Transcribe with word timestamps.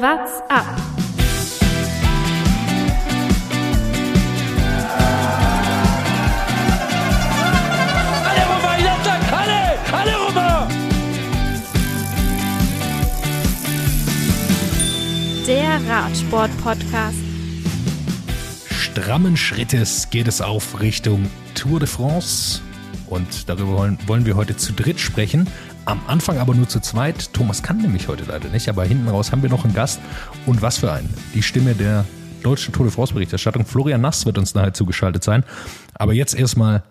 What's 0.00 0.40
up? 0.48 0.64
Alle 8.24 8.44
rüber, 8.46 8.74
Jatzak, 8.78 9.32
alle! 9.32 9.62
Alle 9.92 10.14
rüber! 10.28 10.68
Der 15.48 15.80
Radsport-Podcast. 15.88 17.18
Strammen 18.70 19.36
Schrittes 19.36 20.10
geht 20.10 20.28
es 20.28 20.40
auf 20.40 20.80
Richtung 20.80 21.28
Tour 21.56 21.80
de 21.80 21.88
France. 21.88 22.60
Und 23.08 23.48
darüber 23.48 23.72
wollen, 23.72 23.98
wollen 24.06 24.26
wir 24.26 24.36
heute 24.36 24.56
zu 24.56 24.72
dritt 24.72 25.00
sprechen. 25.00 25.48
Am 25.88 26.02
Anfang 26.06 26.36
aber 26.36 26.54
nur 26.54 26.68
zu 26.68 26.80
zweit. 26.80 27.32
Thomas 27.32 27.62
kann 27.62 27.78
nämlich 27.78 28.08
heute 28.08 28.24
leider 28.24 28.50
nicht, 28.50 28.68
aber 28.68 28.84
hinten 28.84 29.08
raus 29.08 29.32
haben 29.32 29.40
wir 29.40 29.48
noch 29.48 29.64
einen 29.64 29.72
Gast. 29.72 30.00
Und 30.44 30.60
was 30.60 30.76
für 30.76 30.92
einen? 30.92 31.08
Die 31.32 31.42
Stimme 31.42 31.74
der 31.74 32.04
deutschen 32.42 32.74
Tour 32.74 32.84
de 32.84 32.94
France 32.94 33.14
Berichterstattung. 33.14 33.64
Florian 33.64 34.02
Nass 34.02 34.26
wird 34.26 34.36
uns 34.36 34.54
nachher 34.54 34.74
zugeschaltet 34.74 35.24
sein. 35.24 35.44
Aber 35.94 36.12
jetzt 36.12 36.34
erstmal 36.34 36.82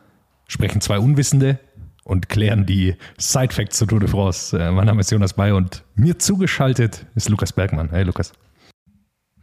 sprechen 0.47 0.81
zwei 0.81 0.97
Unwissende 0.97 1.59
und 2.05 2.27
klären 2.27 2.65
die 2.65 2.95
Side 3.19 3.53
Facts 3.53 3.77
zur 3.77 3.87
Tour 3.87 3.99
de 3.99 4.09
France. 4.09 4.57
Äh, 4.57 4.71
Mein 4.71 4.87
Name 4.87 5.01
ist 5.01 5.11
Jonas 5.11 5.33
Bay 5.33 5.51
und 5.51 5.83
mir 5.93 6.17
zugeschaltet 6.17 7.05
ist 7.13 7.29
Lukas 7.29 7.53
Bergmann. 7.53 7.91
Hey 7.91 8.03
Lukas. 8.03 8.33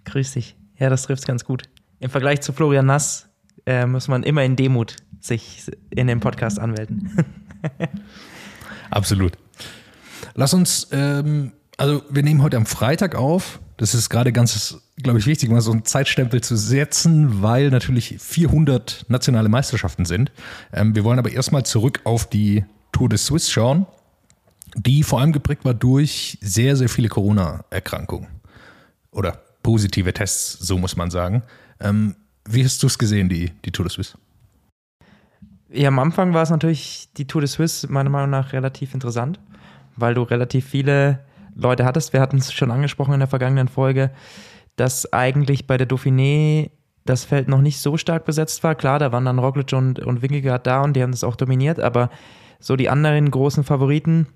Grüß 0.05 0.33
dich. 0.33 0.57
Ja, 0.81 0.91
das 0.91 1.03
trifft 1.03 1.29
ganz 1.29 1.45
gut. 1.45 1.63
Im 2.01 2.11
Vergleich 2.11 2.41
zu 2.41 2.53
Florian 2.53 2.87
Nass 2.87 3.29
äh, 3.67 3.87
muss 3.87 4.09
man 4.09 4.25
immer 4.25 4.43
in 4.43 4.57
Demut 4.57 4.97
sich 5.21 5.71
in 5.91 6.09
den 6.09 6.19
Podcast 6.19 6.59
anmelden. 6.59 7.25
Absolut. 8.91 9.39
Lass 10.35 10.53
uns, 10.53 10.89
ähm, 10.91 11.53
also 11.77 12.03
wir 12.11 12.23
nehmen 12.23 12.43
heute 12.43 12.57
am 12.57 12.67
Freitag 12.67 13.15
auf. 13.15 13.61
Das 13.77 13.95
ist 13.95 14.09
gerade 14.09 14.33
ganz, 14.33 14.79
glaube 14.97 15.19
ich, 15.19 15.27
wichtig, 15.27 15.51
mal 15.51 15.61
so 15.61 15.73
einen 15.73 15.85
Zeitstempel 15.85 16.41
zu 16.41 16.57
setzen, 16.57 17.43
weil 17.43 17.71
natürlich 17.71 18.17
400 18.21 19.07
nationale 19.09 19.49
Meisterschaften 19.49 20.05
sind. 20.05 20.33
Ähm, 20.73 20.95
wir 20.95 21.05
wollen 21.05 21.19
aber 21.19 21.31
erstmal 21.31 21.65
zurück 21.65 22.01
auf 22.05 22.29
die 22.29 22.65
Tour 22.93 23.09
de 23.09 23.19
Suisse 23.19 23.51
schauen, 23.51 23.87
die 24.77 25.03
vor 25.03 25.21
allem 25.21 25.33
geprägt 25.33 25.65
war 25.65 25.75
durch 25.75 26.39
sehr, 26.41 26.77
sehr 26.77 26.89
viele 26.89 27.09
Corona-Erkrankungen. 27.09 28.29
Oder 29.11 29.41
positive 29.63 30.13
Tests, 30.13 30.59
so 30.61 30.79
muss 30.79 30.97
man 30.97 31.11
sagen. 31.11 31.43
Ähm, 31.81 32.17
wie 32.45 32.65
hast 32.65 32.83
du 32.83 32.89
es 32.89 32.99
gesehen, 32.99 33.29
die, 33.29 33.53
die 33.65 33.71
Tour 33.71 33.87
de 33.87 33.93
Suisse? 33.93 34.17
Ja, 35.71 35.89
am 35.89 35.99
Anfang 35.99 36.35
war 36.35 36.43
es 36.43 36.51
natürlich 36.51 37.09
die 37.17 37.27
Tour 37.27 37.41
de 37.41 37.49
Suisse 37.49 37.91
meiner 37.91 38.11
Meinung 38.11 38.31
nach 38.31 38.53
relativ 38.53 38.95
interessant, 38.95 39.41
weil 39.97 40.15
du 40.15 40.23
relativ 40.23 40.67
viele 40.67 41.21
Leute 41.55 41.85
hattest. 41.85 42.13
Wir 42.13 42.21
hatten 42.21 42.39
es 42.39 42.53
schon 42.53 42.71
angesprochen 42.71 43.15
in 43.15 43.21
der 43.21 43.29
vergangenen 43.29 43.69
Folge, 43.69 44.11
dass 44.77 45.13
eigentlich 45.13 45.67
bei 45.67 45.77
der 45.77 45.89
Dauphiné 45.89 46.71
das 47.05 47.25
Feld 47.25 47.49
noch 47.49 47.61
nicht 47.61 47.81
so 47.81 47.97
stark 47.97 48.25
besetzt 48.25 48.63
war. 48.65 48.75
Klar, 48.75 48.99
da 48.99 49.13
waren 49.13 49.25
dann 49.25 49.39
Roglic 49.39 49.73
und, 49.73 49.99
und 50.01 50.23
Wingegaard 50.23 50.67
da 50.67 50.83
und 50.83 50.95
die 50.95 51.03
haben 51.03 51.13
das 51.13 51.25
auch 51.25 51.37
dominiert, 51.37 51.79
aber 51.79 52.11
so 52.61 52.77
die 52.77 52.89
anderen 52.89 53.31
großen 53.31 53.63
Favoriten 53.63 54.27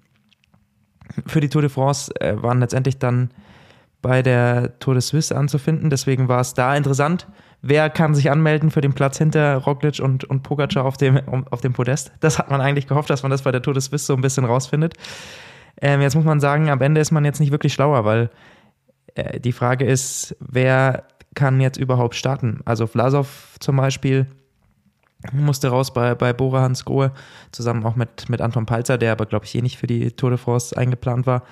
für 1.26 1.40
die 1.40 1.48
Tour 1.48 1.62
de 1.62 1.70
France 1.70 2.12
äh, 2.20 2.40
waren 2.42 2.60
letztendlich 2.60 2.98
dann 2.98 3.30
bei 4.02 4.22
der 4.22 4.78
Tour 4.78 4.94
de 4.94 5.00
Suisse 5.00 5.36
anzufinden. 5.36 5.90
Deswegen 5.90 6.28
war 6.28 6.40
es 6.40 6.54
da 6.54 6.76
interessant. 6.76 7.26
Wer 7.62 7.90
kann 7.90 8.14
sich 8.14 8.30
anmelden 8.30 8.70
für 8.70 8.80
den 8.80 8.92
Platz 8.92 9.18
hinter 9.18 9.56
Roglic 9.56 9.98
und, 9.98 10.24
und 10.24 10.42
Pogacar 10.42 10.84
auf 10.84 10.96
dem, 10.96 11.20
auf 11.50 11.60
dem 11.60 11.72
Podest? 11.72 12.12
Das 12.20 12.38
hat 12.38 12.50
man 12.50 12.60
eigentlich 12.60 12.86
gehofft, 12.86 13.10
dass 13.10 13.22
man 13.22 13.30
das 13.30 13.42
bei 13.42 13.50
der 13.50 13.62
Tour 13.62 13.74
de 13.74 13.80
Suisse 13.80 14.06
so 14.06 14.14
ein 14.14 14.20
bisschen 14.20 14.44
rausfindet. 14.44 14.94
Ähm, 15.80 16.00
jetzt 16.00 16.16
muss 16.16 16.24
man 16.24 16.40
sagen, 16.40 16.70
am 16.70 16.80
Ende 16.80 17.00
ist 17.00 17.10
man 17.10 17.24
jetzt 17.24 17.40
nicht 17.40 17.52
wirklich 17.52 17.72
schlauer, 17.72 18.04
weil 18.04 18.30
äh, 19.14 19.40
die 19.40 19.52
Frage 19.52 19.84
ist, 19.84 20.36
wer 20.40 21.04
kann 21.34 21.60
jetzt 21.60 21.78
überhaupt 21.78 22.14
starten? 22.14 22.60
Also 22.64 22.86
Vlasov 22.86 23.56
zum 23.60 23.76
Beispiel 23.76 24.26
musste 25.32 25.68
raus 25.68 25.92
bei, 25.92 26.14
bei 26.14 26.32
Bora 26.32 26.62
Hansgrohe, 26.62 27.12
zusammen 27.52 27.84
auch 27.84 27.96
mit, 27.96 28.28
mit 28.28 28.40
Anton 28.40 28.66
Palzer, 28.66 28.98
der 28.98 29.12
aber, 29.12 29.26
glaube 29.26 29.44
ich, 29.44 29.54
eh 29.54 29.62
nicht 29.62 29.78
für 29.78 29.86
die 29.86 30.12
Tour 30.12 30.30
de 30.30 30.38
France 30.38 30.76
eingeplant 30.76 31.26
war. 31.26 31.42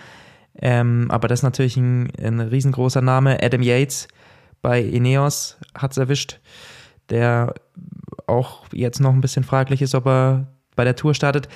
Ähm, 0.58 1.06
aber 1.10 1.28
das 1.28 1.40
ist 1.40 1.44
natürlich 1.44 1.76
ein, 1.76 2.10
ein 2.22 2.40
riesengroßer 2.40 3.02
Name. 3.02 3.42
Adam 3.42 3.62
Yates 3.62 4.08
bei 4.62 4.80
Ineos 4.80 5.58
hat 5.74 5.92
es 5.92 5.98
erwischt, 5.98 6.40
der 7.10 7.54
auch 8.26 8.64
jetzt 8.72 9.00
noch 9.00 9.12
ein 9.12 9.20
bisschen 9.20 9.44
fraglich 9.44 9.82
ist, 9.82 9.94
ob 9.94 10.06
er 10.06 10.46
bei 10.76 10.84
der 10.84 10.96
Tour 10.96 11.14
startet. 11.14 11.48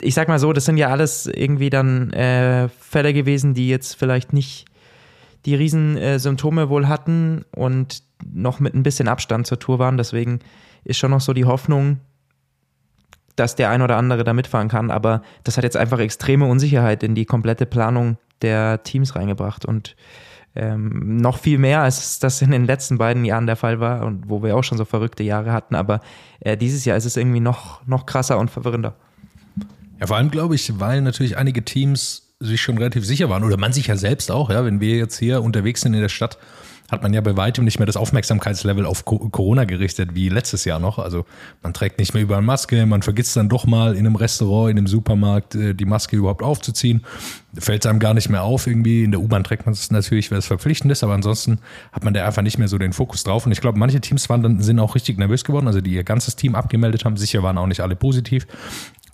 Ich 0.00 0.14
sag 0.14 0.28
mal 0.28 0.38
so, 0.38 0.52
das 0.52 0.64
sind 0.64 0.76
ja 0.76 0.88
alles 0.88 1.26
irgendwie 1.26 1.70
dann 1.70 2.12
äh, 2.12 2.68
Fälle 2.68 3.12
gewesen, 3.12 3.54
die 3.54 3.68
jetzt 3.68 3.94
vielleicht 3.94 4.32
nicht 4.32 4.66
die 5.44 5.54
Riesensymptome 5.54 6.68
wohl 6.68 6.88
hatten 6.88 7.44
und 7.54 8.02
noch 8.24 8.60
mit 8.60 8.74
ein 8.74 8.82
bisschen 8.82 9.08
Abstand 9.08 9.46
zur 9.46 9.58
Tour 9.58 9.78
waren. 9.78 9.96
Deswegen 9.96 10.40
ist 10.84 10.98
schon 10.98 11.10
noch 11.10 11.20
so 11.20 11.32
die 11.32 11.44
Hoffnung, 11.44 11.98
dass 13.36 13.56
der 13.56 13.70
ein 13.70 13.82
oder 13.82 13.96
andere 13.96 14.24
da 14.24 14.32
mitfahren 14.32 14.68
kann. 14.68 14.90
Aber 14.90 15.22
das 15.44 15.56
hat 15.56 15.64
jetzt 15.64 15.76
einfach 15.76 15.98
extreme 15.98 16.46
Unsicherheit 16.46 17.02
in 17.02 17.14
die 17.14 17.24
komplette 17.24 17.66
Planung 17.66 18.18
der 18.42 18.82
Teams 18.82 19.14
reingebracht 19.16 19.64
und 19.64 19.96
ähm, 20.54 21.16
noch 21.16 21.38
viel 21.38 21.58
mehr, 21.58 21.80
als 21.80 22.18
das 22.18 22.42
in 22.42 22.50
den 22.50 22.66
letzten 22.66 22.98
beiden 22.98 23.24
Jahren 23.24 23.46
der 23.46 23.56
Fall 23.56 23.80
war 23.80 24.04
und 24.04 24.28
wo 24.28 24.42
wir 24.42 24.54
auch 24.54 24.64
schon 24.64 24.76
so 24.76 24.84
verrückte 24.84 25.22
Jahre 25.22 25.52
hatten. 25.52 25.74
Aber 25.74 26.00
äh, 26.40 26.56
dieses 26.56 26.84
Jahr 26.84 26.96
ist 26.96 27.06
es 27.06 27.16
irgendwie 27.16 27.40
noch, 27.40 27.86
noch 27.86 28.04
krasser 28.04 28.38
und 28.38 28.50
verwirrender. 28.50 28.94
Ja, 30.02 30.08
vor 30.08 30.16
allem 30.16 30.32
glaube 30.32 30.56
ich, 30.56 30.80
weil 30.80 31.00
natürlich 31.00 31.36
einige 31.36 31.64
Teams 31.64 32.34
sich 32.40 32.60
schon 32.60 32.76
relativ 32.76 33.06
sicher 33.06 33.30
waren 33.30 33.44
oder 33.44 33.56
man 33.56 33.72
sich 33.72 33.86
ja 33.86 33.96
selbst 33.96 34.32
auch, 34.32 34.50
ja, 34.50 34.64
wenn 34.64 34.80
wir 34.80 34.96
jetzt 34.96 35.16
hier 35.16 35.40
unterwegs 35.44 35.82
sind 35.82 35.94
in 35.94 36.00
der 36.00 36.08
Stadt, 36.08 36.38
hat 36.90 37.04
man 37.04 37.14
ja 37.14 37.20
bei 37.20 37.36
weitem 37.36 37.64
nicht 37.64 37.78
mehr 37.78 37.86
das 37.86 37.96
Aufmerksamkeitslevel 37.96 38.84
auf 38.84 39.04
Co 39.04 39.20
Corona 39.28 39.62
gerichtet 39.62 40.16
wie 40.16 40.28
letztes 40.28 40.64
Jahr 40.64 40.80
noch. 40.80 40.98
Also 40.98 41.24
man 41.62 41.72
trägt 41.72 42.00
nicht 42.00 42.14
mehr 42.14 42.22
überall 42.24 42.42
Maske, 42.42 42.84
man 42.84 43.02
vergisst 43.02 43.36
dann 43.36 43.48
doch 43.48 43.64
mal 43.64 43.92
in 43.92 44.04
einem 44.04 44.16
Restaurant, 44.16 44.72
in 44.72 44.78
einem 44.78 44.88
Supermarkt 44.88 45.54
äh, 45.54 45.72
die 45.72 45.84
Maske 45.84 46.16
überhaupt 46.16 46.42
aufzuziehen. 46.42 47.04
Fällt 47.56 47.86
einem 47.86 48.00
gar 48.00 48.12
nicht 48.12 48.28
mehr 48.28 48.42
auf 48.42 48.66
irgendwie. 48.66 49.04
In 49.04 49.12
der 49.12 49.20
U-Bahn 49.20 49.44
trägt 49.44 49.66
man 49.66 49.72
es 49.72 49.92
natürlich, 49.92 50.32
weil 50.32 50.38
es 50.38 50.46
verpflichtend 50.46 50.90
ist, 50.90 51.04
aber 51.04 51.14
ansonsten 51.14 51.60
hat 51.92 52.02
man 52.02 52.12
da 52.12 52.26
einfach 52.26 52.42
nicht 52.42 52.58
mehr 52.58 52.66
so 52.66 52.76
den 52.76 52.92
Fokus 52.92 53.22
drauf. 53.22 53.46
Und 53.46 53.52
ich 53.52 53.60
glaube, 53.60 53.78
manche 53.78 54.00
Teams 54.00 54.28
waren 54.28 54.42
dann, 54.42 54.60
sind 54.60 54.80
auch 54.80 54.96
richtig 54.96 55.16
nervös 55.16 55.44
geworden, 55.44 55.68
also 55.68 55.80
die 55.80 55.92
ihr 55.92 56.02
ganzes 56.02 56.34
Team 56.34 56.56
abgemeldet 56.56 57.04
haben. 57.04 57.16
Sicher 57.16 57.44
waren 57.44 57.56
auch 57.56 57.68
nicht 57.68 57.80
alle 57.82 57.94
positiv. 57.94 58.48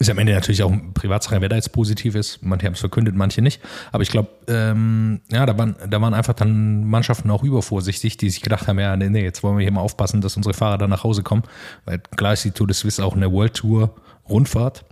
Ist 0.01 0.11
am 0.11 0.19
Ende 0.19 0.33
natürlich 0.33 0.63
auch 0.63 0.71
ein 0.71 0.95
Privatsache, 0.95 1.41
wer 1.41 1.49
da 1.49 1.57
jetzt 1.57 1.73
positiv 1.73 2.15
ist. 2.15 2.41
Manche 2.43 2.67
haben 2.67 2.75
es 2.75 2.81
verkündet, 2.81 3.17
manche 3.17 3.43
nicht. 3.43 3.61
Aber 3.91 4.03
ich 4.03 4.11
glaube, 4.11 4.29
ähm, 4.47 5.21
ja, 5.29 5.45
da 5.45 5.59
waren, 5.59 5.75
da 5.89 6.01
waren 6.01 6.15
einfach 6.15 6.35
dann 6.35 6.85
Mannschaften 6.85 7.31
auch 7.33 7.43
übervorsichtig, 7.43 8.17
die 8.17 8.31
sich 8.31 8.41
gedacht 8.41 8.69
haben, 8.69 8.79
ja, 8.79 8.97
nee, 8.97 9.09
nee, 9.09 9.25
jetzt 9.25 9.43
wollen 9.43 9.59
wir 9.59 9.63
hier 9.63 9.73
mal 9.73 9.81
aufpassen, 9.81 10.21
dass 10.21 10.37
unsere 10.37 10.55
Fahrer 10.55 10.79
dann 10.79 10.91
nach 10.91 11.03
Hause 11.03 11.25
kommen. 11.25 11.43
Weil 11.85 11.99
klar 12.17 12.35
ist 12.35 12.45
die 12.45 12.53
Tour 12.53 12.69
de 12.69 12.75
Suisse 12.75 13.05
auch 13.05 13.17
eine 13.17 13.33
World 13.33 13.55
Tour 13.55 13.95
Rundfahrt. 14.29 14.85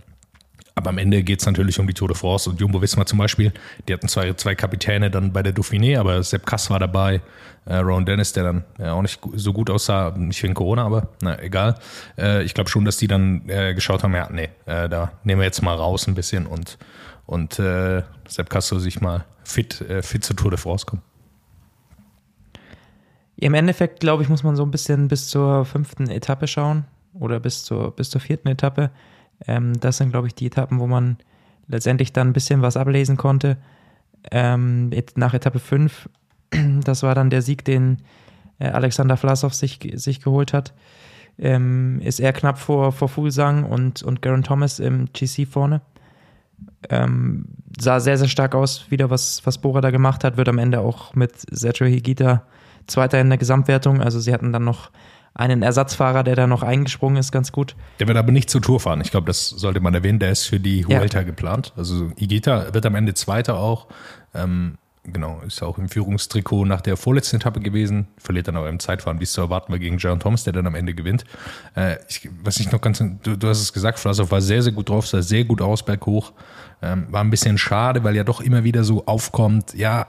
Aber 0.77 0.91
am 0.91 0.99
Ende 0.99 1.23
geht 1.23 1.39
es 1.39 1.45
natürlich 1.47 1.79
um 1.79 1.87
die 1.87 1.93
Tour 1.95 2.07
de 2.07 2.15
France 2.15 2.47
und 2.47 2.61
Jumbo 2.61 2.79
Visma 2.79 3.03
zum 3.03 3.17
Beispiel. 3.17 3.51
Die 3.87 3.93
hatten 3.93 4.07
zwei, 4.07 4.31
zwei 4.33 4.53
Kapitäne 4.53 5.09
dann 5.09 5.33
bei 5.33 5.41
der 5.41 5.51
Dauphiné, 5.51 5.99
aber 5.99 6.21
Sepp 6.21 6.45
Kass 6.45 6.69
war 6.69 6.77
dabei, 6.77 7.19
äh, 7.65 7.77
Ron 7.77 8.05
Dennis, 8.05 8.31
der 8.33 8.43
dann 8.43 8.63
ja, 8.77 8.93
auch 8.93 9.01
nicht 9.01 9.19
so 9.33 9.53
gut 9.53 9.71
aussah, 9.71 10.11
nicht 10.15 10.43
wegen 10.43 10.53
Corona, 10.53 10.85
aber 10.85 11.09
na 11.19 11.41
egal. 11.41 11.79
Äh, 12.15 12.43
ich 12.43 12.53
glaube 12.53 12.69
schon, 12.69 12.85
dass 12.85 12.97
die 12.97 13.07
dann 13.07 13.41
äh, 13.49 13.73
geschaut 13.73 14.03
haben, 14.03 14.13
ja, 14.13 14.29
nee, 14.31 14.49
äh, 14.67 14.87
da 14.87 15.13
nehmen 15.23 15.41
wir 15.41 15.45
jetzt 15.45 15.63
mal 15.63 15.73
raus 15.73 16.07
ein 16.07 16.13
bisschen 16.13 16.45
und, 16.45 16.77
und 17.25 17.57
äh, 17.57 18.03
Sepp 18.27 18.51
Kass 18.51 18.67
soll 18.67 18.79
sich 18.79 19.01
mal 19.01 19.25
fit, 19.43 19.81
äh, 19.81 20.03
fit 20.03 20.23
zur 20.23 20.35
Tour 20.35 20.51
de 20.51 20.59
France 20.59 20.85
kommen. 20.85 21.01
Im 23.37 23.55
Endeffekt, 23.55 23.99
glaube 23.99 24.21
ich, 24.21 24.29
muss 24.29 24.43
man 24.43 24.55
so 24.55 24.61
ein 24.61 24.69
bisschen 24.69 25.07
bis 25.07 25.27
zur 25.27 25.65
fünften 25.65 26.07
Etappe 26.07 26.45
schauen 26.45 26.85
oder 27.15 27.39
bis 27.39 27.63
zur, 27.63 27.95
bis 27.95 28.11
zur 28.11 28.21
vierten 28.21 28.47
Etappe. 28.47 28.91
Ähm, 29.45 29.79
das 29.79 29.97
sind, 29.97 30.11
glaube 30.11 30.27
ich, 30.27 30.35
die 30.35 30.47
Etappen, 30.47 30.79
wo 30.79 30.87
man 30.87 31.17
letztendlich 31.67 32.13
dann 32.13 32.29
ein 32.29 32.33
bisschen 32.33 32.61
was 32.61 32.77
ablesen 32.77 33.17
konnte. 33.17 33.57
Ähm, 34.31 34.91
nach 35.15 35.33
Etappe 35.33 35.59
5, 35.59 36.09
das 36.83 37.03
war 37.03 37.15
dann 37.15 37.29
der 37.29 37.41
Sieg, 37.41 37.63
den 37.65 37.99
äh, 38.59 38.69
Alexander 38.69 39.17
Vlasov 39.17 39.53
sich, 39.53 39.79
sich 39.95 40.21
geholt 40.21 40.53
hat, 40.53 40.73
ähm, 41.37 42.01
ist 42.01 42.19
er 42.19 42.33
knapp 42.33 42.57
vor, 42.57 42.91
vor 42.91 43.09
Fuglsang 43.09 43.63
und, 43.63 44.01
und 44.01 44.21
Garen 44.21 44.43
Thomas 44.43 44.79
im 44.79 45.09
GC 45.13 45.47
vorne. 45.47 45.81
Ähm, 46.89 47.45
sah 47.79 47.99
sehr, 47.99 48.17
sehr 48.17 48.27
stark 48.27 48.55
aus, 48.55 48.89
wieder 48.89 49.09
was, 49.09 49.45
was 49.45 49.59
Bora 49.59 49.81
da 49.81 49.91
gemacht 49.91 50.23
hat, 50.23 50.37
wird 50.37 50.49
am 50.49 50.57
Ende 50.57 50.79
auch 50.79 51.13
mit 51.13 51.33
Sergio 51.51 51.85
Higita 51.85 52.43
Zweiter 52.87 53.19
in 53.19 53.29
der 53.29 53.37
Gesamtwertung. 53.37 54.01
Also 54.01 54.19
sie 54.19 54.33
hatten 54.33 54.53
dann 54.53 54.63
noch 54.63 54.91
einen 55.37 55.61
Ersatzfahrer, 55.61 56.23
der 56.23 56.35
da 56.35 56.47
noch 56.47 56.63
eingesprungen 56.63 57.17
ist, 57.17 57.31
ganz 57.31 57.51
gut. 57.51 57.75
Der 57.99 58.07
wird 58.07 58.17
aber 58.17 58.31
nicht 58.31 58.49
zur 58.49 58.61
Tour 58.61 58.79
fahren. 58.79 59.01
Ich 59.01 59.11
glaube, 59.11 59.27
das 59.27 59.49
sollte 59.49 59.79
man 59.79 59.93
erwähnen. 59.93 60.19
Der 60.19 60.31
ist 60.31 60.45
für 60.45 60.59
die 60.59 60.85
Huelta 60.85 61.19
ja. 61.19 61.23
geplant. 61.23 61.73
Also 61.77 62.11
Igita 62.17 62.73
wird 62.73 62.85
am 62.85 62.95
Ende 62.95 63.13
Zweiter 63.13 63.59
auch. 63.59 63.87
Ähm, 64.33 64.79
genau, 65.03 65.39
ist 65.45 65.61
auch 65.61 65.77
im 65.77 65.89
Führungstrikot 65.89 66.65
nach 66.65 66.81
der 66.81 66.97
vorletzten 66.97 67.35
Etappe 67.35 67.59
gewesen. 67.59 68.07
Verliert 68.17 68.47
dann 68.47 68.57
aber 68.57 68.67
im 68.67 68.79
Zeitfahren, 68.79 69.19
wie 69.19 69.25
es 69.25 69.31
zu 69.31 69.41
erwarten 69.41 69.71
war, 69.71 69.77
gegen 69.79 69.97
John 69.97 70.19
Thomas, 70.19 70.43
der 70.43 70.53
dann 70.53 70.65
am 70.65 70.73
Ende 70.73 70.95
gewinnt. 70.95 71.23
Äh, 71.75 71.97
ich, 72.09 72.27
was 72.43 72.59
ich 72.59 72.71
noch 72.71 72.81
ganz, 72.81 72.97
du, 72.97 73.37
du 73.37 73.47
hast 73.47 73.61
es 73.61 73.71
gesagt, 73.73 73.99
Vlasov 73.99 74.31
war 74.31 74.41
sehr, 74.41 74.63
sehr 74.63 74.73
gut 74.73 74.89
drauf, 74.89 75.07
sah 75.07 75.21
sehr 75.21 75.45
gut 75.45 75.61
aus 75.61 75.85
berghoch. 75.85 76.33
Ähm, 76.81 77.07
war 77.11 77.23
ein 77.23 77.29
bisschen 77.29 77.59
schade, 77.59 78.03
weil 78.03 78.15
ja 78.15 78.23
doch 78.23 78.41
immer 78.41 78.63
wieder 78.63 78.83
so 78.83 79.05
aufkommt, 79.05 79.75
ja, 79.75 80.07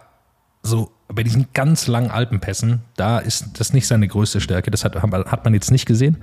so 0.63 0.91
bei 1.13 1.23
diesen 1.23 1.47
ganz 1.55 1.87
langen 1.87 2.11
Alpenpässen, 2.11 2.83
da 2.97 3.19
ist 3.19 3.59
das 3.59 3.73
nicht 3.73 3.87
seine 3.87 4.07
größte 4.07 4.41
Stärke. 4.41 4.71
Das 4.71 4.85
hat, 4.85 4.95
hat 4.95 5.45
man 5.45 5.55
jetzt 5.55 5.71
nicht 5.71 5.87
gesehen, 5.87 6.19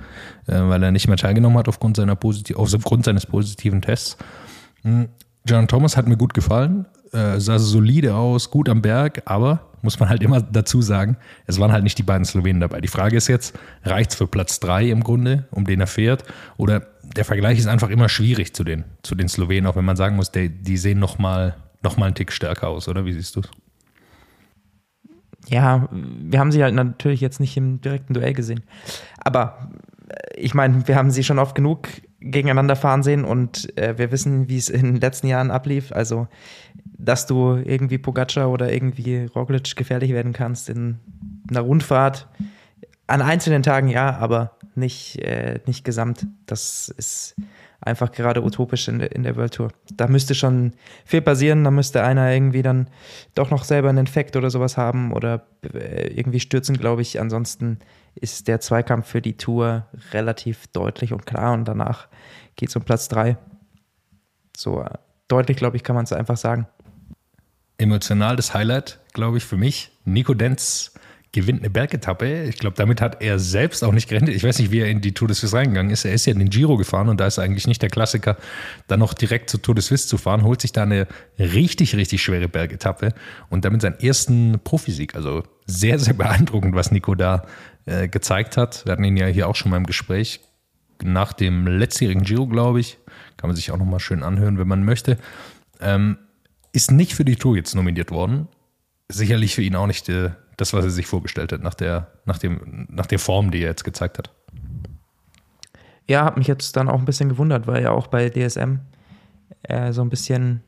äh, 0.46 0.54
weil 0.54 0.82
er 0.82 0.92
nicht 0.92 1.08
mehr 1.08 1.16
teilgenommen 1.16 1.58
hat 1.58 1.68
aufgrund, 1.68 1.96
seiner 1.96 2.14
positiv, 2.14 2.56
aufgrund 2.56 3.04
seines 3.04 3.26
positiven 3.26 3.82
Tests. 3.82 4.16
Hm, 4.82 5.08
John 5.44 5.68
Thomas 5.68 5.96
hat 5.96 6.06
mir 6.06 6.16
gut 6.16 6.34
gefallen, 6.34 6.86
äh, 7.12 7.38
sah 7.40 7.58
solide 7.58 8.14
aus, 8.14 8.50
gut 8.50 8.68
am 8.68 8.82
Berg, 8.82 9.22
aber 9.26 9.60
muss 9.82 9.98
man 10.00 10.08
halt 10.08 10.22
immer 10.22 10.40
dazu 10.40 10.82
sagen, 10.82 11.16
es 11.46 11.60
waren 11.60 11.72
halt 11.72 11.84
nicht 11.84 11.98
die 11.98 12.02
beiden 12.02 12.24
Slowenen 12.24 12.60
dabei. 12.60 12.80
Die 12.80 12.88
Frage 12.88 13.16
ist 13.16 13.28
jetzt, 13.28 13.56
reicht 13.84 14.10
es 14.10 14.16
für 14.16 14.26
Platz 14.26 14.58
drei 14.60 14.88
im 14.88 15.02
Grunde, 15.02 15.46
um 15.50 15.64
den 15.64 15.80
er 15.80 15.86
fährt? 15.86 16.24
Oder 16.56 16.86
der 17.16 17.24
Vergleich 17.24 17.58
ist 17.58 17.68
einfach 17.68 17.90
immer 17.90 18.08
schwierig 18.08 18.54
zu 18.54 18.64
den, 18.64 18.84
zu 19.02 19.14
den 19.14 19.28
Slowenen, 19.28 19.66
auch 19.66 19.76
wenn 19.76 19.84
man 19.84 19.96
sagen 19.96 20.16
muss, 20.16 20.32
die, 20.32 20.48
die 20.48 20.76
sehen 20.76 20.98
nochmal 20.98 21.56
noch 21.82 21.96
mal 21.96 22.06
einen 22.06 22.14
Tick 22.14 22.32
stärker 22.32 22.68
aus, 22.68 22.88
oder? 22.88 23.04
Wie 23.04 23.12
siehst 23.12 23.36
du 23.36 23.40
es? 23.40 23.50
Ja, 25.48 25.88
wir 25.92 26.40
haben 26.40 26.52
sie 26.52 26.62
halt 26.62 26.74
natürlich 26.74 27.20
jetzt 27.20 27.40
nicht 27.40 27.56
im 27.56 27.80
direkten 27.80 28.14
Duell 28.14 28.32
gesehen. 28.32 28.62
Aber 29.18 29.70
äh, 30.08 30.40
ich 30.40 30.54
meine, 30.54 30.86
wir 30.88 30.96
haben 30.96 31.10
sie 31.10 31.24
schon 31.24 31.38
oft 31.38 31.54
genug 31.54 31.88
gegeneinander 32.20 32.76
fahren 32.76 33.02
sehen 33.02 33.24
und 33.24 33.76
äh, 33.78 33.96
wir 33.98 34.10
wissen, 34.10 34.48
wie 34.48 34.56
es 34.56 34.68
in 34.68 34.82
den 34.82 34.96
letzten 34.96 35.28
Jahren 35.28 35.50
ablief. 35.50 35.92
Also, 35.92 36.26
dass 36.98 37.26
du 37.26 37.56
irgendwie 37.56 37.98
Pogacar 37.98 38.50
oder 38.50 38.72
irgendwie 38.72 39.26
Roglic 39.26 39.76
gefährlich 39.76 40.12
werden 40.12 40.32
kannst 40.32 40.68
in 40.68 40.98
einer 41.48 41.60
Rundfahrt. 41.60 42.28
An 43.06 43.22
einzelnen 43.22 43.62
Tagen 43.62 43.88
ja, 43.88 44.16
aber 44.16 44.56
nicht, 44.74 45.18
äh, 45.18 45.60
nicht 45.66 45.84
gesamt. 45.84 46.26
Das 46.46 46.88
ist 46.96 47.36
einfach 47.80 48.12
gerade 48.12 48.42
utopisch 48.42 48.88
in 48.88 48.98
der, 48.98 49.12
in 49.12 49.22
der 49.22 49.36
World 49.36 49.54
Tour. 49.54 49.72
Da 49.92 50.08
müsste 50.08 50.34
schon 50.34 50.72
viel 51.04 51.22
passieren, 51.22 51.64
da 51.64 51.70
müsste 51.70 52.02
einer 52.02 52.32
irgendwie 52.32 52.62
dann 52.62 52.88
doch 53.34 53.50
noch 53.50 53.64
selber 53.64 53.88
einen 53.88 53.98
Infekt 53.98 54.36
oder 54.36 54.50
sowas 54.50 54.76
haben 54.76 55.12
oder 55.12 55.46
äh, 55.74 56.08
irgendwie 56.08 56.40
stürzen, 56.40 56.76
glaube 56.76 57.02
ich. 57.02 57.20
Ansonsten 57.20 57.78
ist 58.14 58.48
der 58.48 58.60
Zweikampf 58.60 59.08
für 59.08 59.20
die 59.20 59.36
Tour 59.36 59.86
relativ 60.12 60.66
deutlich 60.68 61.12
und 61.12 61.26
klar 61.26 61.52
und 61.52 61.66
danach 61.66 62.08
geht 62.56 62.70
es 62.70 62.76
um 62.76 62.82
Platz 62.82 63.08
drei. 63.08 63.36
So 64.56 64.82
äh, 64.82 64.90
deutlich, 65.28 65.56
glaube 65.56 65.76
ich, 65.76 65.82
kann 65.82 65.96
man 65.96 66.04
es 66.04 66.12
einfach 66.12 66.36
sagen. 66.36 66.66
Emotional 67.78 68.36
das 68.36 68.54
Highlight, 68.54 69.00
glaube 69.12 69.36
ich, 69.36 69.44
für 69.44 69.58
mich. 69.58 69.92
Nico 70.04 70.32
Denz 70.32 70.94
gewinnt 71.36 71.60
eine 71.60 71.70
Bergetappe. 71.70 72.44
Ich 72.44 72.56
glaube, 72.56 72.76
damit 72.76 73.00
hat 73.00 73.22
er 73.22 73.38
selbst 73.38 73.84
auch 73.84 73.92
nicht 73.92 74.08
gerechnet. 74.08 74.34
Ich 74.34 74.42
weiß 74.42 74.58
nicht, 74.58 74.70
wie 74.70 74.80
er 74.80 74.88
in 74.88 75.02
die 75.02 75.12
Tour 75.12 75.28
de 75.28 75.36
Suisse 75.36 75.54
reingegangen 75.54 75.92
ist. 75.92 76.06
Er 76.06 76.12
ist 76.12 76.24
ja 76.26 76.32
in 76.32 76.38
den 76.38 76.48
Giro 76.48 76.76
gefahren 76.76 77.10
und 77.10 77.20
da 77.20 77.26
ist 77.26 77.38
eigentlich 77.38 77.66
nicht 77.66 77.82
der 77.82 77.90
Klassiker, 77.90 78.38
dann 78.88 79.00
noch 79.00 79.12
direkt 79.12 79.50
zur 79.50 79.60
Tour 79.60 79.74
de 79.74 79.82
Suisse 79.82 80.08
zu 80.08 80.16
fahren, 80.16 80.42
holt 80.42 80.62
sich 80.62 80.72
da 80.72 80.82
eine 80.82 81.06
richtig, 81.38 81.94
richtig 81.94 82.22
schwere 82.22 82.48
Bergetappe 82.48 83.12
und 83.50 83.66
damit 83.66 83.82
seinen 83.82 84.00
ersten 84.00 84.58
Profisieg. 84.64 85.14
Also 85.14 85.42
sehr, 85.66 85.98
sehr 85.98 86.14
beeindruckend, 86.14 86.74
was 86.74 86.90
Nico 86.90 87.14
da 87.14 87.44
äh, 87.84 88.08
gezeigt 88.08 88.56
hat. 88.56 88.86
Wir 88.86 88.92
hatten 88.92 89.04
ihn 89.04 89.18
ja 89.18 89.26
hier 89.26 89.46
auch 89.46 89.56
schon 89.56 89.70
mal 89.70 89.76
im 89.76 89.86
Gespräch 89.86 90.40
nach 91.04 91.34
dem 91.34 91.66
letztjährigen 91.66 92.22
Giro, 92.22 92.46
glaube 92.46 92.80
ich. 92.80 92.98
Kann 93.36 93.48
man 93.48 93.56
sich 93.56 93.70
auch 93.70 93.76
nochmal 93.76 94.00
schön 94.00 94.22
anhören, 94.22 94.58
wenn 94.58 94.68
man 94.68 94.84
möchte. 94.84 95.18
Ähm, 95.80 96.16
ist 96.72 96.90
nicht 96.90 97.14
für 97.14 97.26
die 97.26 97.36
Tour 97.36 97.56
jetzt 97.56 97.74
nominiert 97.74 98.10
worden. 98.10 98.48
Sicherlich 99.10 99.54
für 99.54 99.62
ihn 99.62 99.76
auch 99.76 99.86
nicht 99.86 100.08
äh, 100.08 100.30
das, 100.56 100.72
was 100.72 100.84
er 100.84 100.90
sich 100.90 101.06
vorgestellt 101.06 101.52
hat, 101.52 101.62
nach 101.62 101.74
der, 101.74 102.12
nach, 102.24 102.38
dem, 102.38 102.86
nach 102.90 103.06
der 103.06 103.18
Form, 103.18 103.50
die 103.50 103.62
er 103.62 103.70
jetzt 103.70 103.84
gezeigt 103.84 104.18
hat. 104.18 104.30
Ja, 106.08 106.24
hat 106.24 106.36
mich 106.36 106.46
jetzt 106.46 106.76
dann 106.76 106.88
auch 106.88 106.98
ein 106.98 107.04
bisschen 107.04 107.28
gewundert, 107.28 107.66
weil 107.66 107.82
ja 107.82 107.90
auch 107.90 108.06
bei 108.06 108.30
DSM 108.30 108.76
äh, 109.62 109.92
so 109.92 110.02
ein 110.02 110.08
bisschen 110.08 110.62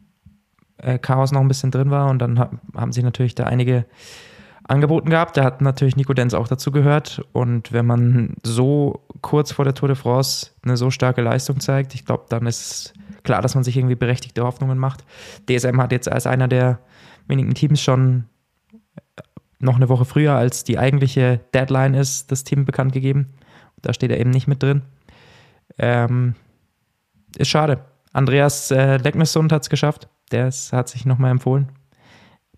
äh, 0.78 0.98
Chaos 0.98 1.32
noch 1.32 1.40
ein 1.40 1.48
bisschen 1.48 1.70
drin 1.70 1.90
war 1.90 2.10
und 2.10 2.18
dann 2.18 2.38
ha 2.38 2.50
haben 2.74 2.92
sich 2.92 3.04
natürlich 3.04 3.34
da 3.34 3.44
einige 3.44 3.84
angeboten 4.64 5.10
gehabt. 5.10 5.36
Da 5.36 5.44
hat 5.44 5.60
natürlich 5.60 5.96
Nico 5.96 6.12
Denz 6.12 6.34
auch 6.34 6.48
dazu 6.48 6.70
gehört 6.72 7.22
und 7.32 7.72
wenn 7.72 7.86
man 7.86 8.34
so 8.42 9.04
kurz 9.22 9.52
vor 9.52 9.64
der 9.64 9.74
Tour 9.74 9.88
de 9.88 9.96
France 9.96 10.50
eine 10.62 10.76
so 10.76 10.90
starke 10.90 11.22
Leistung 11.22 11.60
zeigt, 11.60 11.94
ich 11.94 12.04
glaube, 12.04 12.26
dann 12.28 12.46
ist 12.46 12.92
klar, 13.22 13.40
dass 13.40 13.54
man 13.54 13.64
sich 13.64 13.76
irgendwie 13.76 13.96
berechtigte 13.96 14.42
Hoffnungen 14.42 14.78
macht. 14.78 15.04
DSM 15.48 15.80
hat 15.80 15.92
jetzt 15.92 16.10
als 16.10 16.26
einer 16.26 16.48
der 16.48 16.80
wenigen 17.28 17.54
Teams 17.54 17.80
schon 17.80 18.24
noch 19.58 19.76
eine 19.76 19.88
Woche 19.88 20.04
früher, 20.04 20.34
als 20.34 20.64
die 20.64 20.78
eigentliche 20.78 21.40
Deadline 21.54 21.94
ist, 21.94 22.30
das 22.30 22.44
Team 22.44 22.64
bekannt 22.64 22.92
gegeben. 22.92 23.34
Da 23.82 23.92
steht 23.92 24.10
er 24.10 24.20
eben 24.20 24.30
nicht 24.30 24.48
mit 24.48 24.62
drin. 24.62 24.82
Ähm, 25.78 26.34
ist 27.36 27.48
schade. 27.48 27.84
Andreas 28.12 28.70
äh, 28.70 28.96
Lecknessund 28.96 29.52
hat 29.52 29.62
es 29.62 29.70
geschafft. 29.70 30.08
Der 30.30 30.48
ist, 30.48 30.72
hat 30.72 30.88
sich 30.88 31.06
nochmal 31.06 31.30
empfohlen 31.30 31.68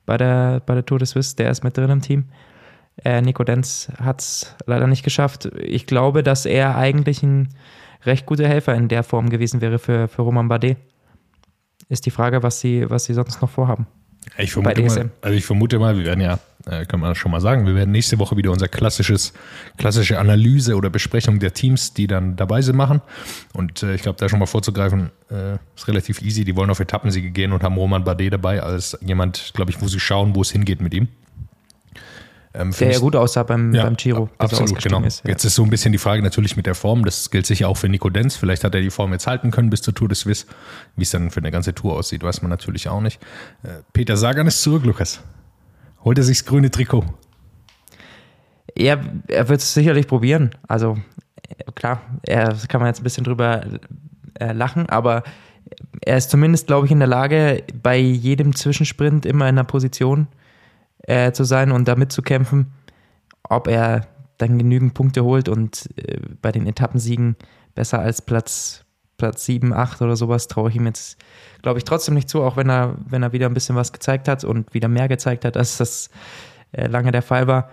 bei 0.06 0.17
der, 0.17 0.61
bei 0.64 0.75
der 0.75 0.85
Tour 0.85 0.99
de 0.99 1.06
Suisse. 1.06 1.37
Der 1.37 1.50
ist 1.50 1.64
mit 1.64 1.76
drin 1.76 1.91
im 1.91 2.00
Team. 2.00 2.26
Äh, 3.05 3.23
Nico 3.23 3.44
Denz 3.44 3.91
hat 3.99 4.20
es 4.20 4.56
leider 4.67 4.87
nicht 4.87 5.02
geschafft. 5.02 5.47
Ich 5.56 5.87
glaube, 5.87 6.23
dass 6.23 6.47
er 6.47 6.76
eigentlich 6.76 7.23
ein 7.23 7.49
recht 8.05 8.26
guter 8.26 8.49
Helfer 8.49 8.75
in 8.75 8.88
der 8.88 9.02
Form 9.02 9.31
gewesen 9.31 9.61
wäre 9.61 9.79
für, 9.79 10.08
für 10.08 10.23
Roman 10.23 10.49
Bardet. 10.49 10.79
Ist 11.88 12.06
die 12.06 12.11
Frage, 12.11 12.43
was 12.43 12.61
sie, 12.61 12.88
was 12.88 13.05
sie 13.05 13.14
sonst 13.14 13.41
noch 13.43 13.50
vorhaben. 13.50 13.87
Ich 14.38 14.52
vermute, 14.52 14.82
mal, 14.82 15.11
also 15.23 15.37
ich 15.37 15.44
vermute 15.44 15.79
mal, 15.79 15.97
wir 15.97 16.05
werden 16.05 16.20
ja, 16.20 16.38
äh, 16.67 16.85
kann 16.85 17.01
man 17.01 17.15
schon 17.15 17.31
mal 17.31 17.41
sagen, 17.41 17.67
wir 17.67 17.75
werden 17.75 17.91
nächste 17.91 18.19
Woche 18.19 18.37
wieder 18.37 18.51
unser 18.51 18.69
klassisches, 18.69 19.33
klassische 19.77 20.19
Analyse 20.19 20.77
oder 20.77 20.91
Besprechung 20.91 21.39
der 21.39 21.55
Teams, 21.55 21.95
die 21.95 22.07
dann 22.07 22.37
dabei 22.37 22.62
sind, 22.62 22.77
machen. 22.77 23.01
Und 23.53 23.83
äh, 23.83 23.95
ich 23.95 24.03
glaube, 24.03 24.19
da 24.19 24.29
schon 24.29 24.39
mal 24.39 24.47
vorzugreifen, 24.47 25.11
äh, 25.31 25.55
ist 25.75 25.89
relativ 25.89 26.23
easy. 26.23 26.45
Die 26.45 26.57
wollen 26.57 26.71
auf 26.71 26.81
Etappensiege 26.81 27.31
gehen 27.31 27.53
und 27.53 27.62
haben 27.62 27.77
Roman 27.77 28.05
Bardet 28.05 28.33
dabei 28.33 28.62
als 28.62 28.99
jemand, 29.01 29.53
glaube 29.55 29.71
ich, 29.71 29.81
wo 29.81 29.89
sie 29.89 30.01
schauen, 30.01 30.35
wo 30.35 30.43
es 30.43 30.51
hingeht 30.51 30.81
mit 30.81 30.95
ihm. 30.95 31.09
Ähm, 32.53 32.73
der 32.81 32.91
ja 32.91 32.99
gut 32.99 33.15
aussah 33.15 33.45
beim, 33.45 33.73
ja, 33.73 33.85
beim 33.85 33.97
Giro. 33.97 34.29
Absolut, 34.39 34.83
genau. 34.83 35.01
Ist, 35.03 35.25
ja. 35.25 35.31
Jetzt 35.31 35.45
ist 35.45 35.55
so 35.55 35.62
ein 35.62 35.71
bisschen 35.71 35.93
die 35.93 35.99
Frage 35.99 36.21
natürlich 36.21 36.57
mit 36.57 36.67
der 36.67 36.75
Form. 36.75 37.05
Das 37.05 37.31
gilt 37.31 37.47
sicher 37.47 37.69
auch 37.69 37.77
für 37.77 37.89
Nico 37.89 38.11
Denz. 38.11 38.35
Vielleicht 38.37 38.65
hat 38.65 38.75
er 38.75 38.81
die 38.81 38.91
Form 38.91 39.12
jetzt 39.12 39.29
halten 39.29 39.53
können 39.53 39.71
bis 39.71 39.83
zur 39.83 39.95
Tour 39.95 40.09
de 40.09 40.17
Suisse. 40.17 40.47
Wie 40.97 41.03
es 41.03 41.11
dann 41.11 41.31
für 41.31 41.39
eine 41.39 41.53
ganze 41.53 41.75
Tour 41.75 41.95
aussieht, 41.95 42.25
weiß 42.25 42.43
man 42.43 42.51
natürlich 42.51 42.89
auch 42.89 43.01
nicht. 43.01 43.21
Äh, 43.62 43.69
Peter 43.93 44.17
Sagan 44.17 44.49
ist 44.49 44.62
zurück, 44.62 44.85
Lukas. 44.85 45.21
Holt 46.05 46.19
er 46.19 46.25
sich 46.25 46.38
das 46.38 46.47
grüne 46.47 46.70
Trikot? 46.70 47.05
Ja, 48.76 48.99
er 49.29 49.49
wird 49.49 49.61
es 49.61 49.75
sicherlich 49.75 50.06
probieren. 50.06 50.50
Also 50.69 50.97
klar, 51.75 52.00
er 52.23 52.56
kann 52.69 52.81
man 52.81 52.88
jetzt 52.88 53.00
ein 53.00 53.05
bisschen 53.05 53.25
drüber 53.25 53.64
äh, 54.38 54.52
lachen, 54.52 54.88
aber 54.88 55.23
er 56.02 56.17
ist 56.17 56.31
zumindest, 56.31 56.67
glaube 56.67 56.87
ich, 56.87 56.93
in 56.93 56.99
der 56.99 57.08
Lage, 57.08 57.62
bei 57.82 57.99
jedem 57.99 58.55
Zwischensprint 58.55 59.26
immer 59.26 59.49
in 59.49 59.56
einer 59.56 59.64
Position 59.64 60.29
äh, 61.02 61.32
zu 61.32 61.44
sein 61.44 61.73
und 61.73 61.88
da 61.88 61.97
mitzukämpfen. 61.97 62.73
Ob 63.42 63.69
er 63.69 64.07
dann 64.38 64.59
genügend 64.59 64.95
Punkte 64.95 65.25
holt 65.25 65.49
und 65.49 65.88
äh, 65.97 66.21
bei 66.40 66.52
den 66.52 66.66
Etappensiegen 66.66 67.37
besser 67.75 68.00
als 68.00 68.23
Platz, 68.23 68.85
Platz 69.21 69.45
7, 69.45 69.75
8 69.75 70.00
oder 70.00 70.17
sowas, 70.17 70.49
traue 70.49 70.71
ich 70.71 70.77
ihm 70.77 70.87
jetzt, 70.87 71.19
glaube 71.61 71.79
ich, 71.79 71.85
trotzdem 71.85 72.15
nicht 72.15 72.29
zu, 72.29 72.43
auch 72.43 72.57
wenn 72.57 72.71
er, 72.71 72.97
wenn 73.07 73.23
er 73.23 73.33
wieder 73.33 73.47
ein 73.47 73.55
bisschen 73.55 73.77
was 73.77 73.93
gezeigt 73.93 74.29
hat 74.29 74.45
und 74.45 74.73
wieder 74.73 74.89
mehr 74.89 75.09
gezeigt 75.09 75.45
hat, 75.45 75.59
als 75.59 75.77
das 75.77 76.09
äh, 76.73 76.87
lange 76.87 77.12
der 77.12 77.23
Fall 77.23 77.47
war. 77.47 77.71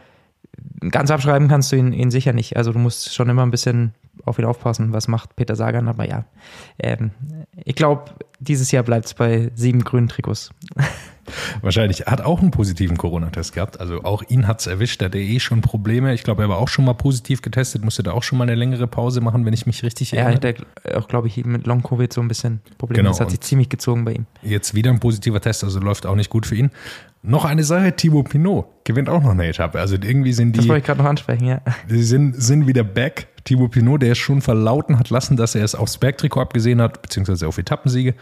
Ganz 0.91 1.09
abschreiben 1.09 1.47
kannst 1.47 1.71
du 1.71 1.77
ihn, 1.77 1.93
ihn 1.93 2.11
sicher 2.11 2.33
nicht. 2.33 2.57
Also 2.57 2.73
du 2.73 2.79
musst 2.79 3.13
schon 3.13 3.29
immer 3.29 3.45
ein 3.45 3.51
bisschen 3.51 3.93
auf 4.25 4.39
ihn 4.39 4.45
aufpassen, 4.45 4.91
was 4.91 5.07
macht 5.07 5.35
Peter 5.37 5.55
Sagan, 5.55 5.87
aber 5.87 6.07
ja. 6.07 6.25
Ähm, 6.79 7.11
ich 7.63 7.75
glaube, 7.75 8.11
dieses 8.39 8.71
Jahr 8.71 8.83
bleibt 8.83 9.05
es 9.05 9.13
bei 9.13 9.51
sieben 9.55 9.83
grünen 9.83 10.09
Trikots. 10.09 10.51
Wahrscheinlich. 11.61 12.07
Er 12.07 12.13
hat 12.13 12.21
auch 12.21 12.41
einen 12.41 12.51
positiven 12.51 12.97
Corona-Test 12.97 13.53
gehabt. 13.53 13.79
Also 13.79 14.03
auch 14.03 14.23
ihn 14.27 14.47
hat 14.47 14.59
es 14.59 14.67
erwischt. 14.67 15.01
Der 15.01 15.07
hatte 15.07 15.19
eh 15.19 15.39
schon 15.39 15.61
Probleme. 15.61 16.13
Ich 16.13 16.23
glaube, 16.23 16.43
er 16.43 16.49
war 16.49 16.57
auch 16.57 16.67
schon 16.67 16.85
mal 16.85 16.93
positiv 16.93 17.41
getestet, 17.41 17.83
musste 17.83 18.03
da 18.03 18.11
auch 18.11 18.23
schon 18.23 18.37
mal 18.37 18.43
eine 18.43 18.55
längere 18.55 18.87
Pause 18.87 19.21
machen, 19.21 19.45
wenn 19.45 19.53
ich 19.53 19.65
mich 19.65 19.83
richtig 19.83 20.13
erinnere. 20.13 20.39
Er 20.41 20.53
hatte 20.53 20.97
auch, 20.97 21.07
glaube 21.07 21.27
ich, 21.27 21.43
mit 21.45 21.67
Long-Covid 21.67 22.11
so 22.11 22.21
ein 22.21 22.27
bisschen 22.27 22.61
Probleme. 22.77 23.03
Genau. 23.03 23.09
Das 23.11 23.19
hat 23.19 23.31
sich 23.31 23.41
ziemlich 23.41 23.69
gezogen 23.69 24.05
bei 24.05 24.13
ihm. 24.13 24.25
Jetzt 24.41 24.73
wieder 24.73 24.91
ein 24.91 24.99
positiver 24.99 25.41
Test, 25.41 25.63
also 25.63 25.79
läuft 25.79 26.05
auch 26.05 26.15
nicht 26.15 26.29
gut 26.29 26.45
für 26.45 26.55
ihn. 26.55 26.71
Noch 27.23 27.45
eine 27.45 27.63
Sache, 27.63 27.93
Thibaut 27.93 28.29
Pinot 28.29 28.67
gewinnt 28.85 29.09
auch 29.09 29.21
noch 29.21 29.31
eine 29.31 29.47
Etappe. 29.47 29.79
Also 29.79 29.95
irgendwie 29.95 30.31
sind 30.31 30.53
die. 30.53 30.59
Das 30.59 30.67
wollte 30.67 30.79
ich 30.79 30.85
gerade 30.85 31.01
noch 31.01 31.09
ansprechen, 31.09 31.45
ja. 31.45 31.61
Die 31.89 32.03
sind, 32.03 32.41
sind 32.41 32.67
wieder 32.67 32.83
back. 32.83 33.27
Thibaut 33.43 33.71
Pinot, 33.71 34.01
der 34.01 34.15
schon 34.15 34.41
verlauten 34.41 34.97
hat 34.97 35.09
lassen, 35.09 35.35
dass 35.35 35.55
er 35.55 35.63
es 35.63 35.75
aufs 35.75 35.97
Bergtrikot 35.97 36.39
abgesehen 36.39 36.81
hat, 36.81 37.01
beziehungsweise 37.01 37.47
auf 37.47 37.57
Etappensiege 37.57 38.13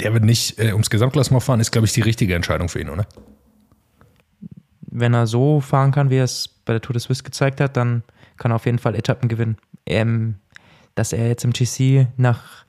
der 0.00 0.12
wird 0.12 0.24
nicht 0.24 0.58
äh, 0.58 0.72
ums 0.72 0.90
Gesamtklassement 0.90 1.42
fahren, 1.42 1.60
ist, 1.60 1.70
glaube 1.70 1.86
ich, 1.86 1.92
die 1.92 2.02
richtige 2.02 2.34
Entscheidung 2.34 2.68
für 2.68 2.80
ihn, 2.80 2.88
oder? 2.88 3.06
Wenn 4.80 5.14
er 5.14 5.26
so 5.26 5.60
fahren 5.60 5.92
kann, 5.92 6.10
wie 6.10 6.16
er 6.16 6.24
es 6.24 6.48
bei 6.48 6.72
der 6.72 6.80
Tour 6.80 6.94
de 6.94 7.00
Suisse 7.00 7.22
gezeigt 7.22 7.60
hat, 7.60 7.76
dann 7.76 8.02
kann 8.36 8.52
er 8.52 8.56
auf 8.56 8.66
jeden 8.66 8.78
Fall 8.78 8.94
Etappen 8.94 9.28
gewinnen. 9.28 9.56
Ähm, 9.86 10.36
dass 10.94 11.12
er 11.12 11.28
jetzt 11.28 11.44
im 11.44 11.52
GC 11.52 12.08
nach 12.16 12.64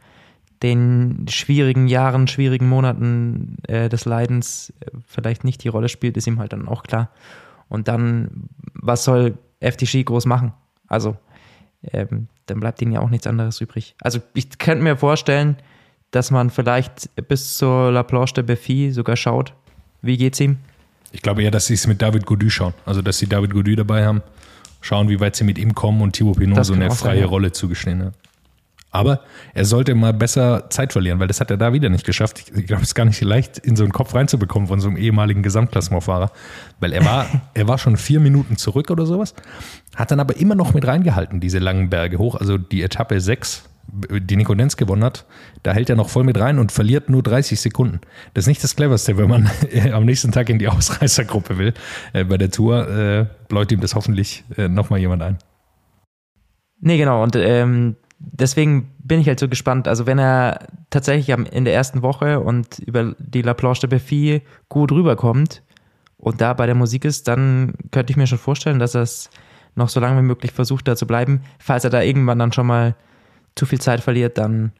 den 0.62 1.26
schwierigen 1.30 1.88
Jahren, 1.88 2.28
schwierigen 2.28 2.68
Monaten 2.68 3.58
äh, 3.68 3.90
des 3.90 4.06
Leidens 4.06 4.74
äh, 4.82 4.92
vielleicht 5.08 5.44
nicht 5.44 5.64
die 5.64 5.70
Rolle 5.70 5.90
spielt, 5.90 6.18
ist 6.18 6.28
ihm 6.28 6.40
halt 6.40 6.54
dann 6.54 6.68
auch 6.68 6.84
klar. 6.84 7.10
Und 7.70 7.88
dann, 7.88 8.50
was 8.74 9.04
soll 9.04 9.38
FTG 9.62 10.04
groß 10.04 10.26
machen? 10.26 10.54
Also, 10.88 11.16
ähm, 11.94 12.28
dann 12.48 12.60
bleibt 12.60 12.82
ihnen 12.82 12.92
ja 12.92 13.00
auch 13.00 13.10
nichts 13.10 13.28
anderes 13.28 13.62
übrig. 13.62 13.96
Also, 14.02 14.20
ich 14.34 14.58
könnte 14.58 14.84
mir 14.84 14.98
vorstellen, 14.98 15.58
dass 16.12 16.32
man 16.32 16.50
vielleicht 16.50 17.10
bis 17.28 17.58
zur 17.58 17.92
La 17.92 18.04
Planche 18.04 18.34
de 18.36 18.44
Beffy 18.44 18.92
sogar 18.92 19.16
schaut, 19.16 19.54
wie 20.02 20.18
geht's 20.18 20.40
ihm. 20.40 20.58
Ich 21.12 21.22
glaube 21.22 21.44
eher, 21.44 21.52
dass 21.52 21.68
sie 21.68 21.74
es 21.74 21.88
mit 21.88 22.02
David 22.02 22.26
Gody 22.26 22.50
schauen. 22.50 22.74
Also, 22.86 23.02
dass 23.02 23.18
sie 23.18 23.28
David 23.28 23.52
Gody 23.52 23.76
dabei 23.76 24.06
haben, 24.06 24.22
schauen, 24.82 25.10
wie 25.10 25.20
weit 25.20 25.36
sie 25.36 25.44
mit 25.44 25.58
ihm 25.58 25.74
kommen 25.74 26.02
und 26.02 26.14
Thibaut 26.14 26.38
Pinot 26.38 26.66
so 26.66 26.74
eine 26.74 26.90
sein, 26.90 26.98
freie 26.98 27.22
ja. 27.22 27.26
Rolle 27.26 27.52
zugestehen. 27.52 28.00
Ja. 28.02 28.12
Aber 28.92 29.22
er 29.54 29.66
sollte 29.66 29.94
mal 29.94 30.14
besser 30.14 30.70
Zeit 30.72 30.94
verlieren, 30.94 31.20
weil 31.20 31.28
das 31.28 31.40
hat 31.40 31.52
er 31.52 31.58
da 31.58 31.74
wieder 31.74 31.90
nicht 31.90 32.06
geschafft. 32.06 32.40
Ich, 32.40 32.58
ich 32.58 32.66
glaube, 32.66 32.82
es 32.82 32.90
ist 32.90 32.96
gar 32.96 33.06
nicht 33.06 33.22
leicht, 33.22 33.60
in 33.60 33.76
so 33.76 33.84
einen 33.84 33.94
Kopf 33.94 34.16
reinzubekommen 34.16 34.68
von 34.68 34.80
so 34.80 34.88
einem 34.88 34.98
ehemaligen 34.98 35.44
Gesamtklassementfahrer. 35.44 36.32
Weil 36.80 36.94
er 36.94 37.06
war, 37.06 37.28
er 37.54 37.68
war 37.68 37.78
schon 37.78 37.98
vier 37.98 38.20
Minuten 38.20 38.58
zurück 38.58 38.90
oder 38.90 39.06
sowas, 39.06 39.36
hat 39.96 40.10
dann 40.12 40.20
aber 40.20 40.38
immer 40.38 40.56
noch 40.56 40.74
mit 40.74 40.88
reingehalten, 40.88 41.40
diese 41.40 41.60
langen 41.60 41.90
Berge 41.90 42.18
hoch. 42.18 42.36
Also 42.36 42.58
die 42.58 42.82
Etappe 42.82 43.22
6, 43.22 43.64
die 43.92 44.36
Nico 44.36 44.54
Denz 44.56 44.78
gewonnen 44.78 45.04
hat, 45.04 45.26
da 45.64 45.74
hält 45.74 45.90
er 45.90 45.96
noch 45.96 46.10
voll 46.10 46.24
mit 46.24 46.40
rein 46.40 46.60
und 46.60 46.72
verliert 46.72 47.10
nur 47.10 47.24
30 47.24 47.60
Sekunden. 47.60 48.00
Das 48.34 48.44
ist 48.44 48.48
nicht 48.48 48.64
das 48.64 48.76
Cleverste, 48.76 49.18
wenn 49.18 49.30
man 49.30 49.50
am 49.94 50.06
nächsten 50.06 50.32
Tag 50.32 50.50
in 50.50 50.60
die 50.60 50.68
Ausreißergruppe 50.70 51.58
will. 51.58 51.74
Äh, 52.14 52.24
Bei 52.24 52.38
der 52.38 52.52
Tour 52.52 52.88
äh, 52.88 53.26
läutet 53.50 53.74
ihm 53.74 53.82
das 53.82 53.96
hoffentlich 53.96 54.44
äh, 54.58 54.68
nochmal 54.68 55.00
jemand 55.00 55.24
ein. 55.24 55.38
Nee, 56.82 56.98
genau. 56.98 57.24
Und 57.24 57.36
ähm, 57.36 57.96
deswegen 58.20 58.92
bin 59.00 59.20
ich 59.20 59.28
halt 59.28 59.40
so 59.40 59.50
gespannt. 59.50 59.88
Also, 59.88 60.06
wenn 60.06 60.20
er 60.20 60.68
tatsächlich 60.90 61.30
in 61.30 61.66
der 61.66 61.74
ersten 61.74 62.02
Woche 62.02 62.40
und 62.40 62.80
über 62.80 63.16
die 63.18 63.42
La 63.42 63.54
Planche 63.54 63.82
de 63.82 63.90
Beffy 63.90 64.42
gut 64.70 64.92
rüberkommt 64.92 65.62
und 66.18 66.42
da 66.42 66.54
bei 66.54 66.66
der 66.66 66.76
Musik 66.76 67.06
ist, 67.06 67.28
dann 67.28 67.74
könnte 67.92 68.12
ich 68.12 68.18
mir 68.18 68.28
schon 68.28 68.38
vorstellen, 68.38 68.80
dass 68.80 68.96
er 68.96 69.02
es 69.02 69.30
noch 69.76 69.90
so 69.90 70.00
lange 70.00 70.22
wie 70.22 70.26
möglich 70.26 70.52
versucht, 70.52 70.88
da 70.88 70.96
zu 70.96 71.08
bleiben. 71.08 71.42
Falls 71.60 71.84
er 71.84 71.90
da 71.90 72.02
irgendwann 72.02 72.40
dann 72.40 72.52
schon 72.52 72.68
mal 72.68 72.96
zu 73.60 73.66
viel 73.66 73.82
Zeit 73.82 74.02
verliert, 74.02 74.38
dann 74.38 74.72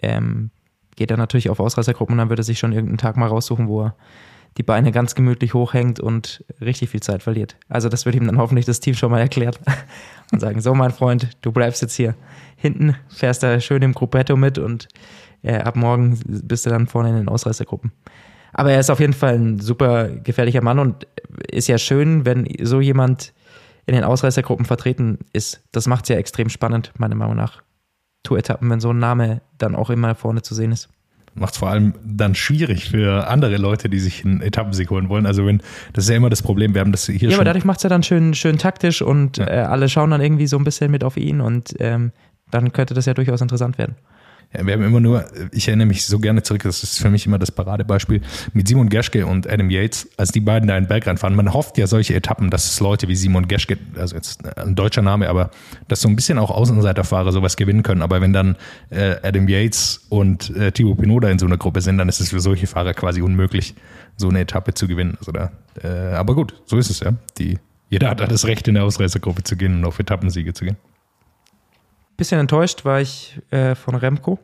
ähm, 0.00 0.50
geht 0.96 1.10
er 1.10 1.16
natürlich 1.16 1.48
auf 1.48 1.60
Ausreißergruppen 1.60 2.14
und 2.14 2.18
dann 2.18 2.28
wird 2.28 2.40
er 2.40 2.44
sich 2.44 2.58
schon 2.58 2.72
irgendeinen 2.72 2.98
Tag 2.98 3.16
mal 3.16 3.28
raussuchen, 3.28 3.68
wo 3.68 3.84
er 3.84 3.96
die 4.58 4.62
Beine 4.62 4.92
ganz 4.92 5.14
gemütlich 5.14 5.54
hochhängt 5.54 5.98
und 5.98 6.44
richtig 6.60 6.90
viel 6.90 7.00
Zeit 7.00 7.22
verliert. 7.22 7.56
Also 7.68 7.88
das 7.88 8.04
wird 8.04 8.16
ihm 8.16 8.26
dann 8.26 8.36
hoffentlich 8.36 8.66
das 8.66 8.80
Team 8.80 8.94
schon 8.94 9.10
mal 9.10 9.20
erklärt 9.20 9.60
und 10.32 10.40
sagen, 10.40 10.60
so 10.60 10.74
mein 10.74 10.90
Freund, 10.90 11.30
du 11.40 11.52
bleibst 11.52 11.80
jetzt 11.80 11.94
hier 11.94 12.14
hinten, 12.56 12.96
fährst 13.08 13.42
da 13.42 13.60
schön 13.60 13.80
im 13.82 13.94
Gruppetto 13.94 14.36
mit 14.36 14.58
und 14.58 14.88
äh, 15.42 15.56
ab 15.56 15.76
morgen 15.76 16.18
bist 16.26 16.66
du 16.66 16.70
dann 16.70 16.86
vorne 16.86 17.10
in 17.10 17.16
den 17.16 17.28
Ausreißergruppen. 17.28 17.92
Aber 18.52 18.72
er 18.72 18.80
ist 18.80 18.90
auf 18.90 19.00
jeden 19.00 19.14
Fall 19.14 19.38
ein 19.38 19.60
super 19.60 20.08
gefährlicher 20.08 20.60
Mann 20.60 20.78
und 20.78 21.06
ist 21.50 21.68
ja 21.68 21.78
schön, 21.78 22.26
wenn 22.26 22.46
so 22.62 22.80
jemand 22.80 23.32
in 23.86 23.94
den 23.94 24.04
Ausreißergruppen 24.04 24.66
vertreten 24.66 25.20
ist. 25.32 25.62
Das 25.72 25.86
macht 25.86 26.04
es 26.04 26.10
ja 26.10 26.16
extrem 26.16 26.50
spannend, 26.50 26.92
meiner 26.98 27.14
Meinung 27.14 27.36
nach. 27.36 27.62
Tour-Etappen, 28.22 28.68
wenn 28.70 28.80
so 28.80 28.90
ein 28.92 28.98
Name 28.98 29.40
dann 29.58 29.74
auch 29.74 29.90
immer 29.90 30.14
vorne 30.14 30.42
zu 30.42 30.54
sehen 30.54 30.72
ist. 30.72 30.88
Macht 31.34 31.54
es 31.54 31.58
vor 31.58 31.70
allem 31.70 31.94
dann 32.04 32.34
schwierig 32.34 32.90
für 32.90 33.26
andere 33.28 33.56
Leute, 33.56 33.88
die 33.88 33.98
sich 33.98 34.22
einen 34.24 34.42
Etappensieg 34.42 34.90
holen 34.90 35.08
wollen. 35.08 35.24
Also 35.24 35.46
wenn, 35.46 35.62
das 35.94 36.04
ist 36.04 36.10
ja 36.10 36.16
immer 36.16 36.28
das 36.28 36.42
Problem, 36.42 36.74
wir 36.74 36.82
haben 36.82 36.92
das 36.92 37.06
hier 37.06 37.14
Ja, 37.14 37.30
schon. 37.30 37.34
aber 37.36 37.44
dadurch 37.44 37.64
macht 37.64 37.78
es 37.78 37.84
ja 37.84 37.88
dann 37.88 38.02
schön, 38.02 38.34
schön 38.34 38.58
taktisch 38.58 39.00
und 39.00 39.38
Ja. 39.38 39.46
äh, 39.48 39.60
alle 39.62 39.88
schauen 39.88 40.10
dann 40.10 40.20
irgendwie 40.20 40.46
so 40.46 40.58
ein 40.58 40.64
bisschen 40.64 40.90
mit 40.90 41.04
auf 41.04 41.16
ihn 41.16 41.40
und 41.40 41.74
ähm, 41.78 42.12
dann 42.50 42.72
könnte 42.72 42.92
das 42.92 43.06
ja 43.06 43.14
durchaus 43.14 43.40
interessant 43.40 43.78
werden. 43.78 43.94
Wir 44.52 44.74
haben 44.74 44.84
immer 44.84 45.00
nur, 45.00 45.24
ich 45.50 45.68
erinnere 45.68 45.86
mich 45.86 46.04
so 46.04 46.18
gerne 46.18 46.42
zurück, 46.42 46.62
das 46.64 46.82
ist 46.82 46.98
für 46.98 47.08
mich 47.08 47.26
immer 47.26 47.38
das 47.38 47.50
Paradebeispiel, 47.50 48.20
mit 48.52 48.68
Simon 48.68 48.90
Geschke 48.90 49.26
und 49.26 49.48
Adam 49.48 49.70
Yates, 49.70 50.08
als 50.18 50.30
die 50.30 50.40
beiden 50.40 50.68
da 50.68 50.76
in 50.76 50.84
den 50.84 50.88
Berg 50.88 51.06
reinfahren. 51.06 51.34
Man 51.34 51.54
hofft 51.54 51.78
ja 51.78 51.86
solche 51.86 52.14
Etappen, 52.14 52.50
dass 52.50 52.70
es 52.70 52.80
Leute 52.80 53.08
wie 53.08 53.16
Simon 53.16 53.48
Geschke, 53.48 53.78
also 53.96 54.14
jetzt 54.14 54.44
ein 54.58 54.74
deutscher 54.74 55.00
Name, 55.00 55.28
aber 55.30 55.50
dass 55.88 56.02
so 56.02 56.08
ein 56.08 56.16
bisschen 56.16 56.38
auch 56.38 56.50
Außenseiterfahrer 56.50 57.32
sowas 57.32 57.56
gewinnen 57.56 57.82
können. 57.82 58.02
Aber 58.02 58.20
wenn 58.20 58.34
dann 58.34 58.56
äh, 58.90 59.16
Adam 59.22 59.48
Yates 59.48 60.04
und 60.10 60.54
äh, 60.54 60.70
Thibaut 60.70 60.98
Pinot 60.98 61.24
in 61.24 61.38
so 61.38 61.46
einer 61.46 61.56
Gruppe 61.56 61.80
sind, 61.80 61.96
dann 61.96 62.08
ist 62.08 62.20
es 62.20 62.28
für 62.28 62.40
solche 62.40 62.66
Fahrer 62.66 62.92
quasi 62.92 63.22
unmöglich, 63.22 63.74
so 64.16 64.28
eine 64.28 64.40
Etappe 64.40 64.74
zu 64.74 64.86
gewinnen. 64.86 65.16
Also 65.18 65.32
da, 65.32 65.52
äh, 65.82 66.14
aber 66.14 66.34
gut, 66.34 66.54
so 66.66 66.76
ist 66.76 66.90
es 66.90 67.00
ja. 67.00 67.14
Die, 67.38 67.58
jeder 67.88 68.10
hat 68.10 68.20
da 68.20 68.26
das 68.26 68.46
Recht, 68.46 68.68
in 68.68 68.74
der 68.74 68.84
Ausreißergruppe 68.84 69.42
zu 69.44 69.56
gehen 69.56 69.76
und 69.76 69.84
auf 69.86 69.98
Etappensiege 69.98 70.52
zu 70.52 70.64
gehen. 70.64 70.76
Bisschen 72.22 72.38
enttäuscht 72.38 72.84
war 72.84 73.00
ich 73.00 73.36
äh, 73.50 73.74
von 73.74 73.96
Remco. 73.96 74.38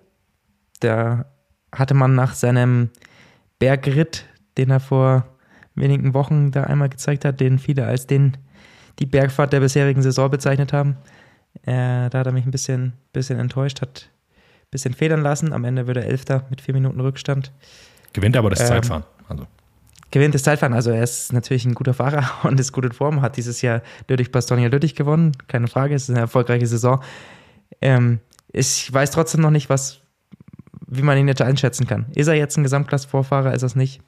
Da 0.80 1.26
hatte 1.70 1.94
man 1.94 2.16
nach 2.16 2.35
seinem 2.35 2.90
Bergritt, 3.61 4.25
den 4.56 4.70
er 4.70 4.80
vor 4.80 5.28
wenigen 5.76 6.12
Wochen 6.12 6.50
da 6.50 6.64
einmal 6.64 6.88
gezeigt 6.88 7.25
hat, 7.25 7.38
den 7.38 7.61
viele 7.61 7.87
als 7.87 8.08
den 8.08 8.37
die 8.99 9.06
Bergfahrt 9.06 9.52
der 9.52 9.61
bisherigen 9.61 10.02
Saison 10.02 10.28
bezeichnet 10.28 10.73
haben. 10.73 10.97
Äh, 11.62 12.11
da 12.11 12.18
hat 12.18 12.26
er 12.26 12.32
mich 12.32 12.44
ein 12.44 12.50
bisschen, 12.50 12.94
bisschen 13.12 13.38
enttäuscht, 13.38 13.80
hat 13.80 14.11
ein 14.32 14.70
bisschen 14.73 14.92
federn 14.94 15.23
lassen. 15.23 15.52
Am 15.52 15.64
Ende 15.64 15.87
würde 15.87 16.00
er 16.00 16.08
Elfter 16.08 16.47
mit 16.50 16.61
vier 16.61 16.75
Minuten 16.75 16.99
Rückstand. 16.99 17.52
Gewinnt 18.12 18.37
aber 18.37 18.50
das 18.50 18.58
Ähm, 18.62 18.66
Zeitfahren. 18.66 19.04
Also. 19.28 19.47
Gewinnt 20.11 20.35
das 20.35 20.42
Zeitfahren, 20.42 20.75
also 20.75 20.90
er 20.90 21.04
ist 21.04 21.32
natürlich 21.32 21.64
ein 21.64 21.75
guter 21.75 21.94
Fahrer 21.94 22.28
und 22.42 22.58
ist 22.58 22.73
gut 22.73 22.87
in 22.87 22.92
Form, 22.92 23.23
hat 23.23 23.37
dieses 23.37 23.62
Jahr 23.62 23.82
Lüttich-Bastogne-Lüttich 24.08 24.97
gewonnen, 24.97 25.30
keine 25.47 25.68
Frage, 25.68 25.94
es 25.94 26.08
ist 26.08 26.11
eine 26.11 26.18
erfolgreiche 26.18 26.66
Saison. 26.66 27.00
Ähm, 27.80 28.20
ich 28.52 28.92
weiß 28.92 29.10
trotzdem 29.10 29.40
noch 29.40 29.50
nicht, 29.50 29.68
was, 29.68 30.00
wie 30.87 31.02
man 31.02 31.18
ihn 31.18 31.28
jetzt 31.28 31.42
einschätzen 31.42 31.87
kann. 31.87 32.06
Ist 32.14 32.28
er 32.28 32.34
jetzt 32.34 32.56
ein 32.56 32.62
Gesamtklasse-Vorfahrer, 32.62 33.54
ist 33.54 33.62
er 33.62 33.66
es 33.66 33.76
nicht? 33.76 34.00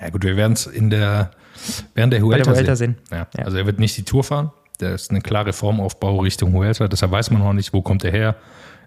Ja 0.00 0.10
gut, 0.10 0.24
wir 0.24 0.36
werden 0.36 0.52
es 0.52 0.66
in 0.66 0.90
der 0.90 1.30
während 1.94 2.12
der 2.12 2.22
Huelta, 2.22 2.44
der 2.44 2.54
Vuelta 2.54 2.76
sehen. 2.76 2.96
Ja. 3.10 3.26
Ja. 3.36 3.44
Also 3.44 3.56
er 3.56 3.66
wird 3.66 3.78
nicht 3.78 3.96
die 3.96 4.04
Tour 4.04 4.24
fahren. 4.24 4.50
Der 4.80 4.94
ist 4.94 5.10
eine 5.10 5.20
klare 5.20 5.52
Formaufbau 5.52 6.18
Richtung 6.18 6.52
Huelta. 6.52 6.88
Deshalb 6.88 7.12
weiß 7.12 7.30
man 7.30 7.42
noch 7.42 7.52
nicht, 7.52 7.72
wo 7.72 7.82
kommt 7.82 8.04
er 8.04 8.10
her, 8.10 8.36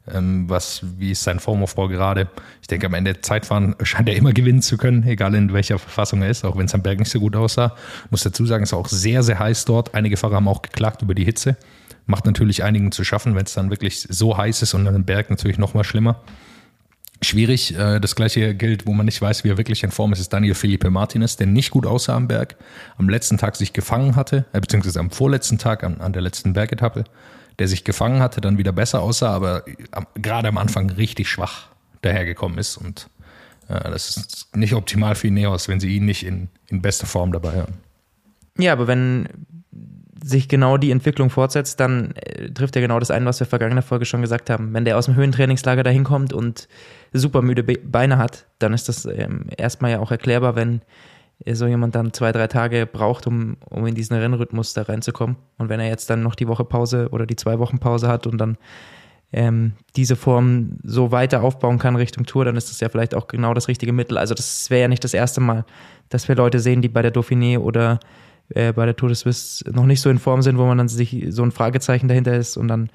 was, 0.10 0.82
wie 0.98 1.12
ist 1.12 1.24
sein 1.24 1.40
Formaufbau 1.40 1.88
gerade. 1.88 2.30
Ich 2.62 2.68
denke, 2.68 2.88
am 2.88 2.94
Ende 2.94 3.22
Zeitfahren 3.22 3.76
scheint 3.84 4.08
er 4.10 4.16
immer 4.16 4.34
gewinnen 4.34 4.62
zu 4.62 4.78
können, 4.78 5.04
egal 5.04 5.36
in 5.36 5.54
welcher 5.54 5.80
Verfassung 5.80 6.22
er 6.22 6.30
ist, 6.30 6.46
auch 6.46 6.58
wenn 6.58 6.66
es 6.66 6.74
am 6.74 6.82
Berg 6.82 7.00
nicht 7.00 7.12
so 7.12 7.20
gut 7.20 7.36
aussah. 7.36 7.76
Muss 8.10 8.24
dazu 8.24 8.46
sagen, 8.46 8.64
es 8.64 8.70
ist 8.70 8.74
auch 8.74 8.88
sehr, 8.88 9.24
sehr 9.24 9.40
heiß 9.40 9.66
dort. 9.66 9.94
Einige 9.94 10.18
Fahrer 10.18 10.36
haben 10.36 10.48
auch 10.48 10.62
geklagt 10.62 11.02
über 11.02 11.14
die 11.14 11.26
Hitze. 11.26 11.58
Macht 12.06 12.26
natürlich 12.26 12.64
einigen 12.64 12.92
zu 12.92 13.04
schaffen, 13.04 13.36
wenn 13.36 13.46
es 13.46 13.54
dann 13.54 13.70
wirklich 13.70 14.08
so 14.10 14.38
heiß 14.38 14.62
ist 14.62 14.74
und 14.74 14.86
dann 14.86 14.96
im 14.96 15.04
Berg 15.04 15.30
natürlich 15.30 15.58
noch 15.58 15.74
mal 15.74 15.84
schlimmer. 15.84 16.22
Schwierig, 17.22 17.76
äh, 17.76 18.00
das 18.00 18.16
gleiche 18.16 18.54
gilt, 18.54 18.86
wo 18.86 18.94
man 18.94 19.06
nicht 19.06 19.22
weiß, 19.22 19.44
wie 19.44 19.50
er 19.50 19.58
wirklich 19.58 19.84
in 19.84 19.92
Form 19.92 20.14
ist, 20.14 20.20
ist 20.20 20.32
Daniel 20.32 20.54
Felipe 20.54 20.92
Martinez, 20.92 21.36
der 21.36 21.48
nicht 21.48 21.72
gut 21.72 21.88
aussah 21.88 22.16
am 22.16 22.28
Berg, 22.28 22.56
am 22.98 23.10
letzten 23.10 23.38
Tag 23.38 23.56
sich 23.56 23.74
gefangen 23.74 24.16
hatte, 24.16 24.46
äh, 24.54 24.62
beziehungsweise 24.62 25.00
am 25.00 25.10
vorletzten 25.10 25.58
Tag, 25.58 25.84
an, 25.84 26.00
an 26.00 26.14
der 26.14 26.22
letzten 26.22 26.54
Bergetappe, 26.54 27.06
der 27.60 27.68
sich 27.68 27.84
gefangen 27.84 28.20
hatte, 28.20 28.42
dann 28.42 28.58
wieder 28.58 28.72
besser 28.72 29.02
aussah, 29.02 29.34
aber 29.34 29.64
gerade 30.16 30.48
am 30.48 30.58
Anfang 30.58 30.90
richtig 30.92 31.30
schwach 31.30 31.68
dahergekommen 32.02 32.58
ist 32.58 32.78
und 32.78 33.10
äh, 33.68 33.90
das 33.90 34.18
ist 34.18 34.56
nicht 34.56 34.74
optimal 34.74 35.16
für 35.16 35.28
Ineos, 35.28 35.68
wenn 35.68 35.80
sie 35.80 35.96
ihn 35.96 36.06
nicht 36.06 36.26
in, 36.26 36.50
in 36.68 36.82
bester 36.82 37.08
Form 37.08 37.32
dabei 37.32 37.62
haben. 37.62 37.74
Ja, 38.58 38.74
aber 38.74 38.88
wenn 38.88 39.28
sich 40.24 40.48
genau 40.50 40.78
die 40.78 40.92
Entwicklung 40.92 41.30
fortsetzt, 41.30 41.80
dann 41.80 42.12
äh, 42.16 42.50
trifft 42.52 42.76
er 42.76 42.82
genau 42.82 43.00
das 43.00 43.12
ein, 43.12 43.26
was 43.26 43.40
wir 43.40 43.48
vergangene 43.48 43.82
Folge 43.82 44.06
schon 44.06 44.22
gesagt 44.22 44.50
haben. 44.50 44.74
Wenn 44.74 44.86
der 44.86 44.98
aus 44.98 45.06
dem 45.06 45.16
Höhentrainingslager 45.16 45.84
dahin 45.84 46.04
kommt 46.04 46.34
und 46.34 46.68
super 47.14 47.42
müde 47.42 47.64
Be 47.64 47.78
Beine 47.78 48.18
hat, 48.18 48.46
dann 48.60 48.74
ist 48.74 48.90
das 48.90 49.06
ähm, 49.06 49.46
erstmal 49.58 49.92
ja 49.92 50.00
auch 50.00 50.12
erklärbar, 50.12 50.56
wenn 50.56 50.82
so 51.46 51.68
jemand 51.68 51.96
dann 51.96 52.14
zwei, 52.14 52.32
drei 52.32 52.48
Tage 52.48 52.86
braucht, 52.86 53.28
um, 53.28 53.58
um 53.70 53.86
in 53.86 53.96
diesen 53.96 54.18
Rennrhythmus 54.18 54.74
da 54.74 54.84
reinzukommen. 54.84 55.38
Und 55.58 55.70
wenn 55.70 55.80
er 55.80 55.88
jetzt 55.88 56.10
dann 56.10 56.24
noch 56.24 56.36
die 56.36 56.48
Woche 56.48 56.66
Pause 56.66 57.10
oder 57.12 57.26
die 57.26 57.36
zwei 57.36 57.60
Wochen 57.60 57.80
Pause 57.80 58.08
hat 58.08 58.28
und 58.28 58.38
dann 58.38 58.58
ähm, 59.34 59.74
diese 59.96 60.16
Form 60.16 60.78
so 60.84 61.12
weiter 61.12 61.44
aufbauen 61.44 61.80
kann 61.80 61.96
Richtung 61.96 62.26
Tour, 62.26 62.46
dann 62.46 62.56
ist 62.56 62.70
das 62.70 62.80
ja 62.80 62.90
vielleicht 62.90 63.14
auch 63.14 63.28
genau 63.28 63.54
das 63.54 63.68
richtige 63.68 63.94
Mittel. 63.94 64.18
Also 64.18 64.34
das 64.34 64.70
wäre 64.70 64.82
ja 64.84 64.88
nicht 64.88 65.04
das 65.04 65.14
erste 65.14 65.42
Mal, 65.42 65.66
dass 66.10 66.28
wir 66.28 66.36
Leute 66.36 66.60
sehen, 66.60 66.82
die 66.82 66.90
bei 66.90 67.02
der 67.02 67.14
Dauphiné 67.14 67.60
oder 67.60 68.00
äh, 68.50 68.72
bei 68.72 68.86
der 68.86 68.96
Tour 68.96 69.10
de 69.10 69.16
Suisse 69.16 69.70
noch 69.72 69.86
nicht 69.86 70.02
so 70.02 70.10
in 70.10 70.20
Form 70.20 70.42
sind, 70.42 70.58
wo 70.58 70.66
man 70.66 70.78
dann 70.78 70.88
sich 70.88 71.26
so 71.30 71.44
ein 71.44 71.52
Fragezeichen 71.52 72.08
dahinter 72.08 72.36
ist 72.36 72.58
und 72.58 72.68
dann 72.68 72.90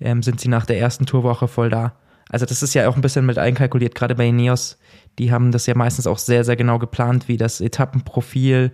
ähm, 0.00 0.22
sind 0.22 0.40
sie 0.40 0.48
nach 0.48 0.66
der 0.66 0.78
ersten 0.78 1.06
Tourwoche 1.06 1.48
voll 1.48 1.68
da. 1.68 1.94
Also 2.34 2.46
das 2.46 2.64
ist 2.64 2.74
ja 2.74 2.88
auch 2.88 2.96
ein 2.96 3.00
bisschen 3.00 3.24
mit 3.26 3.38
einkalkuliert, 3.38 3.94
gerade 3.94 4.16
bei 4.16 4.26
Ineos. 4.26 4.76
Die 5.20 5.30
haben 5.30 5.52
das 5.52 5.66
ja 5.66 5.76
meistens 5.76 6.08
auch 6.08 6.18
sehr, 6.18 6.42
sehr 6.42 6.56
genau 6.56 6.80
geplant, 6.80 7.28
wie 7.28 7.36
das 7.36 7.60
Etappenprofil 7.60 8.72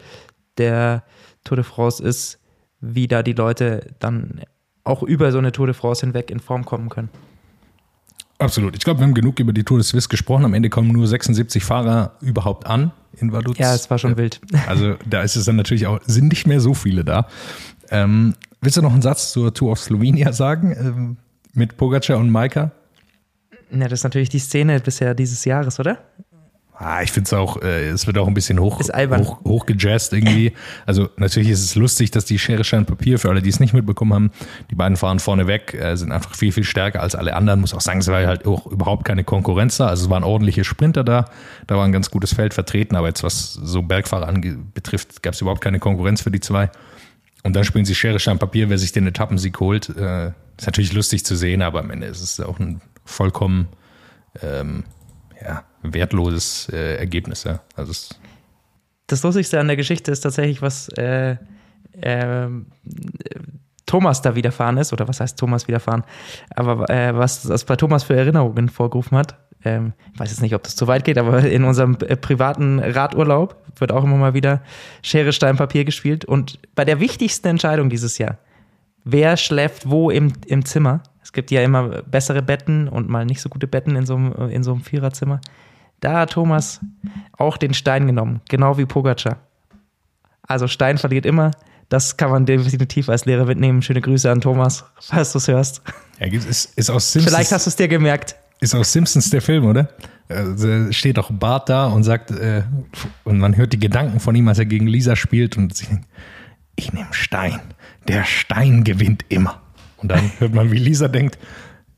der 0.57 1.05
Tour 1.45 1.57
de 1.57 1.65
France 1.65 2.03
ist, 2.03 2.39
wie 2.81 3.07
da 3.07 3.23
die 3.23 3.35
Leute 3.35 3.89
dann 3.99 4.41
auch 4.83 5.03
über 5.03 5.31
so 5.31 5.37
eine 5.37 5.53
Tour 5.53 5.67
de 5.67 5.75
France 5.75 6.01
hinweg 6.07 6.31
in 6.31 6.41
Form 6.41 6.65
kommen 6.65 6.89
können. 6.89 7.11
Absolut. 8.39 8.75
Ich 8.77 8.83
glaube, 8.83 9.01
wir 9.01 9.05
haben 9.05 9.13
genug 9.13 9.39
über 9.41 9.53
die 9.53 9.63
Tour 9.63 9.77
de 9.77 9.85
Suisse 9.85 10.09
gesprochen. 10.09 10.47
Am 10.47 10.55
Ende 10.55 10.71
kommen 10.71 10.91
nur 10.91 11.07
76 11.07 11.63
Fahrer 11.63 12.17
überhaupt 12.23 12.67
an 12.67 12.93
in 13.21 13.31
Vaduz. 13.31 13.59
Ja, 13.59 13.75
es 13.75 13.91
war 13.91 13.99
schon 13.99 14.17
wild. 14.17 14.41
Also 14.69 14.95
da 15.05 15.21
ist 15.21 15.37
es 15.37 15.45
dann 15.45 15.57
natürlich 15.57 15.87
auch, 15.87 16.01
sind 16.07 16.29
nicht 16.29 16.47
mehr 16.47 16.61
so 16.61 16.73
viele 16.73 17.05
da. 17.05 17.29
Ähm, 17.91 18.37
willst 18.63 18.79
du 18.79 18.81
noch 18.81 18.95
einen 18.95 19.03
Satz 19.03 19.33
zur 19.33 19.53
Tour 19.53 19.73
of 19.73 19.81
Slovenia 19.81 20.33
sagen? 20.33 20.75
Ähm, 20.81 21.17
mit 21.53 21.77
Pogacar 21.77 22.17
und 22.17 22.31
Maika? 22.31 22.73
Ja, 23.73 23.89
das 23.89 24.01
ist 24.01 24.05
natürlich 24.05 24.29
die 24.29 24.39
Szene 24.39 24.81
bisher 24.81 25.15
dieses 25.15 25.45
Jahres, 25.45 25.79
oder? 25.79 25.99
Ah, 26.83 27.03
ich 27.03 27.13
finde 27.13 27.27
es 27.27 27.35
auch, 27.35 27.61
äh, 27.61 27.89
es 27.89 28.07
wird 28.07 28.17
auch 28.17 28.27
ein 28.27 28.33
bisschen 28.33 28.59
hoch, 28.59 28.81
hoch, 28.81 29.45
hochgejazzt 29.45 30.15
irgendwie. 30.15 30.55
Also 30.87 31.11
natürlich 31.19 31.51
ist 31.51 31.63
es 31.63 31.75
lustig, 31.75 32.11
dass 32.11 32.25
die 32.25 32.39
Schere, 32.39 32.65
Stein, 32.65 32.87
Papier, 32.87 33.19
für 33.19 33.29
alle, 33.29 33.43
die 33.43 33.51
es 33.51 33.61
nicht 33.61 33.75
mitbekommen 33.75 34.15
haben, 34.15 34.31
die 34.71 34.77
beiden 34.77 34.97
fahren 34.97 35.19
vorne 35.19 35.47
weg, 35.47 35.75
äh, 35.75 35.95
sind 35.97 36.11
einfach 36.11 36.35
viel, 36.35 36.53
viel 36.53 36.65
stärker 36.65 37.03
als 37.03 37.15
alle 37.15 37.37
anderen. 37.37 37.61
Muss 37.61 37.75
auch 37.75 37.83
sagen, 37.83 38.01
es 38.01 38.09
war 38.09 38.27
halt 38.27 38.47
auch 38.47 38.67
überhaupt 38.67 39.05
keine 39.05 39.25
Konkurrenz 39.25 39.77
da. 39.77 39.89
Also 39.89 40.05
es 40.05 40.11
waren 40.11 40.25
ordentliche 40.25 40.65
Sprinter 40.65 41.05
da, 41.05 41.27
da 41.67 41.77
war 41.77 41.85
ein 41.85 41.93
ganz 41.93 42.11
gutes 42.11 42.33
Feld 42.33 42.55
vertreten, 42.55 42.97
aber 42.97 43.09
jetzt 43.09 43.23
was 43.23 43.53
so 43.53 43.83
Bergfahrer 43.83 44.33
betrifft, 44.73 45.23
gab 45.23 45.35
es 45.35 45.41
überhaupt 45.43 45.61
keine 45.61 45.81
Konkurrenz 45.81 46.23
für 46.23 46.31
die 46.31 46.41
zwei. 46.41 46.71
Und 47.43 47.55
dann 47.57 47.65
spielen 47.65 47.85
sie 47.85 47.95
Schere, 47.95 48.19
Stein, 48.19 48.39
Papier, 48.39 48.71
wer 48.71 48.79
sich 48.79 48.93
den 48.93 49.07
Etappensieg 49.07 49.61
holt. 49.61 49.91
Äh, 49.91 50.29
ist 50.57 50.67
natürlich 50.67 50.95
lustig 50.95 51.27
zu 51.27 51.37
sehen, 51.37 51.61
aber 51.61 51.81
am 51.81 51.91
Ende 51.91 52.07
ist 52.07 52.23
es 52.23 52.41
auch 52.41 52.59
ein 52.59 52.81
vollkommen 53.05 53.69
ähm, 54.43 54.85
ja, 55.43 55.65
wertloses 55.83 56.69
äh, 56.73 56.97
Ergebnis. 56.97 57.45
Ja. 57.45 57.61
Also 57.75 58.15
Das 59.07 59.23
Lustigste 59.23 59.59
an 59.61 59.67
der 59.67 59.77
Geschichte 59.77 60.11
ist 60.11 60.21
tatsächlich, 60.21 60.63
was 60.63 60.89
äh, 60.91 61.37
äh, 62.01 62.49
Thomas 63.87 64.23
da 64.23 64.37
widerfahren 64.37 64.77
ist, 64.77 64.93
oder 64.93 65.09
was 65.09 65.21
heißt 65.21 65.39
Thomas 65.39 65.67
widerfahren, 65.67 66.05
aber 66.55 66.89
äh, 66.89 67.17
was 67.17 67.43
das 67.43 67.65
bei 67.65 67.75
Thomas 67.75 68.05
für 68.05 68.15
Erinnerungen 68.15 68.69
vorgerufen 68.69 69.19
hat. 69.19 69.37
Ähm, 69.65 69.95
ich 70.15 70.21
weiß 70.21 70.31
jetzt 70.31 70.43
nicht, 70.43 70.55
ob 70.55 70.63
das 70.63 70.77
zu 70.77 70.87
weit 70.87 71.05
geht, 71.05 71.19
aber 71.19 71.45
in 71.45 71.65
unserem 71.65 71.99
äh, 72.07 72.17
privaten 72.17 72.79
Radurlaub 72.79 73.57
wird 73.79 73.93
auch 73.93 74.05
immer 74.05 74.17
mal 74.17 74.33
wieder 74.33 74.63
Schere, 75.03 75.33
Stein, 75.33 75.57
Papier 75.57 75.85
gespielt. 75.85 76.25
Und 76.25 76.61
bei 76.75 76.85
der 76.85 77.01
wichtigsten 77.01 77.49
Entscheidung 77.49 77.91
dieses 77.91 78.17
Jahr, 78.19 78.39
wer 79.05 79.37
schläft 79.37 79.91
wo 79.91 80.11
im, 80.11 80.33
im 80.47 80.65
Zimmer, 80.65 81.03
es 81.31 81.33
gibt 81.33 81.53
ja 81.53 81.63
immer 81.63 82.03
bessere 82.03 82.43
Betten 82.43 82.89
und 82.89 83.09
mal 83.09 83.25
nicht 83.25 83.41
so 83.41 83.49
gute 83.49 83.69
Betten 83.69 83.95
in 83.95 84.05
so 84.05 84.17
einem, 84.17 84.33
in 84.51 84.65
so 84.65 84.73
einem 84.73 84.81
Viererzimmer, 84.81 85.41
da 86.01 86.19
hat 86.19 86.33
Thomas 86.33 86.81
auch 87.39 87.57
den 87.57 87.73
Stein 87.73 88.09
genommen, 88.09 88.41
genau 88.49 88.79
wie 88.79 88.85
Pogacar. 88.85 89.37
Also 90.43 90.67
Stein 90.67 90.99
verliert 90.99 91.27
immer. 91.27 91.53
Das 91.89 92.17
kann 92.17 92.33
man 92.33 92.47
definitiv 92.47 93.09
als 93.09 93.27
Lehrer 93.27 93.45
mitnehmen. 93.45 93.81
Schöne 93.81 94.01
Grüße 94.01 94.29
an 94.29 94.41
Thomas, 94.41 94.85
falls 94.99 95.31
du 95.31 95.39
es 95.39 95.47
hörst. 95.47 95.83
ja, 96.19 96.27
ist, 96.27 96.77
ist 96.77 96.91
aus 96.91 97.13
Simpsons. 97.13 97.33
Vielleicht 97.33 97.53
hast 97.53 97.67
du 97.67 97.69
es 97.69 97.77
dir 97.77 97.87
gemerkt. 97.87 98.35
Ist 98.59 98.75
aus 98.75 98.93
Simpsons 98.93 99.31
der 99.31 99.41
Film, 99.41 99.67
oder? 99.67 99.89
Also 100.29 100.91
steht 100.91 101.17
auch 101.17 101.31
Bart 101.31 101.69
da 101.69 101.87
und 101.87 102.03
sagt, 102.03 102.33
äh, 102.33 102.65
und 103.23 103.39
man 103.39 103.57
hört 103.57 103.73
die 103.73 103.79
Gedanken 103.79 104.19
von 104.19 104.35
ihm, 104.35 104.49
als 104.49 104.59
er 104.59 104.67
gegen 104.67 104.89
Lisa 104.89 105.15
spielt 105.15 105.57
und 105.57 105.77
sie 105.77 105.87
denkt, 105.87 106.09
ich 106.75 106.93
nehme 106.93 107.13
Stein. 107.13 107.61
Der 108.09 108.25
Stein 108.25 108.83
gewinnt 108.83 109.25
immer. 109.29 109.61
Und 110.01 110.11
dann 110.11 110.31
hört 110.39 110.55
man, 110.55 110.71
wie 110.73 110.79
Lisa 110.79 111.09
denkt, 111.09 111.39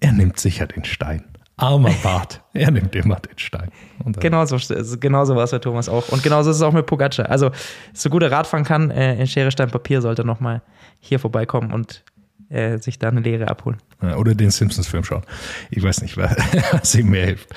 er 0.00 0.12
nimmt 0.12 0.38
sicher 0.38 0.66
den 0.66 0.84
Stein. 0.84 1.24
Armer 1.56 1.94
Bart, 2.02 2.42
er 2.54 2.70
nimmt 2.70 2.96
immer 2.96 3.16
den 3.16 3.38
Stein. 3.38 3.70
Genauso, 4.18 4.56
genauso 4.98 5.36
war 5.36 5.44
es 5.44 5.52
bei 5.52 5.58
Thomas 5.58 5.88
auch. 5.88 6.08
Und 6.08 6.22
genauso 6.22 6.50
ist 6.50 6.56
es 6.56 6.62
auch 6.62 6.72
mit 6.72 6.86
Pogacar. 6.86 7.30
Also, 7.30 7.50
so 7.92 8.10
gut 8.10 8.22
er 8.22 8.32
Radfahren 8.32 8.64
kann, 8.64 8.90
äh, 8.90 9.20
in 9.20 9.26
Schere, 9.26 9.50
Stein, 9.52 9.70
Papier 9.70 10.02
sollte 10.02 10.24
nochmal 10.24 10.62
hier 10.98 11.20
vorbeikommen 11.20 11.72
und 11.72 12.02
äh, 12.48 12.78
sich 12.78 12.98
da 12.98 13.08
eine 13.08 13.20
Lehre 13.20 13.48
abholen. 13.48 13.78
Oder 14.16 14.34
den 14.34 14.50
Simpsons-Film 14.50 15.04
schauen. 15.04 15.22
Ich 15.70 15.82
weiß 15.82 16.02
nicht, 16.02 16.16
was 16.72 16.94
ihm 16.94 17.10
mehr 17.10 17.26
hilft. 17.26 17.48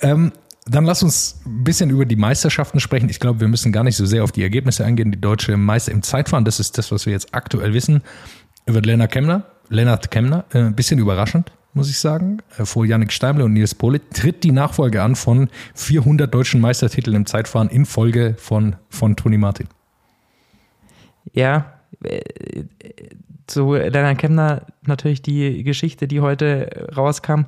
Ähm, 0.00 0.32
dann 0.66 0.84
lass 0.84 1.02
uns 1.02 1.40
ein 1.44 1.64
bisschen 1.64 1.90
über 1.90 2.04
die 2.04 2.16
Meisterschaften 2.16 2.80
sprechen. 2.80 3.08
Ich 3.08 3.20
glaube, 3.20 3.40
wir 3.40 3.48
müssen 3.48 3.72
gar 3.72 3.84
nicht 3.84 3.96
so 3.96 4.06
sehr 4.06 4.24
auf 4.24 4.32
die 4.32 4.42
Ergebnisse 4.42 4.84
eingehen. 4.84 5.10
Die 5.10 5.20
deutsche 5.20 5.56
Meister 5.56 5.92
im 5.92 6.02
Zeitfahren, 6.02 6.44
das 6.44 6.60
ist 6.60 6.78
das, 6.78 6.92
was 6.92 7.06
wir 7.06 7.12
jetzt 7.12 7.34
aktuell 7.34 7.74
wissen, 7.74 8.02
wird 8.66 8.86
Lennart 8.86 9.12
Kemner. 9.12 9.44
Lennart 9.70 10.10
Kemner, 10.10 10.44
äh, 10.52 10.58
ein 10.58 10.74
bisschen 10.74 10.98
überraschend, 10.98 11.52
muss 11.72 11.88
ich 11.88 11.98
sagen. 11.98 12.42
Äh, 12.58 12.66
vor 12.66 12.84
Yannick 12.84 13.12
Steimle 13.12 13.44
und 13.44 13.54
Nils 13.54 13.74
Polit 13.74 14.10
tritt 14.10 14.44
die 14.44 14.52
Nachfolge 14.52 15.02
an 15.02 15.16
von 15.16 15.48
400 15.74 16.32
deutschen 16.32 16.60
Meistertiteln 16.60 17.16
im 17.16 17.26
Zeitfahren 17.26 17.70
in 17.70 17.86
Folge 17.86 18.34
von, 18.36 18.76
von 18.90 19.16
Toni 19.16 19.38
Martin. 19.38 19.68
Ja, 21.32 21.80
äh, 22.04 22.20
zu 23.46 23.74
Lennart 23.74 24.18
Kemner 24.18 24.66
natürlich 24.82 25.22
die 25.22 25.64
Geschichte, 25.64 26.06
die 26.06 26.20
heute 26.20 26.88
rauskam. 26.96 27.46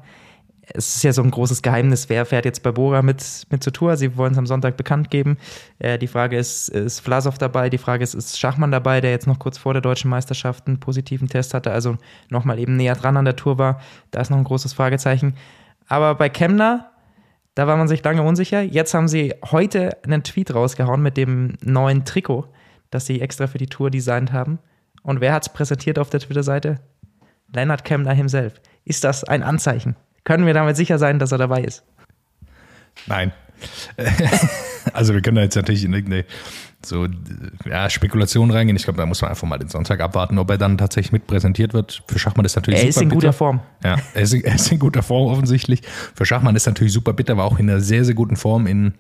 Es 0.64 0.96
ist 0.96 1.02
ja 1.02 1.12
so 1.12 1.22
ein 1.22 1.30
großes 1.30 1.62
Geheimnis, 1.62 2.08
wer 2.08 2.24
fährt 2.24 2.44
jetzt 2.44 2.62
bei 2.62 2.70
Bora 2.70 3.02
mit, 3.02 3.46
mit 3.50 3.64
zur 3.64 3.72
Tour. 3.72 3.96
Sie 3.96 4.16
wollen 4.16 4.32
es 4.32 4.38
am 4.38 4.46
Sonntag 4.46 4.76
bekannt 4.76 5.10
geben. 5.10 5.36
Äh, 5.80 5.98
die 5.98 6.06
Frage 6.06 6.38
ist, 6.38 6.68
ist 6.68 7.00
Vlasov 7.00 7.36
dabei? 7.36 7.68
Die 7.68 7.78
Frage 7.78 8.04
ist, 8.04 8.14
ist 8.14 8.38
Schachmann 8.38 8.70
dabei, 8.70 9.00
der 9.00 9.10
jetzt 9.10 9.26
noch 9.26 9.40
kurz 9.40 9.58
vor 9.58 9.72
der 9.72 9.82
deutschen 9.82 10.08
Meisterschaft 10.08 10.68
einen 10.68 10.78
positiven 10.78 11.28
Test 11.28 11.52
hatte, 11.52 11.72
also 11.72 11.96
nochmal 12.30 12.60
eben 12.60 12.76
näher 12.76 12.94
dran 12.94 13.16
an 13.16 13.24
der 13.24 13.34
Tour 13.34 13.58
war. 13.58 13.80
Da 14.12 14.20
ist 14.20 14.30
noch 14.30 14.38
ein 14.38 14.44
großes 14.44 14.72
Fragezeichen. 14.72 15.34
Aber 15.88 16.14
bei 16.14 16.28
Kemner, 16.28 16.92
da 17.56 17.66
war 17.66 17.76
man 17.76 17.88
sich 17.88 18.04
lange 18.04 18.22
unsicher. 18.22 18.62
Jetzt 18.62 18.94
haben 18.94 19.08
sie 19.08 19.34
heute 19.50 20.02
einen 20.04 20.22
Tweet 20.22 20.54
rausgehauen 20.54 21.02
mit 21.02 21.16
dem 21.16 21.56
neuen 21.60 22.04
Trikot, 22.04 22.46
das 22.90 23.04
sie 23.06 23.20
extra 23.20 23.48
für 23.48 23.58
die 23.58 23.66
Tour 23.66 23.90
designt 23.90 24.32
haben. 24.32 24.60
Und 25.02 25.20
wer 25.20 25.32
hat 25.32 25.42
es 25.42 25.52
präsentiert 25.52 25.98
auf 25.98 26.08
der 26.08 26.20
Twitter-Seite? 26.20 26.78
Lennart 27.52 27.84
Kemner 27.84 28.12
himself. 28.12 28.60
Ist 28.84 29.02
das 29.02 29.24
ein 29.24 29.42
Anzeichen? 29.42 29.96
Können 30.24 30.46
wir 30.46 30.54
damit 30.54 30.76
sicher 30.76 30.98
sein, 30.98 31.18
dass 31.18 31.32
er 31.32 31.38
dabei 31.38 31.62
ist? 31.62 31.82
Nein. 33.06 33.32
also 34.92 35.14
wir 35.14 35.22
können 35.22 35.36
da 35.36 35.42
jetzt 35.42 35.56
natürlich 35.56 35.84
in 35.84 35.92
irgendeine 35.92 36.24
so 36.84 37.06
ja, 37.64 37.88
Spekulation 37.88 38.50
reingehen. 38.50 38.76
Ich 38.76 38.84
glaube, 38.84 38.96
da 38.96 39.06
muss 39.06 39.22
man 39.22 39.30
einfach 39.30 39.46
mal 39.46 39.58
den 39.58 39.68
Sonntag 39.68 40.00
abwarten, 40.00 40.38
ob 40.38 40.50
er 40.50 40.58
dann 40.58 40.78
tatsächlich 40.78 41.12
mit 41.12 41.26
präsentiert 41.26 41.74
wird. 41.74 42.02
Für 42.08 42.18
Schachmann 42.18 42.44
ist 42.44 42.56
natürlich 42.56 42.80
Er 42.80 42.86
super 42.86 42.88
ist 42.90 43.02
in 43.02 43.08
bitter. 43.08 43.20
guter 43.20 43.32
Form. 43.32 43.60
Ja, 43.84 43.96
er 44.14 44.22
ist, 44.22 44.32
er 44.34 44.54
ist 44.54 44.72
in 44.72 44.78
guter 44.78 45.02
Form 45.02 45.30
offensichtlich. 45.30 45.82
Für 46.14 46.26
Schachmann 46.26 46.56
ist 46.56 46.66
natürlich 46.66 46.92
super 46.92 47.12
bitter, 47.12 47.36
war 47.36 47.44
auch 47.44 47.58
in 47.58 47.70
einer 47.70 47.80
sehr, 47.80 48.04
sehr 48.04 48.14
guten 48.14 48.36
Form 48.36 48.66
in, 48.66 48.94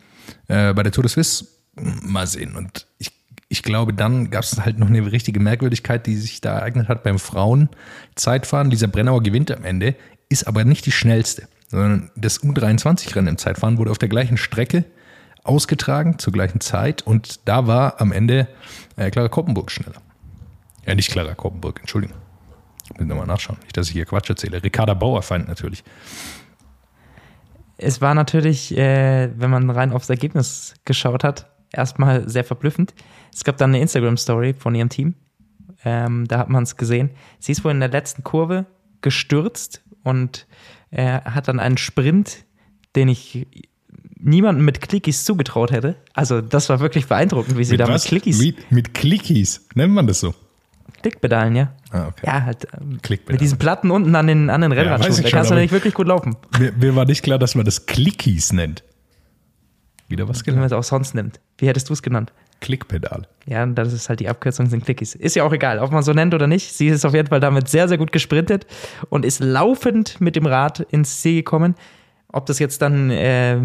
äh, 0.48 0.72
bei 0.74 0.82
der 0.82 0.92
Tour 0.92 1.02
de 1.02 1.10
Suisse. 1.10 1.46
Mal 1.74 2.26
sehen. 2.26 2.54
Und 2.54 2.86
ich, 2.98 3.10
ich 3.48 3.62
glaube, 3.62 3.94
dann 3.94 4.30
gab 4.30 4.44
es 4.44 4.60
halt 4.64 4.78
noch 4.78 4.88
eine 4.88 5.10
richtige 5.10 5.40
Merkwürdigkeit, 5.40 6.06
die 6.06 6.16
sich 6.16 6.40
da 6.40 6.58
ereignet 6.58 6.88
hat 6.88 7.02
beim 7.02 7.18
Frauen-Zeitfahren. 7.18 8.70
Lisa 8.70 8.86
Brennauer 8.86 9.22
gewinnt 9.22 9.50
am 9.50 9.64
Ende, 9.64 9.94
ist 10.32 10.48
aber 10.48 10.64
nicht 10.64 10.86
die 10.86 10.92
schnellste, 10.92 11.46
sondern 11.68 12.10
das 12.16 12.42
U23-Rennen 12.42 13.28
im 13.28 13.38
Zeitfahren 13.38 13.78
wurde 13.78 13.90
auf 13.90 13.98
der 13.98 14.08
gleichen 14.08 14.36
Strecke 14.36 14.84
ausgetragen, 15.44 16.18
zur 16.18 16.32
gleichen 16.32 16.60
Zeit. 16.60 17.02
Und 17.02 17.46
da 17.46 17.66
war 17.66 18.00
am 18.00 18.12
Ende 18.12 18.48
äh, 18.96 19.10
Clara 19.10 19.28
Koppenburg 19.28 19.70
schneller. 19.70 20.00
Ja, 20.86 20.94
nicht 20.94 21.10
Clara 21.10 21.34
Koppenburg, 21.34 21.80
Entschuldigung. 21.80 22.16
Ich 22.84 22.98
muss 22.98 23.06
nochmal 23.06 23.26
nachschauen. 23.26 23.58
Nicht, 23.62 23.76
dass 23.76 23.88
ich 23.88 23.92
hier 23.92 24.06
Quatsch 24.06 24.30
erzähle. 24.30 24.62
Ricarda 24.62 24.94
Bauerfeind 24.94 25.48
natürlich. 25.48 25.84
Es 27.76 28.00
war 28.00 28.14
natürlich, 28.14 28.76
äh, 28.76 29.30
wenn 29.36 29.50
man 29.50 29.70
rein 29.70 29.92
aufs 29.92 30.10
Ergebnis 30.10 30.74
geschaut 30.84 31.24
hat, 31.24 31.50
erstmal 31.72 32.28
sehr 32.28 32.44
verblüffend. 32.44 32.94
Es 33.32 33.44
gab 33.44 33.56
dann 33.56 33.70
eine 33.70 33.80
Instagram-Story 33.80 34.54
von 34.54 34.74
ihrem 34.74 34.88
Team. 34.88 35.14
Ähm, 35.84 36.26
da 36.28 36.38
hat 36.38 36.48
man 36.48 36.62
es 36.62 36.76
gesehen. 36.76 37.10
Sie 37.38 37.52
ist 37.52 37.64
wohl 37.64 37.72
in 37.72 37.80
der 37.80 37.88
letzten 37.88 38.22
Kurve 38.22 38.66
gestürzt 39.00 39.82
und 40.02 40.46
äh, 40.90 41.20
hat 41.20 41.48
dann 41.48 41.60
einen 41.60 41.78
Sprint, 41.78 42.44
den 42.96 43.08
ich 43.08 43.46
niemandem 44.18 44.64
mit 44.64 44.80
Clickies 44.80 45.24
zugetraut 45.24 45.72
hätte. 45.72 45.96
Also 46.14 46.40
das 46.40 46.68
war 46.68 46.80
wirklich 46.80 47.06
beeindruckend, 47.06 47.58
wie 47.58 47.64
sie 47.64 47.76
da 47.76 47.86
mit 47.88 48.02
Clickies, 48.02 48.38
Mit, 48.38 48.70
mit 48.70 48.94
Clickies, 48.94 49.66
nennt 49.74 49.92
man 49.92 50.06
das 50.06 50.20
so? 50.20 50.34
Klickpedalen, 51.02 51.56
ja. 51.56 51.72
Ah, 51.90 52.08
okay. 52.08 52.26
Ja, 52.26 52.42
halt 52.44 52.66
ähm, 52.80 53.00
Klickpedale. 53.02 53.34
mit 53.34 53.40
diesen 53.40 53.58
Platten 53.58 53.90
unten 53.90 54.14
an 54.14 54.26
den, 54.26 54.50
an 54.50 54.60
den 54.60 54.72
Rennradschuhen. 54.72 55.12
ich 55.16 55.22
da 55.22 55.30
kannst 55.30 55.50
du 55.50 55.54
nicht 55.56 55.72
wirklich 55.72 55.94
gut 55.94 56.06
laufen. 56.06 56.36
Mir, 56.58 56.72
mir 56.72 56.94
war 56.94 57.04
nicht 57.06 57.22
klar, 57.22 57.38
dass 57.38 57.54
man 57.54 57.64
das 57.64 57.86
Clickies 57.86 58.52
nennt. 58.52 58.84
Wieder 60.08 60.28
was 60.28 60.46
Wenn 60.46 60.54
man 60.54 60.62
gelernt. 60.68 60.72
es 60.72 60.78
auch 60.78 60.88
sonst 60.88 61.14
nimmt. 61.14 61.40
Wie 61.58 61.66
hättest 61.66 61.88
du 61.88 61.92
es 61.94 62.02
genannt? 62.02 62.32
Klickpedal. 62.62 63.26
Ja, 63.44 63.66
das 63.66 63.92
ist 63.92 64.08
halt 64.08 64.20
die 64.20 64.28
Abkürzung, 64.28 64.66
sind 64.66 64.84
Clickies. 64.84 65.14
Ist 65.14 65.36
ja 65.36 65.44
auch 65.44 65.52
egal, 65.52 65.80
ob 65.80 65.90
man 65.90 66.02
so 66.02 66.12
nennt 66.12 66.32
oder 66.32 66.46
nicht. 66.46 66.72
Sie 66.72 66.86
ist 66.86 67.04
auf 67.04 67.12
jeden 67.12 67.28
Fall 67.28 67.40
damit 67.40 67.68
sehr, 67.68 67.88
sehr 67.88 67.98
gut 67.98 68.12
gesprintet 68.12 68.66
und 69.10 69.26
ist 69.26 69.40
laufend 69.40 70.20
mit 70.20 70.36
dem 70.36 70.46
Rad 70.46 70.80
ins 70.80 71.20
Ziel 71.20 71.36
gekommen. 71.36 71.74
Ob 72.28 72.46
das 72.46 72.60
jetzt 72.60 72.80
dann 72.80 73.10
äh, 73.10 73.58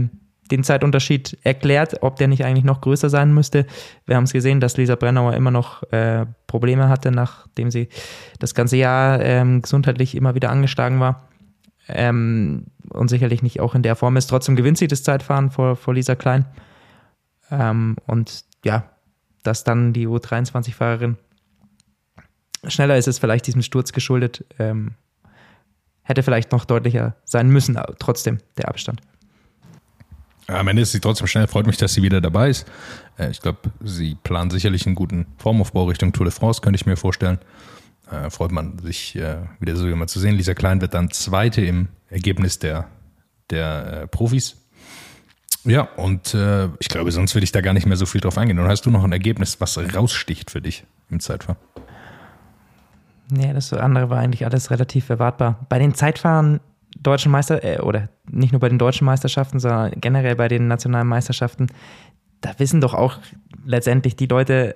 den 0.51 0.63
Zeitunterschied 0.63 1.37
erklärt, 1.43 2.01
ob 2.01 2.15
der 2.15 2.27
nicht 2.27 2.43
eigentlich 2.43 2.65
noch 2.65 2.81
größer 2.81 3.09
sein 3.09 3.33
müsste. 3.33 3.67
Wir 4.07 4.15
haben 4.15 4.23
es 4.23 4.33
gesehen, 4.33 4.59
dass 4.59 4.77
Lisa 4.77 4.95
Brennauer 4.95 5.35
immer 5.35 5.51
noch 5.51 5.83
äh, 5.91 6.25
Probleme 6.47 6.89
hatte, 6.89 7.11
nachdem 7.11 7.69
sie 7.69 7.89
das 8.39 8.55
ganze 8.55 8.77
Jahr 8.77 9.21
ähm, 9.21 9.61
gesundheitlich 9.61 10.15
immer 10.15 10.33
wieder 10.35 10.49
angeschlagen 10.49 10.99
war. 10.99 11.29
Ähm, 11.87 12.65
und 12.89 13.09
sicherlich 13.09 13.43
nicht 13.43 13.59
auch 13.59 13.75
in 13.75 13.83
der 13.83 13.95
Form 13.95 14.17
ist. 14.17 14.27
Trotzdem 14.27 14.55
gewinnt 14.55 14.79
sie 14.79 14.87
das 14.87 15.03
Zeitfahren 15.03 15.51
vor, 15.51 15.75
vor 15.75 15.93
Lisa 15.93 16.15
Klein. 16.15 16.45
Ähm, 17.51 17.95
und 18.07 18.46
ja, 18.63 18.89
dass 19.43 19.63
dann 19.63 19.93
die 19.93 20.07
U23-Fahrerin 20.07 21.17
schneller 22.67 22.97
ist, 22.97 23.07
ist 23.07 23.19
vielleicht 23.19 23.47
diesem 23.47 23.61
Sturz 23.61 23.91
geschuldet. 23.91 24.45
Ähm, 24.59 24.95
hätte 26.03 26.23
vielleicht 26.23 26.51
noch 26.51 26.65
deutlicher 26.65 27.15
sein 27.25 27.49
müssen, 27.49 27.79
trotzdem 27.99 28.39
der 28.57 28.69
Abstand. 28.69 29.01
Am 30.47 30.67
Ende 30.69 30.81
ist 30.81 30.93
sie 30.93 31.01
trotzdem 31.01 31.27
schnell. 31.27 31.47
Freut 31.47 31.67
mich, 31.67 31.75
dass 31.75 31.93
sie 31.93 32.01
wieder 32.01 32.21
dabei 32.21 32.49
ist. 32.49 32.65
Äh, 33.17 33.29
Ich 33.29 33.41
glaube, 33.41 33.69
sie 33.83 34.15
planen 34.15 34.49
sicherlich 34.49 34.85
einen 34.85 34.95
guten 34.95 35.27
Formaufbau 35.37 35.85
Richtung 35.85 36.13
Tour 36.13 36.25
de 36.25 36.33
France, 36.33 36.61
könnte 36.61 36.77
ich 36.77 36.85
mir 36.85 36.95
vorstellen. 36.95 37.39
Äh, 38.09 38.29
freut 38.29 38.53
man 38.53 38.79
sich 38.79 39.17
äh, 39.17 39.39
wieder 39.59 39.75
so 39.75 39.87
jemand 39.87 40.09
zu 40.09 40.19
sehen. 40.19 40.35
Lisa 40.35 40.53
Klein 40.53 40.79
wird 40.79 40.93
dann 40.93 41.11
Zweite 41.11 41.61
im 41.61 41.89
Ergebnis 42.09 42.59
der, 42.59 42.87
der 43.49 44.07
Profis. 44.07 44.55
Ja, 45.67 45.89
und 45.97 46.33
äh, 46.33 46.69
ich 46.79 46.87
glaube, 46.87 47.11
sonst 47.11 47.35
würde 47.35 47.43
ich 47.43 47.51
da 47.51 47.61
gar 47.61 47.73
nicht 47.73 47.85
mehr 47.85 47.97
so 47.97 48.05
viel 48.05 48.21
drauf 48.21 48.37
eingehen. 48.37 48.57
Und 48.57 48.67
hast 48.67 48.85
du 48.85 48.89
noch 48.89 49.03
ein 49.03 49.11
Ergebnis, 49.11 49.59
was 49.59 49.77
raussticht 49.77 50.49
für 50.49 50.61
dich 50.61 50.85
im 51.09 51.19
Zeitfahren? 51.19 51.57
Nee, 53.29 53.53
das 53.53 53.73
andere 53.73 54.09
war 54.09 54.19
eigentlich 54.19 54.45
alles 54.45 54.71
relativ 54.71 55.09
erwartbar. 55.09 55.65
Bei 55.67 55.77
den 55.77 55.93
Zeitfahren 55.93 56.61
deutschen 56.97 57.31
Meister, 57.31 57.63
äh, 57.63 57.79
oder 57.79 58.09
nicht 58.29 58.53
nur 58.53 58.61
bei 58.61 58.69
den 58.69 58.79
deutschen 58.79 59.05
Meisterschaften, 59.05 59.59
sondern 59.59 59.91
generell 59.99 60.35
bei 60.35 60.47
den 60.47 60.67
nationalen 60.67 61.07
Meisterschaften, 61.07 61.67
da 62.39 62.51
wissen 62.57 62.79
doch 62.81 62.93
auch 62.93 63.19
letztendlich 63.65 64.15
die 64.15 64.27
Leute, 64.27 64.75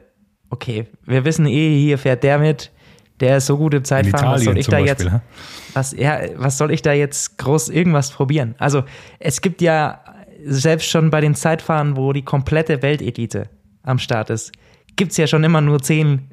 okay, 0.50 0.88
wir 1.06 1.24
wissen 1.24 1.46
eh, 1.46 1.80
hier 1.80 1.98
fährt 1.98 2.24
der 2.24 2.38
mit, 2.38 2.72
der 3.22 3.38
ist 3.38 3.46
so 3.46 3.58
gut 3.58 3.74
im 3.74 3.86
Zeitfahren, 3.86 4.30
was 4.30 4.44
soll 4.44 4.58
ich 4.58 4.68
da 4.68 4.80
Beispiel, 4.80 5.06
jetzt, 5.06 5.22
was, 5.74 5.92
ja, 5.94 6.20
was 6.36 6.58
soll 6.58 6.72
ich 6.72 6.82
da 6.82 6.92
jetzt 6.92 7.38
groß 7.38 7.70
irgendwas 7.70 8.12
probieren? 8.12 8.56
Also 8.58 8.84
es 9.20 9.42
gibt 9.42 9.62
ja 9.62 10.02
selbst 10.46 10.90
schon 10.90 11.10
bei 11.10 11.22
den 11.22 11.36
Zeitfahren, 11.36 11.98
wo 11.98 12.14
die 12.14 12.24
komplette 12.24 12.82
Weltelite 12.82 13.50
am 13.84 14.00
Start 14.00 14.30
ist, 14.30 14.52
gibt 14.96 15.12
es 15.12 15.18
ja 15.18 15.28
schon 15.28 15.44
immer 15.44 15.62
nur 15.62 15.82
zehn 15.82 16.30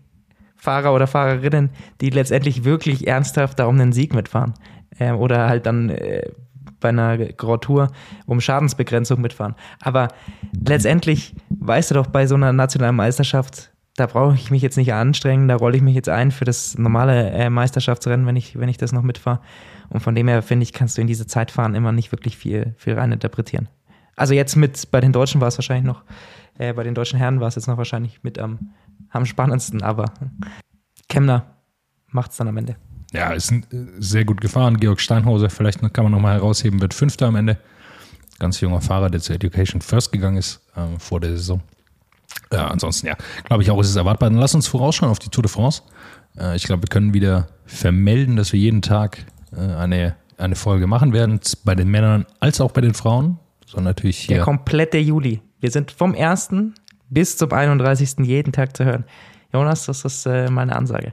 Fahrer 0.57 0.93
oder 0.93 1.07
Fahrerinnen, 1.07 1.71
die 2.01 2.11
letztendlich 2.11 2.65
wirklich 2.65 3.07
ernsthaft 3.07 3.59
da 3.59 3.67
um 3.67 3.79
den 3.79 3.93
Sieg 3.93 4.15
mitfahren. 4.15 4.55
Äh, 4.99 5.13
oder 5.13 5.49
halt 5.49 5.67
dann 5.67 5.91
äh, 5.91 6.31
bei 6.81 6.91
einer 6.91 7.17
Grand 7.17 7.63
Tour 7.63 7.89
um 8.27 8.41
Schadensbegrenzung 8.41 9.21
mitfahren. 9.21 9.55
Aber 9.81 10.09
letztendlich 10.67 11.35
weißt 11.51 11.91
du 11.91 11.95
doch 11.95 12.07
bei 12.07 12.27
so 12.27 12.35
einer 12.35 12.53
nationalen 12.53 12.97
Meisterschaft, 12.97 13.73
da 13.97 14.07
brauche 14.07 14.35
ich 14.35 14.51
mich 14.51 14.63
jetzt 14.63 14.77
nicht 14.77 14.93
anstrengen, 14.93 15.49
da 15.49 15.57
rolle 15.57 15.77
ich 15.77 15.83
mich 15.83 15.95
jetzt 15.95 16.09
ein 16.09 16.31
für 16.31 16.45
das 16.45 16.79
normale 16.79 17.31
äh, 17.31 17.51
Meisterschaftsrennen, 17.51 18.27
wenn 18.27 18.37
ich, 18.37 18.59
wenn 18.59 18.69
ich 18.69 18.79
das 18.79 18.93
noch 18.93 19.03
mitfahre. 19.03 19.41
Und 19.89 20.01
von 20.01 20.15
dem 20.15 20.29
her, 20.29 20.43
finde 20.43 20.65
ich, 20.65 20.73
kannst 20.73 20.97
du 20.97 21.01
in 21.01 21.07
diese 21.07 21.27
Zeitfahren 21.27 21.75
immer 21.75 21.93
nicht 21.93 22.13
wirklich 22.13 22.37
viel, 22.37 22.75
viel 22.77 22.95
rein 22.95 23.11
interpretieren. 23.11 23.69
Also 24.19 24.35
jetzt 24.35 24.57
mit, 24.57 24.91
bei 24.91 25.01
den 25.01 25.13
Deutschen 25.13 25.41
war 25.41 25.49
es 25.49 25.57
wahrscheinlich 25.57 25.87
noch, 25.87 26.03
äh, 26.59 26.73
bei 26.73 26.83
den 26.83 26.95
deutschen 26.95 27.19
Herren 27.19 27.41
war 27.41 27.49
es 27.49 27.55
jetzt 27.55 27.69
noch 27.69 27.79
wahrscheinlich 27.79 28.23
mit 28.23 28.39
am, 28.39 28.73
am 29.11 29.25
spannendsten, 29.25 29.83
aber 29.83 30.07
Kemner 31.09 31.47
macht 32.09 32.33
es 32.33 32.37
dann 32.37 32.49
am 32.49 32.57
Ende. 32.57 32.77
Ja, 33.13 33.33
ist 33.33 33.53
äh, 33.53 33.63
sehr 33.99 34.25
gut 34.25 34.41
gefahren. 34.41 34.79
Georg 34.79 35.01
Steinhauser, 35.01 35.51
vielleicht 35.51 35.81
kann 35.95 36.05
man 36.05 36.13
nochmal 36.13 36.35
herausheben, 36.35 36.81
wird 36.81 36.95
Fünfter 36.95 37.27
am 37.27 37.37
Ende. 37.37 37.59
Ganz 38.39 38.61
junger 38.61 38.81
Fahrer, 38.81 39.11
der 39.11 39.21
zur 39.21 39.37
Education 39.37 39.81
First 39.81 40.13
gegangen 40.13 40.37
ist 40.37 40.61
äh, 40.77 40.99
vor 40.99 41.21
der 41.21 41.31
Saison. 41.31 41.61
Ja, 42.53 42.69
ansonsten, 42.69 43.07
ja, 43.07 43.17
glaube 43.45 43.63
ich 43.63 43.71
auch, 43.71 43.81
ist 43.81 43.89
es 43.89 43.97
erwartbar. 43.97 44.31
Dann 44.31 44.39
lass 44.39 44.55
uns 44.55 44.67
vorausschauen 44.67 45.11
auf 45.11 45.19
die 45.19 45.29
Tour 45.29 45.43
de 45.43 45.51
France. 45.51 45.83
Äh, 46.37 46.57
ich 46.57 46.65
glaube, 46.65 46.83
wir 46.83 46.89
können 46.89 47.15
wieder 47.15 47.49
vermelden, 47.67 48.37
dass 48.37 48.53
wir 48.53 48.61
jeden 48.61 48.83
Tag 48.83 49.25
äh, 49.53 49.61
eine, 49.61 50.17
eine 50.37 50.57
Folge 50.57 50.87
machen 50.87 51.13
werden, 51.13 51.41
bei 51.65 51.75
den 51.75 51.89
Männern 51.89 52.27
als 52.41 52.61
auch 52.61 52.73
bei 52.73 52.81
den 52.81 52.95
Frauen. 52.95 53.39
So 53.69 53.83
natürlich 53.83 54.19
hier. 54.21 54.37
Der 54.37 54.45
komplette 54.45 54.97
Juli. 54.97 55.43
Wir 55.61 55.71
sind 55.71 55.91
vom 55.91 56.15
1. 56.15 56.49
bis 57.11 57.37
zum 57.37 57.53
31. 57.53 58.27
jeden 58.27 58.51
Tag 58.51 58.75
zu 58.75 58.87
hören. 58.87 59.05
Jonas, 59.53 59.85
das 59.85 60.07
ist 60.07 60.25
äh, 60.25 60.49
meine 60.51 60.75
Ansage. 60.75 61.13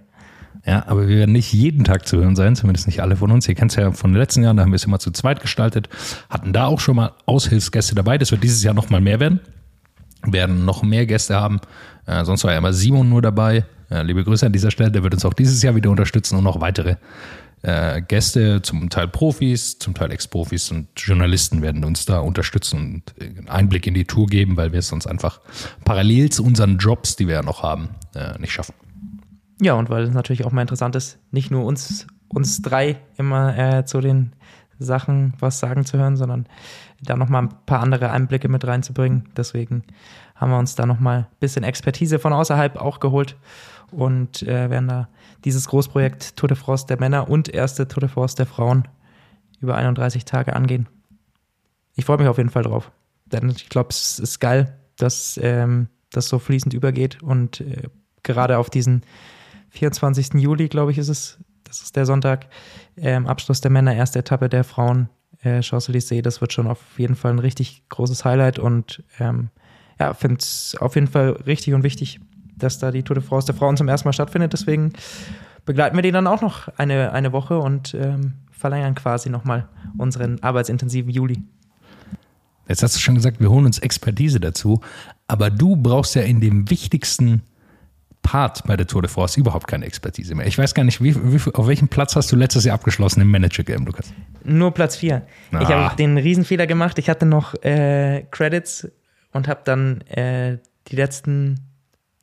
Ja, 0.66 0.86
aber 0.88 1.10
wir 1.10 1.18
werden 1.18 1.34
nicht 1.34 1.52
jeden 1.52 1.84
Tag 1.84 2.08
zu 2.08 2.18
hören 2.18 2.38
sein, 2.38 2.56
zumindest 2.56 2.88
nicht 2.88 3.02
alle 3.02 3.18
von 3.18 3.30
uns. 3.30 3.46
Ihr 3.50 3.56
kennt 3.56 3.72
es 3.72 3.76
ja 3.76 3.92
von 3.92 4.14
den 4.14 4.20
letzten 4.20 4.42
Jahren, 4.42 4.56
da 4.56 4.64
haben 4.64 4.72
wir 4.72 4.78
es 4.78 4.86
immer 4.86 5.00
zu 5.00 5.12
zweit 5.12 5.42
gestaltet, 5.42 5.90
hatten 6.30 6.54
da 6.54 6.68
auch 6.68 6.80
schon 6.80 6.96
mal 6.96 7.12
Aushilfsgäste 7.26 7.94
dabei. 7.94 8.18
Das 8.18 8.32
wird 8.32 8.42
dieses 8.42 8.64
Jahr 8.64 8.74
noch 8.74 8.90
mal 8.90 9.02
mehr 9.02 9.20
werden. 9.20 9.42
Wir 10.24 10.34
werden 10.34 10.64
noch 10.64 10.82
mehr 10.82 11.06
Gäste 11.06 11.36
haben. 11.36 11.60
Äh, 12.06 12.24
sonst 12.24 12.46
war 12.46 12.54
ja 12.54 12.60
immer 12.60 12.72
Simon 12.72 13.10
nur 13.10 13.22
dabei. 13.22 13.66
Äh, 13.92 14.04
liebe 14.04 14.24
Grüße 14.24 14.46
an 14.46 14.54
dieser 14.54 14.72
Stelle, 14.72 14.92
der 14.92 15.04
wird 15.04 15.14
uns 15.14 15.26
auch 15.26 15.34
dieses 15.34 15.62
Jahr 15.62 15.76
wieder 15.76 15.90
unterstützen 15.90 16.38
und 16.38 16.46
noch 16.46 16.62
weitere 16.62 16.96
äh, 17.66 18.02
Gäste, 18.02 18.62
zum 18.62 18.90
Teil 18.90 19.08
Profis, 19.08 19.80
zum 19.80 19.96
Teil 19.96 20.12
Ex-Profis 20.12 20.72
und 20.72 20.88
Journalisten 20.96 21.64
werden 21.64 21.84
uns 21.84 22.06
da 22.06 22.20
unterstützen 22.20 22.80
und 22.80 23.22
einen 23.22 23.50
Einblick 23.50 23.88
in 23.88 23.96
die 23.96 24.06
Tour 24.06 24.28
geben, 24.28 24.56
weil 24.56 24.72
wir 24.72 24.80
es 24.80 24.88
sonst 24.88 25.08
einfach 25.08 25.42
parallel 25.84 26.30
zu 26.30 26.44
unseren 26.44 26.78
Jobs, 26.78 27.16
die 27.16 27.28
wir 27.28 27.36
ja 27.36 27.42
noch 27.42 27.64
haben, 27.64 27.90
äh, 28.14 28.38
nicht 28.40 28.54
schaffen. 28.54 28.76
Ja, 29.60 29.74
und 29.74 29.90
weil 29.90 30.04
es 30.04 30.14
natürlich 30.14 30.46
auch 30.46 30.52
mal 30.52 30.62
interessant 30.62 30.96
ist, 30.96 31.18
nicht 31.32 31.50
nur 31.50 31.66
uns, 31.66 32.06
uns 32.28 32.62
drei 32.62 32.98
immer 33.18 33.58
äh, 33.58 33.86
zu 33.86 34.00
den 34.00 34.34
Sachen 34.78 35.34
was 35.40 35.60
sagen 35.60 35.86
zu 35.86 35.98
hören, 35.98 36.18
sondern 36.18 36.46
da 37.02 37.16
nochmal 37.16 37.44
ein 37.44 37.50
paar 37.66 37.80
andere 37.80 38.12
Einblicke 38.12 38.48
mit 38.48 38.68
reinzubringen. 38.68 39.30
Deswegen 39.36 39.84
haben 40.36 40.52
wir 40.52 40.60
uns 40.60 40.76
da 40.76 40.86
nochmal 40.86 41.20
ein 41.20 41.28
bisschen 41.40 41.64
Expertise 41.64 42.20
von 42.20 42.34
außerhalb 42.34 42.76
auch 42.76 43.00
geholt 43.00 43.38
und 43.92 44.44
äh, 44.44 44.70
werden 44.70 44.88
da 44.88 45.08
dieses 45.46 45.68
Großprojekt 45.68 46.36
Tour 46.36 46.50
de 46.50 46.58
France 46.58 46.88
der 46.88 47.00
Männer 47.00 47.30
und 47.30 47.48
erste 47.48 47.88
Tour 47.88 48.02
de 48.02 48.10
France 48.10 48.36
der 48.36 48.46
Frauen 48.46 48.88
über 49.62 49.76
31 49.76 50.26
Tage 50.26 50.56
angehen. 50.56 50.90
Ich 51.96 52.06
freue 52.06 52.18
mich 52.18 52.28
auf 52.28 52.38
jeden 52.38 52.50
Fall 52.50 52.64
drauf. 52.64 52.92
Denn 53.26 53.50
ich 53.50 53.70
glaube, 53.70 53.90
es 53.90 54.20
ist 54.20 54.40
geil, 54.40 54.78
dass 54.98 55.40
ähm, 55.42 55.88
das 56.12 56.28
so 56.28 56.40
fließend 56.40 56.74
übergeht 56.74 57.24
und 57.24 57.62
äh, 57.62 57.84
gerade 58.24 58.58
auf 58.58 58.70
diesen 58.70 59.04
24. 59.70 60.34
Juli, 60.36 60.68
glaube 60.68 60.92
ich, 60.92 60.98
ist 60.98 61.10
es. 61.10 61.38
Das 61.64 61.82
ist 61.82 61.96
der 61.96 62.06
Sonntag. 62.06 62.48
Ähm, 62.96 63.28
Abschluss 63.28 63.60
der 63.60 63.72
Männer, 63.72 63.96
erste 63.96 64.20
Etappe 64.20 64.50
der 64.50 64.64
Frauen. 64.64 65.10
Äh, 65.42 65.62
Champs-Élysées, 65.62 66.22
das 66.22 66.42
wird 66.42 66.54
schon 66.54 66.68
auf 66.68 66.80
jeden 66.98 67.16
Fall 67.16 67.32
ein 67.32 67.40
richtig 67.40 67.84
großes 67.90 68.24
Highlight 68.24 68.60
und 68.60 69.04
ähm, 69.20 69.50
ja, 70.00 70.14
finde 70.14 70.38
es 70.40 70.76
auf 70.80 70.96
jeden 70.96 71.08
Fall 71.08 71.32
richtig 71.46 71.74
und 71.74 71.84
wichtig, 71.84 72.20
dass 72.58 72.80
da 72.80 72.92
die 72.92 73.04
Tour 73.04 73.16
de 73.16 73.24
France 73.24 73.48
der 73.48 73.56
Frauen 73.56 73.78
zum 73.78 73.88
ersten 73.88 74.08
Mal 74.08 74.14
stattfindet. 74.14 74.54
Deswegen 74.54 74.94
begleiten 75.66 75.96
wir 75.96 76.04
die 76.04 76.12
dann 76.12 76.28
auch 76.28 76.42
noch 76.42 76.68
eine, 76.78 77.12
eine 77.12 77.32
Woche 77.32 77.60
und 77.60 77.94
ähm, 77.94 78.34
verlängern 78.52 78.96
quasi 78.96 79.30
nochmal 79.30 79.68
unseren 79.98 80.42
arbeitsintensiven 80.42 81.12
Juli. 81.12 81.44
Jetzt 82.68 82.82
hast 82.82 82.96
du 82.96 83.00
schon 83.00 83.16
gesagt, 83.16 83.40
wir 83.40 83.50
holen 83.50 83.66
uns 83.66 83.80
Expertise 83.80 84.40
dazu, 84.40 84.82
aber 85.28 85.50
du 85.50 85.76
brauchst 85.76 86.16
ja 86.16 86.24
in 86.24 86.42
dem 86.42 86.70
wichtigsten 86.70 87.44
Part 88.26 88.64
bei 88.66 88.76
der 88.76 88.88
Tour 88.88 89.04
de 89.04 89.12
France 89.12 89.40
überhaupt 89.40 89.68
keine 89.68 89.86
Expertise 89.86 90.34
mehr. 90.34 90.48
Ich 90.48 90.58
weiß 90.58 90.74
gar 90.74 90.84
nicht, 90.84 91.02
wie, 91.02 91.16
wie, 91.16 91.54
auf 91.54 91.68
welchem 91.68 91.90
Platz 91.90 92.16
hast 92.16 92.32
du 92.32 92.36
letztes 92.36 92.66
Jahr 92.66 92.74
abgeschlossen 92.74 93.22
im 93.22 93.30
Manager-Game, 93.30 93.86
Lukas? 93.86 94.12
Nur 94.44 94.74
Platz 94.74 94.96
4. 94.96 95.22
Ah. 95.52 95.62
Ich 95.62 95.70
habe 95.70 95.96
den 95.96 96.18
Riesenfehler 96.18 96.66
gemacht. 96.66 96.98
Ich 96.98 97.08
hatte 97.08 97.28
noch 97.28 97.54
äh, 97.64 98.26
Credits 98.32 98.88
und 99.32 99.48
habe 99.48 99.62
dann 99.64 100.02
äh, 100.02 100.58
die 100.88 100.96
letzten, 100.96 101.60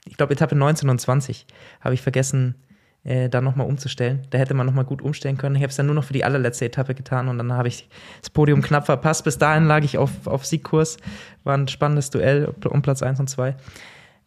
ich 0.07 0.17
glaube 0.17 0.33
Etappe 0.33 0.55
19 0.55 0.89
und 0.89 1.01
20, 1.01 1.47
habe 1.81 1.95
ich 1.95 2.03
vergessen, 2.03 2.57
äh, 3.05 3.29
da 3.29 3.41
nochmal 3.41 3.67
umzustellen. 3.67 4.27
Da 4.31 4.39
hätte 4.39 4.55
man 4.55 4.67
nochmal 4.67 4.85
gut 4.85 5.03
umstellen 5.03 5.37
können. 5.37 5.57
Ich 5.57 5.63
habe 5.63 5.71
es 5.71 5.77
dann 5.77 5.87
nur 5.87 5.95
noch 5.95 6.05
für 6.05 6.13
die 6.13 6.25
allerletzte 6.25 6.67
Etappe 6.67 6.95
getan 6.95 7.29
und 7.29 7.39
dann 7.39 7.53
habe 7.53 7.69
ich 7.69 7.89
das 8.21 8.31
Podium 8.31 8.63
knapp 8.63 8.87
verpasst. 8.87 9.25
Bis 9.25 9.39
dahin 9.39 9.67
lag 9.67 9.83
ich 9.83 9.99
auf, 9.99 10.27
auf 10.27 10.47
Siegkurs. 10.47 10.99
War 11.45 11.57
ein 11.57 11.69
spannendes 11.69 12.11
Duell 12.11 12.55
um 12.69 12.83
Platz 12.83 13.03
1 13.03 13.19
und 13.19 13.29
2. 13.29 13.57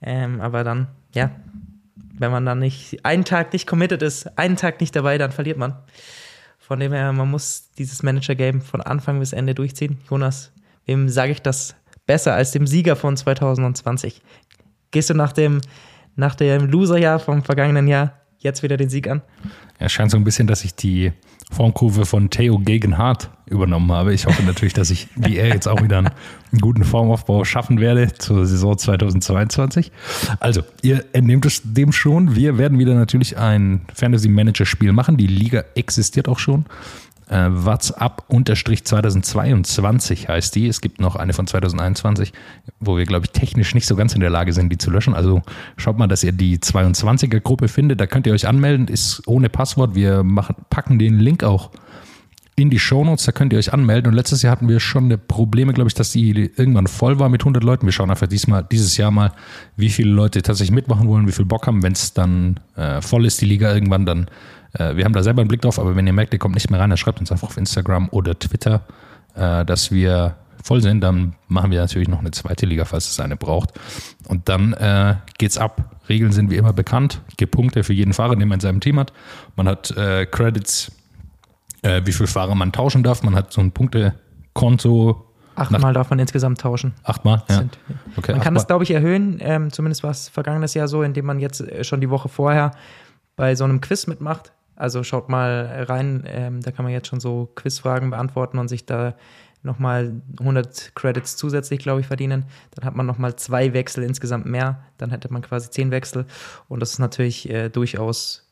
Ähm, 0.02 0.42
aber 0.42 0.64
dann, 0.64 0.88
ja, 1.14 1.32
wenn 2.18 2.32
man 2.32 2.46
dann 2.46 2.60
nicht 2.60 3.06
einen 3.06 3.26
Tag 3.26 3.54
nicht 3.54 3.68
committed 3.68 4.02
ist, 4.02 4.38
einen 4.38 4.58
Tag 4.58 4.82
nicht 4.82 4.96
dabei, 4.96 5.18
dann 5.18 5.32
verliert 5.32 5.58
man. 5.58 5.78
Von 6.58 6.80
dem 6.80 6.94
her, 6.94 7.14
man 7.14 7.30
muss 7.30 7.72
dieses 7.78 8.04
Manager-Game 8.04 8.62
von 8.62 8.82
Anfang 8.82 9.20
bis 9.20 9.34
Ende 9.34 9.54
durchziehen. 9.54 10.00
Jonas, 10.10 10.52
wem 10.86 11.08
sage 11.10 11.32
ich 11.32 11.42
das 11.42 11.76
besser 12.08 12.34
als 12.34 12.52
dem 12.52 12.68
Sieger 12.68 12.96
von 12.96 13.16
2020? 13.16 14.22
Gehst 14.96 15.10
du 15.10 15.14
nach 15.14 15.34
dem, 15.34 15.60
nach 16.16 16.36
dem 16.36 16.68
Loser-Jahr 16.68 17.20
vom 17.20 17.44
vergangenen 17.44 17.86
Jahr 17.86 18.14
jetzt 18.40 18.64
wieder 18.64 18.78
den 18.78 18.88
Sieg 18.88 19.10
an? 19.10 19.22
Ja, 19.78 19.90
scheint 19.90 20.10
so 20.10 20.16
ein 20.16 20.24
bisschen, 20.24 20.48
dass 20.48 20.64
ich 20.64 20.74
die 20.74 21.12
Formkurve 21.52 22.06
von 22.06 22.30
Theo 22.30 22.60
Gegenhardt 22.60 23.30
übernommen 23.46 23.92
habe. 23.92 24.14
Ich 24.14 24.26
hoffe 24.26 24.42
natürlich, 24.44 24.74
dass 24.74 24.92
ich 24.92 25.10
wie 25.18 25.36
er 25.36 25.50
jetzt 25.50 25.68
auch 25.68 25.84
wieder 25.84 25.98
einen, 25.98 26.12
guten 26.62 26.86
Formaufbau 26.86 27.44
schaffen 27.44 27.82
werde 27.82 28.14
zur 28.14 28.46
Saison 28.46 28.78
2022. 28.78 29.92
Also, 30.40 30.62
ihr 30.82 31.04
entnehmt 31.12 31.46
es 31.46 31.62
dem 31.66 31.92
schon. 31.92 32.38
Wir 32.38 32.58
werden 32.58 32.80
wieder 32.80 32.94
natürlich 32.94 33.38
ein 33.38 33.82
Fantasy 33.94 34.30
Manager 34.30 34.66
Spiel 34.66 34.94
machen. 34.94 35.18
Die 35.18 35.28
Liga 35.28 35.66
existiert 35.76 36.30
auch 36.30 36.40
schon. 36.40 36.64
Äh, 37.28 37.50
WhatsApp-2022 37.50 40.28
heißt 40.28 40.54
die. 40.56 40.68
Es 40.68 40.82
gibt 40.82 41.02
noch 41.02 41.16
eine 41.16 41.34
von 41.34 41.48
2021, 41.48 42.32
wo 42.80 42.98
wir, 42.98 43.06
glaube 43.06 43.26
ich, 43.26 43.32
technisch 43.32 43.74
nicht 43.74 43.88
so 43.88 43.96
ganz 43.96 44.14
in 44.14 44.22
der 44.22 44.30
Lage 44.30 44.54
sind, 44.54 44.70
die 44.70 44.78
zu 44.78 44.92
löschen. 44.92 45.16
Also 45.16 45.42
schaut 45.78 45.98
mal, 45.98 46.06
dass 46.08 46.24
ihr 46.24 46.34
die 46.34 46.60
22er-Gruppe 46.60 47.68
findet. 47.68 48.00
Da 48.00 48.08
könnt 48.08 48.28
ihr 48.28 48.34
euch 48.34 48.48
anmelden. 48.48 48.88
Ist 48.88 49.28
ohne 49.28 49.50
Passwort. 49.50 49.96
Wir 49.96 50.24
machen, 50.24 50.56
packen 50.70 51.00
den 51.00 51.20
Link 51.20 51.44
auch 51.44 51.72
in 52.58 52.70
die 52.70 52.80
Shownotes, 52.80 53.26
da 53.26 53.34
könnt 53.34 53.52
ihr 53.52 53.60
euch 53.60 53.74
anmelden. 53.74 54.10
Und 54.10 54.16
letztes 54.16 54.42
Jahr 54.42 54.54
hatten 54.54 54.70
wir 54.70 54.80
schon 54.80 55.14
Probleme, 55.28 55.74
glaube 55.74 55.90
ich, 55.90 55.94
dass 55.94 56.12
die 56.12 56.52
irgendwann 56.56 56.88
voll 56.88 57.20
war 57.20 57.28
mit 57.28 57.42
100 57.42 57.64
Leuten. 57.64 57.86
Wir 57.86 57.92
schauen 57.92 58.10
einfach 58.10 58.28
diesmal, 58.28 58.64
dieses 58.64 58.96
Jahr 58.96 59.12
mal, 59.12 59.34
wie 59.76 59.90
viele 59.90 60.12
Leute 60.12 60.42
tatsächlich 60.42 60.74
mitmachen 60.74 61.08
wollen, 61.08 61.28
wie 61.28 61.34
viel 61.34 61.46
Bock 61.46 61.68
haben. 61.68 61.84
Wenn 61.84 61.92
es 61.92 62.14
dann 62.14 62.62
äh, 62.78 63.02
voll 63.02 63.26
ist, 63.26 63.42
die 63.42 63.46
Liga 63.46 63.74
irgendwann, 63.74 64.06
dann 64.06 64.28
äh, 64.78 64.96
wir 64.96 65.06
haben 65.06 65.14
da 65.14 65.24
selber 65.24 65.42
einen 65.42 65.48
Blick 65.48 65.62
drauf, 65.62 65.80
aber 65.80 65.96
wenn 65.96 66.06
ihr 66.08 66.14
merkt, 66.14 66.34
ihr 66.34 66.40
kommt 66.40 66.56
nicht 66.56 66.70
mehr 66.70 66.80
rein, 66.80 66.90
dann 66.90 66.98
schreibt 66.98 67.20
uns 67.20 67.32
einfach 67.32 67.48
auf 67.50 67.58
Instagram 67.58 68.10
oder 68.12 68.38
Twitter, 68.38 68.82
äh, 69.36 69.66
dass 69.66 69.92
wir 69.92 70.36
voll 70.64 70.82
sind. 70.82 71.02
Dann 71.02 71.36
machen 71.48 71.72
wir 71.72 71.80
natürlich 71.80 72.08
noch 72.08 72.20
eine 72.20 72.32
zweite 72.32 72.66
Liga, 72.66 72.86
falls 72.86 73.10
es 73.10 73.20
eine 73.20 73.36
braucht. 73.36 73.72
Und 74.28 74.50
dann 74.50 74.74
äh, 74.74 75.16
geht's 75.38 75.58
ab. 75.58 75.96
Regeln 76.10 76.32
sind 76.32 76.50
wie 76.52 76.56
immer 76.56 76.74
bekannt. 76.74 77.22
Gibt 77.38 77.52
Punkte 77.54 77.84
für 77.84 77.94
jeden 77.94 78.14
Fahrer, 78.14 78.36
den 78.36 78.48
man 78.48 78.58
in 78.58 78.60
seinem 78.62 78.80
Team 78.80 79.00
hat. 79.00 79.12
Man 79.56 79.68
hat 79.68 79.92
äh, 79.98 80.26
Credits, 80.26 80.92
wie 82.04 82.12
viele 82.14 82.26
Fahrer 82.26 82.56
man 82.56 82.72
tauschen 82.72 83.04
darf. 83.04 83.22
Man 83.22 83.36
hat 83.36 83.54
so 83.54 83.62
ein 83.62 83.72
Punktekonto 83.72 85.22
Achtmal 85.58 85.94
darf 85.94 86.10
man 86.10 86.20
insgesamt 86.20 86.60
tauschen. 86.60 86.94
Achtmal? 87.04 87.44
Ja. 87.48 87.58
Sind- 87.60 87.78
Okay, 87.88 87.94
man 88.18 88.24
kann 88.26 88.38
achtmal. 88.40 88.54
das, 88.56 88.68
glaube 88.68 88.84
ich, 88.84 88.92
erhöhen. 88.92 89.38
Ähm, 89.40 89.72
zumindest 89.72 90.04
war 90.04 90.10
es 90.12 90.28
vergangenes 90.28 90.74
Jahr 90.74 90.88
so, 90.88 91.02
indem 91.04 91.26
man 91.26 91.40
jetzt 91.40 91.64
schon 91.86 92.02
die 92.02 92.10
Woche 92.10 92.28
vorher 92.28 92.72
bei 93.36 93.56
so 93.56 93.64
einem 93.66 93.80
Quiz 93.82 94.08
mitmacht. 94.08 94.52
Also 94.76 95.04
schaut 95.04 95.30
mal 95.30 95.86
rein, 95.88 96.24
ähm, 96.28 96.62
da 96.62 96.72
kann 96.72 96.84
man 96.84 96.94
jetzt 96.94 97.08
schon 97.08 97.20
so 97.20 97.50
Quizfragen 97.56 98.10
beantworten 98.10 98.58
und 98.58 98.68
sich 98.68 98.86
da 98.86 99.16
nochmal 99.64 100.22
100 100.40 100.94
Credits 100.96 101.38
zusätzlich, 101.38 101.80
glaube 101.80 102.02
ich, 102.02 102.08
verdienen. 102.08 102.46
Dann 102.76 102.86
hat 102.86 102.96
man 102.96 103.06
nochmal 103.06 103.36
zwei 103.36 103.74
Wechsel 103.74 104.04
insgesamt 104.04 104.46
mehr. 104.46 104.84
Dann 104.98 105.10
hätte 105.10 105.32
man 105.32 105.42
quasi 105.42 105.70
zehn 105.70 105.92
Wechsel. 105.92 106.26
Und 106.68 106.82
das 106.82 106.92
ist 106.92 107.00
natürlich 107.00 107.50
äh, 107.50 107.70
durchaus 107.70 108.46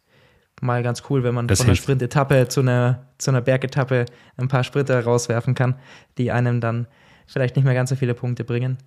mal 0.61 0.81
ganz 0.81 1.03
cool, 1.09 1.23
wenn 1.23 1.35
man 1.35 1.47
Das 1.47 1.59
von 1.59 1.65
einer 1.65 1.73
hilft. 1.73 1.83
Sprintetappe 1.83 2.47
zu 2.47 2.61
einer, 2.61 3.05
zu 3.17 3.31
einer 3.31 3.41
Bergetappe 3.41 4.05
ein 4.37 4.47
paar 4.47 4.63
Sprinter 4.63 5.03
rauswerfen 5.03 5.55
kann, 5.55 5.75
die 6.17 6.31
einem 6.31 6.61
dann 6.61 6.87
vielleicht 7.27 7.55
nicht 7.55 7.65
mehr 7.65 7.73
ganz 7.73 7.89
so 7.89 7.95
viele 7.95 8.13
Punkte 8.13 8.43
bringen. 8.43 8.77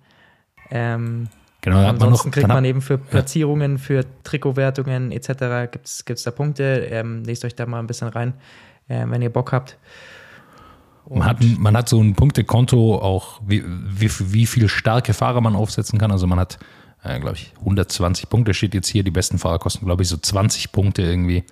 Ähm, 0.69 1.29
Genau, 1.67 1.81
man 1.81 1.95
noch, 1.95 2.03
ansonsten 2.05 2.31
kriegt 2.31 2.47
man 2.47 2.63
eben 2.63 2.81
für 2.81 2.97
Platzierungen, 2.97 3.77
für 3.77 4.05
Trikotwertungen 4.23 5.11
etc. 5.11 5.69
gibt 5.69 5.85
es 5.85 6.23
da 6.23 6.31
Punkte. 6.31 6.87
Ähm, 6.89 7.25
lest 7.25 7.43
euch 7.43 7.55
da 7.55 7.65
mal 7.65 7.79
ein 7.79 7.87
bisschen 7.87 8.07
rein, 8.07 8.35
äh, 8.87 9.03
wenn 9.05 9.21
ihr 9.21 9.29
Bock 9.29 9.51
habt. 9.51 9.77
Man 11.09 11.25
hat, 11.27 11.37
man 11.41 11.75
hat 11.75 11.89
so 11.89 12.01
ein 12.01 12.15
Punktekonto 12.15 12.95
auch, 12.99 13.41
wie, 13.45 13.65
wie, 13.65 14.09
wie 14.31 14.45
viel 14.45 14.69
starke 14.69 15.13
Fahrer 15.13 15.41
man 15.41 15.57
aufsetzen 15.57 15.99
kann. 15.99 16.09
Also 16.09 16.25
man 16.25 16.39
hat, 16.39 16.57
äh, 17.03 17.19
glaube 17.19 17.35
ich, 17.35 17.51
120 17.59 18.29
Punkte 18.29 18.53
steht 18.53 18.73
jetzt 18.73 18.87
hier. 18.87 19.03
Die 19.03 19.11
besten 19.11 19.37
Fahrer 19.37 19.59
kosten, 19.59 19.85
glaube 19.85 20.03
ich, 20.03 20.07
so 20.07 20.15
20 20.15 20.71
Punkte 20.71 21.01
irgendwie. 21.01 21.43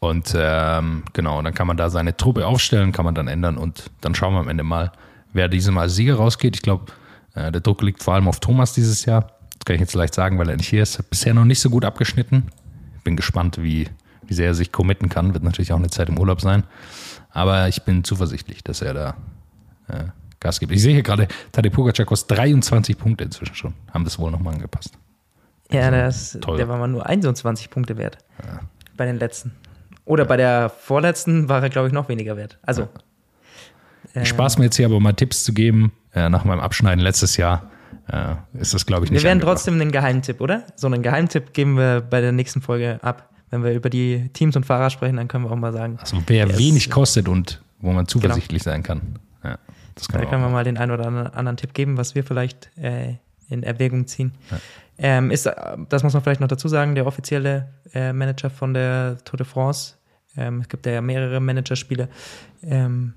Und 0.00 0.34
ähm, 0.36 1.04
genau, 1.12 1.40
dann 1.40 1.54
kann 1.54 1.68
man 1.68 1.76
da 1.76 1.88
seine 1.88 2.16
Truppe 2.16 2.48
aufstellen, 2.48 2.90
kann 2.90 3.04
man 3.04 3.14
dann 3.14 3.28
ändern 3.28 3.58
und 3.58 3.92
dann 4.00 4.16
schauen 4.16 4.34
wir 4.34 4.40
am 4.40 4.48
Ende 4.48 4.64
mal, 4.64 4.90
wer 5.32 5.46
diesem 5.46 5.78
als 5.78 5.94
Sieger 5.94 6.16
rausgeht. 6.16 6.56
Ich 6.56 6.62
glaube, 6.62 6.86
äh, 7.34 7.52
der 7.52 7.60
Druck 7.60 7.82
liegt 7.82 8.02
vor 8.02 8.14
allem 8.14 8.28
auf 8.28 8.40
Thomas 8.40 8.72
dieses 8.72 9.04
Jahr. 9.04 9.32
Das 9.58 9.64
kann 9.64 9.74
ich 9.74 9.80
jetzt 9.80 9.94
leicht 9.94 10.14
sagen, 10.14 10.38
weil 10.38 10.48
er 10.48 10.56
nicht 10.56 10.68
hier 10.68 10.82
ist. 10.82 10.98
Hat 10.98 11.10
bisher 11.10 11.34
noch 11.34 11.44
nicht 11.44 11.60
so 11.60 11.70
gut 11.70 11.84
abgeschnitten. 11.84 12.50
Bin 13.04 13.16
gespannt, 13.16 13.62
wie, 13.62 13.88
wie 14.26 14.34
sehr 14.34 14.48
er 14.48 14.54
sich 14.54 14.72
committen 14.72 15.08
kann. 15.08 15.34
Wird 15.34 15.44
natürlich 15.44 15.72
auch 15.72 15.78
eine 15.78 15.90
Zeit 15.90 16.08
im 16.08 16.18
Urlaub 16.18 16.40
sein. 16.40 16.64
Aber 17.30 17.68
ich 17.68 17.82
bin 17.82 18.04
zuversichtlich, 18.04 18.64
dass 18.64 18.82
er 18.82 18.94
da 18.94 19.16
äh, 19.88 20.04
Gas 20.40 20.58
gibt. 20.58 20.72
Ich 20.72 20.80
sehe 20.80 20.94
hier 20.94 21.02
gerade, 21.02 21.28
Tadej 21.52 21.70
Pogacar 21.70 22.06
kostet 22.06 22.38
23 22.38 22.96
Punkte 22.96 23.24
inzwischen 23.24 23.54
schon. 23.54 23.74
Haben 23.92 24.04
das 24.04 24.18
wohl 24.18 24.30
nochmal 24.30 24.54
angepasst. 24.54 24.94
Ja, 25.70 25.90
das, 25.90 26.38
teuer. 26.40 26.56
der 26.56 26.68
war 26.68 26.78
mal 26.78 26.88
nur 26.88 27.06
21 27.06 27.70
Punkte 27.70 27.96
wert. 27.96 28.18
Bei 28.96 29.04
den 29.04 29.18
letzten. 29.18 29.54
Oder 30.04 30.24
bei 30.24 30.36
der 30.36 30.70
vorletzten 30.70 31.48
war 31.48 31.62
er, 31.62 31.68
glaube 31.68 31.88
ich, 31.88 31.94
noch 31.94 32.08
weniger 32.08 32.36
wert. 32.36 32.58
Also. 32.62 32.88
Ähm, 34.14 34.24
Spaß 34.24 34.58
mir 34.58 34.64
jetzt 34.64 34.76
hier 34.76 34.86
aber 34.86 35.00
mal 35.00 35.12
Tipps 35.12 35.44
zu 35.44 35.52
geben. 35.52 35.92
Äh, 36.14 36.28
nach 36.28 36.44
meinem 36.44 36.60
Abschneiden 36.60 37.02
letztes 37.02 37.36
Jahr 37.36 37.70
äh, 38.08 38.34
ist 38.58 38.74
das, 38.74 38.84
glaube 38.86 39.04
ich, 39.04 39.10
Wir 39.10 39.14
nicht 39.16 39.24
werden 39.24 39.36
angebracht. 39.38 39.56
trotzdem 39.58 39.74
einen 39.80 39.92
Geheimtipp, 39.92 40.40
oder? 40.40 40.64
So 40.76 40.86
einen 40.88 41.02
Geheimtipp 41.02 41.52
geben 41.52 41.76
wir 41.76 42.00
bei 42.00 42.20
der 42.20 42.32
nächsten 42.32 42.60
Folge 42.60 42.98
ab. 43.02 43.28
Wenn 43.50 43.64
wir 43.64 43.72
über 43.72 43.90
die 43.90 44.28
Teams 44.32 44.54
und 44.56 44.64
Fahrer 44.66 44.90
sprechen, 44.90 45.16
dann 45.16 45.26
können 45.28 45.44
wir 45.44 45.50
auch 45.50 45.56
mal 45.56 45.72
sagen. 45.72 45.98
Also 46.00 46.16
wer 46.26 46.46
Yes. 46.46 46.58
wenig 46.58 46.90
kostet 46.90 47.28
und 47.28 47.60
wo 47.80 47.92
man 47.92 48.06
zuversichtlich 48.06 48.62
sein 48.62 48.82
kann. 48.82 49.18
Ja, 49.42 49.58
das 49.96 50.08
kann 50.08 50.20
Da 50.20 50.28
können 50.28 50.42
wir 50.42 50.50
mal 50.50 50.62
den 50.64 50.76
einen 50.78 50.92
oder 50.92 51.06
anderen- 51.34 51.56
Tipp 51.56 51.74
geben, 51.74 51.96
was 51.96 52.14
wir 52.14 52.22
vielleicht 52.24 52.70
äh, 52.78 53.14
in 53.48 53.62
Erwägung 53.64 54.06
ziehen. 54.06 54.32
Ähm, 54.98 55.30
ist, 55.32 55.46
äh, 55.46 55.52
das 55.88 56.02
muss 56.04 56.12
man 56.12 56.22
vielleicht 56.22 56.40
noch 56.40 56.48
dazu 56.48 56.68
sagen, 56.68 56.94
der 56.94 57.06
offizielle 57.06 57.68
äh, 57.94 58.12
Manager 58.12 58.50
von 58.50 58.74
der 58.74 59.18
Tour 59.24 59.38
de 59.38 59.46
France. 59.46 59.94
Ähm, 60.36 60.60
es 60.60 60.68
gibt 60.68 60.86
ja 60.86 61.00
mehrere 61.00 61.40
Managerspiele. 61.40 62.08
Ähm, 62.62 63.14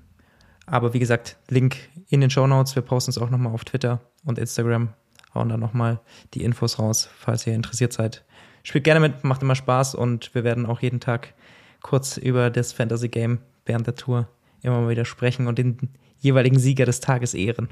aber 0.66 0.94
wie 0.94 0.98
gesagt, 0.98 1.36
Link 1.48 1.76
in 2.08 2.20
den 2.20 2.30
Show 2.30 2.46
Notes. 2.46 2.74
Wir 2.74 2.82
posten 2.82 3.10
es 3.10 3.18
auch 3.18 3.30
nochmal 3.30 3.52
auf 3.52 3.64
Twitter 3.64 4.00
und 4.24 4.38
Instagram. 4.38 4.88
Hauen 5.34 5.48
dann 5.48 5.60
nochmal 5.60 6.00
die 6.32 6.44
Infos 6.44 6.78
raus, 6.78 7.08
falls 7.18 7.46
ihr 7.46 7.54
interessiert 7.54 7.92
seid. 7.92 8.24
Spielt 8.62 8.84
gerne 8.84 9.00
mit, 9.00 9.24
macht 9.24 9.42
immer 9.42 9.56
Spaß 9.56 9.94
und 9.94 10.34
wir 10.34 10.44
werden 10.44 10.64
auch 10.66 10.80
jeden 10.80 11.00
Tag 11.00 11.34
kurz 11.82 12.16
über 12.16 12.50
das 12.50 12.72
Fantasy 12.72 13.08
Game 13.08 13.38
während 13.66 13.86
der 13.86 13.94
Tour 13.94 14.28
immer 14.62 14.80
mal 14.80 14.88
wieder 14.88 15.04
sprechen 15.04 15.46
und 15.46 15.58
den 15.58 15.90
jeweiligen 16.18 16.58
Sieger 16.58 16.86
des 16.86 17.00
Tages 17.00 17.34
ehren. 17.34 17.68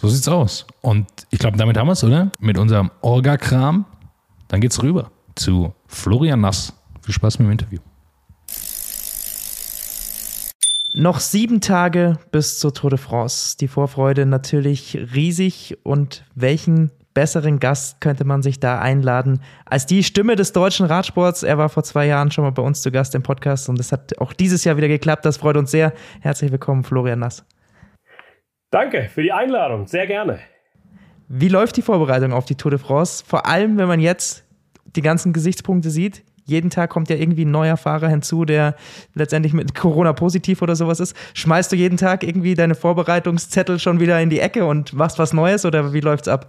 So 0.00 0.08
sieht's 0.08 0.28
aus. 0.28 0.66
Und 0.80 1.06
ich 1.30 1.38
glaube, 1.38 1.58
damit 1.58 1.76
haben 1.76 1.86
wir 1.86 1.92
es, 1.92 2.02
oder? 2.02 2.32
Mit 2.40 2.58
unserem 2.58 2.90
Orga-Kram. 3.02 3.84
Dann 4.48 4.60
geht's 4.60 4.82
rüber 4.82 5.10
zu 5.36 5.74
Florian 5.86 6.40
Nass. 6.40 6.72
Viel 7.02 7.14
Spaß 7.14 7.38
mit 7.38 7.46
dem 7.46 7.52
Interview. 7.52 7.78
Noch 10.92 11.20
sieben 11.20 11.60
Tage 11.60 12.18
bis 12.32 12.58
zur 12.58 12.74
Tour 12.74 12.90
de 12.90 12.98
France. 12.98 13.56
Die 13.56 13.68
Vorfreude 13.68 14.26
natürlich 14.26 14.98
riesig. 15.14 15.78
Und 15.84 16.24
welchen 16.34 16.90
besseren 17.14 17.60
Gast 17.60 18.00
könnte 18.00 18.24
man 18.24 18.42
sich 18.42 18.58
da 18.58 18.80
einladen 18.80 19.40
als 19.66 19.86
die 19.86 20.02
Stimme 20.02 20.34
des 20.34 20.52
deutschen 20.52 20.86
Radsports? 20.86 21.44
Er 21.44 21.58
war 21.58 21.68
vor 21.68 21.84
zwei 21.84 22.06
Jahren 22.06 22.32
schon 22.32 22.42
mal 22.42 22.50
bei 22.50 22.62
uns 22.62 22.82
zu 22.82 22.90
Gast 22.90 23.14
im 23.14 23.22
Podcast 23.22 23.68
und 23.68 23.78
es 23.78 23.92
hat 23.92 24.18
auch 24.18 24.32
dieses 24.32 24.64
Jahr 24.64 24.76
wieder 24.76 24.88
geklappt. 24.88 25.24
Das 25.24 25.36
freut 25.36 25.56
uns 25.56 25.70
sehr. 25.70 25.92
Herzlich 26.22 26.50
willkommen, 26.50 26.82
Florian 26.82 27.20
Nass. 27.20 27.44
Danke 28.72 29.08
für 29.12 29.22
die 29.22 29.32
Einladung, 29.32 29.86
sehr 29.86 30.08
gerne. 30.08 30.40
Wie 31.28 31.48
läuft 31.48 31.76
die 31.76 31.82
Vorbereitung 31.82 32.32
auf 32.32 32.46
die 32.46 32.56
Tour 32.56 32.72
de 32.72 32.80
France? 32.80 33.24
Vor 33.24 33.46
allem, 33.46 33.78
wenn 33.78 33.86
man 33.86 34.00
jetzt 34.00 34.44
die 34.96 35.02
ganzen 35.02 35.32
Gesichtspunkte 35.32 35.90
sieht. 35.90 36.24
Jeden 36.50 36.68
Tag 36.68 36.90
kommt 36.90 37.08
ja 37.10 37.16
irgendwie 37.16 37.44
ein 37.44 37.52
neuer 37.52 37.76
Fahrer 37.76 38.08
hinzu, 38.08 38.44
der 38.44 38.74
letztendlich 39.14 39.52
mit 39.52 39.76
Corona 39.76 40.12
positiv 40.12 40.62
oder 40.62 40.74
sowas 40.74 40.98
ist. 40.98 41.16
Schmeißt 41.34 41.70
du 41.70 41.76
jeden 41.76 41.96
Tag 41.96 42.24
irgendwie 42.24 42.56
deine 42.56 42.74
Vorbereitungszettel 42.74 43.78
schon 43.78 44.00
wieder 44.00 44.20
in 44.20 44.30
die 44.30 44.40
Ecke 44.40 44.64
und 44.64 44.92
machst 44.92 45.20
was 45.20 45.32
Neues 45.32 45.64
oder 45.64 45.92
wie 45.92 46.00
läuft's 46.00 46.26
ab? 46.26 46.48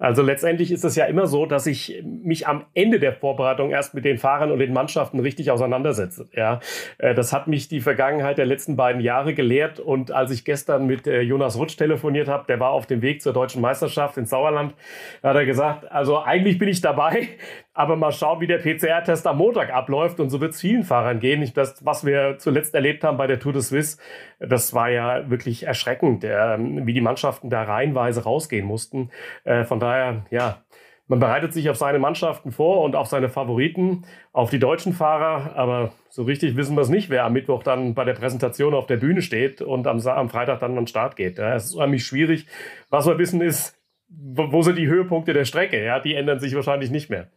Also 0.00 0.22
letztendlich 0.22 0.72
ist 0.72 0.82
es 0.82 0.96
ja 0.96 1.04
immer 1.04 1.26
so, 1.26 1.44
dass 1.44 1.66
ich 1.66 2.02
mich 2.02 2.48
am 2.48 2.64
Ende 2.72 2.98
der 2.98 3.12
Vorbereitung 3.12 3.70
erst 3.70 3.92
mit 3.92 4.06
den 4.06 4.16
Fahrern 4.16 4.50
und 4.50 4.58
den 4.58 4.72
Mannschaften 4.72 5.20
richtig 5.20 5.50
auseinandersetze. 5.50 6.28
Ja, 6.32 6.60
Äh, 6.96 7.14
das 7.14 7.34
hat 7.34 7.48
mich 7.48 7.68
die 7.68 7.80
Vergangenheit 7.80 8.38
der 8.38 8.46
letzten 8.46 8.76
beiden 8.76 9.02
Jahre 9.02 9.34
gelehrt. 9.34 9.78
Und 9.78 10.10
als 10.10 10.30
ich 10.30 10.46
gestern 10.46 10.86
mit 10.86 11.06
äh, 11.06 11.20
Jonas 11.20 11.58
Rutsch 11.58 11.76
telefoniert 11.76 12.28
habe, 12.28 12.46
der 12.48 12.58
war 12.60 12.70
auf 12.70 12.86
dem 12.86 13.02
Weg 13.02 13.20
zur 13.20 13.34
deutschen 13.34 13.60
Meisterschaft 13.60 14.16
in 14.16 14.24
Sauerland, 14.24 14.74
hat 15.22 15.36
er 15.36 15.44
gesagt, 15.44 15.92
also 15.92 16.22
eigentlich 16.22 16.58
bin 16.58 16.68
ich 16.68 16.80
dabei, 16.80 17.28
aber 17.72 17.96
mal 17.96 18.12
schauen, 18.12 18.40
wie 18.40 18.46
der 18.46 18.58
PCR-Test 18.58 19.26
am 19.26 19.38
Montag 19.38 19.72
abläuft. 19.72 20.20
Und 20.20 20.30
so 20.30 20.40
wird 20.40 20.52
es 20.52 20.60
vielen 20.60 20.82
Fahrern 20.82 21.20
gehen. 21.20 21.42
Ich, 21.42 21.52
das, 21.52 21.84
was 21.84 22.04
wir 22.04 22.36
zuletzt 22.38 22.74
erlebt 22.74 23.04
haben 23.04 23.16
bei 23.16 23.26
der 23.26 23.38
Tour 23.38 23.52
de 23.52 23.62
Suisse, 23.62 23.98
das 24.38 24.74
war 24.74 24.90
ja 24.90 25.30
wirklich 25.30 25.66
erschreckend, 25.66 26.24
äh, 26.24 26.58
wie 26.58 26.94
die 26.94 27.00
Mannschaften 27.00 27.48
da 27.50 27.62
reihenweise 27.62 28.24
rausgehen 28.24 28.66
mussten. 28.66 29.10
Äh, 29.44 29.64
von 29.64 29.78
daher, 29.78 30.26
ja, 30.30 30.62
man 31.10 31.18
bereitet 31.18 31.52
sich 31.52 31.68
auf 31.68 31.76
seine 31.76 31.98
Mannschaften 31.98 32.52
vor 32.52 32.84
und 32.84 32.94
auf 32.94 33.08
seine 33.08 33.28
Favoriten, 33.28 34.04
auf 34.32 34.50
die 34.50 34.60
deutschen 34.60 34.92
Fahrer, 34.92 35.56
aber 35.56 35.92
so 36.08 36.22
richtig 36.22 36.54
wissen 36.54 36.76
wir 36.76 36.82
es 36.82 36.88
nicht, 36.88 37.10
wer 37.10 37.24
am 37.24 37.32
Mittwoch 37.32 37.64
dann 37.64 37.94
bei 37.94 38.04
der 38.04 38.12
Präsentation 38.12 38.74
auf 38.74 38.86
der 38.86 38.96
Bühne 38.96 39.20
steht 39.20 39.60
und 39.60 39.88
am, 39.88 39.98
am 40.06 40.28
Freitag 40.28 40.60
dann 40.60 40.70
an 40.70 40.82
den 40.82 40.86
Start 40.86 41.16
geht. 41.16 41.38
Ja, 41.38 41.54
es 41.56 41.64
ist 41.64 41.74
unheimlich 41.74 42.04
schwierig. 42.04 42.46
Was 42.90 43.08
wir 43.08 43.18
wissen 43.18 43.40
ist, 43.40 43.76
wo 44.08 44.62
sind 44.62 44.76
die 44.76 44.86
Höhepunkte 44.86 45.32
der 45.32 45.44
Strecke? 45.44 45.82
Ja, 45.84 45.98
die 45.98 46.14
ändern 46.14 46.38
sich 46.38 46.54
wahrscheinlich 46.54 46.92
nicht 46.92 47.10
mehr. 47.10 47.28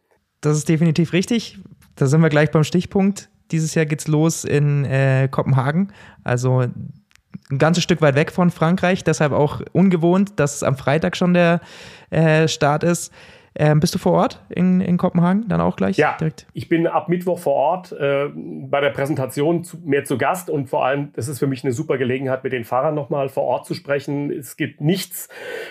Das 0.43 0.58
ist 0.58 0.67
definitiv 0.67 1.13
richtig. 1.13 1.58
Da 1.95 2.06
sind 2.06 2.21
wir 2.21 2.27
gleich 2.27 2.51
beim 2.51 2.65
Stichpunkt. 2.65 3.29
Dieses 3.51 3.75
Jahr 3.75 3.86
geht's 3.86 4.10
los 4.10 4.43
in 4.43 4.84
äh, 4.84 5.29
Kopenhagen. 5.32 5.93
Also 6.25 6.60
ein 6.60 7.58
ganzes 7.58 7.84
Stück 7.84 8.01
weit 8.01 8.15
weg 8.15 8.32
von 8.32 8.51
Frankreich, 8.51 9.06
deshalb 9.06 9.32
auch 9.32 9.62
ungewohnt, 9.71 10.34
dass 10.36 10.62
am 10.62 10.75
Freitag 10.75 11.15
schon 11.15 11.34
der 11.34 11.62
äh, 12.10 12.49
Start 12.49 12.84
ist. 12.84 13.13
Ähm, 13.56 13.80
bist 13.80 13.94
du 13.94 14.00
vor 14.00 14.13
Ort 14.13 14.42
in, 14.50 14.82
in 14.82 14.98
Kopenhagen 14.98 15.48
dann 15.48 15.62
auch 15.62 15.76
gleich? 15.76 15.98
Ja, 15.98 16.18
Direkt? 16.20 16.48
ich 16.54 16.70
bin 16.70 16.88
ab 16.88 17.10
Mittwoch 17.10 17.39
vor 17.39 17.54
Ort 17.54 17.92
äh, 17.92 18.30
bei 18.34 18.82
der 18.82 18.89
Präsentation 18.89 19.63
zu, 19.63 19.78
mehr 19.84 20.04
zu 20.04 20.18
Gast 20.18 20.50
und 20.50 20.70
vor 20.70 20.86
allem, 20.86 21.12
das 21.13 21.28
ist 21.28 21.39
für 21.39 21.48
mich 21.48 21.63
eine 21.63 21.74
super 21.74 21.98
Gelegenheit, 21.98 22.44
mit 22.44 22.54
den 22.54 22.63
Fahrern 22.63 22.96
nochmal 22.96 23.30
vor 23.30 23.44
Ort 23.44 23.66
zu 23.66 23.74
sprechen. 23.74 24.32
Es 24.32 24.58
gibt 24.58 24.82
nichts 24.82 25.30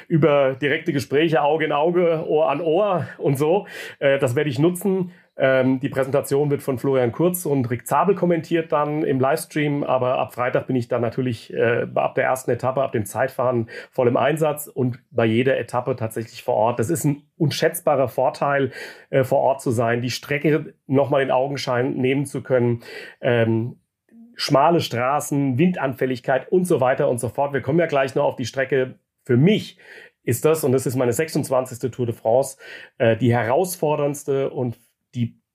über 0.08 0.54
direkte 0.54 0.92
Gespräche, 0.92 1.42
Auge 1.42 1.64
in 1.64 1.72
Auge, 1.72 2.24
Ohr 2.26 2.50
an 2.50 2.60
Ohr 2.60 3.06
und 3.18 3.36
so. 3.36 3.66
Äh, 3.98 4.18
das 4.18 4.36
werde 4.36 4.50
ich 4.50 4.58
nutzen. 4.58 5.10
Ähm, 5.36 5.80
die 5.80 5.88
Präsentation 5.88 6.50
wird 6.50 6.62
von 6.62 6.78
Florian 6.78 7.10
Kurz 7.10 7.46
und 7.46 7.70
Rick 7.70 7.86
Zabel 7.86 8.14
kommentiert 8.14 8.70
dann 8.70 9.02
im 9.02 9.18
Livestream, 9.18 9.82
aber 9.82 10.18
ab 10.18 10.34
Freitag 10.34 10.66
bin 10.66 10.76
ich 10.76 10.88
dann 10.88 11.00
natürlich 11.00 11.52
äh, 11.54 11.86
ab 11.94 12.14
der 12.14 12.24
ersten 12.24 12.50
Etappe, 12.50 12.82
ab 12.82 12.92
dem 12.92 13.06
Zeitfahren 13.06 13.70
voll 13.90 14.08
im 14.08 14.18
Einsatz 14.18 14.66
und 14.66 14.98
bei 15.10 15.24
jeder 15.24 15.58
Etappe 15.58 15.96
tatsächlich 15.96 16.42
vor 16.42 16.54
Ort. 16.54 16.78
Das 16.78 16.90
ist 16.90 17.04
ein 17.04 17.22
unschätzbarer 17.38 18.08
Vorteil, 18.08 18.72
äh, 19.08 19.24
vor 19.24 19.38
Ort 19.38 19.62
zu 19.62 19.70
sein, 19.70 20.02
die 20.02 20.10
Strecke 20.10 20.74
nochmal 20.86 21.22
in 21.22 21.30
Augenschein 21.30 21.94
nehmen 21.94 22.26
zu 22.26 22.42
können. 22.42 22.82
Ähm, 23.22 23.80
schmale 24.34 24.80
Straßen, 24.80 25.56
Windanfälligkeit 25.56 26.52
und 26.52 26.66
so 26.66 26.80
weiter 26.80 27.08
und 27.08 27.18
so 27.18 27.30
fort. 27.30 27.54
Wir 27.54 27.62
kommen 27.62 27.78
ja 27.78 27.86
gleich 27.86 28.14
noch 28.14 28.24
auf 28.24 28.36
die 28.36 28.46
Strecke. 28.46 28.98
Für 29.24 29.38
mich 29.38 29.78
ist 30.24 30.44
das, 30.44 30.62
und 30.62 30.72
das 30.72 30.84
ist 30.86 30.96
meine 30.96 31.12
26. 31.12 31.90
Tour 31.90 32.06
de 32.06 32.14
France, 32.14 32.58
äh, 32.98 33.16
die 33.16 33.32
herausforderndste 33.32 34.50
und 34.50 34.76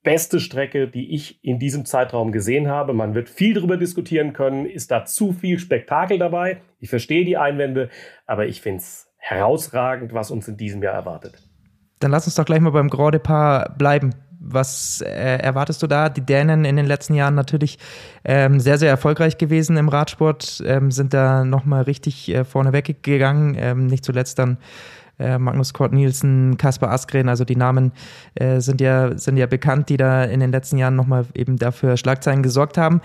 beste 0.07 0.39
Strecke, 0.39 0.87
die 0.87 1.13
ich 1.13 1.43
in 1.43 1.59
diesem 1.59 1.83
Zeitraum 1.83 2.31
gesehen 2.31 2.69
habe. 2.69 2.93
Man 2.93 3.13
wird 3.13 3.27
viel 3.27 3.53
darüber 3.53 3.75
diskutieren 3.75 4.31
können. 4.31 4.65
Ist 4.65 4.89
da 4.89 5.03
zu 5.03 5.33
viel 5.33 5.59
Spektakel 5.59 6.17
dabei? 6.17 6.61
Ich 6.79 6.89
verstehe 6.89 7.25
die 7.25 7.35
Einwände, 7.35 7.89
aber 8.25 8.45
ich 8.47 8.61
finde 8.61 8.77
es 8.79 9.11
herausragend, 9.17 10.13
was 10.13 10.31
uns 10.31 10.47
in 10.47 10.55
diesem 10.55 10.81
Jahr 10.81 10.93
erwartet. 10.93 11.43
Dann 11.99 12.11
lass 12.11 12.25
uns 12.25 12.35
doch 12.35 12.45
gleich 12.45 12.61
mal 12.61 12.69
beim 12.69 12.89
Grand 12.89 13.15
Depart 13.15 13.77
bleiben. 13.77 14.15
Was 14.39 15.01
äh, 15.01 15.39
erwartest 15.39 15.83
du 15.83 15.87
da? 15.87 16.07
Die 16.07 16.21
Dänen 16.21 16.63
in 16.63 16.77
den 16.77 16.85
letzten 16.85 17.13
Jahren 17.13 17.35
natürlich 17.35 17.77
ähm, 18.23 18.61
sehr, 18.61 18.77
sehr 18.77 18.89
erfolgreich 18.89 19.37
gewesen 19.37 19.75
im 19.75 19.89
Radsport, 19.89 20.63
ähm, 20.65 20.89
sind 20.89 21.13
da 21.13 21.43
nochmal 21.43 21.81
richtig 21.81 22.33
äh, 22.33 22.45
vorne 22.45 22.71
weggegangen, 22.71 23.57
ähm, 23.59 23.87
nicht 23.87 24.05
zuletzt 24.05 24.39
dann 24.39 24.57
äh, 25.19 25.37
Magnus 25.37 25.73
Kort 25.73 25.93
Nielsen, 25.93 26.57
Kaspar 26.57 26.91
Askren, 26.91 27.29
also 27.29 27.45
die 27.45 27.55
Namen 27.55 27.91
äh, 28.35 28.59
sind, 28.59 28.81
ja, 28.81 29.17
sind 29.17 29.37
ja 29.37 29.45
bekannt, 29.45 29.89
die 29.89 29.97
da 29.97 30.23
in 30.23 30.39
den 30.39 30.51
letzten 30.51 30.77
Jahren 30.77 30.95
nochmal 30.95 31.25
eben 31.33 31.57
dafür 31.57 31.97
Schlagzeilen 31.97 32.43
gesorgt 32.43 32.77
haben. 32.77 33.01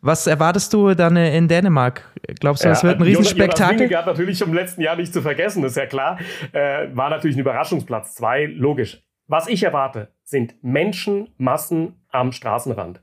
Was 0.00 0.26
erwartest 0.26 0.72
du 0.74 0.94
dann 0.94 1.16
äh, 1.16 1.36
in 1.36 1.48
Dänemark? 1.48 2.12
Glaubst 2.38 2.62
du, 2.62 2.68
das 2.68 2.84
wird 2.84 2.98
ein 2.98 3.02
Riesenspektakel? 3.02 3.62
Jonas 3.62 3.80
Vingegaard 3.80 4.06
natürlich 4.06 4.40
im 4.42 4.52
letzten 4.52 4.82
Jahr 4.82 4.96
nicht 4.96 5.14
zu 5.14 5.22
vergessen, 5.22 5.64
ist 5.64 5.76
ja 5.78 5.86
klar. 5.86 6.18
Äh, 6.52 6.88
war 6.94 7.08
natürlich 7.08 7.36
ein 7.36 7.40
Überraschungsplatz. 7.40 8.14
Zwei, 8.14 8.44
logisch. 8.44 9.02
Was 9.26 9.48
ich 9.48 9.62
erwarte, 9.62 10.08
sind 10.22 10.62
Menschenmassen 10.62 11.94
am 12.10 12.32
Straßenrand. 12.32 13.00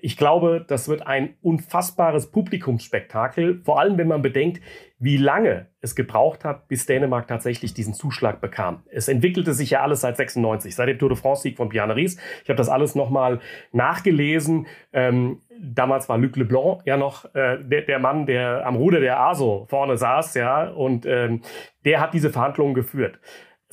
Ich 0.00 0.16
glaube, 0.16 0.64
das 0.66 0.88
wird 0.88 1.04
ein 1.04 1.34
unfassbares 1.42 2.30
Publikumsspektakel, 2.30 3.60
vor 3.64 3.80
allem 3.80 3.98
wenn 3.98 4.06
man 4.06 4.22
bedenkt, 4.22 4.62
wie 5.04 5.18
lange 5.18 5.66
es 5.82 5.94
gebraucht 5.94 6.46
hat, 6.46 6.66
bis 6.66 6.86
Dänemark 6.86 7.28
tatsächlich 7.28 7.74
diesen 7.74 7.92
Zuschlag 7.92 8.40
bekam. 8.40 8.84
Es 8.90 9.06
entwickelte 9.06 9.52
sich 9.52 9.68
ja 9.68 9.82
alles 9.82 10.00
seit 10.00 10.16
96, 10.16 10.74
seit 10.74 10.88
dem 10.88 10.98
Tour 10.98 11.10
de 11.10 11.18
France-Sieg 11.18 11.58
von 11.58 11.68
Bjarne 11.68 11.94
Ries. 11.94 12.16
Ich 12.42 12.48
habe 12.48 12.56
das 12.56 12.70
alles 12.70 12.94
nochmal 12.94 13.40
nachgelesen. 13.70 14.66
Ähm, 14.94 15.42
damals 15.60 16.08
war 16.08 16.16
Luc 16.16 16.36
Leblanc 16.36 16.80
ja 16.86 16.96
noch 16.96 17.26
äh, 17.34 17.58
der, 17.62 17.82
der, 17.82 17.98
Mann, 17.98 18.24
der 18.24 18.66
am 18.66 18.76
Ruder 18.76 19.00
der 19.00 19.20
ASO 19.20 19.66
vorne 19.68 19.98
saß, 19.98 20.34
ja, 20.36 20.70
und 20.70 21.04
ähm, 21.04 21.42
der 21.84 22.00
hat 22.00 22.14
diese 22.14 22.30
Verhandlungen 22.30 22.72
geführt. 22.72 23.20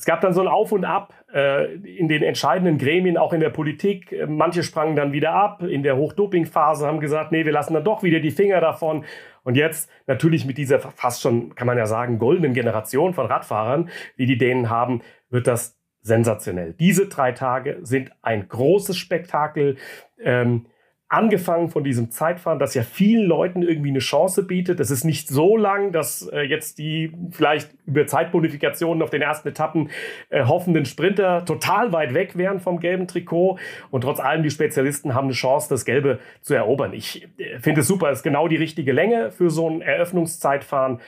Es 0.02 0.06
gab 0.06 0.20
dann 0.20 0.34
so 0.34 0.40
ein 0.40 0.48
Auf 0.48 0.72
und 0.72 0.84
Ab 0.84 1.14
äh, 1.32 1.74
in 1.74 2.08
den 2.08 2.24
entscheidenden 2.24 2.76
Gremien, 2.76 3.16
auch 3.16 3.32
in 3.32 3.38
der 3.38 3.50
Politik. 3.50 4.12
Manche 4.26 4.64
sprangen 4.64 4.96
dann 4.96 5.12
wieder 5.12 5.32
ab. 5.32 5.62
In 5.62 5.84
der 5.84 5.96
Hochdopingphase 5.96 6.88
haben 6.88 6.98
gesagt, 6.98 7.30
nee, 7.30 7.44
wir 7.44 7.52
lassen 7.52 7.74
dann 7.74 7.84
doch 7.84 8.02
wieder 8.02 8.18
die 8.18 8.32
Finger 8.32 8.60
davon. 8.60 9.04
Und 9.44 9.56
jetzt 9.56 9.88
natürlich 10.08 10.44
mit 10.44 10.58
dieser 10.58 10.80
fast 10.80 11.22
schon, 11.22 11.54
kann 11.54 11.68
man 11.68 11.78
ja 11.78 11.86
sagen, 11.86 12.18
goldenen 12.18 12.52
Generation 12.52 13.14
von 13.14 13.26
Radfahrern, 13.26 13.90
die 14.18 14.26
die 14.26 14.38
Dänen 14.38 14.70
haben, 14.70 15.02
wird 15.30 15.46
das 15.46 15.78
sensationell. 16.00 16.72
Diese 16.72 17.06
drei 17.06 17.30
Tage 17.30 17.78
sind 17.82 18.10
ein 18.22 18.48
großes 18.48 18.96
Spektakel. 18.96 19.76
Ähm, 20.20 20.66
angefangen 21.12 21.68
von 21.68 21.84
diesem 21.84 22.10
Zeitfahren, 22.10 22.58
das 22.58 22.72
ja 22.72 22.82
vielen 22.82 23.26
Leuten 23.26 23.62
irgendwie 23.62 23.90
eine 23.90 23.98
Chance 23.98 24.44
bietet. 24.44 24.80
Es 24.80 24.90
ist 24.90 25.04
nicht 25.04 25.28
so 25.28 25.58
lang, 25.58 25.92
dass 25.92 26.26
äh, 26.28 26.40
jetzt 26.40 26.78
die 26.78 27.12
vielleicht 27.30 27.70
über 27.84 28.06
Zeitbonifikationen 28.06 29.02
auf 29.02 29.10
den 29.10 29.20
ersten 29.20 29.48
Etappen 29.48 29.90
äh, 30.30 30.44
hoffenden 30.44 30.86
Sprinter 30.86 31.44
total 31.44 31.92
weit 31.92 32.14
weg 32.14 32.38
wären 32.38 32.60
vom 32.60 32.80
gelben 32.80 33.06
Trikot. 33.06 33.58
Und 33.90 34.00
trotz 34.00 34.20
allem, 34.20 34.42
die 34.42 34.50
Spezialisten 34.50 35.14
haben 35.14 35.26
eine 35.26 35.34
Chance, 35.34 35.68
das 35.68 35.84
Gelbe 35.84 36.18
zu 36.40 36.54
erobern. 36.54 36.94
Ich 36.94 37.28
äh, 37.36 37.58
finde 37.58 37.82
es 37.82 37.88
super, 37.88 38.10
es 38.10 38.20
ist 38.20 38.24
genau 38.24 38.48
die 38.48 38.56
richtige 38.56 38.92
Länge 38.92 39.32
für 39.32 39.50
so 39.50 39.68
ein 39.68 39.82
Eröffnungszeitfahren. 39.82 40.98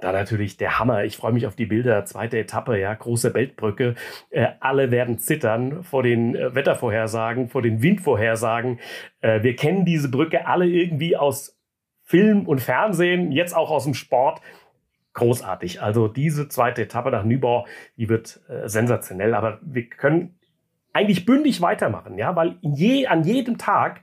Da 0.00 0.12
natürlich 0.12 0.56
der 0.56 0.78
Hammer. 0.78 1.04
Ich 1.04 1.16
freue 1.16 1.32
mich 1.32 1.46
auf 1.46 1.56
die 1.56 1.66
Bilder. 1.66 2.04
Zweite 2.04 2.38
Etappe, 2.38 2.78
ja, 2.78 2.92
große 2.92 3.30
Beltbrücke. 3.30 3.94
Äh, 4.30 4.48
alle 4.60 4.90
werden 4.90 5.18
zittern 5.18 5.82
vor 5.82 6.02
den 6.02 6.34
äh, 6.34 6.54
Wettervorhersagen, 6.54 7.48
vor 7.48 7.62
den 7.62 7.82
Windvorhersagen. 7.82 8.78
Äh, 9.20 9.42
wir 9.42 9.56
kennen 9.56 9.84
diese 9.84 10.10
Brücke 10.10 10.46
alle 10.46 10.66
irgendwie 10.66 11.16
aus 11.16 11.58
Film 12.02 12.46
und 12.46 12.60
Fernsehen, 12.60 13.32
jetzt 13.32 13.56
auch 13.56 13.70
aus 13.70 13.84
dem 13.84 13.94
Sport. 13.94 14.40
Großartig. 15.14 15.82
Also 15.82 16.08
diese 16.08 16.48
zweite 16.48 16.82
Etappe 16.82 17.10
nach 17.10 17.24
Nübau, 17.24 17.66
die 17.96 18.08
wird 18.08 18.40
äh, 18.48 18.68
sensationell. 18.68 19.34
Aber 19.34 19.58
wir 19.62 19.88
können 19.88 20.38
eigentlich 20.96 21.26
bündig 21.26 21.60
weitermachen, 21.60 22.16
ja, 22.16 22.34
weil 22.36 22.56
je, 22.62 23.06
an 23.06 23.22
jedem 23.22 23.58
Tag 23.58 24.00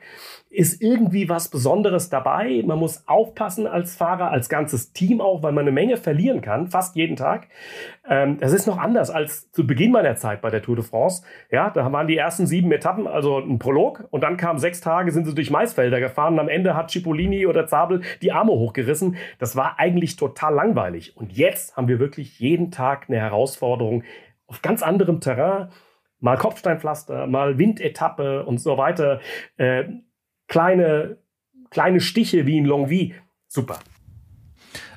ist 0.54 0.82
irgendwie 0.82 1.30
was 1.30 1.50
Besonderes 1.50 2.10
dabei. 2.10 2.64
Man 2.66 2.78
muss 2.78 3.08
aufpassen 3.08 3.66
als 3.66 3.96
Fahrer, 3.96 4.30
als 4.30 4.50
ganzes 4.50 4.94
Team 4.94 5.20
auch, 5.20 5.42
weil 5.42 5.52
man 5.52 5.64
eine 5.64 5.72
Menge 5.72 5.98
verlieren 5.98 6.42
kann, 6.42 6.68
fast 6.68 6.96
jeden 6.96 7.16
Tag. 7.16 7.48
Ähm, 8.08 8.38
das 8.38 8.54
ist 8.54 8.68
noch 8.68 8.78
anders 8.78 9.10
als 9.10 9.52
zu 9.52 9.66
Beginn 9.66 9.92
meiner 9.92 10.16
Zeit 10.16 10.42
bei 10.42 10.52
der 10.52 10.62
Tour 10.62 10.76
de 10.76 10.86
France. 10.86 11.24
Ja, 11.50 11.72
da 11.72 11.92
waren 11.92 12.06
die 12.08 12.18
ersten 12.18 12.46
sieben 12.46 12.72
Etappen, 12.72 13.08
also 13.08 13.40
ein 13.40 13.58
Prolog, 13.58 14.08
und 14.12 14.22
dann 14.22 14.38
kamen 14.38 14.60
sechs 14.60 14.80
Tage, 14.80 15.12
sind 15.12 15.26
sie 15.26 15.34
durch 15.34 15.50
Maisfelder 15.50 16.00
gefahren 16.00 16.34
und 16.36 16.40
am 16.40 16.50
Ende 16.50 16.76
hat 16.76 16.92
Cipollini 16.92 17.48
oder 17.48 17.66
Zabel 17.66 18.02
die 18.22 18.32
Arme 18.32 18.52
hochgerissen. 18.52 19.18
Das 19.40 19.56
war 19.56 19.80
eigentlich 19.80 20.18
total 20.18 20.54
langweilig. 20.54 21.18
Und 21.18 21.34
jetzt 21.36 21.76
haben 21.76 21.88
wir 21.88 22.00
wirklich 22.00 22.40
jeden 22.40 22.70
Tag 22.70 23.06
eine 23.08 23.20
Herausforderung 23.20 24.04
auf 24.46 24.62
ganz 24.62 24.84
anderem 24.84 25.20
Terrain. 25.20 25.70
Mal 26.20 26.38
Kopfsteinpflaster, 26.38 27.28
mal 27.28 27.58
Windetappe 27.58 28.46
und 28.46 28.60
so 28.60 28.78
weiter. 28.78 29.20
Äh, 29.58 29.86
kleine, 30.54 31.18
kleine 31.72 32.00
Stiche 32.00 32.46
wie 32.46 32.60
in 32.60 32.66
Longwy. 32.66 33.16
Super. 33.48 33.80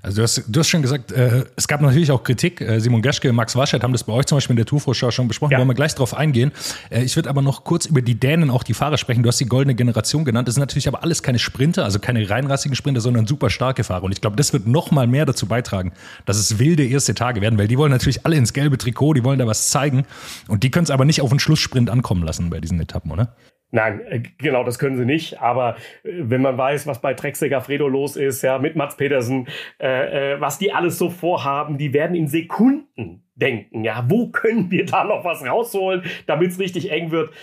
Also 0.02 0.18
du 0.18 0.22
hast, 0.22 0.44
du 0.46 0.60
hast 0.60 0.68
schon 0.68 0.82
gesagt, 0.82 1.12
äh, 1.12 1.46
es 1.56 1.66
gab 1.66 1.80
natürlich 1.80 2.10
auch 2.10 2.22
Kritik. 2.22 2.60
Äh, 2.60 2.78
Simon 2.78 3.00
Geschke, 3.00 3.32
Max 3.32 3.56
Waschert 3.56 3.82
haben 3.82 3.92
das 3.92 4.04
bei 4.04 4.12
euch 4.12 4.26
zum 4.26 4.36
Beispiel 4.36 4.52
in 4.52 4.58
der 4.58 4.66
Tourvorschau 4.66 5.10
schon 5.10 5.28
besprochen. 5.28 5.52
Ja. 5.52 5.58
Wollen 5.58 5.68
wir 5.68 5.74
gleich 5.74 5.94
darauf 5.94 6.14
eingehen. 6.14 6.52
Äh, 6.90 7.04
ich 7.04 7.16
würde 7.16 7.30
aber 7.30 7.40
noch 7.40 7.64
kurz 7.64 7.86
über 7.86 8.02
die 8.02 8.14
Dänen, 8.14 8.50
auch 8.50 8.64
die 8.64 8.74
Fahrer 8.74 8.98
sprechen. 8.98 9.22
Du 9.22 9.28
hast 9.28 9.40
die 9.40 9.46
goldene 9.46 9.74
Generation 9.74 10.26
genannt. 10.26 10.46
Das 10.46 10.56
sind 10.56 10.60
natürlich 10.60 10.88
aber 10.88 11.02
alles 11.02 11.22
keine 11.22 11.38
Sprinter, 11.38 11.84
also 11.84 11.98
keine 11.98 12.28
reinrassigen 12.28 12.76
Sprinter, 12.76 13.00
sondern 13.00 13.26
super 13.26 13.48
starke 13.48 13.82
Fahrer. 13.82 14.04
Und 14.04 14.12
ich 14.12 14.20
glaube, 14.20 14.36
das 14.36 14.52
wird 14.52 14.66
noch 14.66 14.90
mal 14.90 15.06
mehr 15.06 15.24
dazu 15.24 15.46
beitragen, 15.46 15.92
dass 16.26 16.36
es 16.36 16.58
wilde 16.58 16.86
erste 16.86 17.14
Tage 17.14 17.40
werden, 17.40 17.58
weil 17.58 17.66
die 17.66 17.78
wollen 17.78 17.92
natürlich 17.92 18.26
alle 18.26 18.36
ins 18.36 18.52
gelbe 18.52 18.76
Trikot, 18.76 19.14
die 19.14 19.24
wollen 19.24 19.38
da 19.38 19.46
was 19.46 19.70
zeigen. 19.70 20.04
Und 20.48 20.62
die 20.62 20.70
können 20.70 20.84
es 20.84 20.90
aber 20.90 21.06
nicht 21.06 21.22
auf 21.22 21.30
einen 21.30 21.40
Schlusssprint 21.40 21.88
ankommen 21.88 22.22
lassen 22.22 22.50
bei 22.50 22.60
diesen 22.60 22.78
Etappen, 22.78 23.10
oder? 23.10 23.34
Nein, 23.70 24.00
äh, 24.08 24.22
genau, 24.38 24.64
das 24.64 24.78
können 24.78 24.96
sie 24.96 25.04
nicht. 25.04 25.40
Aber 25.40 25.76
äh, 26.02 26.10
wenn 26.22 26.42
man 26.42 26.56
weiß, 26.56 26.86
was 26.86 27.00
bei 27.00 27.14
Trek 27.14 27.36
Fredo 27.36 27.88
los 27.88 28.16
ist, 28.16 28.42
ja, 28.42 28.58
mit 28.58 28.76
Mats 28.76 28.96
Petersen, 28.96 29.48
äh, 29.78 30.34
äh, 30.34 30.40
was 30.40 30.58
die 30.58 30.72
alles 30.72 30.98
so 30.98 31.10
vorhaben, 31.10 31.76
die 31.76 31.92
werden 31.92 32.14
in 32.16 32.28
Sekunden 32.28 33.24
denken. 33.34 33.84
Ja, 33.84 34.06
wo 34.08 34.28
können 34.28 34.70
wir 34.70 34.86
da 34.86 35.04
noch 35.04 35.24
was 35.24 35.44
rausholen, 35.44 36.02
damit 36.26 36.52
es 36.52 36.58
richtig 36.58 36.90
eng 36.90 37.10
wird? 37.10 37.34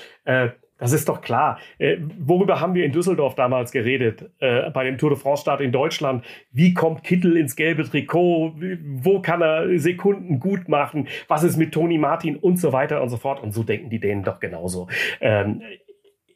Das 0.79 0.91
ist 0.91 1.07
doch 1.07 1.21
klar. 1.21 1.59
Worüber 2.17 2.59
haben 2.59 2.73
wir 2.73 2.83
in 2.83 2.91
Düsseldorf 2.91 3.35
damals 3.35 3.71
geredet, 3.71 4.31
bei 4.39 4.83
dem 4.83 4.97
Tour 4.97 5.11
de 5.11 5.19
France-Start 5.19 5.61
in 5.61 5.71
Deutschland? 5.71 6.25
Wie 6.51 6.73
kommt 6.73 7.03
Kittel 7.03 7.37
ins 7.37 7.55
gelbe 7.55 7.83
Trikot? 7.83 8.55
Wo 8.81 9.21
kann 9.21 9.43
er 9.43 9.77
Sekunden 9.77 10.39
gut 10.39 10.67
machen? 10.67 11.07
Was 11.27 11.43
ist 11.43 11.57
mit 11.57 11.75
Toni 11.75 11.99
Martin 11.99 12.37
und 12.37 12.57
so 12.57 12.73
weiter 12.73 13.03
und 13.03 13.09
so 13.09 13.17
fort? 13.17 13.43
Und 13.43 13.53
so 13.53 13.61
denken 13.61 13.91
die 13.91 13.99
denen 13.99 14.23
doch 14.23 14.39
genauso. 14.39 14.87
Ähm, 15.21 15.61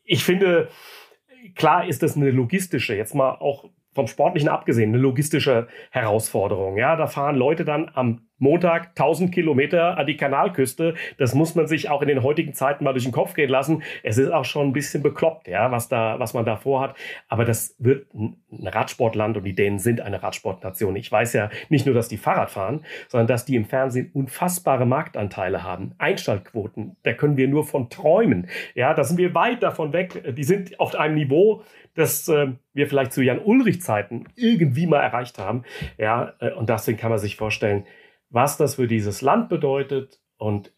ich 0.07 0.23
finde, 0.23 0.69
klar 1.55 1.87
ist 1.87 2.01
das 2.01 2.15
eine 2.15 2.31
logistische, 2.31 2.95
jetzt 2.95 3.13
mal 3.13 3.31
auch 3.31 3.69
vom 3.93 4.07
Sportlichen 4.07 4.49
abgesehen, 4.49 4.89
eine 4.89 5.01
logistische 5.01 5.67
Herausforderung. 5.91 6.77
Ja, 6.77 6.95
da 6.95 7.07
fahren 7.07 7.35
Leute 7.35 7.65
dann 7.65 7.91
am 7.93 8.26
Montag 8.39 8.89
1000 8.89 9.33
Kilometer 9.33 9.97
an 9.97 10.05
die 10.05 10.17
Kanalküste. 10.17 10.95
Das 11.17 11.33
muss 11.33 11.55
man 11.55 11.67
sich 11.67 11.89
auch 11.89 12.01
in 12.01 12.07
den 12.07 12.23
heutigen 12.23 12.53
Zeiten 12.53 12.83
mal 12.83 12.93
durch 12.93 13.03
den 13.03 13.11
Kopf 13.11 13.33
gehen 13.33 13.49
lassen. 13.49 13.83
Es 14.03 14.17
ist 14.17 14.31
auch 14.31 14.45
schon 14.45 14.67
ein 14.67 14.73
bisschen 14.73 15.01
bekloppt, 15.03 15.47
ja, 15.47 15.71
was 15.71 15.89
da, 15.89 16.19
was 16.19 16.33
man 16.33 16.45
da 16.45 16.55
vorhat. 16.55 16.95
Aber 17.27 17.45
das 17.45 17.75
wird 17.79 18.13
ein 18.13 18.37
Radsportland 18.51 19.37
und 19.37 19.43
die 19.43 19.55
Dänen 19.55 19.79
sind 19.79 20.01
eine 20.01 20.21
Radsportnation. 20.21 20.95
Ich 20.95 21.11
weiß 21.11 21.33
ja 21.33 21.49
nicht 21.69 21.85
nur, 21.85 21.95
dass 21.95 22.07
die 22.07 22.17
Fahrrad 22.17 22.51
fahren, 22.51 22.85
sondern 23.07 23.27
dass 23.27 23.45
die 23.45 23.55
im 23.55 23.65
Fernsehen 23.65 24.11
unfassbare 24.13 24.85
Marktanteile 24.85 25.63
haben. 25.63 25.93
Einschaltquoten, 25.97 26.97
da 27.03 27.13
können 27.13 27.37
wir 27.37 27.47
nur 27.47 27.65
von 27.65 27.89
träumen. 27.89 28.47
Ja, 28.75 28.93
da 28.93 29.03
sind 29.03 29.17
wir 29.17 29.33
weit 29.33 29.63
davon 29.63 29.93
weg. 29.93 30.35
Die 30.35 30.43
sind 30.43 30.79
auf 30.79 30.95
einem 30.95 31.15
Niveau, 31.15 31.63
das 31.95 32.27
äh, 32.29 32.47
wir 32.73 32.87
vielleicht 32.87 33.13
zu 33.13 33.21
Jan 33.21 33.39
Ulrich 33.39 33.81
Zeiten 33.81 34.25
irgendwie 34.35 34.85
mal 34.85 35.01
erreicht 35.01 35.39
haben. 35.39 35.63
Ja, 35.97 36.33
äh, 36.39 36.51
und 36.51 36.69
deswegen 36.69 36.97
kann 36.97 37.09
man 37.09 37.19
sich 37.19 37.35
vorstellen, 37.35 37.85
was 38.29 38.57
das 38.57 38.75
für 38.75 38.87
dieses 38.87 39.21
Land 39.21 39.49
bedeutet 39.49 40.19
und 40.37 40.71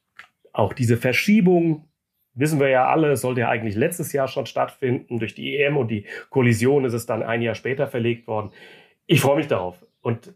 auch 0.53 0.73
diese 0.73 0.97
Verschiebung, 0.97 1.89
wissen 2.33 2.59
wir 2.59 2.69
ja 2.69 2.87
alle, 2.87 3.15
sollte 3.17 3.41
ja 3.41 3.49
eigentlich 3.49 3.75
letztes 3.75 4.13
Jahr 4.13 4.27
schon 4.27 4.45
stattfinden. 4.45 5.19
Durch 5.19 5.35
die 5.35 5.57
EM 5.57 5.77
und 5.77 5.89
die 5.89 6.05
Kollision 6.29 6.85
ist 6.85 6.93
es 6.93 7.05
dann 7.05 7.23
ein 7.23 7.41
Jahr 7.41 7.55
später 7.55 7.87
verlegt 7.87 8.27
worden. 8.27 8.51
Ich 9.05 9.21
freue 9.21 9.37
mich 9.37 9.47
darauf. 9.47 9.83
Und 10.01 10.33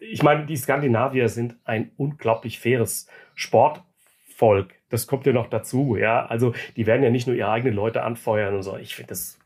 ich 0.00 0.22
meine, 0.22 0.46
die 0.46 0.56
Skandinavier 0.56 1.28
sind 1.28 1.56
ein 1.64 1.90
unglaublich 1.96 2.58
faires 2.58 3.08
Sportvolk. 3.34 4.74
Das 4.90 5.06
kommt 5.06 5.26
ja 5.26 5.32
noch 5.32 5.48
dazu, 5.48 5.96
ja. 5.96 6.24
Also, 6.26 6.54
die 6.76 6.86
werden 6.86 7.02
ja 7.02 7.10
nicht 7.10 7.26
nur 7.26 7.36
ihre 7.36 7.50
eigenen 7.50 7.74
Leute 7.74 8.02
anfeuern 8.02 8.54
und 8.54 8.62
so. 8.62 8.76
Ich 8.76 8.94
finde 8.94 9.10
das, 9.10 9.38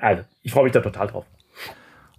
also, 0.00 0.24
ich 0.42 0.52
freue 0.52 0.64
mich 0.64 0.72
da 0.72 0.80
total 0.80 1.08
drauf. 1.08 1.26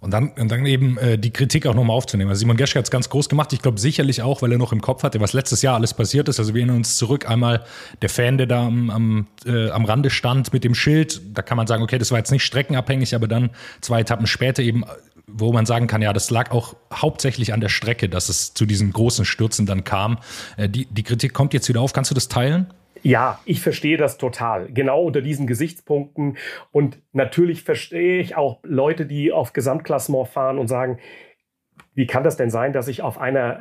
Und 0.00 0.12
dann, 0.12 0.28
und 0.38 0.48
dann 0.52 0.64
eben 0.64 0.96
äh, 0.98 1.18
die 1.18 1.32
Kritik 1.32 1.66
auch 1.66 1.74
nochmal 1.74 1.96
aufzunehmen. 1.96 2.30
Also 2.30 2.40
Simon 2.40 2.56
Geschke 2.56 2.78
hat 2.78 2.84
es 2.84 2.90
ganz 2.90 3.08
groß 3.08 3.28
gemacht. 3.28 3.52
Ich 3.52 3.62
glaube 3.62 3.80
sicherlich 3.80 4.22
auch, 4.22 4.42
weil 4.42 4.52
er 4.52 4.58
noch 4.58 4.72
im 4.72 4.80
Kopf 4.80 5.02
hatte, 5.02 5.18
was 5.20 5.32
letztes 5.32 5.60
Jahr 5.62 5.74
alles 5.74 5.92
passiert 5.92 6.28
ist. 6.28 6.38
Also 6.38 6.54
wir 6.54 6.60
erinnern 6.60 6.76
uns 6.76 6.96
zurück 6.96 7.28
einmal 7.28 7.64
der 8.00 8.08
Fan, 8.08 8.38
der 8.38 8.46
da 8.46 8.64
am, 8.64 8.90
am, 8.90 9.26
äh, 9.44 9.70
am 9.70 9.84
Rande 9.84 10.10
stand 10.10 10.52
mit 10.52 10.62
dem 10.62 10.76
Schild. 10.76 11.20
Da 11.34 11.42
kann 11.42 11.56
man 11.56 11.66
sagen, 11.66 11.82
okay, 11.82 11.98
das 11.98 12.12
war 12.12 12.18
jetzt 12.18 12.30
nicht 12.30 12.44
streckenabhängig, 12.44 13.16
aber 13.16 13.26
dann 13.26 13.50
zwei 13.80 14.00
Etappen 14.00 14.28
später 14.28 14.62
eben, 14.62 14.84
wo 15.26 15.52
man 15.52 15.66
sagen 15.66 15.88
kann, 15.88 16.00
ja, 16.00 16.12
das 16.12 16.30
lag 16.30 16.52
auch 16.52 16.76
hauptsächlich 16.94 17.52
an 17.52 17.60
der 17.60 17.68
Strecke, 17.68 18.08
dass 18.08 18.28
es 18.28 18.54
zu 18.54 18.66
diesen 18.66 18.92
großen 18.92 19.24
Stürzen 19.24 19.66
dann 19.66 19.82
kam. 19.82 20.18
Äh, 20.56 20.68
die, 20.68 20.86
die 20.86 21.02
Kritik 21.02 21.34
kommt 21.34 21.54
jetzt 21.54 21.68
wieder 21.68 21.80
auf. 21.80 21.92
Kannst 21.92 22.12
du 22.12 22.14
das 22.14 22.28
teilen? 22.28 22.72
Ja, 23.08 23.40
ich 23.46 23.62
verstehe 23.62 23.96
das 23.96 24.18
total. 24.18 24.70
Genau 24.70 25.02
unter 25.02 25.22
diesen 25.22 25.46
Gesichtspunkten. 25.46 26.36
Und 26.72 27.00
natürlich 27.12 27.62
verstehe 27.62 28.20
ich 28.20 28.36
auch 28.36 28.60
Leute, 28.64 29.06
die 29.06 29.32
auf 29.32 29.54
Gesamtklassement 29.54 30.28
fahren 30.28 30.58
und 30.58 30.68
sagen, 30.68 30.98
wie 31.94 32.06
kann 32.06 32.22
das 32.22 32.36
denn 32.36 32.50
sein, 32.50 32.74
dass 32.74 32.86
ich 32.86 33.00
auf 33.00 33.18
einer, 33.18 33.60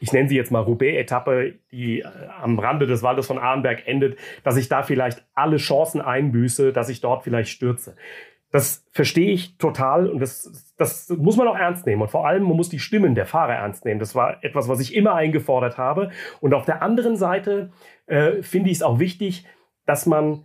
ich 0.00 0.12
nenne 0.12 0.28
sie 0.28 0.34
jetzt 0.34 0.50
mal 0.50 0.64
Roubaix-Etappe, 0.64 1.60
die 1.70 2.00
äh, 2.00 2.06
am 2.40 2.58
Rande 2.58 2.88
des 2.88 3.04
Waldes 3.04 3.28
von 3.28 3.38
Arnberg 3.38 3.86
endet, 3.86 4.18
dass 4.42 4.56
ich 4.56 4.68
da 4.68 4.82
vielleicht 4.82 5.24
alle 5.32 5.58
Chancen 5.58 6.00
einbüße, 6.00 6.72
dass 6.72 6.88
ich 6.88 7.00
dort 7.00 7.22
vielleicht 7.22 7.50
stürze. 7.50 7.94
Das 8.50 8.84
verstehe 8.90 9.30
ich 9.30 9.58
total 9.58 10.08
und 10.08 10.18
das, 10.18 10.74
das 10.76 11.08
muss 11.08 11.36
man 11.36 11.46
auch 11.46 11.56
ernst 11.56 11.86
nehmen. 11.86 12.02
Und 12.02 12.10
vor 12.10 12.26
allem, 12.26 12.42
man 12.42 12.56
muss 12.56 12.68
die 12.68 12.80
Stimmen 12.80 13.14
der 13.14 13.26
Fahrer 13.26 13.54
ernst 13.54 13.84
nehmen. 13.84 14.00
Das 14.00 14.16
war 14.16 14.42
etwas, 14.42 14.68
was 14.68 14.80
ich 14.80 14.96
immer 14.96 15.14
eingefordert 15.14 15.78
habe. 15.78 16.10
Und 16.40 16.52
auf 16.52 16.64
der 16.64 16.82
anderen 16.82 17.16
Seite 17.16 17.70
äh, 18.12 18.42
finde 18.42 18.70
ich 18.70 18.76
es 18.76 18.82
auch 18.82 18.98
wichtig, 18.98 19.46
dass 19.86 20.04
man 20.04 20.44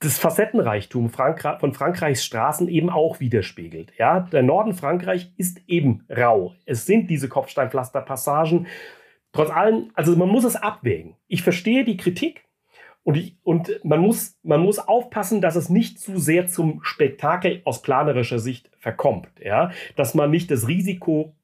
das 0.00 0.18
Facettenreichtum 0.18 1.10
von 1.10 1.74
Frankreichs 1.74 2.24
Straßen 2.24 2.68
eben 2.68 2.90
auch 2.90 3.20
widerspiegelt. 3.20 3.92
Ja, 3.98 4.20
der 4.20 4.42
Norden 4.42 4.74
Frankreich 4.74 5.32
ist 5.36 5.60
eben 5.66 6.04
rau. 6.10 6.54
Es 6.66 6.86
sind 6.86 7.08
diese 7.08 7.28
Kopfsteinpflasterpassagen. 7.28 8.66
Trotz 9.32 9.50
allem, 9.50 9.90
also 9.94 10.16
man 10.16 10.28
muss 10.28 10.44
es 10.44 10.56
abwägen. 10.56 11.16
Ich 11.26 11.42
verstehe 11.42 11.84
die 11.84 11.96
Kritik, 11.96 12.44
und, 13.02 13.18
ich, 13.18 13.36
und 13.42 13.84
man, 13.84 14.00
muss, 14.00 14.38
man 14.42 14.62
muss 14.62 14.78
aufpassen, 14.78 15.42
dass 15.42 15.56
es 15.56 15.68
nicht 15.68 16.00
zu 16.00 16.18
sehr 16.18 16.46
zum 16.48 16.82
Spektakel 16.82 17.60
aus 17.66 17.82
planerischer 17.82 18.38
Sicht 18.38 18.70
verkommt. 18.78 19.28
Ja? 19.42 19.72
Dass 19.94 20.14
man 20.14 20.30
nicht 20.30 20.50
das 20.50 20.68
Risiko 20.68 21.36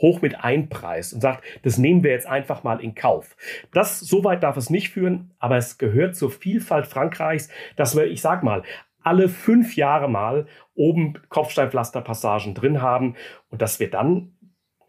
hoch 0.00 0.22
mit 0.22 0.42
einpreist 0.42 1.12
und 1.12 1.20
sagt, 1.20 1.44
das 1.62 1.78
nehmen 1.78 2.02
wir 2.02 2.10
jetzt 2.10 2.26
einfach 2.26 2.64
mal 2.64 2.80
in 2.80 2.94
Kauf. 2.94 3.36
Das, 3.72 4.00
so 4.00 4.24
weit 4.24 4.42
darf 4.42 4.56
es 4.56 4.70
nicht 4.70 4.90
führen, 4.90 5.32
aber 5.38 5.56
es 5.56 5.78
gehört 5.78 6.16
zur 6.16 6.30
Vielfalt 6.30 6.86
Frankreichs, 6.86 7.48
dass 7.76 7.96
wir, 7.96 8.06
ich 8.06 8.20
sag 8.20 8.42
mal, 8.42 8.62
alle 9.02 9.28
fünf 9.28 9.76
Jahre 9.76 10.08
mal 10.08 10.46
oben 10.74 11.14
Kopfsteinpflasterpassagen 11.28 12.54
drin 12.54 12.82
haben 12.82 13.14
und 13.50 13.62
dass 13.62 13.78
wir 13.78 13.90
dann 13.90 14.32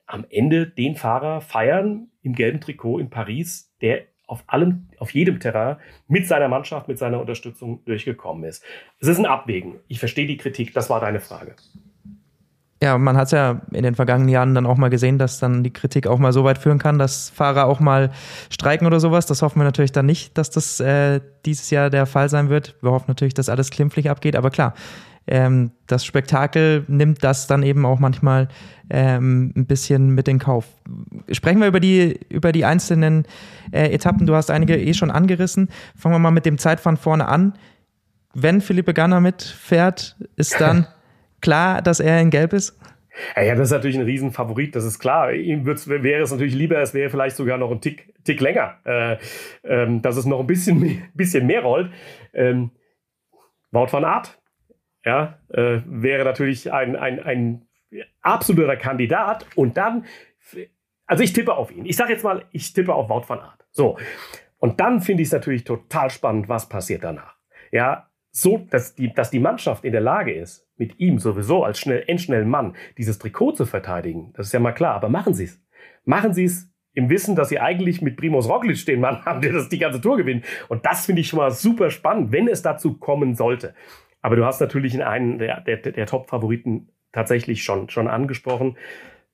am 0.07 0.25
Ende 0.29 0.67
den 0.67 0.95
Fahrer 0.95 1.41
feiern 1.41 2.09
im 2.21 2.33
gelben 2.33 2.61
Trikot 2.61 2.99
in 2.99 3.09
Paris, 3.09 3.75
der 3.81 4.05
auf 4.25 4.43
allem, 4.47 4.89
auf 4.97 5.11
jedem 5.11 5.39
Terrain 5.39 5.77
mit 6.07 6.27
seiner 6.27 6.47
Mannschaft, 6.47 6.87
mit 6.87 6.97
seiner 6.97 7.19
Unterstützung 7.19 7.83
durchgekommen 7.85 8.43
ist. 8.43 8.63
Es 8.99 9.07
ist 9.07 9.19
ein 9.19 9.25
Abwägen. 9.25 9.79
Ich 9.87 9.99
verstehe 9.99 10.27
die 10.27 10.37
Kritik. 10.37 10.73
Das 10.73 10.89
war 10.89 10.99
deine 10.99 11.19
Frage. 11.19 11.55
Ja, 12.81 12.97
man 12.99 13.17
hat 13.17 13.25
es 13.25 13.31
ja 13.31 13.61
in 13.71 13.81
den 13.81 13.95
vergangenen 13.95 14.29
Jahren 14.29 14.53
dann 14.53 14.67
auch 14.67 14.77
mal 14.77 14.89
gesehen, 14.89 15.17
dass 15.17 15.39
dann 15.39 15.63
die 15.63 15.73
Kritik 15.73 16.05
auch 16.05 16.19
mal 16.19 16.31
so 16.31 16.43
weit 16.43 16.59
führen 16.59 16.77
kann, 16.77 16.99
dass 16.99 17.31
Fahrer 17.31 17.65
auch 17.65 17.79
mal 17.79 18.11
streiken 18.51 18.85
oder 18.85 18.99
sowas. 18.99 19.25
Das 19.25 19.41
hoffen 19.41 19.59
wir 19.59 19.63
natürlich 19.63 19.91
dann 19.91 20.05
nicht, 20.05 20.37
dass 20.37 20.51
das 20.51 20.79
äh, 20.79 21.19
dieses 21.45 21.71
Jahr 21.71 21.89
der 21.89 22.05
Fall 22.05 22.29
sein 22.29 22.49
wird. 22.49 22.75
Wir 22.81 22.91
hoffen 22.91 23.05
natürlich, 23.07 23.33
dass 23.33 23.49
alles 23.49 23.71
klimpflich 23.71 24.11
abgeht. 24.11 24.35
Aber 24.35 24.51
klar, 24.51 24.75
ähm, 25.25 25.71
das 25.87 26.05
Spektakel 26.05 26.85
nimmt 26.87 27.23
das 27.23 27.47
dann 27.47 27.63
eben 27.63 27.85
auch 27.85 27.99
manchmal 27.99 28.47
ähm, 28.91 29.53
ein 29.55 29.65
bisschen 29.65 30.11
mit 30.11 30.27
in 30.27 30.37
Kauf. 30.37 30.65
Sprechen 31.31 31.59
wir 31.59 31.67
über 31.67 31.79
die, 31.79 32.19
über 32.29 32.51
die 32.51 32.63
einzelnen 32.63 33.25
äh, 33.71 33.91
Etappen. 33.91 34.27
Du 34.27 34.35
hast 34.35 34.51
einige 34.51 34.77
eh 34.77 34.93
schon 34.93 35.11
angerissen. 35.11 35.69
Fangen 35.95 36.15
wir 36.15 36.19
mal 36.19 36.31
mit 36.31 36.45
dem 36.45 36.57
Zeitfahren 36.57 36.97
vorne 36.97 37.27
an. 37.27 37.53
Wenn 38.35 38.61
Philippe 38.61 38.93
Ganner 38.93 39.19
mitfährt, 39.19 40.15
ist 40.35 40.61
dann 40.61 40.87
klar, 41.41 41.81
dass 41.81 41.99
er 41.99 42.21
in 42.21 42.29
Gelb 42.29 42.53
ist? 42.53 42.77
Ja, 43.35 43.41
ja, 43.41 43.55
das 43.55 43.69
ist 43.69 43.71
natürlich 43.71 43.97
ein 43.97 44.05
Riesenfavorit, 44.05 44.75
das 44.75 44.85
ist 44.85 44.99
klar. 44.99 45.33
Ihm 45.33 45.65
wäre 45.65 46.21
es 46.21 46.31
natürlich 46.31 46.53
lieber, 46.53 46.79
es 46.79 46.93
wäre 46.93 47.09
vielleicht 47.09 47.35
sogar 47.35 47.57
noch 47.57 47.71
ein 47.71 47.81
Tick, 47.81 48.13
Tick 48.23 48.39
länger, 48.41 48.77
äh, 48.85 49.17
ähm, 49.63 50.01
dass 50.01 50.17
es 50.17 50.25
noch 50.25 50.39
ein 50.39 50.47
bisschen, 50.47 51.03
bisschen 51.15 51.47
mehr 51.47 51.61
rollt. 51.61 51.91
Ähm, 52.33 52.71
Wout 53.71 53.91
van 53.91 54.05
Aert 54.05 54.39
ja, 55.07 55.39
äh, 55.49 55.81
wäre 55.85 56.25
natürlich 56.25 56.71
ein, 56.71 56.95
ein, 56.95 57.19
ein 57.21 57.67
absoluter 58.21 58.75
Kandidat. 58.75 59.45
Und 59.55 59.77
dann, 59.77 60.05
also 61.05 61.23
ich 61.23 61.31
tippe 61.31 61.53
auf 61.53 61.71
ihn. 61.71 61.85
Ich 61.85 61.95
sage 61.95 62.11
jetzt 62.11 62.23
mal, 62.23 62.45
ich 62.51 62.73
tippe 62.73 62.93
auf 62.93 63.09
Wout 63.09 63.23
van 63.27 63.39
Aert. 63.39 63.65
So. 63.71 63.97
Und 64.57 64.79
dann 64.81 64.99
finde 64.99 65.23
ich 65.23 65.29
es 65.29 65.33
natürlich 65.33 65.63
total 65.63 66.09
spannend, 66.09 66.49
was 66.49 66.67
passiert 66.67 67.05
danach. 67.05 67.37
Ja, 67.71 68.09
so, 68.31 68.57
dass 68.69 68.95
die, 68.95 69.13
dass 69.13 69.29
die 69.29 69.39
Mannschaft 69.39 69.85
in 69.85 69.93
der 69.93 70.01
Lage 70.01 70.33
ist, 70.33 70.66
mit 70.77 70.99
ihm 70.99 71.19
sowieso 71.19 71.63
als 71.63 71.79
schnell, 71.79 72.03
endschnellen 72.07 72.49
Mann 72.49 72.75
dieses 72.97 73.19
Trikot 73.19 73.53
zu 73.53 73.65
verteidigen, 73.65 74.31
das 74.33 74.47
ist 74.47 74.53
ja 74.53 74.59
mal 74.59 74.73
klar. 74.73 74.95
Aber 74.95 75.09
machen 75.09 75.33
Sie 75.33 75.45
es. 75.45 75.61
Machen 76.05 76.33
Sie 76.33 76.45
es 76.45 76.71
im 76.93 77.09
Wissen, 77.09 77.35
dass 77.35 77.49
Sie 77.49 77.59
eigentlich 77.59 78.01
mit 78.01 78.17
Primoz 78.17 78.47
Roglic 78.47 78.85
den 78.85 79.01
Mann 79.01 79.21
haben, 79.25 79.41
der 79.41 79.53
das 79.53 79.69
die 79.69 79.79
ganze 79.79 80.01
Tour 80.01 80.17
gewinnt. 80.17 80.45
Und 80.67 80.85
das 80.85 81.05
finde 81.05 81.21
ich 81.21 81.27
schon 81.27 81.37
mal 81.37 81.51
super 81.51 81.89
spannend, 81.91 82.31
wenn 82.31 82.47
es 82.47 82.61
dazu 82.61 82.97
kommen 82.97 83.35
sollte. 83.35 83.75
Aber 84.21 84.35
du 84.35 84.45
hast 84.45 84.59
natürlich 84.59 84.95
in 84.95 85.01
einen 85.01 85.37
der, 85.37 85.61
der, 85.61 85.77
der 85.77 86.05
Top-Favoriten 86.05 86.89
tatsächlich 87.11 87.63
schon, 87.63 87.89
schon 87.89 88.07
angesprochen. 88.07 88.77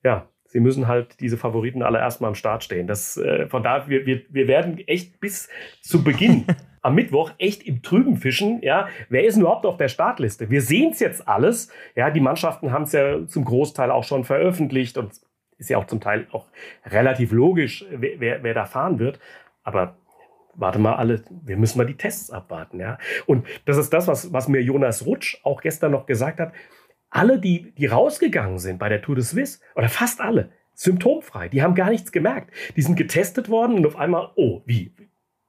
Ja, 0.02 0.28
sie 0.44 0.60
müssen 0.60 0.88
halt 0.88 1.20
diese 1.20 1.36
Favoriten 1.36 1.82
alle 1.82 1.98
erstmal 1.98 2.28
am 2.28 2.34
Start 2.34 2.64
stehen. 2.64 2.86
Das, 2.86 3.16
äh, 3.16 3.48
von 3.48 3.62
daher, 3.62 3.88
wir, 3.88 4.06
wir, 4.06 4.22
wir 4.28 4.46
werden 4.46 4.78
echt 4.86 5.20
bis 5.20 5.48
zu 5.80 6.04
Beginn 6.04 6.44
am 6.84 6.94
Mittwoch 6.94 7.32
echt 7.38 7.62
im 7.62 7.82
Trüben 7.82 8.18
fischen. 8.18 8.60
Ja, 8.62 8.88
wer 9.08 9.24
ist 9.24 9.34
denn 9.34 9.42
überhaupt 9.42 9.64
auf 9.64 9.78
der 9.78 9.88
Startliste? 9.88 10.50
Wir 10.50 10.60
sehen 10.60 10.90
es 10.92 11.00
jetzt 11.00 11.26
alles. 11.26 11.70
Ja, 11.96 12.10
die 12.10 12.20
Mannschaften 12.20 12.72
haben 12.72 12.84
es 12.84 12.92
ja 12.92 13.26
zum 13.26 13.44
Großteil 13.44 13.90
auch 13.90 14.04
schon 14.04 14.24
veröffentlicht 14.24 14.98
und 14.98 15.12
ist 15.56 15.70
ja 15.70 15.78
auch 15.78 15.86
zum 15.86 16.00
Teil 16.00 16.26
auch 16.32 16.46
relativ 16.84 17.32
logisch, 17.32 17.86
wer, 17.90 18.20
wer, 18.20 18.42
wer 18.42 18.52
da 18.52 18.66
fahren 18.66 18.98
wird. 18.98 19.18
Aber 19.62 19.96
warte 20.52 20.78
mal 20.78 20.96
alle, 20.96 21.22
wir 21.30 21.56
müssen 21.56 21.78
mal 21.78 21.86
die 21.86 21.96
Tests 21.96 22.30
abwarten, 22.30 22.78
ja. 22.80 22.98
Und 23.24 23.46
das 23.64 23.78
ist 23.78 23.90
das, 23.94 24.06
was, 24.06 24.34
was 24.34 24.48
mir 24.48 24.60
Jonas 24.60 25.06
Rutsch 25.06 25.38
auch 25.42 25.62
gestern 25.62 25.92
noch 25.92 26.04
gesagt 26.04 26.38
hat. 26.38 26.52
Alle, 27.08 27.38
die, 27.38 27.72
die 27.78 27.86
rausgegangen 27.86 28.58
sind 28.58 28.78
bei 28.78 28.90
der 28.90 29.00
Tour 29.00 29.14
de 29.14 29.24
Suisse, 29.24 29.60
oder 29.74 29.88
fast 29.88 30.20
alle, 30.20 30.50
symptomfrei, 30.74 31.48
die 31.48 31.62
haben 31.62 31.74
gar 31.74 31.88
nichts 31.88 32.12
gemerkt. 32.12 32.50
Die 32.76 32.82
sind 32.82 32.96
getestet 32.96 33.48
worden 33.48 33.76
und 33.76 33.86
auf 33.86 33.96
einmal, 33.96 34.32
oh, 34.34 34.60
wie? 34.66 34.92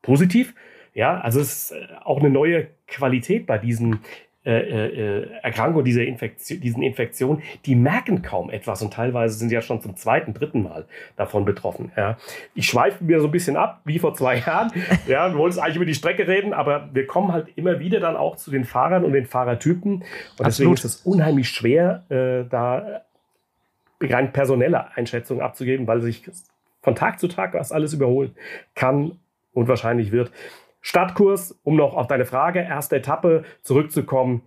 Positiv? 0.01 0.53
Ja, 0.95 1.19
also 1.19 1.41
es 1.41 1.71
ist 1.71 1.71
äh, 1.73 1.87
auch 2.03 2.19
eine 2.19 2.29
neue 2.29 2.67
Qualität 2.87 3.45
bei 3.45 3.57
diesen 3.57 3.99
äh, 4.45 4.59
äh, 4.59 5.27
Erkrankung, 5.41 5.83
dieser 5.83 6.03
Infektion, 6.03 6.61
diesen 6.61 6.83
Infektionen, 6.83 7.41
die 7.65 7.75
merken 7.75 8.21
kaum 8.21 8.51
etwas 8.51 8.81
und 8.83 8.93
teilweise 8.93 9.35
sind 9.35 9.49
sie 9.49 9.55
ja 9.55 9.61
schon 9.63 9.81
zum 9.81 9.95
zweiten, 9.95 10.35
dritten 10.35 10.61
Mal 10.61 10.85
davon 11.17 11.45
betroffen. 11.45 11.91
Ja. 11.97 12.17
Ich 12.53 12.67
schweife 12.67 13.03
mir 13.03 13.19
so 13.19 13.27
ein 13.27 13.31
bisschen 13.31 13.57
ab, 13.57 13.81
wie 13.85 13.97
vor 13.97 14.13
zwei 14.13 14.37
Jahren. 14.45 14.71
Ja, 15.07 15.31
wir 15.31 15.39
wollten 15.39 15.59
eigentlich 15.59 15.77
über 15.77 15.85
die 15.85 15.95
Strecke 15.95 16.27
reden, 16.27 16.53
aber 16.53 16.89
wir 16.93 17.07
kommen 17.07 17.33
halt 17.33 17.47
immer 17.55 17.79
wieder 17.79 17.99
dann 17.99 18.15
auch 18.15 18.35
zu 18.37 18.51
den 18.51 18.65
Fahrern 18.65 19.03
und 19.03 19.13
den 19.13 19.25
Fahrertypen. 19.25 19.93
Und 19.93 20.01
Absolut. 20.01 20.47
deswegen 20.47 20.73
ist 20.73 20.83
es 20.85 20.95
unheimlich 20.97 21.49
schwer, 21.49 22.03
äh, 22.09 22.47
da 22.47 23.01
rein 23.99 24.31
personelle 24.31 24.95
Einschätzungen 24.95 25.41
abzugeben, 25.41 25.87
weil 25.87 26.01
sich 26.01 26.29
von 26.83 26.93
Tag 26.93 27.19
zu 27.19 27.27
Tag 27.27 27.55
was 27.55 27.71
alles 27.71 27.93
überholen 27.93 28.35
kann 28.75 29.17
und 29.53 29.67
wahrscheinlich 29.67 30.11
wird. 30.11 30.31
Stadtkurs, 30.85 31.59
um 31.63 31.75
noch 31.75 31.95
auf 31.95 32.05
deine 32.05 32.25
Frage, 32.25 32.59
erste 32.59 32.97
Etappe 32.97 33.43
zurückzukommen. 33.63 34.43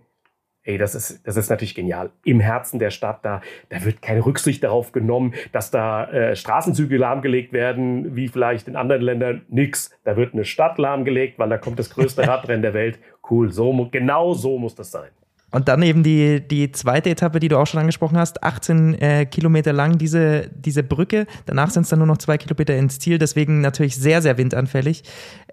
Ey, 0.63 0.77
das 0.77 0.95
ist, 0.95 1.27
das 1.27 1.35
ist 1.35 1.49
natürlich 1.49 1.75
genial. 1.75 2.11
Im 2.23 2.39
Herzen 2.39 2.79
der 2.79 2.91
Stadt, 2.91 3.25
da, 3.25 3.41
da 3.67 3.83
wird 3.83 4.01
keine 4.01 4.25
Rücksicht 4.25 4.63
darauf 4.63 4.93
genommen, 4.93 5.33
dass 5.51 5.69
da 5.69 6.05
äh, 6.05 6.37
Straßenzüge 6.37 6.95
lahmgelegt 6.95 7.51
werden, 7.51 8.15
wie 8.15 8.29
vielleicht 8.29 8.69
in 8.69 8.77
anderen 8.77 9.01
Ländern. 9.01 9.41
Nix. 9.49 9.91
Da 10.05 10.15
wird 10.15 10.33
eine 10.33 10.45
Stadt 10.45 10.77
lahmgelegt, 10.77 11.39
weil 11.39 11.49
da 11.49 11.57
kommt 11.57 11.77
das 11.77 11.89
größte 11.89 12.25
Radrennen 12.27 12.61
der 12.61 12.73
Welt. 12.73 12.99
Cool, 13.29 13.51
so, 13.51 13.89
genau 13.91 14.33
so 14.33 14.57
muss 14.57 14.75
das 14.75 14.91
sein. 14.91 15.09
Und 15.51 15.67
dann 15.67 15.81
eben 15.81 16.03
die, 16.03 16.47
die 16.47 16.71
zweite 16.71 17.09
Etappe, 17.09 17.39
die 17.39 17.47
du 17.47 17.57
auch 17.57 17.65
schon 17.65 17.79
angesprochen 17.79 18.17
hast, 18.17 18.43
18 18.43 18.93
äh, 19.01 19.25
Kilometer 19.25 19.73
lang, 19.73 19.97
diese, 19.97 20.49
diese 20.53 20.83
Brücke. 20.83 21.25
Danach 21.45 21.71
sind 21.71 21.83
es 21.83 21.89
dann 21.89 21.99
nur 21.99 22.07
noch 22.07 22.19
zwei 22.19 22.37
Kilometer 22.37 22.75
ins 22.75 22.99
Ziel, 22.99 23.17
deswegen 23.17 23.61
natürlich 23.61 23.95
sehr, 23.95 24.21
sehr 24.21 24.37
windanfällig. 24.37 25.03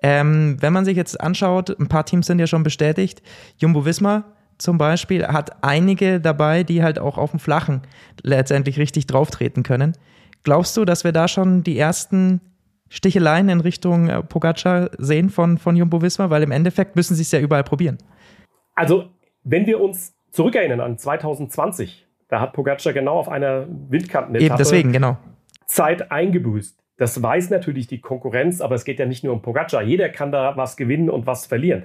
Ähm, 0.03 0.57
wenn 0.61 0.73
man 0.73 0.85
sich 0.85 0.97
jetzt 0.97 1.19
anschaut, 1.21 1.71
ein 1.81 1.89
paar 1.89 2.05
Teams 2.05 2.27
sind 2.27 2.39
ja 2.39 2.47
schon 2.47 2.63
bestätigt. 2.63 3.23
Jumbo 3.57 3.87
Visma 3.87 4.25
zum 4.59 4.79
Beispiel 4.79 5.27
hat 5.27 5.65
einige 5.65 6.21
dabei, 6.21 6.63
die 6.63 6.83
halt 6.83 6.99
auch 6.99 7.19
auf 7.19 7.31
dem 7.31 7.41
Flachen 7.41 7.83
letztendlich 8.23 8.79
richtig 8.79 9.07
drauftreten 9.07 9.63
können. 9.63 9.97
Glaubst 10.45 10.77
du, 10.77 10.85
dass 10.85 11.05
wir 11.05 11.13
da 11.13 11.27
schon 11.27 11.63
die 11.63 11.79
ersten 11.79 12.41
Sticheleien 12.89 13.49
in 13.49 13.61
Richtung 13.61 14.09
äh, 14.09 14.23
Pogacar 14.23 14.91
sehen 14.99 15.31
von, 15.31 15.59
von 15.59 15.75
Jumbo 15.75 16.03
Visma? 16.03 16.31
Weil 16.31 16.43
im 16.43 16.53
Endeffekt 16.53 16.97
müssen 16.97 17.15
sie 17.15 17.23
es 17.23 17.33
ja 17.33 17.41
überall 17.41 17.65
probieren. 17.65 17.99
Also 18.75 19.11
wenn 19.47 19.67
wir 19.67 19.81
uns 19.81 20.15
zurückerinnern 20.33 20.81
an 20.81 20.99
2020. 20.99 22.07
Da 22.29 22.41
hat 22.41 22.53
Pogacar 22.53 22.93
genau 22.93 23.19
auf 23.19 23.29
einer 23.29 23.67
Windkantenetappe 23.69 24.45
Eben 24.45 24.57
deswegen, 24.59 24.93
genau. 24.93 25.17
Zeit 25.67 26.11
eingebüßt. 26.11 26.79
Das 26.97 27.23
weiß 27.23 27.51
natürlich 27.51 27.87
die 27.87 28.01
Konkurrenz, 28.01 28.61
aber 28.61 28.75
es 28.75 28.85
geht 28.85 28.99
ja 28.99 29.07
nicht 29.07 29.23
nur 29.23 29.33
um 29.33 29.43
Pogacar. 29.43 29.83
Jeder 29.83 30.09
kann 30.09 30.33
da 30.33 30.57
was 30.57 30.77
gewinnen 30.77 31.09
und 31.09 31.27
was 31.27 31.47
verlieren. 31.47 31.85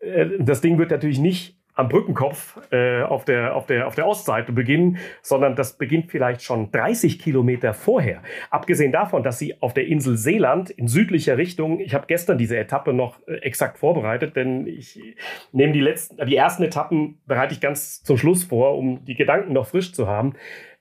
Äh, 0.00 0.26
das 0.40 0.60
Ding 0.60 0.78
wird 0.78 0.90
natürlich 0.90 1.20
nicht 1.20 1.55
am 1.76 1.88
Brückenkopf 1.88 2.58
äh, 2.72 3.02
auf, 3.02 3.24
der, 3.24 3.54
auf, 3.54 3.66
der, 3.66 3.86
auf 3.86 3.94
der 3.94 4.06
Ostseite 4.06 4.52
beginnen, 4.52 4.98
sondern 5.22 5.54
das 5.54 5.76
beginnt 5.76 6.10
vielleicht 6.10 6.42
schon 6.42 6.72
30 6.72 7.18
Kilometer 7.18 7.74
vorher. 7.74 8.22
Abgesehen 8.50 8.92
davon, 8.92 9.22
dass 9.22 9.38
sie 9.38 9.60
auf 9.60 9.74
der 9.74 9.86
Insel 9.86 10.16
Seeland 10.16 10.70
in 10.70 10.88
südlicher 10.88 11.36
Richtung, 11.36 11.78
ich 11.80 11.94
habe 11.94 12.06
gestern 12.08 12.38
diese 12.38 12.56
Etappe 12.56 12.94
noch 12.94 13.20
äh, 13.28 13.34
exakt 13.36 13.78
vorbereitet, 13.78 14.36
denn 14.36 14.66
ich 14.66 14.98
nehme 15.52 15.74
die 15.74 15.80
letzten, 15.80 16.26
die 16.26 16.36
ersten 16.36 16.62
Etappen 16.62 17.20
bereite 17.26 17.52
ich 17.52 17.60
ganz 17.60 18.02
zum 18.02 18.16
Schluss 18.16 18.44
vor, 18.44 18.76
um 18.76 19.04
die 19.04 19.14
Gedanken 19.14 19.52
noch 19.52 19.66
frisch 19.66 19.92
zu 19.92 20.08
haben. 20.08 20.34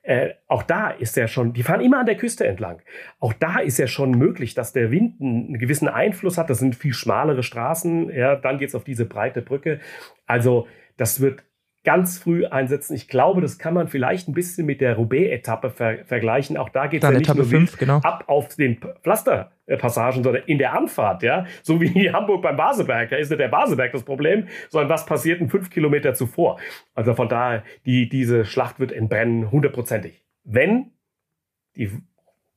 Äh, 0.06 0.36
auch 0.48 0.62
da 0.62 0.92
ist 0.92 1.18
ja 1.18 1.28
schon, 1.28 1.54
die 1.54 1.64
fahren 1.64 1.82
immer 1.82 2.00
an 2.00 2.06
der 2.06 2.16
Küste 2.16 2.46
entlang. 2.46 2.80
Auch 3.20 3.34
da 3.34 3.58
ist 3.58 3.80
ja 3.80 3.88
schon 3.88 4.12
möglich, 4.12 4.54
dass 4.54 4.72
der 4.72 4.92
Wind 4.92 5.20
einen 5.20 5.58
gewissen 5.58 5.88
Einfluss 5.88 6.38
hat. 6.38 6.52
Das 6.52 6.60
sind 6.60 6.76
viel 6.76 6.94
schmalere 6.94 7.42
Straßen. 7.42 8.12
Ja, 8.12 8.36
dann 8.36 8.60
geht's 8.60 8.76
auf 8.76 8.84
diese 8.84 9.06
breite 9.06 9.42
Brücke. 9.42 9.80
Also 10.28 10.68
das 10.98 11.20
wird 11.20 11.44
ganz 11.86 12.18
früh 12.18 12.46
einsetzen. 12.46 12.96
Ich 12.96 13.08
glaube, 13.08 13.40
das 13.40 13.58
kann 13.58 13.74
man 13.74 13.88
vielleicht 13.88 14.28
ein 14.28 14.34
bisschen 14.34 14.66
mit 14.66 14.82
der 14.82 14.96
Roubaix-Etappe 14.96 15.70
ver 15.70 16.06
vergleichen. 16.06 16.58
Auch 16.58 16.70
da 16.70 16.88
geht 16.88 17.04
es 17.04 17.10
ja 17.10 17.12
nicht 17.12 17.30
Etappe 17.30 17.40
nur 17.40 17.48
fünf, 17.48 17.78
genau. 17.78 18.00
ab 18.00 18.26
auf 18.28 18.56
den 18.56 18.80
Pflasterpassagen, 19.04 20.24
sondern 20.24 20.44
in 20.48 20.58
der 20.58 20.74
Anfahrt, 20.74 21.24
ja. 21.24 21.46
So 21.62 21.80
wie 21.80 22.08
in 22.08 22.14
Hamburg 22.14 22.42
beim 22.42 22.58
Baseberg. 22.58 23.12
Da 23.12 23.16
ist 23.16 23.30
nicht 23.30 23.40
der 23.40 23.48
Baseberg 23.48 23.94
das 23.94 24.04
Problem, 24.04 24.48
sondern 24.70 24.90
was 24.90 25.06
passiert 25.06 25.40
in 25.40 25.50
fünf 25.50 25.70
Kilometer 25.70 26.14
zuvor. 26.16 26.60
Also 26.96 27.14
von 27.14 27.30
daher, 27.30 27.64
die, 27.86 28.10
diese 28.10 28.44
Schlacht 28.44 28.80
wird 28.80 28.92
entbrennen, 28.92 29.52
hundertprozentig. 29.52 30.26
Wenn 30.44 30.92
die 31.76 31.92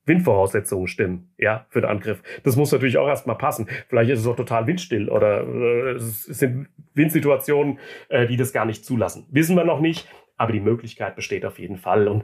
Windvoraussetzungen 0.05 0.87
stimmen, 0.87 1.33
ja, 1.37 1.65
für 1.69 1.81
den 1.81 1.89
Angriff. 1.89 2.21
Das 2.43 2.55
muss 2.55 2.71
natürlich 2.71 2.97
auch 2.97 3.07
erstmal 3.07 3.37
passen. 3.37 3.67
Vielleicht 3.87 4.09
ist 4.09 4.19
es 4.19 4.27
auch 4.27 4.35
total 4.35 4.65
windstill 4.67 5.09
oder 5.09 5.43
äh, 5.43 5.91
es 5.91 6.23
sind 6.23 6.67
Windsituationen, 6.93 7.79
äh, 8.09 8.25
die 8.25 8.37
das 8.37 8.53
gar 8.53 8.65
nicht 8.65 8.85
zulassen. 8.85 9.27
Wissen 9.29 9.55
wir 9.55 9.65
noch 9.65 9.79
nicht, 9.79 10.07
aber 10.37 10.51
die 10.51 10.61
Möglichkeit 10.61 11.15
besteht 11.15 11.45
auf 11.45 11.59
jeden 11.59 11.77
Fall. 11.77 12.07
Und 12.07 12.23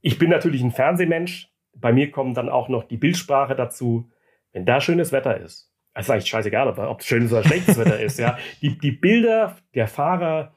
ich 0.00 0.18
bin 0.18 0.30
natürlich 0.30 0.62
ein 0.62 0.72
Fernsehmensch. 0.72 1.48
Bei 1.74 1.92
mir 1.92 2.10
kommen 2.10 2.34
dann 2.34 2.48
auch 2.48 2.68
noch 2.68 2.84
die 2.84 2.96
Bildsprache 2.96 3.54
dazu. 3.54 4.10
Wenn 4.52 4.66
da 4.66 4.80
schönes 4.80 5.12
Wetter 5.12 5.40
ist, 5.40 5.72
es 5.94 6.06
ist 6.06 6.10
eigentlich 6.10 6.28
scheißegal, 6.28 6.68
ob 6.68 7.00
es 7.00 7.06
schönes 7.06 7.32
oder 7.32 7.44
schlechtes 7.44 7.78
Wetter 7.78 8.00
ist, 8.00 8.18
ja. 8.18 8.38
Die, 8.62 8.78
die 8.78 8.92
Bilder 8.92 9.56
der 9.74 9.86
Fahrer 9.86 10.54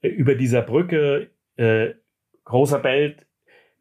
äh, 0.00 0.08
über 0.08 0.34
dieser 0.34 0.62
Brücke, 0.62 1.30
äh, 1.56 1.94
großer 2.44 2.78
Belt, 2.78 3.26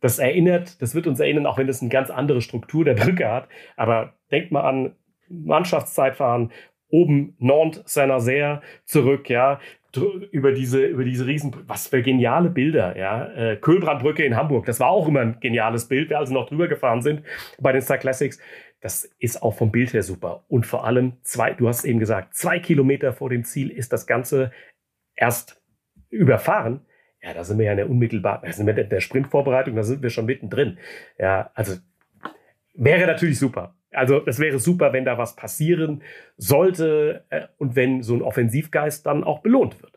das 0.02 0.20
erinnert, 0.20 0.82
das 0.82 0.96
wird 0.96 1.08
uns 1.08 1.20
erinnern, 1.20 1.46
auch 1.46 1.58
wenn 1.58 1.68
das 1.68 1.82
eine 1.82 1.90
ganz 1.90 2.10
andere 2.10 2.42
Struktur 2.42 2.86
der 2.86 2.94
Brücke 2.94 3.32
hat. 3.32 3.48
Aber 3.76 4.14
denkt 4.32 4.52
mal 4.52 4.62
an 4.62 4.96
Mannschaftszeitfahren, 5.30 6.52
oben 6.90 7.36
Nantes, 7.40 7.94
Saint-Nazaire 7.94 8.62
zurück, 8.86 9.30
ja, 9.30 9.60
über 10.32 10.52
diese, 10.52 10.86
über 10.86 11.04
diese 11.04 11.26
riesen, 11.26 11.56
was 11.66 11.88
für 11.88 12.02
geniale 12.04 12.50
Bilder, 12.50 12.98
ja. 12.98 13.28
Äh, 13.34 13.56
Kölbrandbrücke 13.58 14.24
in 14.24 14.36
Hamburg, 14.36 14.66
das 14.66 14.80
war 14.80 14.90
auch 14.90 15.08
immer 15.08 15.22
ein 15.22 15.40
geniales 15.40 15.88
Bild, 15.88 16.10
wir 16.10 16.20
also 16.20 16.34
noch 16.34 16.48
drüber 16.48 16.68
gefahren 16.68 17.02
sind 17.02 17.24
bei 17.60 17.72
den 17.72 17.82
Star 17.82 17.98
Classics. 17.98 18.40
Das 18.80 19.10
ist 19.18 19.42
auch 19.42 19.56
vom 19.56 19.72
Bild 19.72 19.94
her 19.94 20.04
super. 20.04 20.44
Und 20.50 20.68
vor 20.68 20.86
allem 20.86 21.14
zwei, 21.24 21.54
du 21.54 21.68
hast 21.68 21.84
eben 21.84 21.98
gesagt, 21.98 22.36
zwei 22.36 22.60
Kilometer 22.60 23.12
vor 23.12 23.30
dem 23.30 23.44
Ziel 23.44 23.72
ist 23.72 23.92
das 23.92 24.06
Ganze 24.06 24.52
erst 25.16 25.60
überfahren. 26.10 26.82
Ja, 27.28 27.34
da 27.34 27.44
sind 27.44 27.58
wir 27.58 27.66
ja 27.66 27.72
in 27.72 27.78
der 27.78 27.90
unmittelbaren, 27.90 28.42
da 28.46 28.54
sind 28.54 28.68
wir 28.68 28.78
in 28.78 28.88
der 28.88 29.02
Sprintvorbereitung, 29.02 29.76
da 29.76 29.84
sind 29.84 30.02
wir 30.02 30.10
schon 30.10 30.26
mittendrin. 30.26 30.78
Ja, 31.20 31.52
also 31.56 31.74
wäre 32.74 33.06
natürlich 33.06 33.38
super. 33.38 33.76
Also 33.92 34.22
das 34.22 34.40
wäre 34.40 34.60
super, 34.60 34.94
wenn 34.94 35.04
da 35.04 35.18
was 35.18 35.36
passieren 35.36 36.04
sollte 36.38 37.26
äh, 37.30 37.48
und 37.58 37.76
wenn 37.76 38.02
so 38.02 38.16
ein 38.16 38.22
Offensivgeist 38.22 39.06
dann 39.06 39.26
auch 39.26 39.40
belohnt 39.40 39.82
wird 39.82 39.97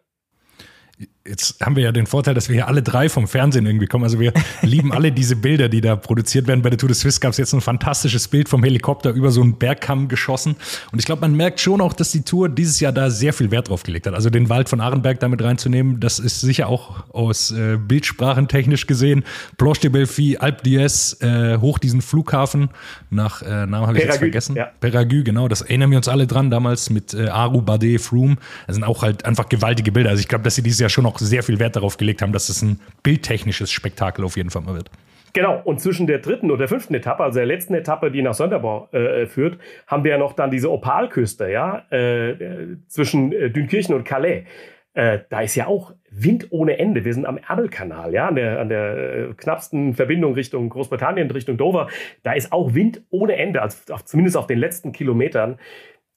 jetzt 1.26 1.60
haben 1.64 1.76
wir 1.76 1.82
ja 1.82 1.92
den 1.92 2.06
Vorteil, 2.06 2.34
dass 2.34 2.48
wir 2.48 2.54
hier 2.54 2.68
alle 2.68 2.82
drei 2.82 3.08
vom 3.08 3.28
Fernsehen 3.28 3.66
irgendwie 3.66 3.86
kommen. 3.86 4.04
Also 4.04 4.18
wir 4.18 4.32
lieben 4.62 4.92
alle 4.92 5.12
diese 5.12 5.36
Bilder, 5.36 5.68
die 5.68 5.80
da 5.80 5.96
produziert 5.96 6.46
werden. 6.46 6.62
Bei 6.62 6.70
der 6.70 6.78
Tour 6.78 6.88
de 6.88 6.96
Suisse 6.96 7.20
gab 7.20 7.32
es 7.32 7.38
jetzt 7.38 7.52
ein 7.52 7.60
fantastisches 7.60 8.28
Bild 8.28 8.48
vom 8.48 8.64
Helikopter 8.64 9.10
über 9.10 9.30
so 9.30 9.42
einen 9.42 9.58
Bergkamm 9.58 10.08
geschossen. 10.08 10.56
Und 10.92 10.98
ich 10.98 11.04
glaube, 11.04 11.20
man 11.20 11.34
merkt 11.34 11.60
schon 11.60 11.80
auch, 11.80 11.92
dass 11.92 12.10
die 12.10 12.22
Tour 12.22 12.48
dieses 12.48 12.80
Jahr 12.80 12.92
da 12.92 13.10
sehr 13.10 13.32
viel 13.32 13.50
Wert 13.50 13.68
drauf 13.68 13.82
gelegt 13.82 14.06
hat. 14.06 14.14
Also 14.14 14.30
den 14.30 14.48
Wald 14.48 14.68
von 14.68 14.80
Arenberg 14.80 15.20
damit 15.20 15.42
reinzunehmen, 15.42 16.00
das 16.00 16.18
ist 16.18 16.40
sicher 16.40 16.68
auch 16.68 17.04
aus 17.10 17.50
äh, 17.50 17.76
Bildsprachentechnisch 17.76 18.86
gesehen. 18.86 19.24
Planche 19.58 19.82
de 19.82 19.90
Belfi, 19.90 20.38
Alpe 20.38 20.64
d'Huez, 20.64 21.22
äh, 21.22 21.58
hoch 21.58 21.78
diesen 21.78 22.00
Flughafen 22.00 22.70
nach, 23.10 23.42
äh, 23.42 23.66
Namen 23.66 23.86
habe 23.86 23.98
ich 23.98 24.04
jetzt 24.04 24.18
vergessen. 24.18 24.56
Ja. 24.56 24.70
Peragü, 24.80 25.22
genau. 25.22 25.48
Das 25.48 25.60
erinnern 25.60 25.90
wir 25.90 25.98
uns 25.98 26.08
alle 26.08 26.26
dran, 26.26 26.50
damals 26.50 26.88
mit 26.88 27.12
äh, 27.12 27.28
Aru, 27.28 27.60
Bardet, 27.60 28.00
Froome. 28.00 28.36
Das 28.66 28.76
sind 28.76 28.84
auch 28.84 29.02
halt 29.02 29.24
einfach 29.26 29.48
gewaltige 29.48 29.92
Bilder. 29.92 30.10
Also 30.10 30.20
ich 30.20 30.28
glaube, 30.28 30.44
dass 30.44 30.54
sie 30.54 30.62
dieses 30.62 30.80
Jahr 30.80 30.88
schon 30.88 31.04
noch 31.04 31.09
sehr 31.18 31.42
viel 31.42 31.58
Wert 31.58 31.76
darauf 31.76 31.96
gelegt 31.96 32.22
haben, 32.22 32.32
dass 32.32 32.48
es 32.48 32.62
ein 32.62 32.80
bildtechnisches 33.02 33.70
Spektakel 33.70 34.24
auf 34.24 34.36
jeden 34.36 34.50
Fall 34.50 34.62
mal 34.62 34.74
wird. 34.74 34.90
Genau, 35.32 35.60
und 35.62 35.80
zwischen 35.80 36.06
der 36.06 36.18
dritten 36.18 36.50
und 36.50 36.58
der 36.58 36.68
fünften 36.68 36.94
Etappe, 36.94 37.22
also 37.22 37.38
der 37.38 37.46
letzten 37.46 37.74
Etappe, 37.74 38.10
die 38.10 38.22
nach 38.22 38.34
Sonderbau 38.34 38.88
äh, 38.92 39.26
führt, 39.26 39.58
haben 39.86 40.02
wir 40.02 40.12
ja 40.12 40.18
noch 40.18 40.32
dann 40.32 40.50
diese 40.50 40.70
Opalküste, 40.70 41.48
ja, 41.50 41.84
äh, 41.90 42.76
zwischen 42.88 43.32
äh, 43.32 43.50
Dünkirchen 43.50 43.94
und 43.94 44.04
Calais. 44.04 44.44
Äh, 44.92 45.20
da 45.28 45.42
ist 45.42 45.54
ja 45.54 45.68
auch 45.68 45.94
Wind 46.10 46.48
ohne 46.50 46.78
Ende. 46.78 47.04
Wir 47.04 47.14
sind 47.14 47.26
am 47.26 47.38
Ärmelkanal, 47.38 48.12
ja, 48.12 48.26
an 48.26 48.34
der, 48.34 48.58
an 48.58 48.68
der 48.68 48.96
äh, 48.96 49.34
knappsten 49.36 49.94
Verbindung 49.94 50.34
Richtung 50.34 50.68
Großbritannien, 50.68 51.30
Richtung 51.30 51.56
Dover. 51.56 51.88
Da 52.24 52.32
ist 52.32 52.52
auch 52.52 52.74
Wind 52.74 53.02
ohne 53.10 53.36
Ende, 53.36 53.62
also 53.62 53.94
auf, 53.94 54.04
zumindest 54.04 54.36
auf 54.36 54.48
den 54.48 54.58
letzten 54.58 54.90
Kilometern. 54.90 55.58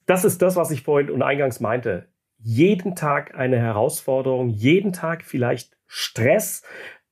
Das 0.07 0.25
ist 0.25 0.41
das, 0.41 0.55
was 0.55 0.71
ich 0.71 0.81
vorhin 0.81 1.11
und 1.11 1.21
eingangs 1.21 1.59
meinte 1.59 2.07
jeden 2.43 2.95
Tag 2.95 3.35
eine 3.35 3.57
Herausforderung, 3.57 4.49
jeden 4.49 4.93
Tag 4.93 5.23
vielleicht 5.23 5.77
Stress, 5.87 6.63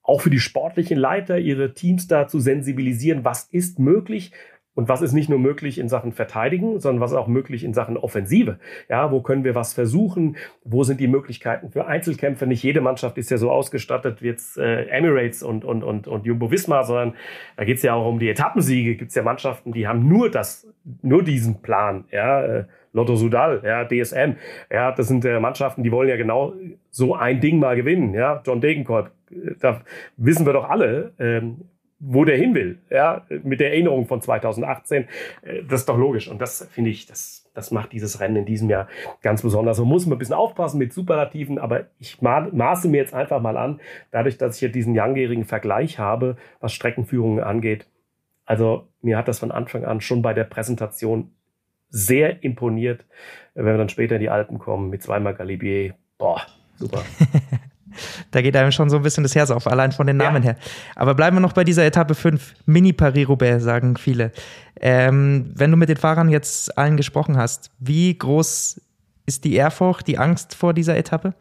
auch 0.03 0.21
für 0.21 0.29
die 0.29 0.39
sportlichen 0.39 0.97
Leiter, 0.97 1.37
ihre 1.37 1.73
Teams 1.73 2.07
da 2.07 2.27
zu 2.27 2.39
sensibilisieren, 2.39 3.23
was 3.23 3.45
ist 3.45 3.79
möglich 3.79 4.31
und 4.73 4.87
was 4.87 5.01
ist 5.01 5.11
nicht 5.11 5.29
nur 5.29 5.39
möglich 5.39 5.79
in 5.79 5.89
Sachen 5.89 6.13
Verteidigen, 6.13 6.79
sondern 6.79 7.01
was 7.01 7.11
ist 7.11 7.17
auch 7.17 7.27
möglich 7.27 7.63
in 7.63 7.73
Sachen 7.73 7.97
Offensive. 7.97 8.57
Ja, 8.89 9.11
wo 9.11 9.21
können 9.21 9.43
wir 9.43 9.53
was 9.53 9.73
versuchen? 9.73 10.37
Wo 10.63 10.83
sind 10.83 10.99
die 10.99 11.07
Möglichkeiten 11.07 11.71
für 11.71 11.87
Einzelkämpfe? 11.87 12.47
Nicht 12.47 12.63
jede 12.63 12.79
Mannschaft 12.79 13.17
ist 13.17 13.29
ja 13.31 13.37
so 13.37 13.51
ausgestattet 13.51 14.21
wie 14.21 14.27
jetzt 14.27 14.57
äh, 14.57 14.85
Emirates 14.85 15.43
und, 15.43 15.65
und, 15.65 15.83
und, 15.83 16.07
und 16.07 16.25
Jumbo 16.25 16.51
Visma, 16.51 16.83
sondern 16.83 17.15
da 17.57 17.65
geht 17.65 17.77
es 17.77 17.83
ja 17.83 17.95
auch 17.95 18.07
um 18.07 18.19
die 18.19 18.29
Etappensiege. 18.29 18.95
Gibt 18.95 19.09
es 19.09 19.15
ja 19.15 19.23
Mannschaften, 19.23 19.73
die 19.73 19.87
haben 19.87 20.07
nur 20.07 20.31
das, 20.31 20.67
nur 21.01 21.23
diesen 21.23 21.61
Plan. 21.61 22.05
Ja, 22.11 22.41
äh, 22.41 22.65
Lotto 22.93 23.15
Sudal, 23.15 23.61
ja, 23.63 23.85
DSM. 23.85 24.35
Ja, 24.69 24.91
das 24.91 25.07
sind 25.07 25.23
äh, 25.25 25.39
Mannschaften, 25.39 25.83
die 25.83 25.91
wollen 25.91 26.09
ja 26.09 26.17
genau 26.17 26.53
so 26.89 27.15
ein 27.15 27.39
Ding 27.39 27.59
mal 27.59 27.75
gewinnen. 27.75 28.13
Ja, 28.13 28.41
John 28.45 28.61
Degenkolb, 28.61 29.11
da 29.59 29.81
wissen 30.17 30.45
wir 30.45 30.53
doch 30.53 30.69
alle, 30.69 31.13
ähm, 31.19 31.61
wo 32.03 32.25
der 32.25 32.35
hin 32.35 32.55
will. 32.55 32.79
Ja, 32.89 33.25
mit 33.43 33.59
der 33.59 33.69
Erinnerung 33.69 34.07
von 34.07 34.21
2018. 34.21 35.03
Äh, 35.43 35.63
das 35.63 35.81
ist 35.81 35.89
doch 35.89 35.97
logisch. 35.97 36.27
Und 36.27 36.41
das 36.41 36.67
finde 36.71 36.89
ich, 36.89 37.05
das, 37.05 37.49
das 37.53 37.71
macht 37.71 37.93
dieses 37.93 38.19
Rennen 38.19 38.37
in 38.37 38.45
diesem 38.45 38.69
Jahr 38.69 38.87
ganz 39.21 39.43
besonders. 39.43 39.77
Man 39.77 39.87
muss 39.87 40.05
ein 40.05 40.17
bisschen 40.17 40.35
aufpassen 40.35 40.79
mit 40.79 40.91
Superlativen, 40.91 41.59
aber 41.59 41.85
ich 41.99 42.21
maße 42.21 42.89
mir 42.89 42.97
jetzt 42.97 43.13
einfach 43.13 43.39
mal 43.39 43.55
an, 43.55 43.79
dadurch, 44.09 44.37
dass 44.37 44.55
ich 44.55 44.59
hier 44.59 44.71
diesen 44.71 44.95
langjährigen 44.95 45.45
Vergleich 45.45 45.99
habe, 45.99 46.37
was 46.59 46.73
Streckenführungen 46.73 47.43
angeht. 47.43 47.85
Also 48.45 48.87
mir 49.01 49.17
hat 49.17 49.27
das 49.27 49.39
von 49.39 49.51
Anfang 49.51 49.85
an 49.85 50.01
schon 50.01 50.23
bei 50.23 50.33
der 50.33 50.43
Präsentation 50.43 51.31
sehr 51.89 52.43
imponiert, 52.43 53.05
wenn 53.53 53.65
wir 53.65 53.77
dann 53.77 53.89
später 53.89 54.15
in 54.15 54.21
die 54.21 54.29
Alpen 54.29 54.57
kommen 54.57 54.89
mit 54.89 55.03
zweimal 55.03 55.35
Galibier. 55.35 55.93
Boah, 56.17 56.41
super. 56.75 57.03
da 58.31 58.41
geht 58.41 58.55
einem 58.55 58.71
schon 58.71 58.89
so 58.89 58.97
ein 58.97 59.03
bisschen 59.03 59.23
das 59.23 59.35
Herz 59.35 59.51
auf, 59.51 59.67
allein 59.67 59.91
von 59.91 60.07
den 60.07 60.17
Namen 60.17 60.43
ja. 60.43 60.51
her. 60.51 60.55
Aber 60.95 61.15
bleiben 61.15 61.37
wir 61.37 61.41
noch 61.41 61.53
bei 61.53 61.63
dieser 61.63 61.85
Etappe 61.85 62.15
5. 62.15 62.53
Mini 62.65 62.93
Paris-Roubaix, 62.93 63.63
sagen 63.63 63.97
viele. 63.97 64.31
Ähm, 64.79 65.51
wenn 65.55 65.71
du 65.71 65.77
mit 65.77 65.89
den 65.89 65.97
Fahrern 65.97 66.29
jetzt 66.29 66.77
allen 66.77 66.97
gesprochen 66.97 67.37
hast, 67.37 67.71
wie 67.79 68.17
groß 68.17 68.81
ist 69.25 69.43
die 69.43 69.55
Ehrfurcht, 69.55 70.07
die 70.07 70.17
Angst 70.17 70.55
vor 70.55 70.73
dieser 70.73 70.97
Etappe? 70.97 71.33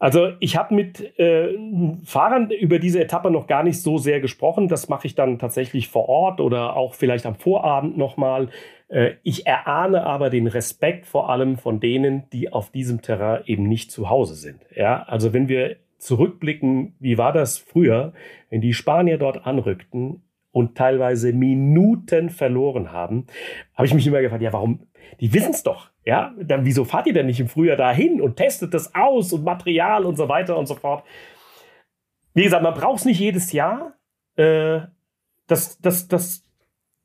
Also 0.00 0.30
ich 0.38 0.56
habe 0.56 0.74
mit 0.74 1.18
äh, 1.18 1.56
Fahrern 2.04 2.50
über 2.50 2.78
diese 2.78 3.00
Etappe 3.00 3.30
noch 3.30 3.48
gar 3.48 3.64
nicht 3.64 3.82
so 3.82 3.98
sehr 3.98 4.20
gesprochen. 4.20 4.68
Das 4.68 4.88
mache 4.88 5.08
ich 5.08 5.16
dann 5.16 5.38
tatsächlich 5.38 5.88
vor 5.88 6.08
Ort 6.08 6.40
oder 6.40 6.76
auch 6.76 6.94
vielleicht 6.94 7.26
am 7.26 7.34
Vorabend 7.34 7.98
nochmal. 7.98 8.48
Äh, 8.88 9.12
ich 9.22 9.46
erahne 9.46 10.04
aber 10.04 10.30
den 10.30 10.46
Respekt 10.46 11.06
vor 11.06 11.30
allem 11.30 11.56
von 11.56 11.80
denen, 11.80 12.28
die 12.32 12.52
auf 12.52 12.70
diesem 12.70 13.02
Terrain 13.02 13.42
eben 13.46 13.64
nicht 13.64 13.92
zu 13.92 14.10
Hause 14.10 14.34
sind. 14.34 14.60
Ja, 14.74 15.02
also 15.04 15.32
wenn 15.32 15.48
wir 15.48 15.76
zurückblicken, 15.98 16.94
wie 17.00 17.18
war 17.18 17.32
das 17.32 17.58
früher, 17.58 18.12
wenn 18.50 18.60
die 18.60 18.74
Spanier 18.74 19.18
dort 19.18 19.46
anrückten 19.46 20.22
und 20.52 20.76
teilweise 20.76 21.32
Minuten 21.32 22.30
verloren 22.30 22.92
haben, 22.92 23.26
habe 23.74 23.86
ich 23.86 23.94
mich 23.94 24.06
immer 24.06 24.20
gefragt, 24.20 24.42
ja, 24.42 24.52
warum, 24.52 24.86
Die 25.20 25.32
wissen 25.32 25.52
es 25.52 25.62
doch. 25.62 25.90
Ja, 26.04 26.34
dann 26.40 26.64
wieso 26.64 26.84
fahrt 26.84 27.06
ihr 27.06 27.12
denn 27.12 27.26
nicht 27.26 27.40
im 27.40 27.48
Frühjahr 27.48 27.76
dahin 27.76 28.20
und 28.20 28.36
testet 28.36 28.72
das 28.72 28.94
aus 28.94 29.32
und 29.32 29.44
Material 29.44 30.04
und 30.04 30.16
so 30.16 30.28
weiter 30.28 30.56
und 30.56 30.66
so 30.66 30.74
fort? 30.74 31.04
Wie 32.34 32.44
gesagt, 32.44 32.62
man 32.62 32.74
braucht 32.74 33.00
es 33.00 33.04
nicht 33.04 33.18
jedes 33.18 33.52
Jahr. 33.52 33.94
Äh, 34.36 34.80
das, 35.46 35.78
das, 35.80 36.08
das 36.08 36.44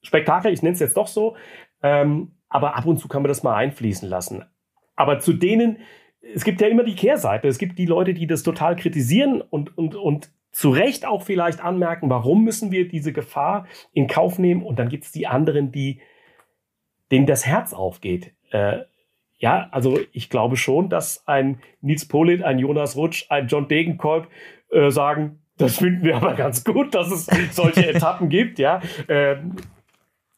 Spektakel, 0.02 0.54
ich 0.54 0.62
nenne 0.62 0.74
es 0.74 0.80
jetzt 0.80 0.98
doch 0.98 1.08
so, 1.08 1.36
ähm, 1.84 2.32
aber 2.50 2.76
ab 2.76 2.86
und 2.86 2.98
zu 2.98 3.08
kann 3.08 3.22
man 3.22 3.30
das 3.30 3.44
mal 3.44 3.56
einfließen 3.56 4.10
lassen. 4.10 4.46
Aber 4.96 5.20
zu 5.20 5.34
denen, 5.34 5.80
es 6.22 6.44
gibt 6.44 6.62
ja 6.62 6.68
immer 6.68 6.84
die 6.84 6.96
Kehrseite. 6.96 7.48
Es 7.48 7.58
gibt 7.58 7.78
die 7.78 7.86
Leute, 7.86 8.14
die 8.14 8.28
das 8.28 8.44
total 8.44 8.76
kritisieren 8.76 9.42
und, 9.42 9.78
und, 9.78 9.96
und 9.96 10.32
zu 10.52 10.70
Recht 10.70 11.06
auch 11.06 11.24
vielleicht 11.24 11.62
anmerken, 11.62 12.10
warum 12.10 12.44
müssen 12.44 12.72
wir 12.72 12.88
diese 12.88 13.12
Gefahr 13.12 13.66
in 13.92 14.08
Kauf 14.08 14.40
nehmen. 14.40 14.64
Und 14.64 14.80
dann 14.80 14.90
gibt 14.90 15.06
es 15.06 15.12
die 15.12 15.28
anderen, 15.28 15.72
die 15.72 16.00
denen 17.12 17.26
das 17.26 17.46
Herz 17.46 17.74
aufgeht. 17.74 18.34
Äh, 18.52 18.82
ja, 19.38 19.68
also 19.72 20.00
ich 20.14 20.30
glaube 20.30 20.56
schon, 20.56 20.90
dass 20.90 21.28
ein 21.28 21.60
Nils 21.82 22.08
Polit, 22.08 22.44
ein 22.44 22.60
Jonas 22.60 22.96
Rutsch, 22.96 23.26
ein 23.30 23.48
John 23.48 23.68
Degenkolb 23.68 24.28
äh, 24.72 24.90
sagen, 24.90 25.42
das 25.58 25.78
finden 25.78 26.04
wir 26.04 26.16
aber 26.16 26.34
ganz 26.36 26.64
gut, 26.64 26.96
dass 26.96 27.12
es 27.12 27.26
solche 27.52 27.88
Etappen 27.88 28.30
gibt, 28.30 28.60
ja. 28.60 28.82
Ähm, 29.08 29.56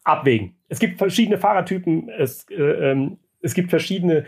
abwägen. 0.03 0.54
Es 0.67 0.79
gibt 0.79 0.97
verschiedene 0.97 1.37
Fahrertypen, 1.37 2.09
es, 2.09 2.49
äh, 2.49 2.55
ähm, 2.55 3.17
es 3.41 3.53
gibt 3.53 3.69
verschiedene 3.69 4.25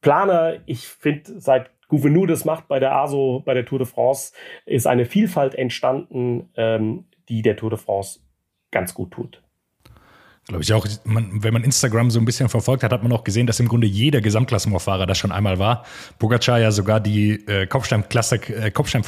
Planer. 0.00 0.60
Ich 0.66 0.88
finde, 0.88 1.40
seit 1.40 1.70
Gouverneur 1.88 2.26
das 2.26 2.44
macht 2.44 2.68
bei 2.68 2.78
der 2.78 2.94
ASO, 2.94 3.42
bei 3.44 3.54
der 3.54 3.64
Tour 3.64 3.78
de 3.78 3.88
France, 3.88 4.32
ist 4.66 4.86
eine 4.86 5.06
Vielfalt 5.06 5.54
entstanden, 5.54 6.50
ähm, 6.56 7.06
die 7.28 7.42
der 7.42 7.56
Tour 7.56 7.70
de 7.70 7.78
France 7.78 8.20
ganz 8.70 8.94
gut 8.94 9.10
tut. 9.10 9.42
Glaube 10.48 10.62
ich 10.62 10.72
auch, 10.72 10.86
man, 11.04 11.42
wenn 11.42 11.52
man 11.52 11.62
Instagram 11.62 12.10
so 12.10 12.18
ein 12.18 12.24
bisschen 12.24 12.48
verfolgt 12.48 12.82
hat, 12.82 12.90
hat 12.90 13.02
man 13.02 13.12
auch 13.12 13.22
gesehen, 13.22 13.46
dass 13.46 13.60
im 13.60 13.68
Grunde 13.68 13.86
jeder 13.86 14.22
Gesamtklassenfahrer 14.22 15.04
das 15.04 15.18
schon 15.18 15.30
einmal 15.30 15.58
war. 15.58 15.84
Pogacar 16.18 16.58
ja 16.58 16.72
sogar 16.72 17.00
die 17.00 17.46
äh, 17.46 17.66
Kopfstein-Pflasterklassiker 17.66 18.64
äh, 18.64 18.70
Kopfstein 18.70 19.04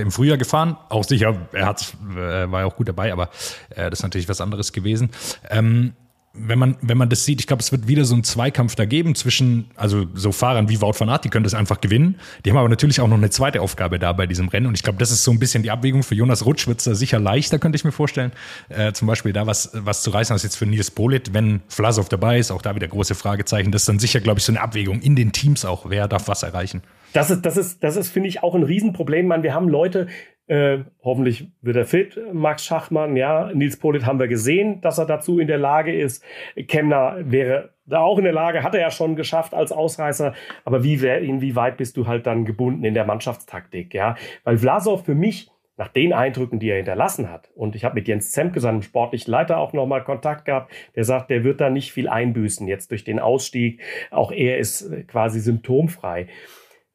im 0.00 0.10
Frühjahr 0.10 0.36
gefahren. 0.36 0.76
Auch 0.88 1.04
sicher, 1.04 1.46
er 1.52 1.66
hat, 1.66 1.94
äh, 2.16 2.50
war 2.50 2.62
ja 2.62 2.66
auch 2.66 2.74
gut 2.74 2.88
dabei, 2.88 3.12
aber 3.12 3.30
äh, 3.70 3.88
das 3.88 4.00
ist 4.00 4.02
natürlich 4.02 4.28
was 4.28 4.40
anderes 4.40 4.72
gewesen. 4.72 5.10
Ähm, 5.48 5.92
wenn 6.36 6.58
man, 6.58 6.76
wenn 6.82 6.98
man 6.98 7.08
das 7.08 7.24
sieht, 7.24 7.40
ich 7.40 7.46
glaube, 7.46 7.60
es 7.60 7.70
wird 7.70 7.86
wieder 7.86 8.04
so 8.04 8.14
einen 8.14 8.24
Zweikampf 8.24 8.74
da 8.74 8.84
geben 8.84 9.14
zwischen, 9.14 9.70
also 9.76 10.04
so 10.14 10.32
Fahrern 10.32 10.68
wie 10.68 10.80
Wout 10.80 10.94
van 10.98 11.08
Aert, 11.08 11.24
die 11.24 11.28
können 11.28 11.44
das 11.44 11.54
einfach 11.54 11.80
gewinnen. 11.80 12.16
Die 12.44 12.50
haben 12.50 12.58
aber 12.58 12.68
natürlich 12.68 13.00
auch 13.00 13.06
noch 13.06 13.16
eine 13.16 13.30
zweite 13.30 13.60
Aufgabe 13.60 14.00
da 14.00 14.12
bei 14.12 14.26
diesem 14.26 14.48
Rennen. 14.48 14.66
Und 14.66 14.74
ich 14.74 14.82
glaube, 14.82 14.98
das 14.98 15.12
ist 15.12 15.22
so 15.22 15.30
ein 15.30 15.38
bisschen 15.38 15.62
die 15.62 15.70
Abwägung. 15.70 16.02
Für 16.02 16.16
Jonas 16.16 16.44
Rutsch 16.44 16.66
wird 16.66 16.80
es 16.80 16.84
da 16.84 16.94
sicher 16.94 17.20
leichter, 17.20 17.60
könnte 17.60 17.76
ich 17.76 17.84
mir 17.84 17.92
vorstellen. 17.92 18.32
Äh, 18.68 18.92
zum 18.92 19.06
Beispiel 19.06 19.32
da 19.32 19.46
was, 19.46 19.70
was 19.74 20.02
zu 20.02 20.10
reißen, 20.10 20.32
als 20.32 20.42
jetzt 20.42 20.56
für 20.56 20.66
Nils 20.66 20.90
Polit, 20.90 21.32
wenn 21.32 21.62
Vlasov 21.68 22.08
dabei 22.08 22.38
ist, 22.38 22.50
auch 22.50 22.62
da 22.62 22.74
wieder 22.74 22.88
große 22.88 23.14
Fragezeichen. 23.14 23.70
Das 23.70 23.82
ist 23.82 23.88
dann 23.88 24.00
sicher, 24.00 24.20
glaube 24.20 24.40
ich, 24.40 24.44
so 24.44 24.50
eine 24.50 24.60
Abwägung 24.60 25.00
in 25.00 25.14
den 25.14 25.30
Teams 25.30 25.64
auch. 25.64 25.88
Wer 25.88 26.08
darf 26.08 26.26
was 26.26 26.42
erreichen? 26.42 26.82
Das 27.12 27.30
ist, 27.30 27.42
das 27.42 27.56
ist, 27.56 27.84
das 27.84 27.94
ist, 27.94 28.08
finde 28.08 28.28
ich, 28.28 28.42
auch 28.42 28.56
ein 28.56 28.64
Riesenproblem. 28.64 29.28
Man, 29.28 29.44
wir 29.44 29.54
haben 29.54 29.68
Leute, 29.68 30.08
äh, 30.46 30.78
hoffentlich 31.02 31.48
wird 31.62 31.76
er 31.76 31.86
fit, 31.86 32.18
Max 32.32 32.64
Schachmann, 32.64 33.16
ja. 33.16 33.50
Nils 33.54 33.78
Polit 33.78 34.04
haben 34.04 34.18
wir 34.18 34.28
gesehen, 34.28 34.80
dass 34.82 34.98
er 34.98 35.06
dazu 35.06 35.38
in 35.38 35.46
der 35.46 35.58
Lage 35.58 35.94
ist. 35.94 36.22
Kemner 36.68 37.16
wäre 37.20 37.70
da 37.86 38.00
auch 38.00 38.18
in 38.18 38.24
der 38.24 38.32
Lage, 38.32 38.62
hat 38.62 38.74
er 38.74 38.80
ja 38.80 38.90
schon 38.90 39.16
geschafft 39.16 39.54
als 39.54 39.72
Ausreißer. 39.72 40.34
Aber 40.64 40.84
wie, 40.84 40.94
inwieweit 40.94 41.76
bist 41.76 41.96
du 41.96 42.06
halt 42.06 42.26
dann 42.26 42.44
gebunden 42.44 42.84
in 42.84 42.94
der 42.94 43.06
Mannschaftstaktik, 43.06 43.94
ja? 43.94 44.16
Weil 44.44 44.58
Vlasov 44.58 45.04
für 45.04 45.14
mich, 45.14 45.50
nach 45.76 45.88
den 45.88 46.12
Eindrücken, 46.12 46.60
die 46.60 46.70
er 46.70 46.76
hinterlassen 46.76 47.30
hat, 47.30 47.50
und 47.56 47.74
ich 47.74 47.84
habe 47.84 47.96
mit 47.96 48.06
Jens 48.06 48.30
Zemke, 48.30 48.60
seinem 48.60 48.82
sportlichen 48.82 49.32
Leiter, 49.32 49.58
auch 49.58 49.72
nochmal 49.72 50.04
Kontakt 50.04 50.44
gehabt, 50.44 50.72
der 50.94 51.04
sagt, 51.04 51.30
der 51.30 51.42
wird 51.42 51.60
da 51.60 51.68
nicht 51.68 51.90
viel 51.90 52.08
einbüßen 52.08 52.68
jetzt 52.68 52.90
durch 52.90 53.02
den 53.02 53.18
Ausstieg. 53.18 53.80
Auch 54.10 54.30
er 54.30 54.58
ist 54.58 54.88
quasi 55.08 55.40
symptomfrei. 55.40 56.28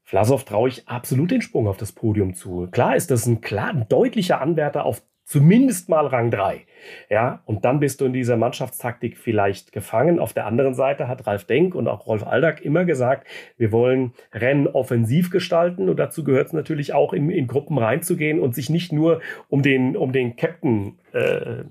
Vlasov 0.10 0.44
traue 0.44 0.70
ich 0.70 0.88
absolut 0.88 1.30
den 1.30 1.44
Sprung 1.44 1.68
auf 1.68 1.78
das 1.78 1.92
Podium 1.92 2.34
zu. 2.34 2.68
Klar 2.72 2.96
ist 2.96 3.12
das 3.12 3.28
ein 3.28 3.42
klar, 3.42 3.70
ein 3.70 3.86
deutlicher 3.90 4.42
Anwärter 4.42 4.84
auf 4.84 5.04
zumindest 5.24 5.88
mal 5.88 6.08
Rang 6.08 6.32
3. 6.32 6.66
Ja, 7.12 7.44
und 7.46 7.64
dann 7.64 7.80
bist 7.80 8.02
du 8.02 8.06
in 8.06 8.14
dieser 8.14 8.36
Mannschaftstaktik 8.36 9.20
vielleicht 9.20 9.72
gefangen. 9.72 10.18
Auf 10.18 10.34
der 10.34 10.48
anderen 10.48 10.74
Seite 10.74 11.08
hat 11.08 11.28
Ralf 11.28 11.46
Denk 11.46 11.76
und 11.76 11.88
auch 11.88 12.08
Rolf 12.08 12.26
Aldag 12.26 12.62
immer 12.62 12.86
gesagt, 12.86 13.28
wir 13.56 13.72
wollen 13.72 14.14
Rennen 14.34 14.66
offensiv 14.66 15.30
gestalten 15.30 15.90
und 15.90 15.98
dazu 15.98 16.24
gehört 16.24 16.48
es 16.48 16.54
natürlich 16.54 16.94
auch 16.96 17.14
in, 17.14 17.30
in, 17.30 17.46
Gruppen 17.46 17.78
reinzugehen 17.78 18.40
und 18.40 18.56
sich 18.56 18.72
nicht 18.72 18.92
nur 18.92 19.22
um 19.48 19.62
den, 19.62 19.96
um 19.96 20.12
den 20.12 20.36
Captain 20.36 20.98
äh, 21.14 21.66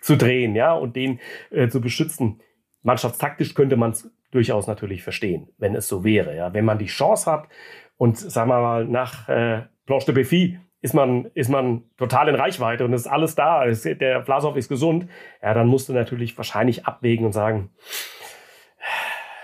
zu 0.00 0.16
drehen, 0.16 0.54
ja, 0.54 0.72
und 0.72 0.96
den 0.96 1.20
äh, 1.50 1.68
zu 1.68 1.82
beschützen. 1.82 2.40
Mannschaftstaktisch 2.82 3.52
könnte 3.52 3.76
man 3.76 3.90
es 3.90 4.10
durchaus 4.32 4.66
natürlich 4.66 5.02
verstehen, 5.02 5.48
wenn 5.58 5.76
es 5.76 5.86
so 5.86 6.02
wäre. 6.02 6.36
Ja. 6.36 6.52
Wenn 6.52 6.64
man 6.64 6.78
die 6.78 6.86
Chance 6.86 7.30
hat 7.30 7.48
und 7.96 8.18
sagen 8.18 8.50
wir 8.50 8.60
mal 8.60 8.84
nach 8.84 9.28
äh, 9.28 9.62
Planche 9.86 10.12
de 10.12 10.24
Béfi 10.24 10.58
ist 10.80 10.94
man, 10.94 11.26
ist 11.34 11.48
man 11.48 11.84
total 11.96 12.28
in 12.28 12.34
Reichweite 12.34 12.84
und 12.84 12.92
ist 12.92 13.06
alles 13.06 13.36
da, 13.36 13.64
ist, 13.64 13.84
der 13.84 14.24
Vlasov 14.24 14.56
ist 14.56 14.68
gesund, 14.68 15.06
ja, 15.40 15.54
dann 15.54 15.68
musst 15.68 15.88
du 15.88 15.92
natürlich 15.92 16.36
wahrscheinlich 16.36 16.86
abwägen 16.86 17.24
und 17.24 17.32
sagen, 17.32 17.70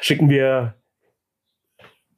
schicken 0.00 0.28
wir 0.28 0.74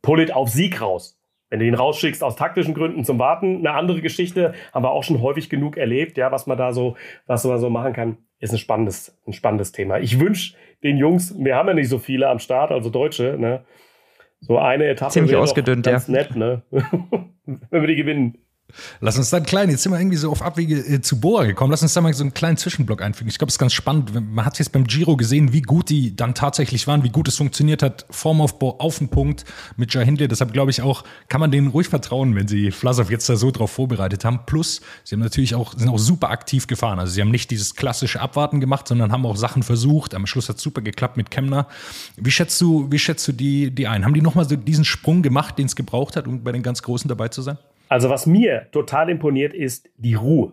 Polit 0.01 0.33
auf 0.33 0.49
Sieg 0.49 0.81
raus. 0.81 1.20
Wenn 1.51 1.59
du 1.59 1.67
ihn 1.67 1.75
rausschickst 1.75 2.23
aus 2.23 2.37
taktischen 2.37 2.75
Gründen 2.75 3.05
zum 3.05 3.19
Warten, 3.19 3.57
eine 3.57 3.73
andere 3.73 4.01
Geschichte, 4.01 4.55
haben 4.73 4.85
wir 4.85 4.93
auch 4.93 5.03
schon 5.03 5.21
häufig 5.21 5.51
genug 5.51 5.77
erlebt, 5.77 6.17
ja, 6.17 6.31
was 6.31 6.47
man 6.47 6.57
da 6.57 6.73
so, 6.73 6.97
was 7.27 7.45
man 7.45 7.59
so 7.59 7.69
machen 7.69 7.93
kann, 7.93 8.19
ist 8.39 8.53
ein 8.53 8.59
spannendes, 8.59 9.21
ein 9.27 9.33
spannendes 9.33 9.73
Thema. 9.73 9.99
Ich 9.99 10.21
wünsche 10.21 10.55
den 10.83 10.97
Jungs, 10.97 11.35
wir 11.39 11.57
haben 11.57 11.69
ja 11.69 11.75
nicht 11.75 11.89
so 11.89 11.99
viele 11.99 12.29
am 12.29 12.39
Start, 12.39 12.71
also 12.71 12.89
Deutsche, 12.89 13.37
ne? 13.39 13.65
So 14.41 14.59
eine 14.59 14.87
Etappe 14.87 15.13
Ziemlich 15.13 15.37
ausgedünnt, 15.37 15.85
ganz 15.85 16.07
ja. 16.07 16.13
nett, 16.13 16.35
ne? 16.35 16.63
Wenn 17.45 17.83
wir 17.83 17.87
die 17.87 17.97
gewinnen. 17.97 18.39
Lass 19.01 19.17
uns 19.17 19.31
dann 19.31 19.45
klein, 19.45 19.71
jetzt 19.71 19.83
sind 19.83 19.93
wir 19.93 19.99
irgendwie 19.99 20.17
so 20.17 20.31
auf 20.31 20.43
Abwege 20.43 20.77
äh, 20.77 21.01
zu 21.01 21.21
Boa 21.21 21.45
gekommen. 21.45 21.71
Lass 21.71 21.83
uns 21.83 21.95
da 21.95 22.01
mal 22.01 22.13
so 22.15 22.23
einen 22.23 22.35
kleinen 22.35 22.57
Zwischenblock 22.57 23.03
einfügen. 23.03 23.29
Ich 23.29 23.39
glaube, 23.39 23.49
es 23.49 23.55
ist 23.55 23.59
ganz 23.59 23.73
spannend. 23.73 24.13
Man 24.15 24.45
hat 24.45 24.59
jetzt 24.59 24.73
beim 24.73 24.85
Giro 24.85 25.17
gesehen, 25.17 25.53
wie 25.53 25.63
gut 25.63 25.91
die 25.91 26.15
dann 26.15 26.35
tatsächlich 26.35 26.87
waren, 26.87 27.03
wie 27.03 27.11
gut 27.11 27.29
es 27.29 27.37
funktioniert 27.37 27.83
hat. 27.83 28.07
Formaufbau 28.11 28.79
auf 28.79 28.99
den 28.99 29.09
Punkt 29.09 29.45
mit 29.77 29.95
Jahindle. 29.95 30.29
Deshalb 30.29 30.53
glaube 30.53 30.71
ich 30.71 30.83
auch, 30.83 31.05
kann 31.29 31.41
man 31.41 31.51
denen 31.51 31.69
ruhig 31.69 31.89
vertrauen, 31.89 32.35
wenn 32.35 32.49
sie 32.49 32.71
Vlasov 32.71 33.11
jetzt 33.11 33.29
da 33.29 33.37
so 33.37 33.51
drauf 33.51 33.71
vorbereitet 33.71 34.25
haben. 34.25 34.41
Plus, 34.47 34.81
sie 35.05 35.15
haben 35.15 35.21
natürlich 35.21 35.55
auch, 35.55 35.75
sind 35.77 35.89
auch 35.89 35.99
super 35.99 36.31
aktiv 36.31 36.67
gefahren. 36.67 36.99
Also 36.99 37.13
sie 37.13 37.21
haben 37.21 37.31
nicht 37.31 37.51
dieses 37.51 37.75
klassische 37.75 38.21
Abwarten 38.21 38.61
gemacht, 38.61 38.89
sondern 38.89 39.13
haben 39.13 39.27
auch 39.27 39.37
Sachen 39.37 39.63
versucht. 39.63 40.15
Am 40.15 40.27
Schluss 40.27 40.49
hat 40.49 40.57
es 40.57 40.63
super 40.63 40.81
geklappt 40.81 41.17
mit 41.17 41.31
Kemner. 41.31 41.67
Wie 42.17 42.31
schätzt 42.31 42.61
du, 42.61 42.91
wie 42.91 42.99
schätzt 42.99 43.27
du 43.29 43.33
die, 43.33 43.71
die 43.71 43.87
ein? 43.87 44.05
Haben 44.05 44.15
die 44.15 44.23
nochmal 44.23 44.49
so 44.49 44.57
diesen 44.57 44.85
Sprung 44.85 45.23
gemacht, 45.23 45.59
den 45.59 45.67
es 45.67 45.77
gebraucht 45.77 46.17
hat, 46.17 46.27
um 46.27 46.43
bei 46.43 46.53
den 46.53 46.63
ganz 46.63 46.83
Großen 46.83 47.09
dabei 47.09 47.29
zu 47.29 47.43
sein? 47.43 47.59
Also 47.91 48.09
was 48.09 48.25
mir 48.25 48.69
total 48.71 49.11
imponiert 49.11 49.53
ist 49.53 49.91
die 49.97 50.15
Ruhe. 50.15 50.53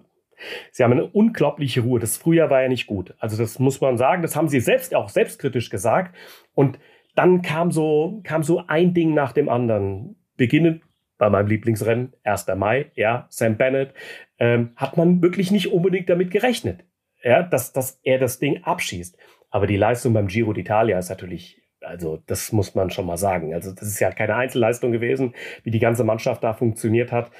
Sie 0.71 0.83
haben 0.83 0.91
eine 0.91 1.05
unglaubliche 1.05 1.81
Ruhe. 1.81 1.99
Das 1.99 2.17
Frühjahr 2.17 2.49
war 2.49 2.63
ja 2.63 2.67
nicht 2.67 2.87
gut. 2.87 3.13
Also 3.19 3.37
das 3.37 3.59
muss 3.59 3.79
man 3.79 3.97
sagen. 3.97 4.23
Das 4.23 4.35
haben 4.35 4.49
sie 4.49 4.59
selbst 4.59 4.95
auch 4.95 5.09
selbstkritisch 5.09 5.69
gesagt. 5.69 6.15
Und 6.55 6.79
dann 7.15 7.43
kam 7.43 7.71
so, 7.71 8.21
kam 8.23 8.41
so 8.41 8.65
ein 8.67 8.95
Ding 8.95 9.13
nach 9.13 9.33
dem 9.33 9.49
anderen. 9.49 10.15
Beginnend 10.35 10.81
bei 11.19 11.29
meinem 11.29 11.47
Lieblingsrennen, 11.47 12.13
1. 12.23 12.47
Mai, 12.55 12.91
ja, 12.95 13.27
Sam 13.29 13.55
Bennett, 13.55 13.93
ähm, 14.39 14.71
hat 14.75 14.97
man 14.97 15.21
wirklich 15.21 15.51
nicht 15.51 15.71
unbedingt 15.71 16.09
damit 16.09 16.31
gerechnet, 16.31 16.85
ja, 17.23 17.41
dass, 17.41 17.73
dass 17.73 17.99
er 18.03 18.19
das 18.19 18.37
Ding 18.37 18.63
abschießt. 18.63 19.17
Aber 19.49 19.65
die 19.65 19.77
Leistung 19.77 20.13
beim 20.13 20.27
Giro 20.27 20.51
d'Italia 20.51 20.97
ist 20.97 21.09
natürlich 21.09 21.61
also 21.87 22.21
das 22.27 22.51
muss 22.51 22.75
man 22.75 22.89
schon 22.91 23.05
mal 23.05 23.17
sagen. 23.17 23.53
Also 23.53 23.71
das 23.71 23.87
ist 23.87 23.99
ja 23.99 24.11
keine 24.11 24.35
Einzelleistung 24.35 24.91
gewesen, 24.91 25.33
wie 25.63 25.71
die 25.71 25.79
ganze 25.79 26.03
Mannschaft 26.03 26.43
da 26.43 26.53
funktioniert 26.53 27.11
hat. 27.11 27.31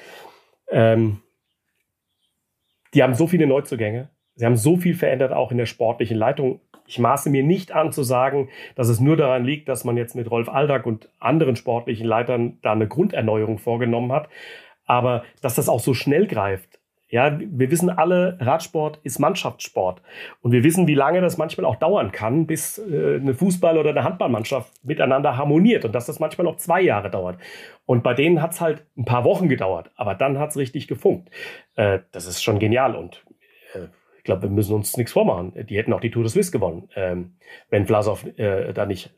Ähm, 0.70 1.20
die 2.94 3.02
haben 3.02 3.14
so 3.14 3.26
viele 3.26 3.46
Neuzugänge. 3.46 4.10
Sie 4.34 4.46
haben 4.46 4.56
so 4.56 4.76
viel 4.76 4.94
verändert, 4.94 5.32
auch 5.32 5.50
in 5.50 5.58
der 5.58 5.66
sportlichen 5.66 6.16
Leitung. 6.16 6.60
Ich 6.86 6.98
maße 6.98 7.28
mir 7.28 7.42
nicht 7.42 7.72
an 7.72 7.92
zu 7.92 8.02
sagen, 8.02 8.48
dass 8.76 8.88
es 8.88 9.00
nur 9.00 9.16
daran 9.16 9.44
liegt, 9.44 9.68
dass 9.68 9.84
man 9.84 9.96
jetzt 9.96 10.14
mit 10.14 10.30
Rolf 10.30 10.48
Aldag 10.48 10.86
und 10.86 11.10
anderen 11.18 11.56
sportlichen 11.56 12.06
Leitern 12.06 12.58
da 12.62 12.72
eine 12.72 12.88
Grunderneuerung 12.88 13.58
vorgenommen 13.58 14.12
hat. 14.12 14.28
Aber 14.86 15.24
dass 15.42 15.56
das 15.56 15.68
auch 15.68 15.80
so 15.80 15.92
schnell 15.92 16.26
greift, 16.26 16.67
ja, 17.10 17.38
wir 17.40 17.70
wissen 17.70 17.88
alle, 17.88 18.36
Radsport 18.40 19.00
ist 19.02 19.18
Mannschaftssport. 19.18 20.02
Und 20.42 20.52
wir 20.52 20.62
wissen, 20.62 20.86
wie 20.86 20.94
lange 20.94 21.20
das 21.20 21.38
manchmal 21.38 21.64
auch 21.64 21.76
dauern 21.76 22.12
kann, 22.12 22.46
bis 22.46 22.78
äh, 22.78 23.16
eine 23.16 23.32
Fußball- 23.32 23.78
oder 23.78 23.90
eine 23.90 24.04
Handballmannschaft 24.04 24.72
miteinander 24.84 25.36
harmoniert 25.36 25.84
und 25.84 25.94
dass 25.94 26.06
das 26.06 26.20
manchmal 26.20 26.46
auch 26.46 26.56
zwei 26.56 26.82
Jahre 26.82 27.10
dauert. 27.10 27.38
Und 27.86 28.02
bei 28.02 28.12
denen 28.12 28.42
hat 28.42 28.52
es 28.52 28.60
halt 28.60 28.84
ein 28.96 29.06
paar 29.06 29.24
Wochen 29.24 29.48
gedauert, 29.48 29.90
aber 29.96 30.14
dann 30.14 30.38
hat 30.38 30.50
es 30.50 30.58
richtig 30.58 30.86
gefunkt. 30.86 31.30
Äh, 31.76 32.00
das 32.12 32.26
ist 32.26 32.42
schon 32.42 32.58
genial 32.58 32.94
und 32.94 33.24
äh, 33.74 33.86
ich 34.18 34.24
glaube, 34.24 34.42
wir 34.42 34.50
müssen 34.50 34.74
uns 34.74 34.94
nichts 34.98 35.12
vormachen. 35.12 35.54
Die 35.66 35.78
hätten 35.78 35.94
auch 35.94 36.00
die 36.00 36.10
Tour 36.10 36.22
de 36.22 36.30
Suisse 36.30 36.52
gewonnen, 36.52 36.90
ähm, 36.94 37.36
wenn 37.70 37.86
Vlasov 37.86 38.26
da 38.36 38.84
nicht 38.84 39.14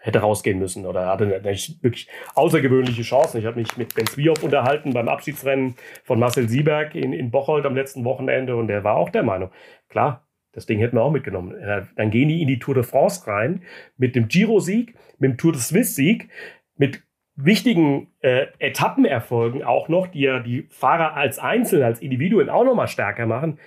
hätte 0.00 0.20
rausgehen 0.20 0.58
müssen 0.58 0.86
oder 0.86 1.06
hatte 1.06 1.24
eine 1.24 1.44
wirklich 1.44 2.08
außergewöhnliche 2.34 3.02
Chancen. 3.02 3.38
Ich 3.38 3.46
habe 3.46 3.58
mich 3.58 3.76
mit 3.76 3.94
Ben 3.94 4.06
Zwiehoff 4.06 4.42
unterhalten 4.42 4.92
beim 4.92 5.08
Abschiedsrennen 5.08 5.74
von 6.04 6.18
Marcel 6.18 6.48
Sieberg 6.48 6.94
in, 6.94 7.12
in 7.12 7.30
Bocholt 7.30 7.66
am 7.66 7.74
letzten 7.74 8.04
Wochenende 8.04 8.56
und 8.56 8.68
der 8.68 8.84
war 8.84 8.96
auch 8.96 9.10
der 9.10 9.22
Meinung, 9.22 9.50
klar, 9.88 10.28
Das 10.52 10.66
Ding 10.66 10.78
hätten 10.78 10.96
wir 10.96 11.02
auch 11.02 11.12
mitgenommen. 11.12 11.54
Dann 11.96 12.10
gehen 12.10 12.28
die 12.28 12.42
in 12.42 12.48
die 12.48 12.58
Tour 12.58 12.74
de 12.74 12.82
France 12.82 13.26
rein 13.26 13.62
mit 13.96 14.16
dem 14.16 14.28
Giro-Sieg, 14.28 14.94
mit 15.18 15.32
dem 15.32 15.36
Tour 15.36 15.52
de 15.52 15.60
Suisse-Sieg, 15.60 16.30
mit 16.76 17.02
wichtigen 17.36 18.08
äh, 18.20 18.46
Etappenerfolgen 18.58 19.62
auch 19.62 19.88
noch, 19.88 20.08
die 20.08 20.22
ja 20.22 20.40
die 20.40 20.66
Fahrer 20.70 21.14
als 21.14 21.38
Einzelne, 21.38 21.86
als 21.86 22.00
Individuen 22.00 22.48
auch 22.48 22.64
nochmal 22.64 22.88
stärker 22.88 23.26
machen. 23.26 23.60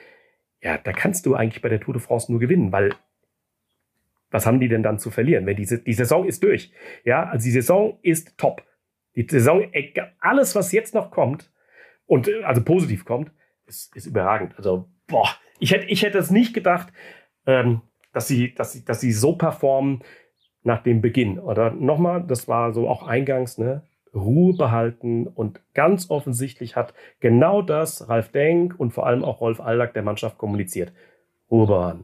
Ja, 0.61 0.77
da 0.77 0.91
kannst 0.91 1.25
du 1.25 1.35
eigentlich 1.35 1.61
bei 1.61 1.69
der 1.69 1.79
Tour 1.79 1.93
de 1.93 2.03
France 2.03 2.29
nur 2.31 2.41
gewinnen, 2.41 2.71
weil 2.71 2.93
was 4.31 4.45
haben 4.45 4.59
die 4.59 4.69
denn 4.69 4.83
dann 4.83 4.97
zu 4.97 5.11
verlieren? 5.11 5.45
Wenn 5.45 5.57
diese, 5.57 5.79
die 5.79 5.93
Saison 5.93 6.25
ist 6.25 6.43
durch. 6.43 6.71
Ja, 7.03 7.25
also 7.29 7.43
die 7.43 7.51
Saison 7.51 7.99
ist 8.01 8.37
top. 8.37 8.63
Die 9.15 9.27
Saison, 9.29 9.69
alles, 10.19 10.55
was 10.55 10.71
jetzt 10.71 10.95
noch 10.95 11.11
kommt 11.11 11.51
und 12.05 12.29
also 12.43 12.63
positiv 12.63 13.05
kommt, 13.05 13.31
ist, 13.67 13.95
ist 13.95 14.05
überragend. 14.05 14.53
Also, 14.57 14.89
boah, 15.07 15.29
ich 15.59 15.71
hätte, 15.71 15.85
ich 15.87 16.03
hätte 16.03 16.17
es 16.17 16.31
nicht 16.31 16.53
gedacht, 16.53 16.91
ähm, 17.45 17.81
dass 18.13 18.27
sie, 18.27 18.55
dass 18.55 18.73
sie, 18.73 18.85
dass 18.85 19.01
sie 19.01 19.11
so 19.11 19.35
performen 19.35 20.03
nach 20.63 20.81
dem 20.81 21.01
Beginn. 21.01 21.39
Oder 21.39 21.71
nochmal, 21.71 22.23
das 22.25 22.47
war 22.47 22.73
so 22.73 22.87
auch 22.87 23.07
eingangs, 23.07 23.57
ne? 23.57 23.83
Ruhe 24.13 24.57
behalten 24.57 25.25
und 25.25 25.61
ganz 25.73 26.09
offensichtlich 26.09 26.75
hat 26.75 26.93
genau 27.21 27.61
das 27.61 28.09
Ralf 28.09 28.29
Denk 28.29 28.77
und 28.77 28.91
vor 28.91 29.07
allem 29.07 29.23
auch 29.23 29.39
Rolf 29.39 29.61
Allack 29.61 29.93
der 29.93 30.03
Mannschaft 30.03 30.37
kommuniziert. 30.37 30.91
Ruhe 31.49 31.65
bewahren. 31.65 32.03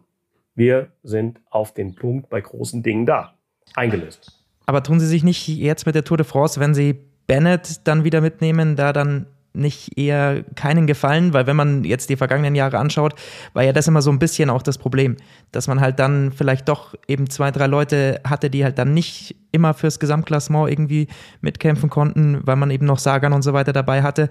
Wir 0.58 0.88
sind 1.03 1.39
auf 1.51 1.72
den 1.72 1.93
Punkt 1.93 2.30
bei 2.30 2.41
großen 2.41 2.82
Dingen 2.82 3.05
da. 3.05 3.36
Eingelöst. 3.76 4.43
Aber 4.66 4.82
tun 4.82 4.99
Sie 4.99 5.05
sich 5.05 5.24
nicht 5.24 5.47
jetzt 5.47 5.86
mit 5.86 5.93
der 5.93 6.03
Tour 6.03 6.18
de 6.18 6.26
France, 6.26 6.60
wenn 6.60 6.74
Sie 6.74 6.95
Bennett 7.28 7.88
dann 7.88 8.03
wieder 8.03 8.22
mitnehmen, 8.22 8.76
da 8.76 8.91
dann 8.91 9.28
nicht 9.53 9.97
eher 9.97 10.43
keinen 10.55 10.88
Gefallen, 10.88 11.34
weil 11.34 11.45
wenn 11.45 11.55
man 11.55 11.84
jetzt 11.84 12.10
die 12.10 12.16
vergangenen 12.16 12.55
Jahre 12.55 12.80
anschaut, 12.80 13.14
war 13.53 13.64
ja 13.64 13.72
das 13.72 13.88
immer 13.88 14.01
so 14.01 14.12
ein 14.12 14.20
bisschen 14.20 14.49
auch 14.49 14.64
das 14.64 14.80
Problem, 14.80 15.18
dass 15.51 15.68
man 15.68 15.80
halt 15.80 15.99
dann 15.99 16.32
vielleicht 16.32 16.68
doch 16.70 16.95
eben 17.08 17.30
zwei, 17.30 17.51
drei 17.51 17.68
Leute 17.68 18.20
hatte, 18.24 18.49
die 18.49 18.64
halt 18.64 18.80
dann 18.80 18.93
nicht 18.95 19.36
immer 19.51 19.76
fürs 19.76 19.99
Gesamtklassement 19.99 20.70
irgendwie 20.72 21.08
mitkämpfen 21.41 21.89
konnten, 21.89 22.41
weil 22.45 22.55
man 22.55 22.72
eben 22.72 22.86
noch 22.88 22.99
Sagan 22.99 23.34
und 23.34 23.43
so 23.43 23.53
weiter 23.53 23.74
dabei 23.74 24.01
hatte. 24.01 24.30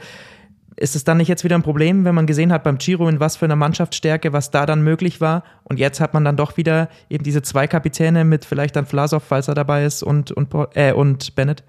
Ist 0.78 0.94
es 0.94 1.04
dann 1.04 1.16
nicht 1.16 1.28
jetzt 1.28 1.42
wieder 1.42 1.56
ein 1.56 1.62
Problem, 1.62 2.04
wenn 2.04 2.14
man 2.14 2.26
gesehen 2.26 2.52
hat 2.52 2.62
beim 2.62 2.76
Giro, 2.76 3.08
in 3.08 3.18
was 3.18 3.36
für 3.36 3.46
einer 3.46 3.56
Mannschaftsstärke, 3.56 4.34
was 4.34 4.50
da 4.50 4.66
dann 4.66 4.82
möglich 4.82 5.22
war? 5.22 5.42
Und 5.64 5.78
jetzt 5.78 6.00
hat 6.00 6.12
man 6.12 6.24
dann 6.24 6.36
doch 6.36 6.58
wieder 6.58 6.90
eben 7.08 7.24
diese 7.24 7.40
zwei 7.40 7.66
Kapitäne 7.66 8.24
mit 8.24 8.44
vielleicht 8.44 8.76
dann 8.76 8.84
Vlasov, 8.84 9.22
falls 9.22 9.48
er 9.48 9.54
dabei 9.54 9.84
ist, 9.84 10.02
und, 10.02 10.32
und, 10.32 10.54
äh, 10.74 10.92
und 10.92 11.34
Bennett? 11.34 11.64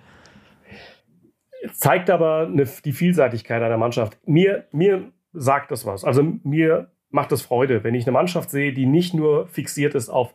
Zeigt 1.73 2.09
aber 2.09 2.47
eine, 2.47 2.65
die 2.83 2.91
Vielseitigkeit 2.91 3.61
einer 3.61 3.77
Mannschaft. 3.77 4.17
Mir, 4.25 4.65
mir 4.71 5.11
sagt 5.31 5.71
das 5.71 5.85
was. 5.85 6.03
Also 6.03 6.23
mir 6.43 6.91
macht 7.09 7.31
es 7.31 7.41
Freude, 7.41 7.85
wenn 7.85 7.95
ich 7.95 8.05
eine 8.05 8.11
Mannschaft 8.11 8.49
sehe, 8.49 8.73
die 8.73 8.85
nicht 8.85 9.13
nur 9.13 9.47
fixiert 9.47 9.95
ist 9.95 10.09
auf 10.09 10.33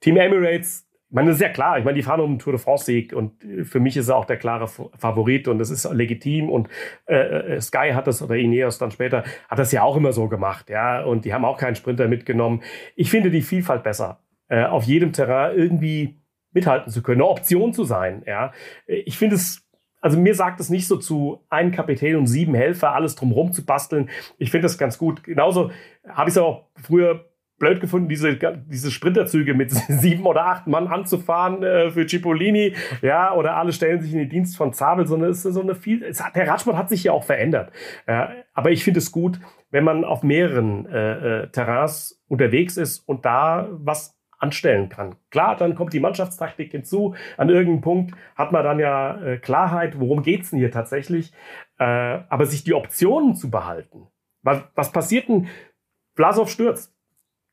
Team 0.00 0.18
Emirates, 0.18 0.86
ich 1.10 1.14
meine, 1.14 1.26
das 1.26 1.38
ist 1.38 1.42
ja 1.42 1.48
klar. 1.48 1.76
Ich 1.76 1.84
meine, 1.84 1.96
die 1.96 2.04
fahren 2.04 2.20
um 2.20 2.34
den 2.34 2.38
Tour 2.38 2.52
de 2.52 2.62
France-Sieg 2.62 3.12
und 3.12 3.42
äh, 3.42 3.64
für 3.64 3.80
mich 3.80 3.96
ist 3.96 4.08
er 4.08 4.16
auch 4.16 4.26
der 4.26 4.36
klare 4.36 4.68
Favorit 4.68 5.48
und 5.48 5.58
das 5.58 5.68
ist 5.70 5.92
legitim. 5.92 6.48
Und 6.48 6.68
äh, 7.06 7.56
äh, 7.56 7.60
Sky 7.60 7.90
hat 7.94 8.06
das 8.06 8.22
oder 8.22 8.36
Ineos 8.36 8.78
dann 8.78 8.92
später 8.92 9.24
hat 9.48 9.58
das 9.58 9.72
ja 9.72 9.82
auch 9.82 9.96
immer 9.96 10.12
so 10.12 10.28
gemacht, 10.28 10.70
ja. 10.70 11.02
Und 11.02 11.24
die 11.24 11.34
haben 11.34 11.44
auch 11.44 11.58
keinen 11.58 11.74
Sprinter 11.74 12.06
mitgenommen. 12.06 12.62
Ich 12.94 13.10
finde 13.10 13.30
die 13.30 13.42
Vielfalt 13.42 13.82
besser, 13.82 14.20
äh, 14.48 14.62
auf 14.64 14.84
jedem 14.84 15.12
Terrain 15.12 15.58
irgendwie 15.58 16.20
mithalten 16.52 16.92
zu 16.92 17.02
können, 17.02 17.20
eine 17.20 17.30
Option 17.30 17.72
zu 17.72 17.82
sein, 17.82 18.22
ja. 18.24 18.52
Ich 18.86 19.18
finde 19.18 19.34
es 19.34 19.66
also 20.02 20.18
mir 20.18 20.34
sagt 20.34 20.60
es 20.60 20.70
nicht 20.70 20.86
so 20.86 20.96
zu, 20.96 21.44
einen 21.50 21.72
Kapitän 21.72 22.16
und 22.16 22.26
sieben 22.26 22.54
Helfer, 22.54 22.94
alles 22.94 23.16
drumherum 23.16 23.52
zu 23.52 23.66
basteln. 23.66 24.08
Ich 24.38 24.50
finde 24.50 24.62
das 24.62 24.78
ganz 24.78 24.96
gut. 24.96 25.22
Genauso 25.24 25.72
habe 26.08 26.30
ich 26.30 26.36
es 26.36 26.38
auch 26.38 26.70
früher 26.74 27.29
blöd 27.60 27.80
gefunden, 27.80 28.08
diese, 28.08 28.36
diese 28.36 28.90
Sprinterzüge 28.90 29.54
mit 29.54 29.70
sieben 29.88 30.26
oder 30.26 30.46
acht 30.46 30.66
Mann 30.66 30.88
anzufahren 30.88 31.62
äh, 31.62 31.90
für 31.90 32.06
Cipollini, 32.06 32.74
ja, 33.02 33.32
oder 33.32 33.56
alle 33.56 33.72
stellen 33.72 34.00
sich 34.00 34.12
in 34.12 34.18
den 34.18 34.28
Dienst 34.28 34.56
von 34.56 34.72
Zabel, 34.72 35.06
sondern 35.06 35.30
es 35.30 35.44
ist 35.44 35.54
so 35.54 35.60
eine 35.60 35.76
viel, 35.76 36.02
es 36.02 36.24
hat, 36.24 36.34
der 36.34 36.48
Radsport 36.48 36.76
hat 36.76 36.88
sich 36.88 37.04
ja 37.04 37.12
auch 37.12 37.22
verändert. 37.22 37.70
Äh, 38.06 38.26
aber 38.54 38.72
ich 38.72 38.82
finde 38.82 38.98
es 38.98 39.12
gut, 39.12 39.38
wenn 39.70 39.84
man 39.84 40.04
auf 40.04 40.24
mehreren 40.24 40.86
äh, 40.86 41.42
äh, 41.42 41.48
Terrains 41.48 42.20
unterwegs 42.26 42.76
ist 42.76 43.00
und 43.06 43.24
da 43.24 43.68
was 43.70 44.16
anstellen 44.38 44.88
kann. 44.88 45.16
Klar, 45.30 45.56
dann 45.56 45.74
kommt 45.74 45.92
die 45.92 46.00
Mannschaftstaktik 46.00 46.72
hinzu. 46.72 47.14
An 47.36 47.50
irgendeinem 47.50 47.82
Punkt 47.82 48.14
hat 48.36 48.52
man 48.52 48.64
dann 48.64 48.78
ja 48.80 49.20
äh, 49.20 49.36
Klarheit, 49.36 50.00
worum 50.00 50.22
geht's 50.22 50.50
denn 50.50 50.58
hier 50.58 50.70
tatsächlich. 50.70 51.32
Äh, 51.78 51.84
aber 51.84 52.46
sich 52.46 52.64
die 52.64 52.72
Optionen 52.72 53.34
zu 53.34 53.50
behalten. 53.50 54.06
Was, 54.42 54.62
was 54.74 54.92
passiert 54.92 55.28
denn? 55.28 55.48
Vlasov 56.14 56.50
stürzt 56.50 56.94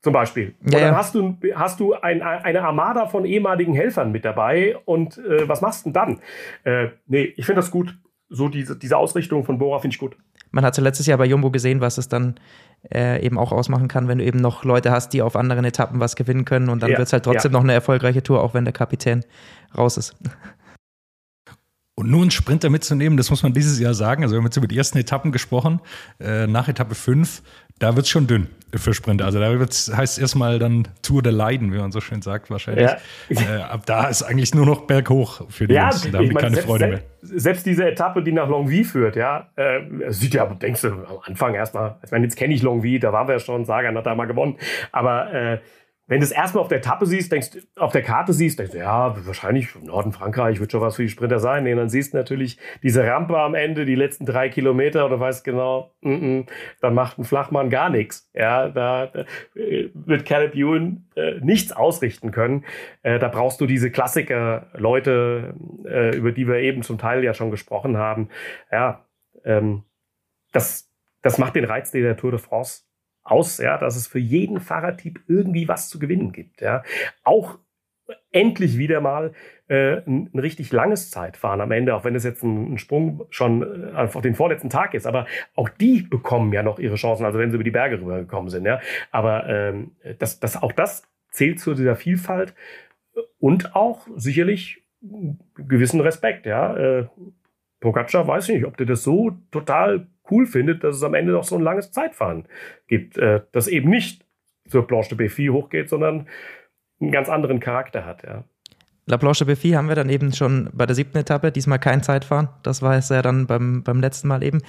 zum 0.01 0.13
Beispiel. 0.13 0.55
Und 0.63 0.73
ja, 0.73 0.79
dann 0.79 0.95
hast 0.95 1.15
du, 1.15 1.37
hast 1.55 1.79
du 1.79 1.93
ein, 1.93 2.21
eine 2.21 2.61
Armada 2.61 3.07
von 3.07 3.25
ehemaligen 3.25 3.73
Helfern 3.73 4.11
mit 4.11 4.25
dabei 4.25 4.77
und 4.85 5.17
äh, 5.17 5.47
was 5.49 5.61
machst 5.61 5.85
du 5.85 5.91
denn 5.91 5.93
dann? 5.93 6.21
Äh, 6.63 6.89
nee, 7.07 7.33
ich 7.35 7.45
finde 7.45 7.61
das 7.61 7.71
gut. 7.71 7.97
So 8.29 8.49
diese, 8.49 8.77
diese 8.77 8.97
Ausrichtung 8.97 9.45
von 9.45 9.57
Bora 9.57 9.79
finde 9.79 9.95
ich 9.95 9.99
gut. 9.99 10.17
Man 10.51 10.65
hat 10.65 10.77
ja 10.77 10.83
letztes 10.83 11.07
Jahr 11.07 11.17
bei 11.17 11.25
Jumbo 11.25 11.49
gesehen, 11.49 11.81
was 11.81 11.97
es 11.97 12.09
dann 12.09 12.35
äh, 12.93 13.25
eben 13.25 13.37
auch 13.37 13.51
ausmachen 13.51 13.87
kann, 13.87 14.07
wenn 14.07 14.17
du 14.17 14.25
eben 14.25 14.39
noch 14.39 14.63
Leute 14.63 14.91
hast, 14.91 15.09
die 15.09 15.21
auf 15.21 15.35
anderen 15.35 15.65
Etappen 15.65 15.99
was 15.99 16.15
gewinnen 16.15 16.45
können 16.45 16.69
und 16.69 16.83
dann 16.83 16.91
ja, 16.91 16.97
wird 16.97 17.07
es 17.07 17.13
halt 17.13 17.23
trotzdem 17.23 17.51
ja. 17.51 17.57
noch 17.57 17.63
eine 17.63 17.73
erfolgreiche 17.73 18.23
Tour, 18.23 18.41
auch 18.41 18.53
wenn 18.53 18.65
der 18.65 18.73
Kapitän 18.73 19.23
raus 19.77 19.97
ist. 19.97 20.15
Und 21.99 22.11
nur 22.11 22.21
einen 22.21 22.29
Sprinter 22.29 22.69
mitzunehmen, 22.69 23.17
das 23.17 23.31
muss 23.31 23.41
man 23.41 23.53
dieses 23.53 23.79
Jahr 23.79 23.95
sagen. 23.95 24.21
Also 24.21 24.35
wir 24.35 24.37
haben 24.37 24.45
jetzt 24.45 24.57
über 24.57 24.67
die 24.67 24.77
ersten 24.77 24.99
Etappen 24.99 25.31
gesprochen. 25.31 25.81
Äh, 26.19 26.45
nach 26.45 26.67
Etappe 26.67 26.93
5, 26.93 27.41
da 27.79 27.95
wird 27.95 28.05
es 28.05 28.09
schon 28.09 28.27
dünn 28.27 28.47
für 28.75 28.93
Sprinter. 28.93 29.25
Also 29.25 29.39
da 29.39 29.57
wird's, 29.59 29.91
heißt 29.95 30.19
erstmal 30.19 30.59
dann 30.59 30.87
Tour 31.01 31.21
de 31.21 31.31
Leiden, 31.31 31.71
wie 31.71 31.77
man 31.77 31.91
so 31.91 32.01
schön 32.01 32.21
sagt 32.21 32.49
wahrscheinlich. 32.51 32.89
Ja. 33.29 33.57
Äh, 33.57 33.61
ab 33.61 33.85
da 33.85 34.07
ist 34.07 34.23
eigentlich 34.23 34.53
nur 34.53 34.65
noch 34.65 34.81
berghoch 34.81 35.49
für 35.49 35.67
die 35.67 35.75
ja, 35.75 35.89
Jungs. 35.89 36.11
Da 36.11 36.17
haben 36.17 36.29
die 36.29 36.35
keine 36.35 36.55
selbst, 36.55 36.67
Freude 36.67 36.87
mehr. 36.87 37.01
Selbst 37.21 37.65
diese 37.65 37.87
Etappe, 37.87 38.21
die 38.23 38.31
nach 38.31 38.49
Longwy 38.49 38.83
führt, 38.83 39.15
ja, 39.15 39.49
äh, 39.55 39.81
sieht 40.09 40.33
ja, 40.33 40.45
denkst 40.45 40.81
du, 40.81 40.87
am 40.89 41.19
Anfang 41.23 41.55
erstmal, 41.55 41.95
ich 42.03 42.11
meine, 42.11 42.25
jetzt 42.25 42.35
kenne 42.35 42.53
ich 42.53 42.61
Longwy, 42.61 42.99
da 42.99 43.13
waren 43.13 43.27
wir 43.27 43.35
ja 43.35 43.39
schon, 43.39 43.65
Sagan 43.65 43.97
hat 43.97 44.05
da 44.05 44.15
mal 44.15 44.25
gewonnen, 44.25 44.57
aber 44.91 45.33
äh, 45.33 45.59
wenn 46.07 46.21
du 46.21 46.23
es 46.23 46.31
erstmal 46.31 46.61
auf 46.61 46.69
der 46.69 46.77
Etappe 46.77 47.05
siehst, 47.05 47.31
denkst 47.31 47.49
auf 47.75 47.91
der 47.91 48.01
Karte 48.01 48.31
siehst, 48.31 48.57
denkst 48.57 48.71
du, 48.71 48.77
ja, 48.77 49.13
wahrscheinlich 49.25 49.75
im 49.75 49.83
Norden 49.83 50.13
Frankreich 50.13 50.59
wird 50.61 50.71
schon 50.71 50.79
was 50.79 50.95
für 50.95 51.03
die 51.03 51.09
Sprinter 51.09 51.39
sein. 51.39 51.65
Nee, 51.65 51.75
dann 51.75 51.89
siehst 51.89 52.13
du 52.13 52.17
natürlich 52.17 52.57
diese 52.81 53.05
Rampe 53.05 53.37
am 53.37 53.55
Ende, 53.55 53.85
die 53.85 53.95
letzten 53.95 54.25
drei 54.25 54.47
Kilometer 54.47 55.05
und 55.05 55.11
du 55.11 55.19
weißt 55.19 55.43
genau, 55.43 55.93
mm 56.01 56.09
-mm, 56.09 56.49
dann 56.79 56.93
macht 56.93 57.19
ein 57.19 57.25
Flachmann 57.25 57.69
gar 57.69 57.89
nichts. 57.89 58.31
Ja, 58.33 58.69
da, 58.69 59.07
da 59.07 59.25
äh, 59.55 59.89
wird 59.93 60.25
Caleb 60.25 60.55
Ewan 60.55 61.09
äh, 61.15 61.39
nichts 61.41 61.73
ausrichten 61.73 62.31
können. 62.31 62.63
Äh, 63.03 63.19
da 63.19 63.27
brauchst 63.27 63.59
du 63.59 63.65
diese 63.65 63.91
Klassiker, 63.91 64.67
Leute, 64.73 65.55
äh, 65.85 66.15
über 66.15 66.31
die 66.31 66.47
wir 66.47 66.55
eben 66.57 66.83
zum 66.83 66.97
Teil 66.97 67.23
ja 67.23 67.33
schon 67.33 67.51
gesprochen 67.51 67.97
haben. 67.97 68.29
Ja, 68.71 69.05
ähm, 69.43 69.83
das, 70.53 70.89
das 71.21 71.37
macht 71.37 71.55
den 71.55 71.65
Reiz 71.65 71.91
der 71.91 72.15
Tour 72.15 72.31
de 72.31 72.39
France 72.39 72.86
aus, 73.29 73.57
ja, 73.57 73.77
dass 73.77 73.95
es 73.95 74.07
für 74.07 74.19
jeden 74.19 74.59
Fahrertyp 74.59 75.21
irgendwie 75.27 75.67
was 75.67 75.89
zu 75.89 75.99
gewinnen 75.99 76.31
gibt. 76.31 76.61
Ja. 76.61 76.83
Auch 77.23 77.59
endlich 78.31 78.77
wieder 78.77 79.01
mal 79.01 79.33
äh, 79.67 79.97
ein, 80.07 80.29
ein, 80.33 80.39
richtig 80.39 80.71
langes 80.71 81.11
Zeitfahren 81.11 81.59
am 81.59 81.71
Ende, 81.71 81.95
auch 81.95 82.05
wenn 82.05 82.15
es 82.15 82.23
jetzt 82.23 82.43
ein, 82.43 82.73
ein 82.73 82.77
Sprung 82.77 83.25
schon 83.29 83.63
äh, 83.63 83.95
auf 83.95 84.21
den 84.21 84.35
vorletzten 84.35 84.69
Tag 84.69 84.93
ist. 84.93 85.05
Aber 85.05 85.25
auch 85.55 85.69
die 85.69 86.03
bekommen 86.03 86.53
ja 86.53 86.63
noch 86.63 86.79
ihre 86.79 86.95
Chancen, 86.95 87.25
also 87.25 87.39
wenn 87.39 87.51
sie 87.51 87.55
über 87.55 87.63
die 87.63 87.71
Berge 87.71 87.99
rübergekommen 87.99 88.49
sind. 88.49 88.65
Ja. 88.65 88.79
Aber 89.11 89.47
ähm, 89.47 89.91
das, 90.19 90.39
das, 90.39 90.61
auch 90.61 90.71
das 90.71 91.03
zählt 91.31 91.59
zu 91.59 91.73
dieser 91.73 91.95
Vielfalt 91.95 92.53
und 93.39 93.75
auch 93.75 94.07
sicherlich 94.15 94.83
gewissen 95.55 96.01
Respekt. 96.01 96.45
Ja. 96.45 96.75
Äh, 96.77 97.07
Pogacar 97.79 98.27
weiß 98.27 98.49
ich 98.49 98.55
nicht, 98.55 98.65
ob 98.65 98.77
der 98.77 98.87
das 98.87 99.03
so 99.03 99.31
total 99.51 100.07
cool 100.31 100.45
findet, 100.45 100.83
dass 100.83 100.95
es 100.95 101.03
am 101.03 101.13
Ende 101.13 101.31
noch 101.31 101.43
so 101.43 101.55
ein 101.55 101.61
langes 101.61 101.91
Zeitfahren 101.91 102.47
gibt, 102.87 103.17
äh, 103.17 103.41
das 103.51 103.67
eben 103.67 103.89
nicht 103.89 104.25
zur 104.67 104.87
Planche 104.87 105.15
de 105.15 105.27
Béfi 105.27 105.51
hochgeht, 105.51 105.89
sondern 105.89 106.27
einen 106.99 107.11
ganz 107.11 107.29
anderen 107.29 107.59
Charakter 107.59 108.05
hat. 108.05 108.23
Ja. 108.23 108.43
La 109.09 109.17
Planche 109.17 109.45
Béfi 109.45 109.73
haben 109.73 109.87
wir 109.87 109.95
dann 109.95 110.09
eben 110.09 110.33
schon 110.33 110.69
bei 110.73 110.85
der 110.85 110.93
siebten 110.93 111.17
Etappe, 111.17 111.49
diesmal 111.53 111.79
kein 111.79 112.03
Zeitfahren, 112.03 112.49
das 112.61 112.81
war 112.81 112.97
es 112.97 113.07
ja 113.07 113.21
dann 113.21 113.47
beim, 113.47 113.81
beim 113.81 114.01
letzten 114.01 114.27
Mal 114.27 114.43
eben. 114.43 114.61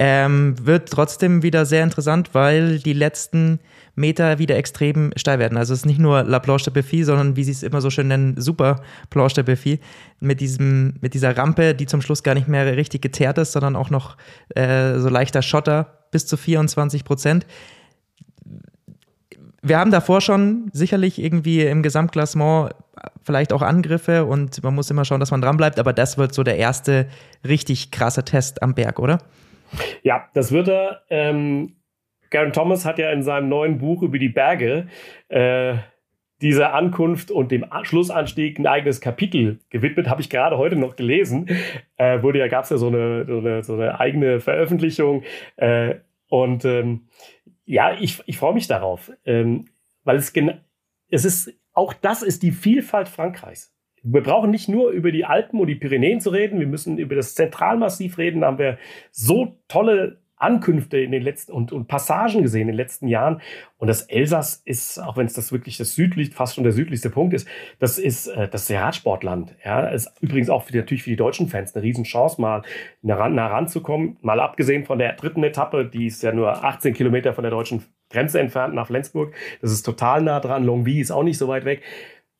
Ähm, 0.00 0.56
wird 0.60 0.90
trotzdem 0.90 1.44
wieder 1.44 1.64
sehr 1.66 1.84
interessant, 1.84 2.30
weil 2.32 2.80
die 2.80 2.92
letzten 2.92 3.60
Meter 3.94 4.40
wieder 4.40 4.56
extrem 4.56 5.12
steil 5.14 5.38
werden. 5.38 5.56
Also 5.56 5.72
es 5.72 5.80
ist 5.80 5.86
nicht 5.86 6.00
nur 6.00 6.24
La 6.24 6.40
Planche 6.40 6.68
de 6.68 6.82
Béfi, 6.82 7.04
sondern 7.04 7.36
wie 7.36 7.44
sie 7.44 7.52
es 7.52 7.62
immer 7.62 7.80
so 7.80 7.88
schön 7.88 8.08
nennen, 8.08 8.34
Super 8.40 8.82
Planche 9.08 9.44
de 9.44 9.54
Béfi, 9.54 9.78
mit, 10.18 10.40
diesem, 10.40 10.94
mit 11.00 11.14
dieser 11.14 11.36
Rampe, 11.36 11.76
die 11.76 11.86
zum 11.86 12.02
Schluss 12.02 12.24
gar 12.24 12.34
nicht 12.34 12.48
mehr 12.48 12.76
richtig 12.76 13.02
geteert 13.02 13.38
ist, 13.38 13.52
sondern 13.52 13.76
auch 13.76 13.90
noch 13.90 14.16
äh, 14.56 14.98
so 14.98 15.08
leichter 15.08 15.42
Schotter 15.42 16.06
bis 16.10 16.26
zu 16.26 16.36
24 16.36 17.04
Prozent 17.04 17.46
wir 19.66 19.78
haben 19.78 19.90
davor 19.90 20.20
schon 20.20 20.70
sicherlich 20.72 21.20
irgendwie 21.20 21.62
im 21.62 21.82
Gesamtklassement 21.82 22.72
vielleicht 23.22 23.52
auch 23.52 23.62
Angriffe 23.62 24.24
und 24.24 24.62
man 24.62 24.74
muss 24.74 24.90
immer 24.90 25.04
schauen, 25.04 25.20
dass 25.20 25.30
man 25.30 25.40
dranbleibt, 25.40 25.78
aber 25.78 25.92
das 25.92 26.18
wird 26.18 26.34
so 26.34 26.42
der 26.42 26.56
erste 26.56 27.06
richtig 27.46 27.90
krasse 27.90 28.24
Test 28.24 28.62
am 28.62 28.74
Berg, 28.74 28.98
oder? 28.98 29.18
Ja, 30.02 30.28
das 30.34 30.52
wird 30.52 30.68
er. 30.68 31.02
Ähm, 31.10 31.76
Garen 32.30 32.52
Thomas 32.52 32.84
hat 32.84 32.98
ja 32.98 33.10
in 33.10 33.22
seinem 33.22 33.48
neuen 33.48 33.78
Buch 33.78 34.02
über 34.02 34.18
die 34.18 34.28
Berge 34.28 34.88
äh, 35.28 35.74
dieser 36.42 36.74
Ankunft 36.74 37.30
und 37.30 37.50
dem 37.50 37.64
Schlussanstieg 37.82 38.58
ein 38.58 38.66
eigenes 38.66 39.00
Kapitel 39.00 39.58
gewidmet, 39.70 40.08
habe 40.08 40.20
ich 40.20 40.28
gerade 40.28 40.58
heute 40.58 40.76
noch 40.76 40.96
gelesen. 40.96 41.48
Äh, 41.96 42.22
wurde 42.22 42.38
ja, 42.38 42.48
gab 42.48 42.64
es 42.64 42.70
ja 42.70 42.76
so 42.76 42.88
eine, 42.88 43.24
so, 43.26 43.38
eine, 43.38 43.62
so 43.62 43.74
eine 43.74 43.98
eigene 43.98 44.40
Veröffentlichung. 44.40 45.22
Äh, 45.56 45.96
und 46.28 46.64
ähm, 46.64 47.08
ja, 47.64 47.94
ich, 47.98 48.22
ich 48.26 48.36
freue 48.36 48.54
mich 48.54 48.66
darauf, 48.66 49.10
ähm, 49.24 49.66
weil 50.04 50.16
es, 50.16 50.32
es 51.10 51.24
ist, 51.24 51.54
auch 51.76 51.92
das 51.92 52.22
ist 52.22 52.42
die 52.42 52.52
Vielfalt 52.52 53.08
Frankreichs. 53.08 53.72
Wir 54.02 54.22
brauchen 54.22 54.50
nicht 54.50 54.68
nur 54.68 54.90
über 54.90 55.12
die 55.12 55.24
Alpen 55.24 55.60
und 55.60 55.66
die 55.66 55.74
Pyrenäen 55.74 56.20
zu 56.20 56.30
reden, 56.30 56.58
wir 56.58 56.66
müssen 56.66 56.96
über 56.96 57.14
das 57.14 57.34
Zentralmassiv 57.34 58.18
reden. 58.18 58.40
Da 58.40 58.46
haben 58.48 58.58
wir 58.58 58.78
so 59.10 59.58
tolle 59.68 60.20
Ankünfte 60.36 60.98
in 60.98 61.12
den 61.12 61.22
letzten 61.22 61.52
und, 61.52 61.72
und 61.72 61.88
Passagen 61.88 62.42
gesehen 62.42 62.62
in 62.62 62.68
den 62.68 62.76
letzten 62.76 63.08
Jahren. 63.08 63.40
Und 63.78 63.88
das 63.88 64.02
Elsass 64.02 64.62
ist, 64.64 64.98
auch 64.98 65.16
wenn 65.16 65.26
es 65.26 65.32
das 65.32 65.52
wirklich 65.52 65.76
das 65.78 65.94
südlich, 65.94 66.34
fast 66.34 66.54
schon 66.54 66.64
der 66.64 66.72
südlichste 66.72 67.10
Punkt 67.10 67.34
ist, 67.34 67.48
das 67.78 67.98
ist 67.98 68.28
äh, 68.28 68.48
das 68.48 68.70
Radsportland. 68.70 69.54
Ja, 69.64 69.88
ist 69.88 70.12
übrigens 70.20 70.50
auch 70.50 70.64
für, 70.64 70.76
natürlich 70.76 71.02
für 71.02 71.10
die 71.10 71.16
deutschen 71.16 71.48
Fans 71.48 71.74
eine 71.74 71.82
Riesenchance, 71.82 72.40
mal 72.40 72.62
nah, 73.02 73.28
nah 73.28 73.46
ranzukommen. 73.46 74.18
Mal 74.20 74.40
abgesehen 74.40 74.84
von 74.84 74.98
der 74.98 75.14
dritten 75.14 75.42
Etappe, 75.42 75.86
die 75.86 76.06
ist 76.06 76.22
ja 76.22 76.32
nur 76.32 76.64
18 76.64 76.94
Kilometer 76.94 77.32
von 77.32 77.42
der 77.42 77.50
deutschen 77.50 77.84
Grenze 78.10 78.38
entfernt 78.38 78.74
nach 78.74 78.86
Flensburg. 78.86 79.34
Das 79.60 79.72
ist 79.72 79.82
total 79.82 80.22
nah 80.22 80.40
dran. 80.40 80.64
Longwy 80.64 81.00
ist 81.00 81.10
auch 81.10 81.22
nicht 81.22 81.38
so 81.38 81.48
weit 81.48 81.64
weg. 81.64 81.82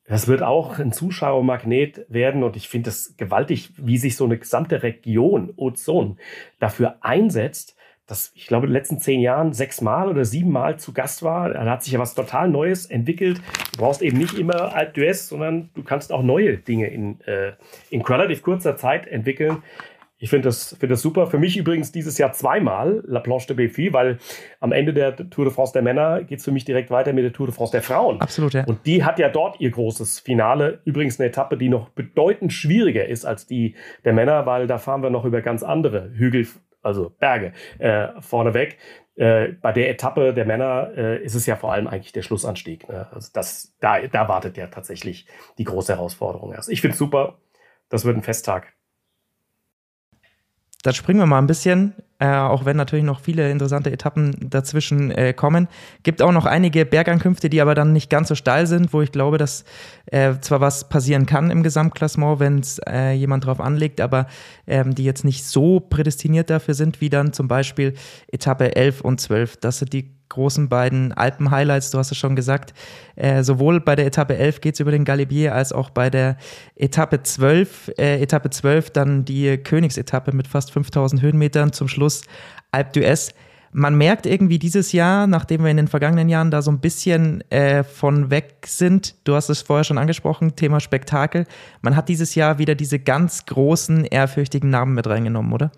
Das 0.07 0.29
wird 0.29 0.41
auch 0.41 0.79
ein 0.79 0.93
Zuschauermagnet 0.93 2.05
werden 2.07 2.43
und 2.43 2.55
ich 2.55 2.69
finde 2.69 2.89
es 2.89 3.17
gewaltig, 3.17 3.71
wie 3.75 3.97
sich 3.97 4.15
so 4.15 4.23
eine 4.23 4.37
gesamte 4.37 4.81
Region 4.81 5.51
Ozon 5.57 6.17
dafür 6.59 6.95
einsetzt, 7.01 7.75
das, 8.07 8.31
ich 8.35 8.47
glaube, 8.47 8.65
in 8.65 8.71
den 8.71 8.77
letzten 8.77 8.99
zehn 8.99 9.19
Jahren 9.19 9.51
sechsmal 9.51 10.07
oder 10.07 10.23
siebenmal 10.23 10.79
zu 10.79 10.93
Gast 10.93 11.23
war. 11.23 11.49
Da 11.49 11.65
hat 11.65 11.83
sich 11.83 11.91
ja 11.91 11.99
was 11.99 12.15
total 12.15 12.49
Neues 12.49 12.85
entwickelt. 12.85 13.41
Du 13.73 13.79
brauchst 13.79 14.01
eben 14.01 14.17
nicht 14.17 14.33
immer 14.39 14.73
Alp 14.73 14.95
d'Huez, 14.95 15.27
sondern 15.27 15.69
du 15.75 15.83
kannst 15.83 16.13
auch 16.13 16.23
neue 16.23 16.57
Dinge 16.57 16.87
in, 16.87 17.19
äh, 17.21 17.51
in 17.89 18.01
relativ 18.01 18.41
kurzer 18.41 18.77
Zeit 18.77 19.07
entwickeln. 19.07 19.61
Ich 20.19 20.31
finde 20.31 20.47
das, 20.47 20.75
find 20.79 20.91
das 20.91 21.01
super. 21.01 21.27
Für 21.27 21.37
mich 21.37 21.57
übrigens 21.57 21.91
dieses 21.91 22.17
Jahr 22.17 22.31
zweimal 22.31 23.03
La 23.05 23.19
Planche 23.19 23.47
de 23.47 23.55
Belfi, 23.55 23.93
weil 23.93 24.17
am 24.59 24.71
Ende 24.71 24.93
der 24.93 25.15
Tour 25.15 25.45
de 25.45 25.53
France 25.53 25.73
der 25.73 25.83
Männer 25.83 26.23
geht 26.23 26.39
es 26.39 26.45
für 26.45 26.51
mich 26.51 26.65
direkt 26.65 26.89
weiter 26.89 27.13
mit 27.13 27.23
der 27.23 27.33
Tour 27.33 27.45
de 27.47 27.55
France 27.55 27.71
der 27.71 27.83
Frauen. 27.83 28.19
Absolut, 28.19 28.53
ja. 28.53 28.63
Und 28.65 28.85
die 28.87 29.03
hat 29.03 29.19
ja 29.19 29.29
dort 29.29 29.59
ihr 29.59 29.69
großes 29.69 30.21
Finale. 30.21 30.79
Übrigens 30.85 31.19
eine 31.19 31.29
Etappe, 31.29 31.55
die 31.55 31.69
noch 31.69 31.89
bedeutend 31.89 32.51
schwieriger 32.51 33.05
ist 33.05 33.25
als 33.25 33.45
die 33.45 33.75
der 34.05 34.13
Männer, 34.13 34.47
weil 34.47 34.65
da 34.65 34.79
fahren 34.79 35.03
wir 35.03 35.11
noch 35.11 35.25
über 35.25 35.41
ganz 35.41 35.61
andere 35.61 36.09
Hügel, 36.15 36.47
also 36.81 37.09
Berge, 37.09 37.53
äh, 37.79 38.21
vorneweg. 38.21 38.77
Äh, 39.15 39.53
bei 39.53 39.71
der 39.71 39.89
Etappe 39.89 40.33
der 40.33 40.45
Männer 40.45 40.91
äh, 40.95 41.23
ist 41.23 41.33
es 41.33 41.45
ja 41.45 41.55
vor 41.55 41.73
allem 41.73 41.87
eigentlich 41.87 42.11
der 42.11 42.21
Schlussanstieg. 42.21 42.87
Ne? 42.87 43.07
Also 43.11 43.29
das, 43.33 43.75
da, 43.79 43.99
da 44.07 44.27
wartet 44.27 44.57
ja 44.57 44.67
tatsächlich 44.67 45.27
die 45.57 45.63
große 45.63 45.93
Herausforderung 45.93 46.53
erst. 46.53 46.69
Ich 46.69 46.81
finde 46.81 46.93
es 46.93 46.99
super. 46.99 47.39
Das 47.89 48.05
wird 48.05 48.15
ein 48.17 48.23
Festtag. 48.23 48.73
Dann 50.83 50.93
springen 50.93 51.19
wir 51.19 51.25
mal 51.25 51.39
ein 51.39 51.47
bisschen, 51.47 51.95
äh, 52.19 52.27
auch 52.27 52.65
wenn 52.65 52.77
natürlich 52.77 53.05
noch 53.05 53.19
viele 53.19 53.51
interessante 53.51 53.91
Etappen 53.91 54.35
dazwischen 54.39 55.11
äh, 55.11 55.33
kommen. 55.33 55.67
Gibt 56.03 56.21
auch 56.21 56.31
noch 56.31 56.45
einige 56.45 56.85
Bergankünfte, 56.85 57.49
die 57.49 57.61
aber 57.61 57.75
dann 57.75 57.93
nicht 57.93 58.09
ganz 58.09 58.29
so 58.29 58.35
steil 58.35 58.65
sind, 58.65 58.91
wo 58.91 59.01
ich 59.01 59.11
glaube, 59.11 59.37
dass 59.37 59.65
äh, 60.07 60.33
zwar 60.41 60.59
was 60.59 60.89
passieren 60.89 61.25
kann 61.27 61.51
im 61.51 61.61
Gesamtklassement, 61.61 62.39
wenn 62.39 62.59
es 62.59 62.79
äh, 62.87 63.11
jemand 63.11 63.45
drauf 63.45 63.59
anlegt, 63.59 64.01
aber 64.01 64.27
ähm, 64.65 64.95
die 64.95 65.03
jetzt 65.03 65.25
nicht 65.25 65.45
so 65.45 65.79
prädestiniert 65.79 66.49
dafür 66.49 66.73
sind, 66.73 67.01
wie 67.01 67.09
dann 67.09 67.33
zum 67.33 67.47
Beispiel 67.47 67.93
Etappe 68.31 68.75
11 68.75 69.01
und 69.01 69.21
12. 69.21 69.57
Das 69.57 69.79
sind 69.79 69.93
die 69.93 70.17
großen 70.29 70.69
beiden 70.69 71.13
Alpen-Highlights, 71.13 71.91
du 71.91 71.97
hast 71.97 72.11
es 72.11 72.17
schon 72.17 72.35
gesagt. 72.35 72.73
Äh, 73.15 73.43
sowohl 73.43 73.79
bei 73.79 73.95
der 73.95 74.05
Etappe 74.05 74.37
11 74.37 74.61
geht 74.61 74.75
es 74.75 74.79
über 74.79 74.91
den 74.91 75.05
Galibier, 75.05 75.55
als 75.55 75.71
auch 75.71 75.89
bei 75.89 76.09
der 76.09 76.37
Etappe 76.75 77.23
12. 77.23 77.93
Äh, 77.97 78.21
Etappe 78.21 78.49
12 78.49 78.91
dann 78.91 79.25
die 79.25 79.57
Königsetappe 79.57 80.35
mit 80.35 80.47
fast 80.47 80.71
5000 80.71 81.21
Höhenmetern. 81.21 81.73
Zum 81.73 81.87
Schluss 81.87 82.06
Alp 82.71 82.93
d'Huez. 82.93 83.33
Man 83.71 83.97
merkt 83.97 84.25
irgendwie 84.25 84.59
dieses 84.59 84.91
Jahr, 84.91 85.27
nachdem 85.27 85.63
wir 85.63 85.69
in 85.69 85.77
den 85.77 85.87
vergangenen 85.87 86.29
Jahren 86.29 86.51
da 86.51 86.61
so 86.61 86.71
ein 86.71 86.79
bisschen 86.79 87.41
äh, 87.51 87.83
von 87.83 88.31
weg 88.31 88.65
sind, 88.65 89.15
du 89.27 89.35
hast 89.35 89.49
es 89.49 89.61
vorher 89.61 89.83
schon 89.83 89.97
angesprochen, 89.97 90.55
Thema 90.55 90.79
Spektakel, 90.79 91.45
man 91.81 91.95
hat 91.95 92.09
dieses 92.09 92.33
Jahr 92.35 92.57
wieder 92.57 92.75
diese 92.75 92.97
ganz 92.97 93.45
großen, 93.45 94.05
ehrfürchtigen 94.05 94.69
Namen 94.69 94.95
mit 94.95 95.05
reingenommen, 95.05 95.53
oder? 95.53 95.71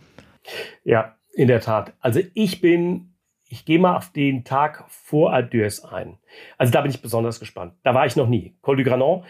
Ja, 0.84 1.16
in 1.34 1.48
der 1.48 1.62
Tat. 1.62 1.94
Also 2.00 2.22
ich 2.34 2.62
bin 2.62 3.10
ich 3.50 3.66
gehe 3.66 3.80
mal 3.80 3.98
auf 3.98 4.12
den 4.12 4.44
Tag 4.44 4.86
vor 4.90 5.34
Alpe 5.34 5.58
d'Huez 5.58 5.84
ein. 5.84 6.20
Also 6.58 6.72
da 6.72 6.82
bin 6.82 6.92
ich 6.92 7.02
besonders 7.02 7.40
gespannt. 7.40 7.74
Da 7.84 7.96
war 7.96 8.06
ich 8.06 8.16
noch 8.16 8.30
nie. 8.30 8.56
Col 8.62 8.78
du 8.78 8.84
Granon, 8.84 9.26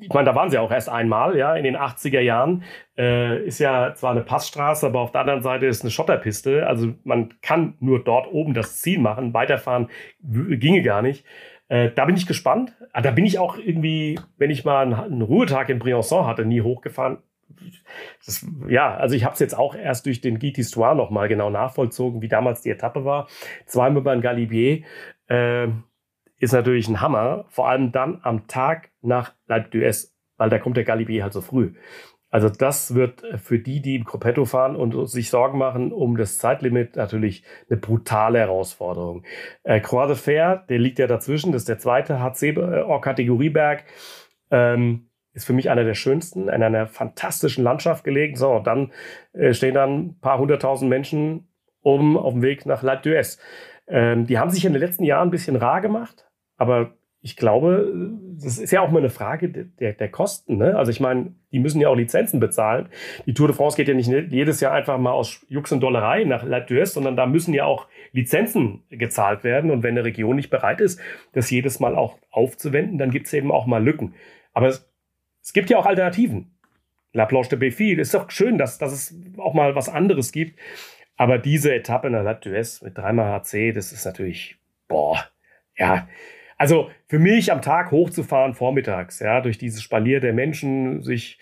ich 0.00 0.08
meine, 0.12 0.26
da 0.26 0.34
waren 0.34 0.50
sie 0.50 0.58
auch 0.58 0.70
erst 0.70 0.88
einmal, 0.88 1.36
ja, 1.36 1.54
in 1.54 1.64
den 1.64 1.76
80er 1.76 2.20
Jahren. 2.20 2.64
Äh, 2.96 3.44
ist 3.44 3.58
ja 3.58 3.94
zwar 3.94 4.12
eine 4.12 4.22
Passstraße, 4.22 4.86
aber 4.86 5.00
auf 5.00 5.12
der 5.12 5.22
anderen 5.22 5.42
Seite 5.42 5.66
ist 5.66 5.82
eine 5.82 5.90
Schotterpiste. 5.90 6.66
Also 6.66 6.94
man 7.04 7.34
kann 7.42 7.74
nur 7.80 8.02
dort 8.02 8.32
oben 8.32 8.54
das 8.54 8.78
Ziel 8.80 8.98
machen. 8.98 9.34
Weiterfahren 9.34 9.88
ginge 10.22 10.82
gar 10.82 11.02
nicht. 11.02 11.26
Äh, 11.68 11.90
da 11.94 12.04
bin 12.04 12.16
ich 12.16 12.26
gespannt. 12.26 12.76
Ah, 12.92 13.02
da 13.02 13.10
bin 13.10 13.24
ich 13.24 13.38
auch 13.38 13.56
irgendwie, 13.58 14.18
wenn 14.38 14.50
ich 14.50 14.64
mal 14.64 14.94
einen, 14.94 15.22
Ruhetag 15.22 15.68
in 15.68 15.78
Briançon 15.78 16.26
hatte, 16.26 16.44
nie 16.44 16.62
hochgefahren 16.62 17.18
das, 18.24 18.46
ja, 18.68 18.94
also 18.94 19.14
ich 19.14 19.24
habe 19.24 19.34
es 19.34 19.40
jetzt 19.40 19.56
auch 19.56 19.74
erst 19.74 20.06
durch 20.06 20.20
den 20.20 20.38
Guide 20.38 20.60
d'Histoire 20.60 20.94
nochmal 20.94 21.28
genau 21.28 21.50
nachvollzogen, 21.50 22.22
wie 22.22 22.28
damals 22.28 22.62
die 22.62 22.70
Etappe 22.70 23.04
war. 23.04 23.28
Zweimal 23.66 24.02
beim 24.02 24.20
Galibier 24.20 24.82
äh, 25.28 25.68
ist 26.42 26.52
natürlich 26.52 26.88
ein 26.88 27.00
Hammer, 27.00 27.44
vor 27.48 27.68
allem 27.68 27.92
dann 27.92 28.18
am 28.22 28.48
Tag 28.48 28.90
nach 29.00 29.32
L'Alpe 29.48 29.70
d'Huez, 29.70 30.10
weil 30.38 30.50
da 30.50 30.58
kommt 30.58 30.76
der 30.76 30.82
Galibier 30.82 31.22
halt 31.22 31.32
so 31.32 31.40
früh. 31.40 31.74
Also 32.30 32.48
das 32.48 32.96
wird 32.96 33.22
für 33.36 33.60
die, 33.60 33.80
die 33.80 33.94
im 33.94 34.04
Gruppetto 34.04 34.44
fahren 34.44 34.74
und 34.74 35.06
sich 35.08 35.30
Sorgen 35.30 35.56
machen 35.58 35.92
um 35.92 36.16
das 36.16 36.38
Zeitlimit, 36.38 36.96
natürlich 36.96 37.44
eine 37.70 37.78
brutale 37.78 38.40
Herausforderung. 38.40 39.22
Äh, 39.62 39.78
Croix 39.80 40.08
de 40.08 40.16
Fer, 40.16 40.64
der 40.68 40.80
liegt 40.80 40.98
ja 40.98 41.06
dazwischen, 41.06 41.52
das 41.52 41.62
ist 41.62 41.68
der 41.68 41.78
zweite 41.78 42.18
HC-Kategorieberg. 42.20 43.84
Ähm, 44.50 45.10
ist 45.34 45.46
für 45.46 45.52
mich 45.52 45.70
einer 45.70 45.84
der 45.84 45.94
schönsten, 45.94 46.48
in 46.48 46.62
einer 46.62 46.88
fantastischen 46.88 47.62
Landschaft 47.62 48.02
gelegen. 48.02 48.34
So, 48.34 48.58
dann 48.58 48.92
äh, 49.32 49.54
stehen 49.54 49.74
dann 49.74 49.98
ein 49.98 50.20
paar 50.20 50.38
hunderttausend 50.38 50.90
Menschen 50.90 51.48
oben 51.82 52.18
auf 52.18 52.32
dem 52.32 52.42
Weg 52.42 52.66
nach 52.66 52.82
L'Alpe 52.82 53.04
d'Huez. 53.04 53.38
Ähm, 53.86 54.26
die 54.26 54.38
haben 54.38 54.50
sich 54.50 54.64
in 54.64 54.72
den 54.72 54.80
letzten 54.80 55.04
Jahren 55.04 55.28
ein 55.28 55.32
bisschen 55.32 55.56
rar 55.56 55.80
gemacht, 55.80 56.31
aber 56.62 56.94
ich 57.24 57.36
glaube, 57.36 57.92
das 58.42 58.58
ist 58.58 58.72
ja 58.72 58.80
auch 58.80 58.90
mal 58.90 58.98
eine 58.98 59.10
Frage 59.10 59.48
der, 59.48 59.92
der 59.92 60.08
Kosten. 60.08 60.56
Ne? 60.56 60.76
Also 60.76 60.90
ich 60.90 60.98
meine, 60.98 61.34
die 61.52 61.60
müssen 61.60 61.80
ja 61.80 61.88
auch 61.88 61.94
Lizenzen 61.94 62.40
bezahlen. 62.40 62.88
Die 63.26 63.34
Tour 63.34 63.46
de 63.46 63.56
France 63.56 63.76
geht 63.76 63.86
ja 63.86 63.94
nicht 63.94 64.10
jedes 64.32 64.60
Jahr 64.60 64.72
einfach 64.72 64.98
mal 64.98 65.12
aus 65.12 65.46
Jux 65.48 65.70
und 65.70 65.80
Dollerei 65.80 66.24
nach 66.24 66.44
L'Alpe 66.44 66.66
d'Huez, 66.66 66.86
sondern 66.86 67.14
da 67.14 67.26
müssen 67.26 67.54
ja 67.54 67.64
auch 67.64 67.86
Lizenzen 68.10 68.82
gezahlt 68.90 69.44
werden. 69.44 69.70
Und 69.70 69.84
wenn 69.84 69.92
eine 69.92 70.04
Region 70.04 70.34
nicht 70.34 70.50
bereit 70.50 70.80
ist, 70.80 70.98
das 71.32 71.48
jedes 71.48 71.78
Mal 71.78 71.94
auch 71.94 72.18
aufzuwenden, 72.32 72.98
dann 72.98 73.12
gibt 73.12 73.26
es 73.26 73.32
eben 73.34 73.52
auch 73.52 73.66
mal 73.66 73.84
Lücken. 73.84 74.14
Aber 74.52 74.66
es 74.66 74.92
es 75.42 75.52
gibt 75.52 75.70
ja 75.70 75.78
auch 75.78 75.86
Alternativen. 75.86 76.54
La 77.12 77.26
Planche 77.26 77.56
de 77.56 77.58
Béfi, 77.58 77.98
ist 77.98 78.14
doch 78.14 78.30
schön, 78.30 78.56
dass, 78.56 78.78
dass 78.78 78.92
es 78.92 79.14
auch 79.36 79.52
mal 79.52 79.74
was 79.74 79.88
anderes 79.88 80.32
gibt. 80.32 80.58
Aber 81.16 81.38
diese 81.38 81.74
Etappe 81.74 82.06
in 82.06 82.14
der 82.14 82.22
La 82.22 82.32
d'Huez 82.32 82.82
mit 82.82 82.96
dreimal 82.96 83.32
HC, 83.32 83.72
das 83.72 83.92
ist 83.92 84.06
natürlich, 84.06 84.56
boah, 84.88 85.22
ja. 85.76 86.08
Also 86.62 86.92
für 87.08 87.18
mich 87.18 87.50
am 87.50 87.60
Tag 87.60 87.90
hochzufahren 87.90 88.54
vormittags, 88.54 89.18
ja, 89.18 89.40
durch 89.40 89.58
dieses 89.58 89.82
Spalier 89.82 90.20
der 90.20 90.32
Menschen, 90.32 91.02
sich 91.02 91.40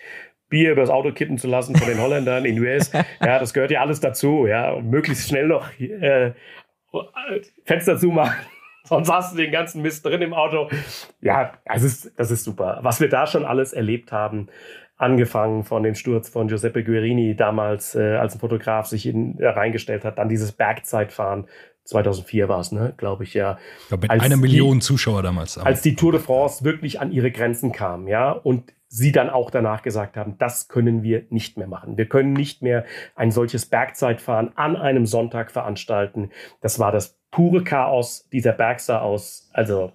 Bier 0.49 0.71
übers 0.71 0.89
Auto 0.89 1.11
kippen 1.11 1.37
zu 1.37 1.47
lassen 1.47 1.75
von 1.75 1.87
den 1.87 2.01
Holländern 2.01 2.43
in 2.43 2.59
US, 2.59 2.91
ja, 3.21 3.37
das 3.37 3.53
gehört 3.53 3.69
ja 3.69 3.81
alles 3.81 3.99
dazu, 3.99 4.47
ja, 4.47 4.71
und 4.71 4.89
möglichst 4.89 5.29
schnell 5.29 5.45
noch 5.45 5.69
äh, 5.79 6.31
Fenster 7.65 7.99
zumachen 7.99 8.33
Sonst 8.83 9.11
hast 9.11 9.33
du 9.33 9.37
den 9.37 9.51
ganzen 9.51 9.83
Mist 9.83 10.03
drin 10.03 10.23
im 10.23 10.33
Auto. 10.33 10.69
Ja, 11.21 11.53
das 11.65 11.83
ist, 11.83 12.19
das 12.19 12.31
ist 12.31 12.43
super. 12.43 12.79
Was 12.81 12.99
wir 12.99 13.07
da 13.07 13.27
schon 13.27 13.45
alles 13.45 13.73
erlebt 13.73 14.11
haben, 14.11 14.47
angefangen 15.01 15.63
von 15.63 15.83
dem 15.83 15.93
Sturz 15.93 16.29
von 16.29 16.47
Giuseppe 16.47 16.83
Guerini 16.83 17.35
damals, 17.35 17.93
äh, 17.93 18.15
als 18.15 18.35
ein 18.35 18.39
Fotograf 18.39 18.87
sich 18.87 19.05
in, 19.05 19.39
äh, 19.39 19.47
reingestellt 19.47 20.03
hat, 20.03 20.17
dann 20.17 20.29
dieses 20.29 20.51
Bergzeitfahren. 20.51 21.47
2004 21.85 22.47
war 22.49 22.59
es, 22.59 22.71
ne, 22.71 22.93
glaube 22.97 23.23
ich 23.23 23.33
ja. 23.33 23.57
Ich 23.81 23.87
glaube, 23.87 24.03
mit 24.03 24.11
als 24.11 24.23
einer 24.23 24.37
Million 24.37 24.79
die, 24.79 24.85
Zuschauer 24.85 25.23
damals. 25.23 25.57
Aber. 25.57 25.67
Als 25.67 25.81
die 25.81 25.95
Tour 25.95 26.11
de 26.11 26.21
France 26.21 26.63
wirklich 26.63 26.99
an 26.99 27.11
ihre 27.11 27.31
Grenzen 27.31 27.71
kam, 27.71 28.07
ja, 28.07 28.31
und 28.31 28.73
sie 28.87 29.13
dann 29.13 29.29
auch 29.29 29.51
danach 29.51 29.83
gesagt 29.83 30.17
haben, 30.17 30.37
das 30.37 30.67
können 30.67 31.01
wir 31.01 31.23
nicht 31.29 31.57
mehr 31.57 31.67
machen. 31.67 31.97
Wir 31.97 32.07
können 32.07 32.33
nicht 32.33 32.61
mehr 32.61 32.83
ein 33.15 33.31
solches 33.31 33.65
Bergzeitfahren 33.65 34.51
an 34.57 34.75
einem 34.75 35.05
Sonntag 35.05 35.49
veranstalten. 35.49 36.29
Das 36.59 36.77
war 36.77 36.91
das 36.91 37.17
pure 37.31 37.63
Chaos 37.63 38.27
dieser 38.33 38.51
Bergster 38.51 39.01
aus. 39.01 39.49
Also 39.53 39.91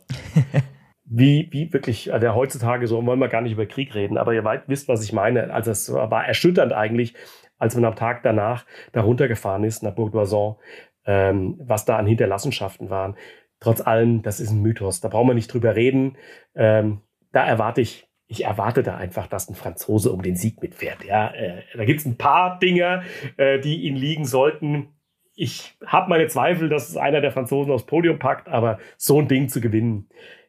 wie, 1.05 1.49
wie 1.51 1.71
wirklich, 1.75 2.13
also 2.13 2.35
heutzutage 2.35 2.87
so 2.87 3.05
wollen 3.05 3.19
wir 3.19 3.29
gar 3.29 3.43
nicht 3.43 3.53
über 3.53 3.67
Krieg 3.67 3.95
reden, 3.95 4.17
aber 4.17 4.33
ihr 4.33 4.45
weit, 4.45 4.63
wisst, 4.67 4.89
was 4.89 5.05
ich 5.05 5.13
meine. 5.13 5.53
Also 5.53 5.71
es 5.71 5.93
war 5.93 6.27
erschütternd 6.27 6.73
eigentlich, 6.73 7.15
als 7.59 7.75
man 7.75 7.85
am 7.85 7.97
Tag 7.97 8.23
danach 8.23 8.65
da 8.93 9.03
runtergefahren 9.03 9.65
ist 9.65 9.83
nach 9.83 9.95
Bourg 9.95 10.15
d'Oisson. 10.15 10.57
Ähm, 11.07 11.57
was 11.59 11.85
da 11.85 11.97
an 11.97 12.07
Hinterlassenschaften 12.07 12.91
waren. 12.91 13.17
Trotz 13.61 13.81
allem, 13.81 14.23
das 14.23 14.41
ist 14.41 14.51
ein 14.51 14.63
Mythos. 14.63 15.01
Da 15.01 15.09
brauchen 15.09 15.29
wir 15.29 15.35
nicht 15.35 15.53
drüber 15.53 15.77
reden. 15.77 16.17
Ähm, 16.55 17.01
da 17.33 17.47
erwarte 17.47 17.81
ich, 17.81 18.09
ich 18.27 18.45
erwarte 18.45 18.83
da 18.83 18.97
einfach, 18.97 19.27
dass 19.27 19.49
ein 19.49 19.55
Franzose 19.55 20.13
um 20.13 20.23
den 20.23 20.37
Sieg 20.37 20.61
mitfährt. 20.61 21.05
Ja, 21.05 21.33
äh, 21.33 21.63
da 21.75 21.85
gibt 21.85 22.01
es 22.01 22.07
ein 22.07 22.19
paar 22.19 22.59
Dinge, 22.59 23.03
äh, 23.37 23.59
die 23.61 23.83
ihn 23.83 23.97
liegen 23.97 24.25
sollten. 24.25 24.89
Ich 25.35 25.77
habe 25.85 26.09
meine 26.09 26.27
Zweifel, 26.29 26.69
dass 26.69 26.89
es 26.89 26.97
einer 26.97 27.21
der 27.21 27.31
Franzosen 27.31 27.73
aufs 27.73 27.87
Podium 27.87 28.19
packt, 28.19 28.49
aber 28.49 28.79
so 28.97 29.21
ein 29.21 29.29
Ding 29.29 29.49
zu 29.49 29.61
gewinnen, 29.61 30.09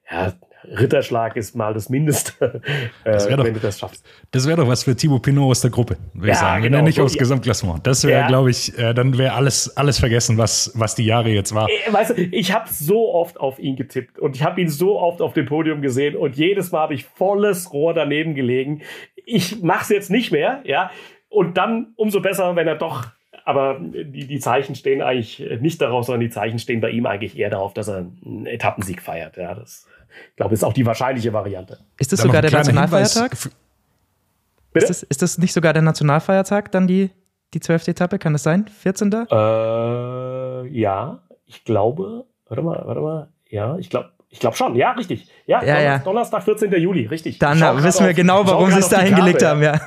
ja, 0.10 0.34
Ritterschlag 0.70 1.36
ist 1.36 1.56
mal 1.56 1.74
das 1.74 1.90
Mindeste, 1.90 2.62
äh, 3.04 3.12
das 3.12 3.28
doch, 3.28 3.44
wenn 3.44 3.54
du 3.54 3.60
das 3.60 3.80
schaffst. 3.80 4.06
Das 4.32 4.48
wäre 4.48 4.58
doch 4.58 4.68
was 4.68 4.84
für 4.84 4.96
Thibaut 4.96 5.22
Pinot 5.22 5.52
aus 5.52 5.62
der 5.62 5.72
Gruppe, 5.72 5.98
würde 6.14 6.28
ja, 6.28 6.34
ich 6.34 6.40
sagen. 6.40 6.64
Genau. 6.64 6.78
Wenn 6.78 6.84
er 6.84 6.88
nicht 6.88 7.00
aufs 7.00 7.16
ja. 7.16 7.20
Gesamtklassement. 7.20 7.86
Das 7.86 8.04
wäre, 8.04 8.22
ja. 8.22 8.28
glaube 8.28 8.50
ich, 8.50 8.78
äh, 8.78 8.94
dann 8.94 9.18
wäre 9.18 9.34
alles, 9.34 9.76
alles 9.78 10.00
vergessen, 10.00 10.38
was, 10.38 10.72
was 10.76 10.96
die 10.96 11.06
Jahre 11.06 11.30
jetzt 11.30 11.54
war. 11.54 11.68
Äh, 11.70 11.92
weißt 11.92 12.12
du, 12.12 12.22
ich 12.22 12.54
habe 12.54 12.70
so 12.70 13.14
oft 13.14 13.40
auf 13.40 13.60
ihn 13.60 13.76
getippt 13.76 14.20
und 14.20 14.36
ich 14.36 14.44
habe 14.44 14.62
ihn 14.62 14.70
so 14.70 15.00
oft 15.00 15.22
auf 15.22 15.34
dem 15.34 15.46
Podium 15.46 15.82
gesehen 15.82 16.16
und 16.16 16.36
jedes 16.36 16.72
Mal 16.72 16.82
habe 16.82 16.94
ich 16.94 17.06
volles 17.06 17.72
Rohr 17.72 17.94
daneben 17.94 18.36
gelegen. 18.36 18.82
Ich 19.26 19.62
mache 19.62 19.84
es 19.84 19.90
jetzt 19.90 20.12
nicht 20.12 20.32
mehr, 20.32 20.62
ja. 20.66 20.92
Und 21.30 21.58
dann 21.58 21.94
umso 21.96 22.22
besser, 22.22 22.56
wenn 22.56 22.68
er 22.68 22.76
doch 22.76 23.08
aber 23.48 23.80
die, 23.80 24.28
die 24.28 24.40
Zeichen 24.40 24.76
stehen 24.76 25.02
eigentlich 25.02 25.42
nicht 25.62 25.82
darauf, 25.82 26.06
sondern 26.06 26.20
die 26.20 26.30
Zeichen 26.30 26.60
stehen 26.60 26.82
bei 26.82 26.90
ihm 26.90 27.06
eigentlich 27.06 27.40
eher 27.40 27.50
darauf, 27.50 27.74
dass 27.74 27.88
er 27.88 28.00
einen 28.26 28.46
Etappensieg 28.46 29.02
feiert. 29.02 29.38
Ja, 29.38 29.56
das 29.56 29.88
ich 30.30 30.36
glaube, 30.36 30.54
ist 30.54 30.64
auch 30.64 30.74
die 30.74 30.86
wahrscheinliche 30.86 31.34
Variante. 31.34 31.80
Ist 32.00 32.12
das 32.14 32.22
sogar 32.22 32.42
der 32.42 32.52
Nationalfeiertag? 32.52 33.34
Ist 33.34 34.90
das, 34.90 35.04
ist 35.04 35.22
das 35.22 35.38
nicht 35.38 35.54
sogar 35.54 35.74
der 35.74 35.82
Nationalfeiertag, 35.82 36.72
dann 36.72 36.88
die, 36.88 37.10
die 37.54 37.60
12. 37.60 37.88
Etappe? 37.90 38.20
Kann 38.20 38.34
das 38.34 38.44
sein? 38.44 38.68
14. 38.68 39.12
Äh, 39.12 40.68
ja, 40.68 41.20
ich 41.46 41.64
glaube, 41.64 42.26
warte 42.48 42.62
mal, 42.62 42.84
warte 42.86 43.02
mal, 43.02 43.30
ja, 43.50 43.78
ich 43.78 43.90
glaube, 43.90 44.12
ich 44.30 44.40
glaube 44.40 44.58
schon, 44.58 44.76
ja, 44.76 44.92
richtig. 44.92 45.28
Ja, 45.46 45.64
ja, 45.64 45.80
ja. 45.80 46.00
Donnerstag, 46.00 46.44
14. 46.44 46.72
Juli, 46.74 47.08
richtig. 47.08 47.40
Dann 47.40 47.60
wissen 47.84 48.04
wir 48.04 48.12
auf, 48.12 48.16
genau, 48.16 48.46
warum 48.46 48.70
sie 48.72 48.80
es 48.80 48.90
da 48.90 49.00
hingelegt 49.00 49.44
haben, 49.44 49.64
ja. 49.64 49.80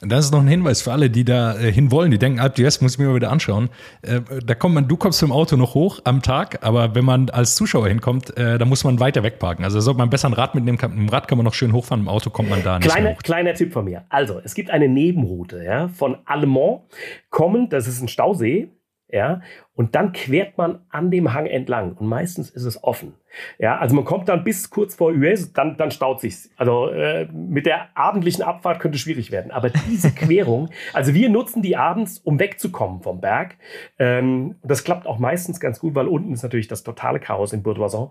Das 0.06 0.26
ist 0.26 0.32
noch 0.32 0.42
ein 0.42 0.48
Hinweis 0.48 0.82
für 0.82 0.92
alle, 0.92 1.10
die 1.10 1.24
da 1.24 1.58
äh, 1.58 1.72
hin 1.72 1.92
wollen. 1.92 2.12
Die 2.12 2.18
denken, 2.18 2.40
Alp 2.40 2.56
d'Huez 2.56 2.82
muss 2.82 2.94
ich 2.94 3.00
mir 3.00 3.08
mal 3.08 3.16
wieder 3.16 3.32
anschauen. 3.32 3.70
Äh, 4.02 4.22
da 4.46 4.56
kommt 4.56 4.76
man, 4.76 4.88
du 4.88 4.98
kommst 4.98 5.20
zum 5.20 5.32
Auto 5.32 5.56
noch 5.56 5.74
hoch 5.74 6.00
am 6.04 6.22
Tag, 6.22 6.60
aber 6.62 6.96
wenn 6.96 7.06
man 7.06 7.30
als 7.30 7.56
Zuschauer 7.56 7.88
hinkommt, 7.88 8.36
äh, 8.38 8.58
da 8.58 8.66
muss 8.66 8.84
man 8.84 9.00
weiter 9.00 9.24
wegparken. 9.24 9.64
Also 9.64 9.80
sollte 9.80 9.98
man 9.98 10.10
besser 10.10 10.30
ein 10.30 10.34
Rad 10.34 10.56
mitnehmen. 10.56 10.78
Mit 10.82 10.98
dem 10.98 11.10
Rad 11.10 11.28
kann 11.28 11.38
man 11.38 11.46
noch 11.46 11.54
schön 11.54 11.74
hochfahren, 11.74 12.04
im 12.04 12.10
Auto 12.10 12.30
kommt 12.30 12.50
man 12.50 12.64
da 12.64 12.80
nicht 12.80 12.90
Kleiner, 12.90 13.14
kleiner 13.16 13.54
Tipp 13.54 13.74
von 13.74 13.86
mir. 13.86 14.06
Also, 14.10 14.40
es 14.44 14.56
gibt 14.56 14.70
eine 14.70 14.88
Nebenroute 14.88 15.64
ja, 15.64 15.88
von 15.88 16.18
Allemont 16.26 16.82
kommend, 17.30 17.74
das 17.74 17.88
ist 17.88 18.02
ein 18.02 18.08
Stausee, 18.08 18.70
ja, 19.10 19.42
und 19.76 19.96
dann 19.96 20.12
quert 20.12 20.58
man 20.58 20.80
an 20.90 21.12
dem 21.12 21.34
Hang 21.34 21.46
entlang 21.46 21.94
und 21.94 22.08
meistens 22.08 22.50
ist 22.50 22.66
es 22.66 22.84
offen. 22.84 23.14
Ja, 23.60 23.78
also 23.78 23.96
man 23.96 24.06
kommt 24.06 24.30
dann 24.30 24.44
bis 24.44 24.70
kurz 24.70 24.96
vor 24.96 25.12
US, 25.12 25.54
dann, 25.54 25.78
dann 25.78 25.92
staut 25.92 26.22
sich's. 26.22 26.50
Also 26.58 26.88
äh, 26.88 27.26
mit 27.32 27.66
der 27.66 27.98
abendlichen 27.98 28.44
Abfahrt 28.44 28.80
könnte 28.80 28.98
schwierig 28.98 29.32
werden. 29.32 29.52
Aber 29.52 29.70
diese 29.70 30.12
Querung, 30.16 30.70
also 30.94 31.14
wir 31.14 31.30
nutzen 31.30 31.62
die 31.62 31.76
abends, 31.76 32.20
um 32.20 32.40
wegzukommen 32.40 33.02
vom 33.02 33.22
Berg. 33.22 33.58
Ähm, 34.00 34.56
das 34.64 34.84
klappt 34.84 35.08
auch 35.08 35.20
meistens 35.20 35.60
ganz 35.60 35.80
gut, 35.80 35.96
weil 35.96 36.08
unten 36.08 36.34
ist 36.34 36.44
natürlich 36.44 36.68
das 36.68 36.84
totale 36.84 37.20
Chaos 37.20 37.54
in 37.54 37.64
Bourdoisan. 37.64 38.10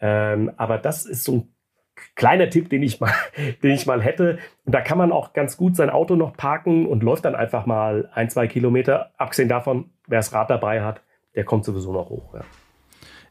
Ähm, 0.00 0.52
aber 0.56 0.78
das 0.78 1.06
ist 1.06 1.24
so 1.24 1.32
ein 1.36 1.48
kleiner 2.14 2.50
Tipp, 2.50 2.68
den 2.68 2.82
ich 2.82 3.00
mal, 3.00 3.12
den 3.62 3.72
ich 3.72 3.86
mal 3.86 4.02
hätte. 4.02 4.38
Und 4.64 4.74
da 4.74 4.80
kann 4.80 4.98
man 4.98 5.12
auch 5.12 5.32
ganz 5.32 5.56
gut 5.56 5.76
sein 5.76 5.90
Auto 5.90 6.16
noch 6.16 6.36
parken 6.36 6.86
und 6.86 7.02
läuft 7.02 7.24
dann 7.24 7.34
einfach 7.34 7.66
mal 7.66 8.10
ein, 8.14 8.30
zwei 8.30 8.46
Kilometer. 8.46 9.12
Abgesehen 9.16 9.48
davon, 9.48 9.90
wer 10.06 10.18
das 10.18 10.32
Rad 10.32 10.50
dabei 10.50 10.82
hat, 10.82 11.02
der 11.34 11.44
kommt 11.44 11.64
sowieso 11.64 11.92
noch 11.92 12.10
hoch. 12.10 12.34
Ja. 12.34 12.40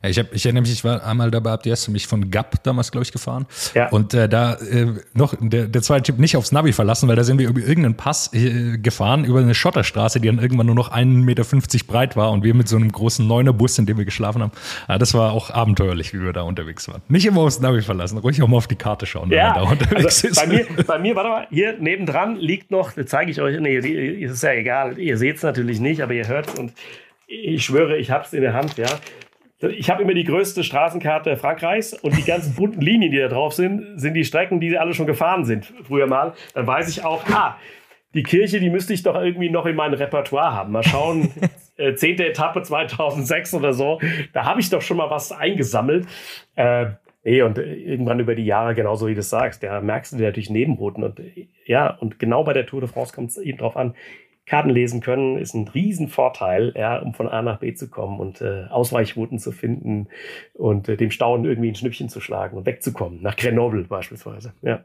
Ja, 0.04 0.10
ich, 0.10 0.20
hab, 0.20 0.34
ich 0.34 0.46
erinnere 0.46 0.62
mich, 0.64 0.72
ich 0.72 0.84
war 0.84 1.06
einmal 1.06 1.30
dabei, 1.30 1.52
habt 1.52 1.66
ihr 1.66 1.72
erst 1.72 1.88
mich 1.90 2.08
von 2.08 2.32
Gap 2.32 2.64
damals, 2.64 2.92
glaube 2.92 3.04
ich, 3.04 3.12
gefahren. 3.12 3.46
Ja. 3.76 3.90
Und 3.90 4.14
äh, 4.14 4.28
da 4.28 4.56
äh, 4.56 4.88
noch 5.14 5.36
der, 5.40 5.68
der 5.68 5.82
zweite 5.82 6.04
Tipp 6.04 6.20
nicht 6.20 6.36
aufs 6.36 6.52
Navi 6.52 6.74
verlassen, 6.74 7.08
weil 7.08 7.16
da 7.16 7.24
sind 7.24 7.38
wir 7.38 7.48
über 7.48 7.60
irgendeinen 7.60 7.96
Pass 7.96 8.34
äh, 8.34 8.78
gefahren, 8.78 9.26
über 9.26 9.40
eine 9.40 9.54
Schotterstraße, 9.54 10.20
die 10.20 10.28
dann 10.28 10.40
irgendwann 10.40 10.66
nur 10.66 10.76
noch 10.76 10.92
1,50 10.92 11.24
Meter 11.24 11.44
breit 11.88 12.16
war 12.16 12.32
und 12.32 12.44
wir 12.44 12.54
mit 12.56 12.68
so 12.68 12.78
einem 12.78 12.92
großen 12.92 13.28
Neuner-Bus, 13.28 13.78
in 13.78 13.86
dem 13.86 13.98
wir 13.98 14.06
geschlafen 14.06 14.42
haben. 14.42 14.52
Ja, 14.90 14.98
das 14.98 15.14
war 15.14 15.34
auch 15.34 15.52
abenteuerlich, 15.52 16.14
wie 16.14 16.22
wir 16.22 16.34
da 16.34 16.42
unterwegs 16.42 16.88
waren. 16.88 17.02
Nicht 17.08 17.26
immer 17.26 17.42
aufs 17.42 17.60
Navi 17.60 17.82
verlassen, 17.82 18.18
ruhig 18.18 18.42
auch 18.42 18.48
mal 18.48 18.58
auf 18.58 18.68
die 18.68 18.76
Karte 18.76 19.06
schauen, 19.06 19.30
wenn 19.30 19.38
man 19.38 19.54
da 19.54 19.62
unterwegs 19.62 20.24
also 20.24 20.28
ist. 20.28 20.36
Bei 20.36 20.48
mir, 20.48 20.66
bei 20.86 21.00
mir, 21.00 21.16
warte 21.16 21.30
mal, 21.30 21.48
hier 21.52 21.78
nebendran 21.80 22.38
liegt 22.38 22.72
noch, 22.72 22.94
das 22.94 23.06
zeige 23.08 23.30
ich 23.30 23.40
euch, 23.40 23.60
nee, 23.60 23.78
ist 23.78 24.42
ja 24.42 24.54
egal, 24.54 24.98
ihr 24.98 25.18
seht 25.18 25.38
es 25.38 25.44
natürlich 25.44 25.80
nicht, 25.80 26.02
aber 26.02 26.14
ihr 26.14 26.28
hört 26.28 26.48
es 26.48 26.56
und 26.56 26.74
ich 27.28 27.64
schwöre, 27.64 27.98
ich 27.98 28.12
habe 28.12 28.26
es 28.26 28.34
in 28.34 28.42
der 28.42 28.54
Hand, 28.54 28.78
ja. 28.78 28.88
Ich 29.70 29.90
habe 29.90 30.02
immer 30.02 30.14
die 30.14 30.24
größte 30.24 30.64
Straßenkarte 30.64 31.38
Frankreichs 31.38 31.94
und 31.94 32.18
die 32.18 32.24
ganzen 32.24 32.56
bunten 32.56 32.82
Linien, 32.82 33.12
die 33.12 33.20
da 33.20 33.28
drauf 33.28 33.54
sind, 33.54 34.00
sind 34.00 34.16
die 34.16 34.26
Strecken, 34.26 34.60
die 34.60 34.78
alle 34.78 34.94
schon 34.94 35.06
gefahren 35.06 35.46
sind 35.46 35.72
früher 35.84 36.08
mal. 36.08 36.34
Dann 36.54 36.66
weiß 36.66 36.90
ich 36.90 37.06
auch, 37.06 37.24
ah, 37.30 37.58
die 38.14 38.24
Kirche, 38.24 38.60
die 38.60 38.70
müsste 38.70 38.94
ich 38.94 39.04
doch 39.04 39.16
irgendwie 39.16 39.50
noch 39.50 39.66
in 39.66 39.76
meinem 39.76 39.94
Repertoire 39.94 40.54
haben. 40.54 40.72
Mal 40.72 40.84
schauen, 40.84 41.32
äh, 41.78 41.94
zehnte 41.94 42.28
Etappe 42.28 42.64
2006 42.64 43.54
oder 43.54 43.74
so, 43.74 44.00
da 44.34 44.46
habe 44.46 44.60
ich 44.60 44.70
doch 44.70 44.82
schon 44.82 44.98
mal 44.98 45.10
was 45.10 45.32
eingesammelt. 45.32 46.08
Äh, 46.56 46.88
Nee, 47.24 47.44
und 47.44 47.60
irgendwann 47.60 48.20
über 48.20 48.34
die 48.34 48.46
Jahre, 48.46 48.74
genauso 48.74 49.08
wie 49.08 49.14
du 49.14 49.22
sagst, 49.22 49.62
da 49.62 49.80
merkst 49.80 50.14
du 50.14 50.18
dir 50.18 50.26
natürlich 50.26 50.50
Nebenrouten. 50.50 51.04
Und 51.04 51.22
ja, 51.66 51.92
und 51.98 52.18
genau 52.18 52.44
bei 52.44 52.54
der 52.54 52.66
Tour 52.66 52.82
de 52.82 52.90
France 52.90 53.14
kommt 53.14 53.30
es 53.30 53.38
eben 53.38 53.60
drauf 53.60 53.78
an, 53.78 53.94
Karten 54.52 54.70
lesen 54.70 55.00
können, 55.00 55.38
ist 55.38 55.54
ein 55.54 55.70
Riesenvorteil, 55.70 56.74
ja, 56.76 57.00
um 57.00 57.14
von 57.14 57.30
A 57.30 57.42
nach 57.42 57.60
B 57.60 57.74
zu 57.74 57.90
kommen 57.90 58.20
und 58.20 58.42
äh, 58.42 58.66
Ausweichrouten 58.70 59.40
zu 59.40 59.54
finden 59.54 60.10
und 60.56 60.90
äh, 60.90 60.98
dem 60.98 61.10
Stauen 61.10 61.46
irgendwie 61.46 61.70
ein 61.70 61.76
Schnippchen 61.76 62.10
zu 62.10 62.20
schlagen 62.20 62.58
und 62.58 62.66
wegzukommen, 62.66 63.22
nach 63.22 63.38
Grenoble 63.38 63.86
beispielsweise. 63.86 64.52
Ja. 64.62 64.84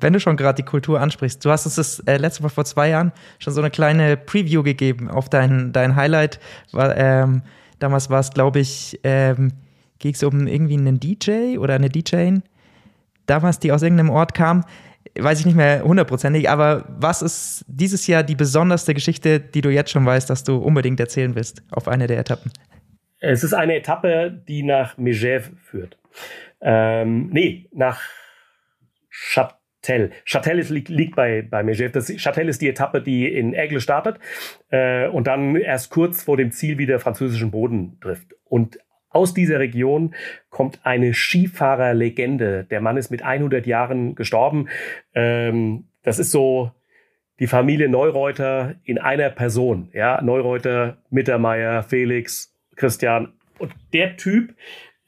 Wenn 0.00 0.12
du 0.12 0.18
schon 0.18 0.36
gerade 0.36 0.56
die 0.56 0.68
Kultur 0.68 1.00
ansprichst, 1.00 1.44
du 1.44 1.50
hast 1.50 1.64
uns 1.64 1.76
das 1.76 2.00
äh, 2.00 2.16
letzte 2.16 2.42
Mal 2.42 2.48
vor 2.48 2.64
zwei 2.64 2.88
Jahren 2.88 3.12
schon 3.38 3.52
so 3.52 3.60
eine 3.60 3.70
kleine 3.70 4.16
Preview 4.16 4.64
gegeben 4.64 5.08
auf 5.08 5.28
dein, 5.28 5.72
dein 5.72 5.94
Highlight. 5.94 6.40
War, 6.72 6.96
ähm, 6.96 7.42
damals 7.78 8.10
war 8.10 8.18
es, 8.18 8.30
glaube 8.32 8.58
ich, 8.58 8.98
ähm, 9.04 9.52
ging 10.00 10.14
es 10.14 10.24
um 10.24 10.48
irgendwie 10.48 10.76
einen 10.76 10.98
DJ 10.98 11.56
oder 11.56 11.74
eine 11.74 11.88
DJin, 11.88 12.42
damals, 13.26 13.60
die 13.60 13.70
aus 13.70 13.82
irgendeinem 13.82 14.10
Ort 14.10 14.34
kam 14.34 14.64
weiß 15.18 15.40
ich 15.40 15.46
nicht 15.46 15.56
mehr 15.56 15.82
hundertprozentig, 15.82 16.48
aber 16.48 16.84
was 16.88 17.22
ist 17.22 17.64
dieses 17.68 18.06
Jahr 18.06 18.22
die 18.22 18.34
besonderste 18.34 18.94
Geschichte, 18.94 19.40
die 19.40 19.60
du 19.60 19.70
jetzt 19.70 19.90
schon 19.90 20.06
weißt, 20.06 20.28
dass 20.30 20.44
du 20.44 20.56
unbedingt 20.56 21.00
erzählen 21.00 21.34
willst 21.34 21.62
auf 21.70 21.88
einer 21.88 22.06
der 22.06 22.18
Etappen? 22.18 22.50
Es 23.20 23.44
ist 23.44 23.54
eine 23.54 23.76
Etappe, 23.76 24.42
die 24.48 24.62
nach 24.62 24.98
Megève 24.98 25.56
führt. 25.62 25.96
Ähm, 26.60 27.30
nee, 27.30 27.68
nach 27.72 28.00
Châtel. 29.10 30.10
Châtel 30.24 30.58
ist, 30.58 30.70
liegt, 30.70 30.88
liegt 30.88 31.14
bei, 31.14 31.42
bei 31.42 31.60
Megève. 31.60 31.92
Châtel 32.18 32.48
ist 32.48 32.62
die 32.62 32.68
Etappe, 32.68 33.00
die 33.00 33.32
in 33.32 33.54
Aigle 33.54 33.80
startet 33.80 34.18
äh, 34.70 35.06
und 35.08 35.26
dann 35.26 35.56
erst 35.56 35.90
kurz 35.90 36.22
vor 36.22 36.36
dem 36.36 36.50
Ziel 36.50 36.78
wieder 36.78 36.98
französischen 36.98 37.50
Boden 37.50 37.98
trifft. 38.00 38.34
Und 38.44 38.78
aus 39.12 39.34
dieser 39.34 39.58
Region 39.58 40.14
kommt 40.50 40.80
eine 40.84 41.14
Skifahrerlegende. 41.14 42.64
Der 42.64 42.80
Mann 42.80 42.96
ist 42.96 43.10
mit 43.10 43.22
100 43.22 43.66
Jahren 43.66 44.14
gestorben. 44.14 44.68
Ähm, 45.14 45.84
das 46.02 46.18
ist 46.18 46.30
so 46.30 46.72
die 47.38 47.46
Familie 47.46 47.88
Neureuter 47.88 48.76
in 48.84 48.98
einer 48.98 49.30
Person. 49.30 49.88
Ja, 49.92 50.22
Neureuter, 50.22 50.98
Mittermeier, 51.10 51.82
Felix, 51.82 52.54
Christian. 52.76 53.32
Und 53.58 53.72
der 53.92 54.16
Typ 54.16 54.54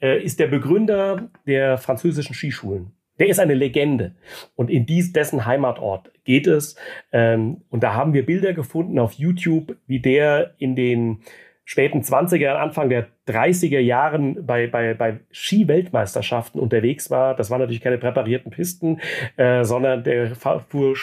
äh, 0.01 0.21
ist 0.21 0.39
der 0.39 0.47
Begründer 0.47 1.29
der 1.47 1.77
französischen 1.77 2.33
Skischulen. 2.33 2.91
Der 3.19 3.27
ist 3.27 3.39
eine 3.39 3.53
Legende. 3.53 4.15
Und 4.55 4.69
in 4.69 4.85
dies, 4.85 5.13
dessen 5.13 5.45
Heimatort 5.45 6.11
geht 6.25 6.47
es. 6.47 6.75
Ähm, 7.11 7.61
und 7.69 7.83
da 7.83 7.93
haben 7.93 8.13
wir 8.13 8.25
Bilder 8.25 8.53
gefunden 8.53 8.99
auf 8.99 9.13
YouTube, 9.13 9.77
wie 9.87 9.99
der 9.99 10.55
in 10.57 10.75
den 10.75 11.21
späten 11.63 12.01
20er, 12.01 12.55
Anfang 12.55 12.89
der 12.89 13.07
30er 13.27 13.79
Jahren 13.79 14.45
bei, 14.45 14.67
bei, 14.67 14.93
bei 14.93 15.19
Ski-Weltmeisterschaften 15.31 16.59
unterwegs 16.59 17.09
war. 17.09 17.35
Das 17.35 17.49
waren 17.49 17.59
natürlich 17.59 17.81
keine 17.81 17.97
präparierten 17.97 18.51
Pisten, 18.51 19.01
äh, 19.37 19.63
sondern 19.63 20.03
der 20.03 20.35
fuhr 20.35 20.95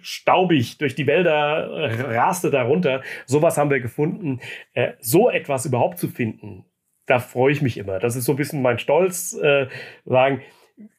staubig 0.00 0.78
durch 0.78 0.94
die 0.94 1.06
Wälder, 1.06 1.90
raste 2.14 2.50
darunter. 2.50 3.02
Sowas 3.26 3.58
haben 3.58 3.70
wir 3.70 3.80
gefunden. 3.80 4.40
Äh, 4.72 4.92
so 5.00 5.28
etwas 5.28 5.66
überhaupt 5.66 5.98
zu 5.98 6.08
finden, 6.08 6.64
da 7.06 7.20
freue 7.20 7.52
ich 7.52 7.62
mich 7.62 7.78
immer. 7.78 7.98
Das 7.98 8.16
ist 8.16 8.24
so 8.24 8.32
ein 8.32 8.36
bisschen 8.36 8.62
mein 8.62 8.78
Stolz, 8.78 9.32
äh, 9.34 9.68
sagen, 10.04 10.42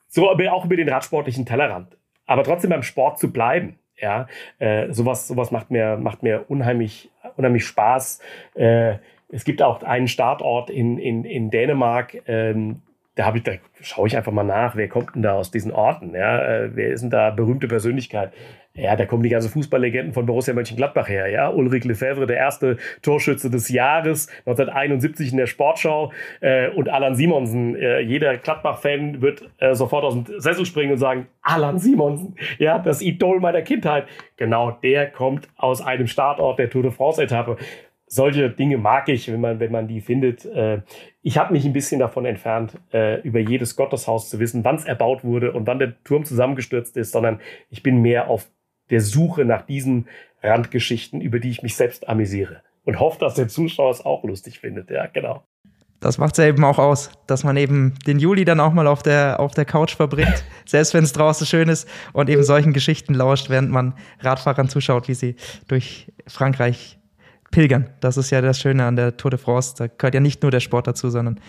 so 0.07 0.29
auch 0.29 0.65
über 0.65 0.75
den 0.75 0.89
radsportlichen 0.89 1.45
Tellerrand. 1.45 1.97
Aber 2.25 2.43
trotzdem 2.43 2.69
beim 2.69 2.83
Sport 2.83 3.19
zu 3.19 3.31
bleiben. 3.31 3.79
Ja, 3.99 4.27
äh, 4.59 4.93
sowas, 4.93 5.27
sowas 5.27 5.49
macht 5.49 5.71
mir, 5.71 5.97
macht 5.97 6.21
mir 6.21 6.45
unheimlich, 6.49 7.09
unheimlich 7.35 7.65
Spaß. 7.65 8.21
Äh, 8.53 8.97
es 9.29 9.43
gibt 9.43 9.61
auch 9.61 9.83
einen 9.83 10.07
Startort 10.07 10.69
in, 10.69 10.97
in, 10.97 11.23
in 11.23 11.49
Dänemark, 11.49 12.17
ähm, 12.27 12.81
da 13.17 13.25
habe 13.25 13.39
ich, 13.39 13.43
da 13.43 13.53
schaue 13.81 14.07
ich 14.07 14.15
einfach 14.15 14.31
mal 14.31 14.43
nach, 14.43 14.75
wer 14.75 14.87
kommt 14.87 15.15
denn 15.15 15.23
da 15.23 15.33
aus 15.33 15.49
diesen 15.49 15.71
Orten? 15.71 16.13
Ja, 16.13 16.39
äh, 16.39 16.75
wer 16.75 16.89
ist 16.89 17.01
denn 17.01 17.09
da 17.09 17.31
berühmte 17.31 17.67
Persönlichkeit? 17.67 18.31
Ja, 18.75 18.95
da 18.95 19.07
kommen 19.07 19.23
die 19.23 19.29
ganzen 19.29 19.49
Fußballlegenden 19.49 20.13
von 20.13 20.27
Borussia 20.27 20.53
Mönchengladbach 20.53 21.09
her. 21.09 21.27
Ja, 21.27 21.49
Ulrich 21.49 21.83
Lefebvre, 21.83 22.27
der 22.27 22.37
erste 22.37 22.77
Torschütze 23.01 23.49
des 23.49 23.69
Jahres, 23.69 24.27
1971 24.45 25.31
in 25.31 25.37
der 25.37 25.47
Sportschau. 25.47 26.11
Äh, 26.41 26.69
und 26.69 26.89
Alan 26.89 27.15
Simonsen. 27.15 27.75
Äh, 27.75 28.01
jeder 28.01 28.37
Gladbach-Fan 28.37 29.19
wird 29.19 29.49
äh, 29.57 29.73
sofort 29.73 30.03
aus 30.03 30.13
dem 30.13 30.39
Sessel 30.39 30.67
springen 30.67 30.91
und 30.91 30.99
sagen, 30.99 31.25
Alan 31.41 31.79
Simonsen, 31.79 32.35
ja, 32.59 32.77
das 32.77 33.01
Idol 33.01 33.39
meiner 33.39 33.63
Kindheit. 33.63 34.05
Genau, 34.35 34.69
der 34.69 35.09
kommt 35.09 35.49
aus 35.55 35.83
einem 35.83 36.05
Startort 36.05 36.59
der 36.59 36.69
Tour 36.69 36.83
de 36.83 36.91
France-Etappe 36.91 37.57
solche 38.07 38.49
Dinge 38.49 38.77
mag 38.77 39.09
ich, 39.09 39.31
wenn 39.31 39.41
man, 39.41 39.59
wenn 39.59 39.71
man 39.71 39.87
die 39.87 40.01
findet. 40.01 40.45
Äh, 40.45 40.81
ich 41.21 41.37
habe 41.37 41.53
mich 41.53 41.65
ein 41.65 41.73
bisschen 41.73 41.99
davon 41.99 42.25
entfernt, 42.25 42.79
äh, 42.93 43.21
über 43.21 43.39
jedes 43.39 43.75
Gotteshaus 43.75 44.29
zu 44.29 44.39
wissen, 44.39 44.63
wann 44.63 44.77
es 44.77 44.85
erbaut 44.85 45.23
wurde 45.23 45.51
und 45.51 45.67
wann 45.67 45.79
der 45.79 46.01
Turm 46.03 46.23
zusammengestürzt 46.23 46.97
ist, 46.97 47.11
sondern 47.11 47.41
ich 47.69 47.83
bin 47.83 48.01
mehr 48.01 48.29
auf 48.29 48.49
der 48.89 49.01
Suche 49.01 49.43
nach 49.43 49.63
diesen 49.63 50.07
Randgeschichten, 50.41 51.19
über 51.19 51.39
die 51.39 51.49
ich 51.49 51.61
mich 51.61 51.75
selbst 51.75 52.07
amüsiere. 52.07 52.61
Und 52.85 53.01
hoffe, 53.01 53.19
dass 53.19 53.35
der 53.35 53.49
Zuschauer 53.49 53.91
es 53.91 54.05
auch 54.05 54.23
lustig 54.23 54.59
findet. 54.59 54.89
Ja, 54.89 55.07
genau. 55.07 55.43
Das 55.99 56.19
macht 56.19 56.33
es 56.33 56.37
ja 56.37 56.45
eben 56.45 56.63
auch 56.63 56.77
aus, 56.77 57.09
dass 57.25 57.43
man 57.43 57.57
eben 57.57 57.95
den 58.05 58.19
Juli 58.19 58.45
dann 58.45 58.59
auch 58.59 58.71
mal 58.71 58.87
auf 58.87 59.01
der, 59.01 59.39
auf 59.39 59.53
der 59.55 59.65
Couch 59.65 59.95
verbringt, 59.95 60.45
selbst 60.65 60.93
wenn 60.93 61.03
es 61.03 61.11
draußen 61.11 61.45
schön 61.45 61.69
ist 61.69 61.89
und 62.13 62.29
eben 62.29 62.43
solchen 62.43 62.71
Geschichten 62.71 63.13
lauscht, 63.13 63.49
während 63.49 63.71
man 63.71 63.95
Radfahrern 64.19 64.69
zuschaut, 64.69 65.07
wie 65.07 65.15
sie 65.15 65.35
durch 65.67 66.13
Frankreich 66.27 66.99
pilgern. 67.51 67.89
Das 67.99 68.17
ist 68.17 68.31
ja 68.31 68.41
das 68.41 68.59
Schöne 68.59 68.85
an 68.85 68.95
der 68.95 69.17
Tour 69.17 69.31
de 69.31 69.39
France. 69.39 69.75
Da 69.77 69.87
gehört 69.87 70.13
ja 70.13 70.19
nicht 70.19 70.41
nur 70.41 70.51
der 70.51 70.59
Sport 70.59 70.87
dazu, 70.87 71.09
sondern 71.09 71.39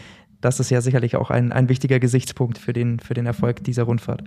das 0.40 0.60
ist 0.60 0.70
ja 0.70 0.80
sicherlich 0.80 1.16
auch 1.16 1.30
ein, 1.30 1.52
ein 1.52 1.68
wichtiger 1.68 1.98
Gesichtspunkt 1.98 2.58
für 2.58 2.72
den, 2.72 3.00
für 3.00 3.14
den 3.14 3.26
Erfolg 3.26 3.64
dieser 3.64 3.84
Rundfahrt. 3.84 4.22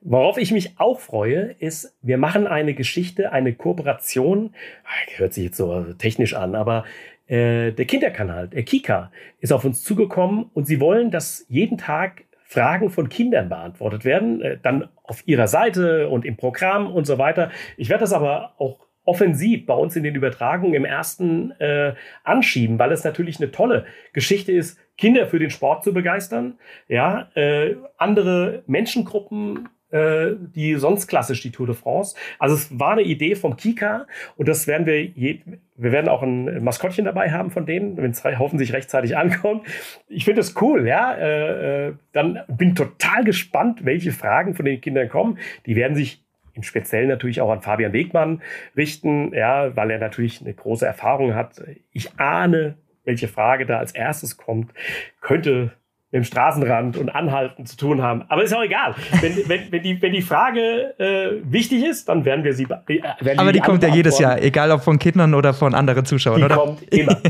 Worauf 0.00 0.36
ich 0.36 0.50
mich 0.50 0.78
auch 0.78 0.98
freue, 0.98 1.54
ist, 1.58 1.94
wir 2.02 2.18
machen 2.18 2.46
eine 2.46 2.74
Geschichte, 2.74 3.32
eine 3.32 3.54
Kooperation, 3.54 4.50
ah, 4.84 5.18
hört 5.18 5.34
sich 5.34 5.44
jetzt 5.44 5.56
so 5.56 5.84
technisch 5.94 6.34
an, 6.34 6.54
aber 6.54 6.84
äh, 7.26 7.72
der 7.72 7.84
Kinderkanal, 7.84 8.48
der 8.48 8.64
Kika, 8.64 9.10
ist 9.40 9.52
auf 9.52 9.64
uns 9.64 9.84
zugekommen 9.84 10.46
und 10.54 10.66
sie 10.66 10.80
wollen, 10.80 11.10
dass 11.10 11.46
jeden 11.48 11.78
Tag 11.78 12.24
Fragen 12.46 12.90
von 12.90 13.08
Kindern 13.08 13.48
beantwortet 13.48 14.04
werden, 14.04 14.40
äh, 14.42 14.58
dann 14.62 14.88
auf 15.02 15.22
ihrer 15.26 15.48
Seite 15.48 16.08
und 16.08 16.24
im 16.24 16.36
Programm 16.36 16.92
und 16.92 17.06
so 17.06 17.18
weiter. 17.18 17.50
Ich 17.76 17.88
werde 17.88 18.02
das 18.02 18.12
aber 18.12 18.54
auch 18.58 18.83
offensiv 19.04 19.66
bei 19.66 19.74
uns 19.74 19.96
in 19.96 20.02
den 20.02 20.14
Übertragungen 20.14 20.74
im 20.74 20.84
ersten 20.84 21.52
äh, 21.60 21.94
anschieben, 22.22 22.78
weil 22.78 22.92
es 22.92 23.04
natürlich 23.04 23.38
eine 23.38 23.50
tolle 23.50 23.84
Geschichte 24.12 24.52
ist, 24.52 24.78
Kinder 24.96 25.26
für 25.26 25.38
den 25.38 25.50
Sport 25.50 25.84
zu 25.84 25.92
begeistern, 25.92 26.58
ja, 26.88 27.28
äh, 27.34 27.76
andere 27.96 28.62
Menschengruppen 28.66 29.68
äh, 29.94 30.34
die 30.56 30.74
sonst 30.74 31.06
klassisch 31.06 31.40
die 31.40 31.52
Tour 31.52 31.68
de 31.68 31.76
France. 31.76 32.16
Also 32.40 32.56
es 32.56 32.80
war 32.80 32.92
eine 32.92 33.02
Idee 33.02 33.36
vom 33.36 33.56
Kika 33.56 34.08
und 34.36 34.48
das 34.48 34.66
werden 34.66 34.86
wir 34.86 35.00
je, 35.00 35.38
wir 35.76 35.92
werden 35.92 36.08
auch 36.08 36.24
ein 36.24 36.64
Maskottchen 36.64 37.04
dabei 37.04 37.30
haben 37.30 37.52
von 37.52 37.64
denen, 37.64 37.96
wenn 37.96 38.10
es 38.10 38.24
hoffentlich 38.24 38.72
rechtzeitig 38.72 39.16
ankommt. 39.16 39.64
Ich 40.08 40.24
finde 40.24 40.40
es 40.40 40.60
cool, 40.60 40.88
ja. 40.88 41.14
Äh, 41.14 41.86
äh, 41.86 41.92
dann 42.10 42.40
bin 42.48 42.74
total 42.74 43.22
gespannt, 43.22 43.84
welche 43.84 44.10
Fragen 44.10 44.54
von 44.54 44.64
den 44.64 44.80
Kindern 44.80 45.08
kommen. 45.08 45.38
Die 45.64 45.76
werden 45.76 45.94
sich 45.94 46.23
im 46.54 46.62
Speziellen 46.62 47.08
natürlich 47.08 47.40
auch 47.40 47.50
an 47.50 47.60
Fabian 47.60 47.92
Wegmann 47.92 48.42
richten, 48.76 49.34
ja, 49.34 49.76
weil 49.76 49.90
er 49.90 49.98
natürlich 49.98 50.40
eine 50.40 50.54
große 50.54 50.86
Erfahrung 50.86 51.34
hat. 51.34 51.62
Ich 51.92 52.18
ahne, 52.18 52.76
welche 53.04 53.28
Frage 53.28 53.66
da 53.66 53.78
als 53.78 53.92
erstes 53.92 54.36
kommt, 54.36 54.72
könnte 55.20 55.72
mit 56.14 56.22
dem 56.22 56.24
Straßenrand 56.24 56.96
und 56.96 57.08
Anhalten 57.08 57.66
zu 57.66 57.76
tun 57.76 58.00
haben. 58.00 58.22
Aber 58.28 58.44
ist 58.44 58.54
auch 58.54 58.62
egal. 58.62 58.94
Wenn, 59.20 59.36
wenn, 59.48 59.72
wenn, 59.72 59.82
die, 59.82 60.00
wenn 60.00 60.12
die 60.12 60.22
Frage 60.22 60.94
äh, 60.98 61.42
wichtig 61.42 61.84
ist, 61.84 62.08
dann 62.08 62.24
werden 62.24 62.44
wir 62.44 62.54
sie. 62.54 62.64
Äh, 62.64 63.02
werden 63.20 63.38
Aber 63.40 63.52
die, 63.52 63.58
die 63.58 63.64
kommt 63.64 63.82
ja 63.82 63.88
jedes 63.88 64.20
Jahr, 64.20 64.40
egal 64.40 64.70
ob 64.70 64.82
von 64.82 65.00
Kindern 65.00 65.34
oder 65.34 65.52
von 65.52 65.74
anderen 65.74 66.04
Zuschauern, 66.04 66.38
die 66.38 66.44
oder? 66.44 66.54
kommt 66.54 66.82
immer. 66.94 67.16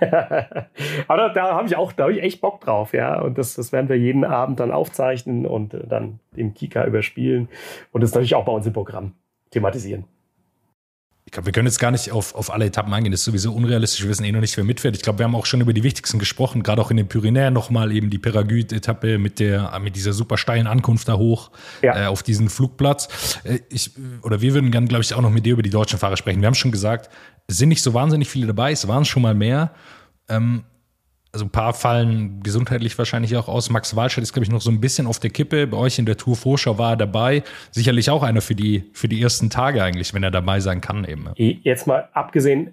Aber 1.08 1.16
da, 1.16 1.28
da 1.30 1.54
habe 1.56 1.66
ich 1.66 1.76
auch, 1.76 1.92
da 1.92 2.04
habe 2.04 2.12
ich 2.12 2.22
echt 2.22 2.40
Bock 2.40 2.60
drauf, 2.60 2.92
ja. 2.92 3.20
Und 3.20 3.36
das, 3.36 3.54
das 3.54 3.72
werden 3.72 3.88
wir 3.88 3.98
jeden 3.98 4.24
Abend 4.24 4.60
dann 4.60 4.70
aufzeichnen 4.70 5.44
und 5.44 5.74
äh, 5.74 5.80
dann 5.84 6.20
im 6.36 6.54
Kika 6.54 6.84
überspielen 6.84 7.48
und 7.90 8.02
das 8.02 8.12
natürlich 8.12 8.36
auch 8.36 8.44
bei 8.44 8.52
uns 8.52 8.64
im 8.64 8.72
Programm 8.72 9.14
thematisieren 9.50 10.04
ich 11.28 11.32
glaube, 11.32 11.44
wir 11.44 11.52
können 11.52 11.66
jetzt 11.66 11.78
gar 11.78 11.90
nicht 11.90 12.10
auf, 12.10 12.34
auf 12.34 12.50
alle 12.50 12.64
Etappen 12.64 12.90
eingehen. 12.94 13.12
Das 13.12 13.20
ist 13.20 13.26
sowieso 13.26 13.52
unrealistisch. 13.52 14.00
Wir 14.00 14.08
wissen 14.08 14.24
eh 14.24 14.32
noch 14.32 14.40
nicht, 14.40 14.56
wer 14.56 14.64
mitfährt. 14.64 14.96
Ich 14.96 15.02
glaube, 15.02 15.18
wir 15.18 15.24
haben 15.24 15.34
auch 15.34 15.44
schon 15.44 15.60
über 15.60 15.74
die 15.74 15.82
wichtigsten 15.82 16.18
gesprochen, 16.18 16.62
gerade 16.62 16.80
auch 16.80 16.90
in 16.90 16.96
den 16.96 17.06
Pyrenäen 17.06 17.52
nochmal 17.52 17.92
eben 17.92 18.08
die 18.08 18.16
Peragüt-Etappe 18.18 19.18
mit 19.18 19.38
der, 19.38 19.78
mit 19.78 19.94
dieser 19.94 20.14
super 20.14 20.38
steilen 20.38 20.66
Ankunft 20.66 21.06
da 21.06 21.18
hoch 21.18 21.50
ja. 21.82 22.04
äh, 22.04 22.06
auf 22.06 22.22
diesen 22.22 22.48
Flugplatz. 22.48 23.40
Äh, 23.44 23.58
ich, 23.68 23.90
oder 24.22 24.40
wir 24.40 24.54
würden 24.54 24.70
gerne, 24.70 24.86
glaube 24.88 25.04
ich, 25.04 25.12
auch 25.12 25.20
noch 25.20 25.28
mit 25.28 25.44
dir 25.44 25.52
über 25.52 25.60
die 25.60 25.68
deutschen 25.68 25.98
Fahrer 25.98 26.16
sprechen. 26.16 26.40
Wir 26.40 26.46
haben 26.46 26.54
schon 26.54 26.72
gesagt, 26.72 27.10
es 27.46 27.58
sind 27.58 27.68
nicht 27.68 27.82
so 27.82 27.92
wahnsinnig 27.92 28.30
viele 28.30 28.46
dabei. 28.46 28.72
Es 28.72 28.88
waren 28.88 29.04
schon 29.04 29.20
mal 29.20 29.34
mehr. 29.34 29.72
Ähm, 30.30 30.64
also 31.32 31.44
ein 31.44 31.50
paar 31.50 31.74
fallen 31.74 32.42
gesundheitlich 32.42 32.96
wahrscheinlich 32.96 33.36
auch 33.36 33.48
aus. 33.48 33.70
Max 33.70 33.94
Walscheid 33.94 34.22
ist, 34.22 34.32
glaube 34.32 34.44
ich, 34.44 34.50
noch 34.50 34.60
so 34.60 34.70
ein 34.70 34.80
bisschen 34.80 35.06
auf 35.06 35.18
der 35.18 35.30
Kippe. 35.30 35.66
Bei 35.66 35.76
euch 35.76 35.98
in 35.98 36.06
der 36.06 36.16
Tour 36.16 36.36
Vorschau 36.36 36.78
war 36.78 36.92
er 36.92 36.96
dabei. 36.96 37.42
Sicherlich 37.70 38.10
auch 38.10 38.22
einer 38.22 38.40
für 38.40 38.54
die, 38.54 38.90
für 38.92 39.08
die 39.08 39.20
ersten 39.20 39.50
Tage 39.50 39.82
eigentlich, 39.82 40.14
wenn 40.14 40.22
er 40.22 40.30
dabei 40.30 40.60
sein 40.60 40.80
kann 40.80 41.04
eben. 41.04 41.28
Jetzt 41.36 41.86
mal 41.86 42.08
abgesehen 42.12 42.72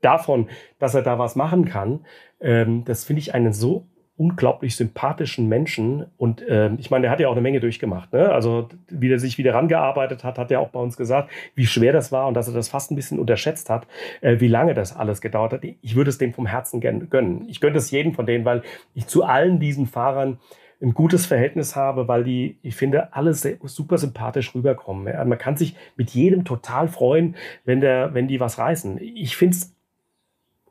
davon, 0.00 0.48
dass 0.78 0.94
er 0.94 1.02
da 1.02 1.18
was 1.18 1.36
machen 1.36 1.64
kann, 1.64 2.04
ähm, 2.40 2.84
das 2.84 3.04
finde 3.04 3.20
ich 3.20 3.34
einen 3.34 3.52
so 3.52 3.86
unglaublich 4.16 4.76
sympathischen 4.76 5.48
Menschen. 5.48 6.06
Und 6.16 6.40
äh, 6.42 6.70
ich 6.78 6.90
meine, 6.90 7.02
der 7.02 7.10
hat 7.10 7.20
ja 7.20 7.28
auch 7.28 7.32
eine 7.32 7.42
Menge 7.42 7.60
durchgemacht. 7.60 8.12
Ne? 8.12 8.30
Also 8.30 8.68
wie 8.88 9.10
er 9.10 9.18
sich 9.18 9.36
wieder 9.38 9.54
rangearbeitet 9.54 10.24
hat, 10.24 10.38
hat 10.38 10.50
er 10.50 10.60
auch 10.60 10.70
bei 10.70 10.80
uns 10.80 10.96
gesagt, 10.96 11.30
wie 11.54 11.66
schwer 11.66 11.92
das 11.92 12.12
war 12.12 12.26
und 12.26 12.34
dass 12.34 12.48
er 12.48 12.54
das 12.54 12.68
fast 12.68 12.90
ein 12.90 12.96
bisschen 12.96 13.18
unterschätzt 13.18 13.68
hat, 13.68 13.86
äh, 14.22 14.40
wie 14.40 14.48
lange 14.48 14.74
das 14.74 14.96
alles 14.96 15.20
gedauert 15.20 15.52
hat. 15.52 15.64
Ich 15.64 15.96
würde 15.96 16.10
es 16.10 16.18
dem 16.18 16.32
vom 16.32 16.46
Herzen 16.46 16.80
gönnen. 16.80 17.46
Ich 17.48 17.60
gönne 17.60 17.76
es 17.76 17.90
jedem 17.90 18.14
von 18.14 18.26
denen, 18.26 18.44
weil 18.44 18.62
ich 18.94 19.06
zu 19.06 19.24
allen 19.24 19.60
diesen 19.60 19.86
Fahrern 19.86 20.38
ein 20.82 20.94
gutes 20.94 21.26
Verhältnis 21.26 21.74
habe, 21.74 22.06
weil 22.08 22.24
die, 22.24 22.58
ich 22.62 22.76
finde, 22.76 23.14
alle 23.14 23.32
super 23.34 23.98
sympathisch 23.98 24.54
rüberkommen. 24.54 25.04
Man 25.28 25.38
kann 25.38 25.56
sich 25.56 25.74
mit 25.96 26.10
jedem 26.10 26.44
total 26.44 26.88
freuen, 26.88 27.34
wenn 27.64 27.80
der, 27.80 28.12
wenn 28.14 28.28
die 28.28 28.40
was 28.40 28.58
reißen. 28.58 28.98
Ich 29.00 29.36
finde 29.36 29.56
es 29.56 29.75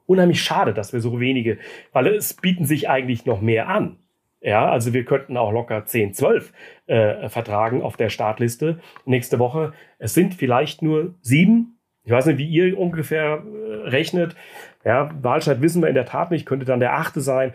unheimlich 0.05 0.41
schade, 0.41 0.73
dass 0.73 0.93
wir 0.93 0.99
so 0.99 1.19
wenige, 1.19 1.57
weil 1.91 2.07
es 2.07 2.33
bieten 2.33 2.65
sich 2.65 2.89
eigentlich 2.89 3.25
noch 3.25 3.41
mehr 3.41 3.67
an. 3.67 3.97
Ja, 4.41 4.69
also 4.69 4.93
wir 4.93 5.05
könnten 5.05 5.37
auch 5.37 5.51
locker 5.51 5.85
10, 5.85 6.13
12 6.13 6.53
äh, 6.85 7.29
vertragen 7.29 7.81
auf 7.81 7.97
der 7.97 8.09
Startliste 8.09 8.79
nächste 9.05 9.39
Woche. 9.39 9.73
Es 9.97 10.13
sind 10.13 10.35
vielleicht 10.35 10.83
nur 10.83 11.15
sieben. 11.21 11.79
Ich 12.03 12.11
weiß 12.11 12.27
nicht, 12.27 12.37
wie 12.37 12.47
ihr 12.47 12.77
ungefähr 12.77 13.41
äh, 13.43 13.89
rechnet. 13.89 14.35
Ja, 14.83 15.09
Wahlscheid 15.23 15.61
wissen 15.61 15.81
wir 15.81 15.89
in 15.89 15.95
der 15.95 16.05
Tat 16.05 16.29
nicht, 16.29 16.45
könnte 16.45 16.65
dann 16.65 16.79
der 16.79 16.93
achte 16.93 17.21
sein. 17.21 17.53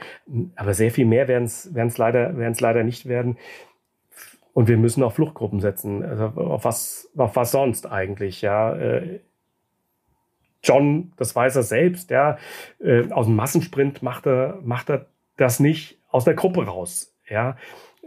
Aber 0.57 0.75
sehr 0.75 0.91
viel 0.91 1.07
mehr 1.07 1.29
werden 1.29 1.45
es 1.45 1.99
leider, 1.99 2.33
leider 2.33 2.83
nicht 2.83 3.07
werden. 3.07 3.39
Und 4.53 4.67
wir 4.67 4.77
müssen 4.77 5.05
auf 5.05 5.15
Fluchtgruppen 5.15 5.61
setzen. 5.61 6.03
Also 6.05 6.25
auf 6.25 6.65
was, 6.65 7.09
auf 7.17 7.37
was 7.37 7.53
sonst 7.53 7.87
eigentlich, 7.87 8.43
ja. 8.43 8.75
Äh, 8.75 9.21
John, 10.63 11.13
das 11.17 11.35
weiß 11.35 11.57
er 11.57 11.63
selbst, 11.63 12.11
ja, 12.11 12.37
äh, 12.81 13.11
aus 13.11 13.27
dem 13.27 13.37
Massensprint 13.37 14.03
macht 14.03 14.27
er, 14.27 14.59
macht 14.63 14.91
er 14.91 15.07
das 15.37 15.61
nicht 15.61 15.99
aus 16.09 16.25
der 16.25 16.35
Gruppe 16.35 16.67
raus, 16.67 17.17
ja, 17.29 17.57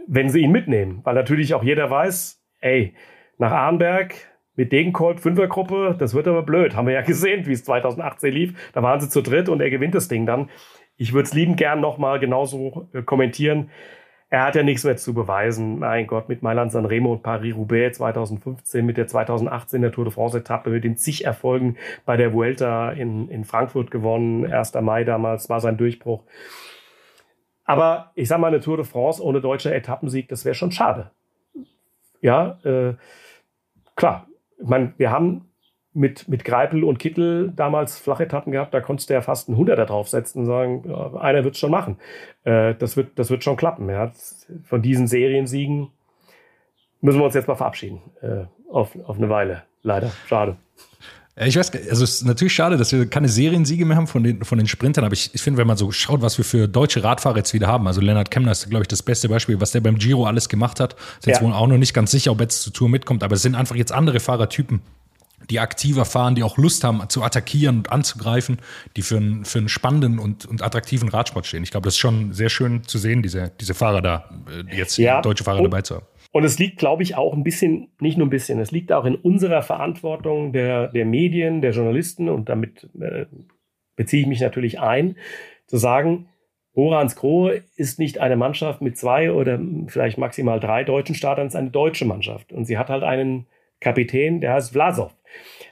wenn 0.06 0.28
sie 0.28 0.40
ihn 0.40 0.52
mitnehmen, 0.52 1.00
weil 1.04 1.14
natürlich 1.14 1.54
auch 1.54 1.64
jeder 1.64 1.90
weiß, 1.90 2.40
ey, 2.60 2.94
nach 3.38 3.50
Arnberg 3.50 4.14
mit 4.56 4.72
Degenkolb 4.72 5.20
Fünfergruppe, 5.20 5.96
das 5.98 6.14
wird 6.14 6.28
aber 6.28 6.42
blöd, 6.42 6.76
haben 6.76 6.86
wir 6.86 6.94
ja 6.94 7.00
gesehen, 7.02 7.46
wie 7.46 7.52
es 7.52 7.64
2018 7.64 8.32
lief, 8.32 8.70
da 8.72 8.82
waren 8.82 9.00
sie 9.00 9.08
zu 9.08 9.22
dritt 9.22 9.48
und 9.48 9.60
er 9.60 9.70
gewinnt 9.70 9.94
das 9.94 10.08
Ding 10.08 10.26
dann. 10.26 10.50
Ich 10.96 11.12
würde 11.12 11.26
es 11.26 11.34
lieben 11.34 11.56
gern 11.56 11.80
nochmal 11.80 12.20
genauso 12.20 12.88
äh, 12.92 13.02
kommentieren 13.02 13.70
er 14.34 14.42
hat 14.42 14.56
ja 14.56 14.64
nichts 14.64 14.82
mehr 14.82 14.96
zu 14.96 15.14
beweisen. 15.14 15.78
Mein 15.78 16.08
Gott, 16.08 16.28
mit 16.28 16.42
Mailand 16.42 16.72
Sanremo 16.72 17.12
und 17.12 17.22
Paris-Roubaix 17.22 17.98
2015, 17.98 18.84
mit 18.84 18.96
der 18.96 19.06
2018 19.06 19.80
der 19.80 19.92
Tour 19.92 20.06
de 20.06 20.12
France-Etappe, 20.12 20.70
mit 20.70 20.82
den 20.82 20.96
zig 20.96 21.24
Erfolgen 21.24 21.76
bei 22.04 22.16
der 22.16 22.32
Vuelta 22.32 22.90
in, 22.90 23.28
in 23.28 23.44
Frankfurt 23.44 23.92
gewonnen. 23.92 24.52
1. 24.52 24.74
Mai 24.80 25.04
damals 25.04 25.48
war 25.50 25.60
sein 25.60 25.76
Durchbruch. 25.76 26.24
Aber 27.64 28.10
ich 28.16 28.26
sag 28.26 28.40
mal, 28.40 28.48
eine 28.48 28.58
Tour 28.58 28.76
de 28.76 28.84
France 28.84 29.22
ohne 29.22 29.40
deutscher 29.40 29.72
Etappensieg, 29.72 30.28
das 30.28 30.44
wäre 30.44 30.56
schon 30.56 30.72
schade. 30.72 31.12
Ja, 32.20 32.58
äh, 32.64 32.94
klar. 33.94 34.26
Ich 34.58 34.66
meine, 34.66 34.94
wir 34.96 35.12
haben 35.12 35.48
mit, 35.94 36.28
mit 36.28 36.44
Greipel 36.44 36.82
und 36.84 36.98
Kittel 36.98 37.52
damals 37.54 37.98
Flachetappen 37.98 38.52
gehabt, 38.52 38.74
da 38.74 38.80
konntest 38.80 39.08
du 39.08 39.14
ja 39.14 39.22
fast 39.22 39.48
einen 39.48 39.56
Hunderter 39.56 39.86
draufsetzen 39.86 40.40
und 40.42 40.46
sagen, 40.46 40.84
ja, 40.88 41.14
einer 41.14 41.44
wird 41.44 41.54
es 41.54 41.60
schon 41.60 41.70
machen. 41.70 41.98
Äh, 42.42 42.74
das, 42.74 42.96
wird, 42.96 43.18
das 43.18 43.30
wird 43.30 43.44
schon 43.44 43.56
klappen. 43.56 43.88
Ja. 43.88 44.10
Von 44.64 44.82
diesen 44.82 45.06
Seriensiegen 45.06 45.88
müssen 47.00 47.18
wir 47.20 47.24
uns 47.24 47.34
jetzt 47.34 47.48
mal 47.48 47.54
verabschieden. 47.54 48.02
Äh, 48.22 48.44
auf, 48.70 48.96
auf 49.06 49.16
eine 49.16 49.28
Weile. 49.28 49.62
Leider. 49.82 50.10
Schade. 50.26 50.56
Ich 51.36 51.56
weiß, 51.56 51.72
also 51.90 52.04
es 52.04 52.14
ist 52.20 52.24
natürlich 52.24 52.52
schade, 52.54 52.76
dass 52.76 52.92
wir 52.92 53.10
keine 53.10 53.28
Seriensiege 53.28 53.84
mehr 53.84 53.96
haben 53.96 54.06
von 54.06 54.22
den, 54.22 54.44
von 54.44 54.56
den 54.56 54.68
Sprintern, 54.68 55.04
aber 55.04 55.14
ich, 55.14 55.34
ich 55.34 55.42
finde, 55.42 55.58
wenn 55.58 55.66
man 55.66 55.76
so 55.76 55.90
schaut, 55.90 56.22
was 56.22 56.38
wir 56.38 56.44
für 56.44 56.68
deutsche 56.68 57.02
Radfahrer 57.02 57.38
jetzt 57.38 57.52
wieder 57.52 57.66
haben, 57.66 57.88
also 57.88 58.00
Lennart 58.00 58.30
Kemner 58.30 58.52
ist, 58.52 58.70
glaube 58.70 58.82
ich, 58.82 58.88
das 58.88 59.02
beste 59.02 59.28
Beispiel, 59.28 59.60
was 59.60 59.72
der 59.72 59.80
beim 59.80 59.96
Giro 59.98 60.26
alles 60.26 60.48
gemacht 60.48 60.78
hat. 60.78 60.94
Ist 61.18 61.26
jetzt 61.26 61.40
Ja. 61.40 61.46
wohl 61.46 61.52
auch 61.52 61.66
noch 61.66 61.76
nicht 61.76 61.92
ganz 61.92 62.12
sicher, 62.12 62.30
ob 62.30 62.38
er 62.38 62.44
jetzt 62.44 62.62
zur 62.62 62.72
Tour 62.72 62.88
mitkommt, 62.88 63.24
aber 63.24 63.34
es 63.34 63.42
sind 63.42 63.56
einfach 63.56 63.74
jetzt 63.74 63.90
andere 63.90 64.20
Fahrertypen, 64.20 64.80
die 65.50 65.60
aktiver 65.60 66.04
fahren, 66.04 66.34
die 66.34 66.42
auch 66.42 66.56
Lust 66.58 66.84
haben 66.84 67.02
zu 67.08 67.22
attackieren 67.22 67.78
und 67.78 67.92
anzugreifen, 67.92 68.58
die 68.96 69.02
für 69.02 69.16
einen, 69.18 69.44
für 69.44 69.58
einen 69.58 69.68
spannenden 69.68 70.18
und, 70.18 70.46
und 70.46 70.62
attraktiven 70.62 71.08
Radsport 71.08 71.46
stehen. 71.46 71.62
Ich 71.62 71.70
glaube, 71.70 71.84
das 71.84 71.94
ist 71.94 71.98
schon 72.00 72.32
sehr 72.32 72.48
schön 72.48 72.82
zu 72.84 72.98
sehen, 72.98 73.22
diese, 73.22 73.52
diese 73.60 73.74
Fahrer 73.74 74.02
da, 74.02 74.30
äh, 74.70 74.76
jetzt 74.76 74.96
Ja. 74.98 75.20
deutsche 75.20 75.44
Fahrer 75.44 75.58
Und- 75.58 75.64
dabei 75.64 75.82
zu 75.82 75.96
haben. 75.96 76.06
Und 76.32 76.42
es 76.42 76.58
liegt, 76.58 76.78
glaube 76.78 77.04
ich, 77.04 77.14
auch 77.14 77.32
ein 77.32 77.44
bisschen, 77.44 77.92
nicht 78.00 78.18
nur 78.18 78.26
ein 78.26 78.30
bisschen, 78.30 78.58
es 78.58 78.72
liegt 78.72 78.90
auch 78.90 79.04
in 79.04 79.14
unserer 79.14 79.62
Verantwortung 79.62 80.52
der, 80.52 80.88
der 80.88 81.04
Medien, 81.04 81.60
der 81.60 81.70
Journalisten 81.70 82.28
und 82.28 82.48
damit 82.48 82.88
äh, 83.00 83.26
beziehe 83.94 84.22
ich 84.22 84.28
mich 84.28 84.40
natürlich 84.40 84.80
ein, 84.80 85.14
zu 85.68 85.76
sagen, 85.76 86.26
Borans 86.74 87.14
Grohe 87.14 87.62
ist 87.76 88.00
nicht 88.00 88.18
eine 88.18 88.34
Mannschaft 88.34 88.82
mit 88.82 88.98
zwei 88.98 89.30
oder 89.30 89.60
vielleicht 89.86 90.18
maximal 90.18 90.58
drei 90.58 90.82
deutschen 90.82 91.14
Startern, 91.14 91.46
es 91.46 91.52
ist 91.54 91.58
eine 91.60 91.70
deutsche 91.70 92.04
Mannschaft. 92.04 92.52
Und 92.52 92.64
sie 92.64 92.78
hat 92.78 92.88
halt 92.88 93.04
einen 93.04 93.46
Kapitän, 93.84 94.40
der 94.40 94.54
heißt 94.54 94.72
Vlasov. 94.72 95.14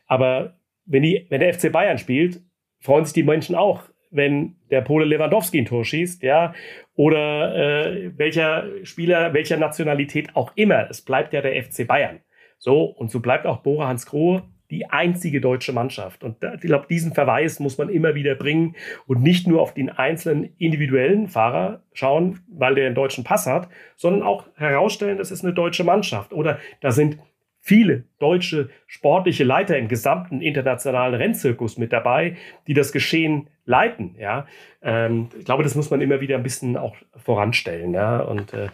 Aber 0.06 0.59
wenn, 0.84 1.02
die, 1.02 1.26
wenn 1.30 1.40
der 1.40 1.52
FC 1.52 1.72
Bayern 1.72 1.98
spielt, 1.98 2.43
freuen 2.80 3.05
sich 3.05 3.14
die 3.14 3.22
Menschen 3.22 3.56
auch, 3.56 3.82
wenn 4.10 4.56
der 4.70 4.82
Pole 4.82 5.06
Lewandowski 5.06 5.59
ein 5.59 5.64
Tor 5.64 5.84
schießt, 5.84 6.22
ja, 6.22 6.52
oder 6.94 7.56
äh, 7.56 8.12
welcher 8.18 8.66
Spieler, 8.84 9.32
welcher 9.32 9.56
Nationalität 9.56 10.36
auch 10.36 10.52
immer. 10.55 10.89
Es 10.90 11.01
bleibt 11.02 11.32
ja 11.32 11.40
der 11.40 11.62
FC 11.62 11.86
Bayern. 11.86 12.20
So, 12.59 12.84
und 12.84 13.10
so 13.10 13.20
bleibt 13.20 13.47
auch 13.47 13.59
Bora 13.59 13.89
Hans 13.89 14.06
Grohe 14.06 14.43
die 14.70 14.86
einzige 14.86 15.40
deutsche 15.40 15.72
Mannschaft. 15.72 16.24
Und 16.24 16.43
da, 16.43 16.55
ich 16.55 16.60
glaube, 16.62 16.86
diesen 16.89 17.12
Verweis 17.12 17.60
muss 17.60 17.76
man 17.76 17.90
immer 17.90 18.14
wieder 18.14 18.34
bringen 18.34 18.74
und 19.06 19.22
nicht 19.22 19.47
nur 19.47 19.60
auf 19.60 19.74
den 19.74 19.90
einzelnen 19.90 20.55
individuellen 20.56 21.28
Fahrer 21.28 21.82
schauen, 21.93 22.40
weil 22.48 22.74
der 22.74 22.86
einen 22.86 22.94
deutschen 22.94 23.22
Pass 23.22 23.47
hat, 23.47 23.68
sondern 23.97 24.22
auch 24.22 24.47
herausstellen, 24.56 25.18
das 25.18 25.30
ist 25.30 25.44
eine 25.44 25.52
deutsche 25.52 25.84
Mannschaft. 25.84 26.32
Oder 26.32 26.59
da 26.80 26.90
sind 26.90 27.18
viele 27.64 28.05
deutsche 28.18 28.70
sportliche 28.89 29.44
Leiter 29.44 29.78
im 29.78 29.86
gesamten 29.86 30.43
internationalen 30.43 31.14
Rennzirkus 31.14 31.78
mit 31.78 31.93
dabei, 31.93 32.36
die 32.66 32.74
das 32.74 32.90
Geschehen 32.90 33.48
leiten. 33.64 34.16
Ja, 34.18 34.47
ähm, 34.82 35.28
ich 35.39 35.44
glaube, 35.44 35.62
das 35.62 35.76
muss 35.76 35.89
man 35.89 36.01
immer 36.01 36.20
wieder 36.20 36.36
ein 36.36 36.43
bisschen 36.43 36.76
auch 36.76 36.97
voranstellen. 37.16 37.94
Ja, 37.94 38.18
und 38.18 38.52
äh, 38.52 38.66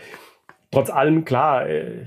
trotz 0.70 0.88
allem 0.88 1.26
klar 1.26 1.68
äh, 1.68 2.06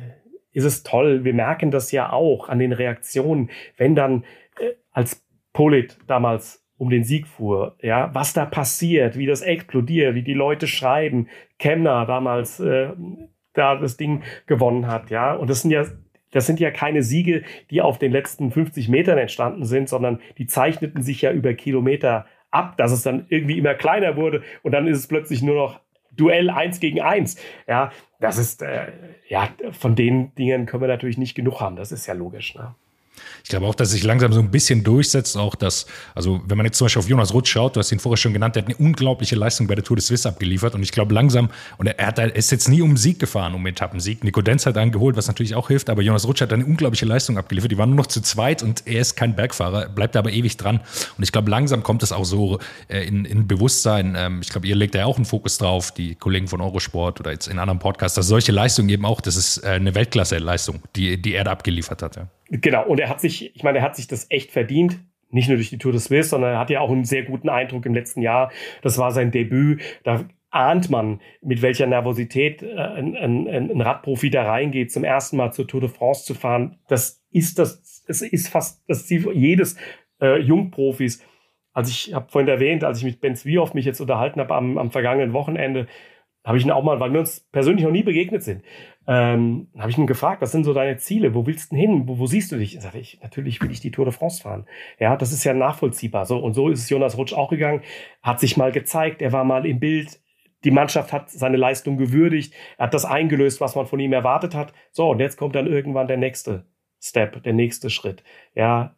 ist 0.53 0.65
es 0.65 0.81
toll. 0.81 1.23
Wir 1.23 1.35
merken 1.35 1.69
das 1.69 1.91
ja 1.91 2.11
auch 2.11 2.49
an 2.49 2.57
den 2.57 2.73
Reaktionen, 2.73 3.51
wenn 3.77 3.95
dann 3.95 4.23
äh, 4.59 4.71
als 4.91 5.23
Polit 5.53 5.99
damals 6.07 6.65
um 6.77 6.89
den 6.89 7.03
Sieg 7.03 7.27
fuhr, 7.27 7.75
ja, 7.83 8.09
was 8.15 8.33
da 8.33 8.45
passiert, 8.45 9.15
wie 9.15 9.27
das 9.27 9.43
explodiert, 9.43 10.15
wie 10.15 10.23
die 10.23 10.33
Leute 10.33 10.65
schreiben. 10.65 11.27
Kemner 11.59 12.07
damals 12.07 12.59
äh, 12.59 12.89
da 13.53 13.75
das 13.75 13.97
Ding 13.97 14.23
gewonnen 14.47 14.87
hat, 14.87 15.11
ja, 15.11 15.35
und 15.35 15.47
das 15.47 15.61
sind 15.61 15.69
ja 15.69 15.85
das 16.31 16.45
sind 16.45 16.59
ja 16.59 16.71
keine 16.71 17.03
Siege, 17.03 17.43
die 17.69 17.81
auf 17.81 17.97
den 17.97 18.11
letzten 18.11 18.51
50 18.51 18.89
Metern 18.89 19.17
entstanden 19.17 19.65
sind, 19.65 19.89
sondern 19.89 20.19
die 20.37 20.47
zeichneten 20.47 21.01
sich 21.01 21.21
ja 21.21 21.31
über 21.31 21.53
Kilometer 21.53 22.25
ab, 22.49 22.77
dass 22.77 22.91
es 22.91 23.03
dann 23.03 23.25
irgendwie 23.29 23.57
immer 23.57 23.75
kleiner 23.75 24.15
wurde 24.15 24.43
und 24.63 24.71
dann 24.71 24.87
ist 24.87 24.97
es 24.97 25.07
plötzlich 25.07 25.41
nur 25.41 25.55
noch 25.55 25.79
Duell 26.13 26.49
eins 26.49 26.81
gegen 26.81 26.99
eins. 26.99 27.37
Ja, 27.67 27.91
das 28.19 28.37
ist, 28.37 28.61
äh, 28.61 28.91
ja, 29.29 29.47
von 29.71 29.95
den 29.95 30.35
Dingen 30.35 30.65
können 30.65 30.81
wir 30.81 30.87
natürlich 30.87 31.17
nicht 31.17 31.35
genug 31.35 31.61
haben. 31.61 31.77
Das 31.77 31.93
ist 31.93 32.05
ja 32.05 32.13
logisch. 32.13 32.53
Ne? 32.55 32.75
Ich 33.43 33.49
glaube 33.49 33.65
auch, 33.65 33.75
dass 33.75 33.91
sich 33.91 34.03
langsam 34.03 34.33
so 34.33 34.39
ein 34.39 34.51
bisschen 34.51 34.83
durchsetzt, 34.83 35.37
auch 35.37 35.55
dass, 35.55 35.85
also 36.15 36.41
wenn 36.45 36.57
man 36.57 36.65
jetzt 36.65 36.77
zum 36.77 36.85
Beispiel 36.85 37.01
auf 37.01 37.09
Jonas 37.09 37.33
Rutsch 37.33 37.49
schaut, 37.49 37.75
du 37.75 37.79
hast 37.79 37.91
ihn 37.91 37.99
vorher 37.99 38.17
schon 38.17 38.33
genannt, 38.33 38.55
der 38.55 38.63
hat 38.63 38.69
eine 38.69 38.77
unglaubliche 38.77 39.35
Leistung 39.35 39.67
bei 39.67 39.75
der 39.75 39.83
Tour 39.83 39.97
de 39.97 40.03
Suisse 40.03 40.27
abgeliefert 40.27 40.75
und 40.75 40.83
ich 40.83 40.91
glaube 40.91 41.13
langsam, 41.13 41.49
und 41.77 41.87
er, 41.87 42.07
hat, 42.07 42.19
er 42.19 42.35
ist 42.35 42.51
jetzt 42.51 42.69
nie 42.69 42.81
um 42.81 42.97
Sieg 42.97 43.19
gefahren, 43.19 43.53
um 43.53 43.65
Etappensieg. 43.65 44.23
Nico 44.23 44.41
Denz 44.41 44.65
hat 44.65 44.77
einen 44.77 44.91
geholt, 44.91 45.17
was 45.17 45.27
natürlich 45.27 45.55
auch 45.55 45.67
hilft, 45.67 45.89
aber 45.89 46.01
Jonas 46.01 46.27
Rutsch 46.27 46.41
hat 46.41 46.53
eine 46.53 46.65
unglaubliche 46.65 47.05
Leistung 47.05 47.37
abgeliefert. 47.37 47.71
Die 47.71 47.77
waren 47.77 47.89
nur 47.89 47.97
noch 47.97 48.07
zu 48.07 48.21
zweit 48.21 48.63
und 48.63 48.83
er 48.85 49.01
ist 49.01 49.15
kein 49.15 49.35
Bergfahrer, 49.35 49.89
bleibt 49.89 50.15
aber 50.15 50.31
ewig 50.31 50.57
dran. 50.57 50.79
Und 51.17 51.23
ich 51.23 51.31
glaube, 51.31 51.49
langsam 51.49 51.83
kommt 51.83 52.03
es 52.03 52.11
auch 52.11 52.25
so 52.25 52.59
äh, 52.87 53.05
in, 53.05 53.25
in 53.25 53.47
Bewusstsein. 53.47 54.15
Ähm, 54.17 54.39
ich 54.41 54.49
glaube, 54.49 54.67
ihr 54.67 54.75
legt 54.75 54.95
da 54.95 54.99
ja 54.99 55.05
auch 55.05 55.17
einen 55.17 55.25
Fokus 55.25 55.57
drauf, 55.57 55.91
die 55.91 56.15
Kollegen 56.15 56.47
von 56.47 56.61
Eurosport 56.61 57.19
oder 57.19 57.31
jetzt 57.31 57.47
in 57.47 57.59
anderen 57.59 57.79
Podcasts, 57.79 58.15
dass 58.15 58.27
solche 58.27 58.51
Leistungen 58.51 58.89
eben 58.89 59.05
auch, 59.05 59.21
das 59.21 59.35
ist 59.35 59.57
äh, 59.63 59.69
eine 59.69 59.95
Weltklasse-Leistung, 59.95 60.81
die, 60.95 61.21
die 61.21 61.33
er 61.33 61.43
da 61.43 61.51
abgeliefert 61.51 62.01
hat. 62.01 62.15
Ja. 62.15 62.27
Genau, 62.51 62.85
und 62.85 62.99
er 62.99 63.07
hat 63.07 63.21
sich, 63.21 63.55
ich 63.55 63.63
meine, 63.63 63.77
er 63.77 63.83
hat 63.83 63.95
sich 63.95 64.07
das 64.07 64.27
echt 64.29 64.51
verdient. 64.51 64.99
Nicht 65.29 65.47
nur 65.47 65.55
durch 65.55 65.69
die 65.69 65.77
Tour 65.77 65.93
de 65.93 66.01
Suisse, 66.01 66.29
sondern 66.29 66.51
er 66.51 66.59
hat 66.59 66.69
ja 66.69 66.81
auch 66.81 66.91
einen 66.91 67.05
sehr 67.05 67.23
guten 67.23 67.47
Eindruck 67.47 67.85
im 67.85 67.93
letzten 67.93 68.21
Jahr. 68.21 68.51
Das 68.81 68.97
war 68.97 69.11
sein 69.11 69.31
Debüt. 69.31 69.81
Da 70.03 70.25
ahnt 70.49 70.89
man, 70.89 71.21
mit 71.41 71.61
welcher 71.61 71.87
Nervosität 71.87 72.61
äh, 72.61 72.75
ein, 72.75 73.15
ein, 73.15 73.47
ein 73.47 73.79
Radprofi 73.79 74.29
da 74.29 74.43
reingeht, 74.43 74.91
zum 74.91 75.05
ersten 75.05 75.37
Mal 75.37 75.53
zur 75.53 75.65
Tour 75.65 75.79
de 75.79 75.89
France 75.89 76.25
zu 76.25 76.33
fahren. 76.33 76.77
Das 76.89 77.23
ist 77.31 77.57
das, 77.57 78.03
es 78.07 78.21
ist 78.21 78.49
fast 78.49 78.83
das 78.89 79.07
Ziel 79.07 79.31
jedes 79.33 79.77
äh, 80.21 80.37
Jungprofis. 80.41 81.25
Also 81.71 81.89
ich 81.89 82.13
habe 82.13 82.29
vorhin 82.29 82.49
erwähnt, 82.49 82.83
als 82.83 82.97
ich 82.97 83.05
mit 83.05 83.21
Ben 83.21 83.37
Zwiehoff 83.37 83.73
mich 83.73 83.85
jetzt 83.85 84.01
unterhalten 84.01 84.41
habe 84.41 84.53
am, 84.53 84.77
am 84.77 84.91
vergangenen 84.91 85.31
Wochenende, 85.31 85.87
habe 86.43 86.57
ich 86.57 86.65
ihn 86.65 86.71
auch 86.71 86.83
mal, 86.83 86.99
weil 86.99 87.13
wir 87.13 87.19
uns 87.21 87.39
persönlich 87.51 87.85
noch 87.85 87.91
nie 87.91 88.03
begegnet 88.03 88.43
sind, 88.43 88.63
ähm, 89.07 89.67
habe 89.77 89.89
ich 89.89 89.97
ihn 89.97 90.07
gefragt, 90.07 90.41
was 90.41 90.51
sind 90.51 90.63
so 90.63 90.73
deine 90.73 90.97
Ziele? 90.97 91.33
Wo 91.33 91.45
willst 91.47 91.71
du 91.71 91.75
hin? 91.75 92.07
Wo, 92.07 92.19
wo 92.19 92.27
siehst 92.27 92.51
du 92.51 92.57
dich? 92.57 92.77
Sag 92.79 92.95
ich, 92.95 93.19
natürlich 93.21 93.61
will 93.61 93.71
ich 93.71 93.79
die 93.79 93.91
Tour 93.91 94.05
de 94.05 94.13
France 94.13 94.41
fahren. 94.41 94.65
Ja, 94.99 95.17
das 95.17 95.31
ist 95.31 95.43
ja 95.43 95.53
nachvollziehbar. 95.53 96.25
So, 96.25 96.37
und 96.37 96.53
so 96.53 96.69
ist 96.69 96.81
es 96.81 96.89
Jonas 96.89 97.17
Rutsch 97.17 97.33
auch 97.33 97.49
gegangen, 97.49 97.81
hat 98.21 98.39
sich 98.39 98.57
mal 98.57 98.71
gezeigt, 98.71 99.21
er 99.21 99.31
war 99.31 99.43
mal 99.43 99.65
im 99.65 99.79
Bild. 99.79 100.19
Die 100.63 100.71
Mannschaft 100.71 101.11
hat 101.11 101.31
seine 101.31 101.57
Leistung 101.57 101.97
gewürdigt, 101.97 102.53
er 102.77 102.85
hat 102.85 102.93
das 102.93 103.05
eingelöst, 103.05 103.59
was 103.61 103.75
man 103.75 103.87
von 103.87 103.99
ihm 103.99 104.13
erwartet 104.13 104.53
hat. 104.53 104.73
So, 104.91 105.09
und 105.09 105.19
jetzt 105.19 105.37
kommt 105.37 105.55
dann 105.55 105.65
irgendwann 105.65 106.07
der 106.07 106.17
nächste 106.17 106.65
Step, 107.01 107.41
der 107.41 107.53
nächste 107.53 107.89
Schritt. 107.89 108.23
Ja, 108.53 108.95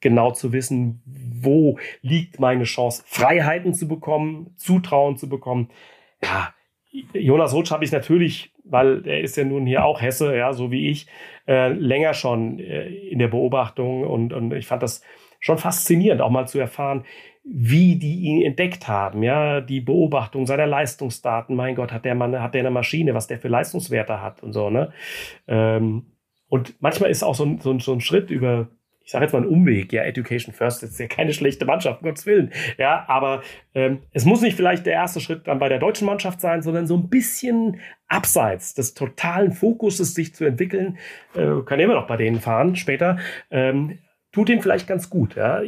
genau 0.00 0.32
zu 0.32 0.52
wissen, 0.52 1.02
wo 1.06 1.78
liegt 2.02 2.40
meine 2.40 2.64
Chance, 2.64 3.04
Freiheiten 3.06 3.74
zu 3.74 3.86
bekommen, 3.86 4.54
Zutrauen 4.56 5.16
zu 5.16 5.28
bekommen. 5.28 5.70
Ja, 6.22 6.52
Jonas 7.12 7.54
Rutsch 7.54 7.70
habe 7.70 7.84
ich 7.84 7.92
natürlich, 7.92 8.52
weil 8.70 9.06
er 9.06 9.20
ist 9.20 9.36
ja 9.36 9.44
nun 9.44 9.66
hier 9.66 9.84
auch 9.84 10.00
Hesse, 10.00 10.36
ja, 10.36 10.52
so 10.52 10.70
wie 10.70 10.88
ich, 10.88 11.06
äh, 11.46 11.68
länger 11.68 12.14
schon 12.14 12.58
äh, 12.58 12.88
in 12.88 13.18
der 13.18 13.28
Beobachtung 13.28 14.04
und, 14.04 14.32
und 14.32 14.52
ich 14.52 14.66
fand 14.66 14.82
das 14.82 15.02
schon 15.40 15.58
faszinierend, 15.58 16.20
auch 16.20 16.30
mal 16.30 16.46
zu 16.46 16.58
erfahren, 16.58 17.04
wie 17.44 17.96
die 17.96 18.20
ihn 18.20 18.42
entdeckt 18.42 18.88
haben, 18.88 19.22
ja, 19.22 19.60
die 19.60 19.80
Beobachtung 19.80 20.46
seiner 20.46 20.66
Leistungsdaten, 20.66 21.56
mein 21.56 21.74
Gott, 21.74 21.92
hat 21.92 22.04
der 22.04 22.14
Mann, 22.14 22.40
hat 22.40 22.54
der 22.54 22.60
eine 22.60 22.70
Maschine, 22.70 23.14
was 23.14 23.26
der 23.26 23.38
für 23.38 23.48
Leistungswerte 23.48 24.20
hat 24.20 24.42
und 24.42 24.52
so, 24.52 24.68
ne? 24.68 24.92
Ähm, 25.46 26.12
und 26.48 26.80
manchmal 26.80 27.10
ist 27.10 27.22
auch 27.22 27.34
so 27.34 27.44
ein, 27.44 27.58
so 27.60 27.70
ein, 27.70 27.80
so 27.80 27.92
ein 27.92 28.00
Schritt 28.00 28.30
über 28.30 28.68
ich 29.08 29.12
sage 29.12 29.24
jetzt 29.24 29.32
mal 29.32 29.40
einen 29.40 29.48
Umweg, 29.48 29.90
ja, 29.94 30.02
Education 30.02 30.52
First 30.52 30.82
ist 30.82 31.00
ja 31.00 31.06
keine 31.06 31.32
schlechte 31.32 31.64
Mannschaft, 31.64 32.02
um 32.02 32.08
Gottes 32.08 32.26
Willen. 32.26 32.52
Ja, 32.76 33.06
aber 33.08 33.40
ähm, 33.74 34.00
es 34.12 34.26
muss 34.26 34.42
nicht 34.42 34.54
vielleicht 34.54 34.84
der 34.84 34.92
erste 34.92 35.18
Schritt 35.20 35.48
dann 35.48 35.58
bei 35.58 35.70
der 35.70 35.78
deutschen 35.78 36.04
Mannschaft 36.04 36.42
sein, 36.42 36.60
sondern 36.60 36.86
so 36.86 36.94
ein 36.94 37.08
bisschen 37.08 37.80
abseits 38.06 38.74
des 38.74 38.92
totalen 38.92 39.52
Fokuses 39.52 40.12
sich 40.12 40.34
zu 40.34 40.44
entwickeln, 40.44 40.98
äh, 41.34 41.62
kann 41.64 41.80
immer 41.80 41.94
noch 41.94 42.06
bei 42.06 42.18
denen 42.18 42.38
fahren 42.38 42.76
später, 42.76 43.16
ähm, 43.50 43.98
tut 44.30 44.50
ihm 44.50 44.60
vielleicht 44.60 44.86
ganz 44.86 45.08
gut. 45.08 45.36
Ja. 45.36 45.62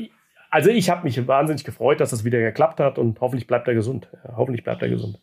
Also 0.50 0.68
ich 0.68 0.90
habe 0.90 1.04
mich 1.04 1.26
wahnsinnig 1.26 1.64
gefreut, 1.64 2.00
dass 2.00 2.10
das 2.10 2.26
wieder 2.26 2.40
geklappt 2.40 2.78
hat 2.78 2.98
und 2.98 3.22
hoffentlich 3.22 3.46
bleibt 3.46 3.66
er 3.68 3.72
gesund. 3.72 4.10
Ja, 4.22 4.36
hoffentlich 4.36 4.64
bleibt 4.64 4.82
er 4.82 4.90
gesund. 4.90 5.18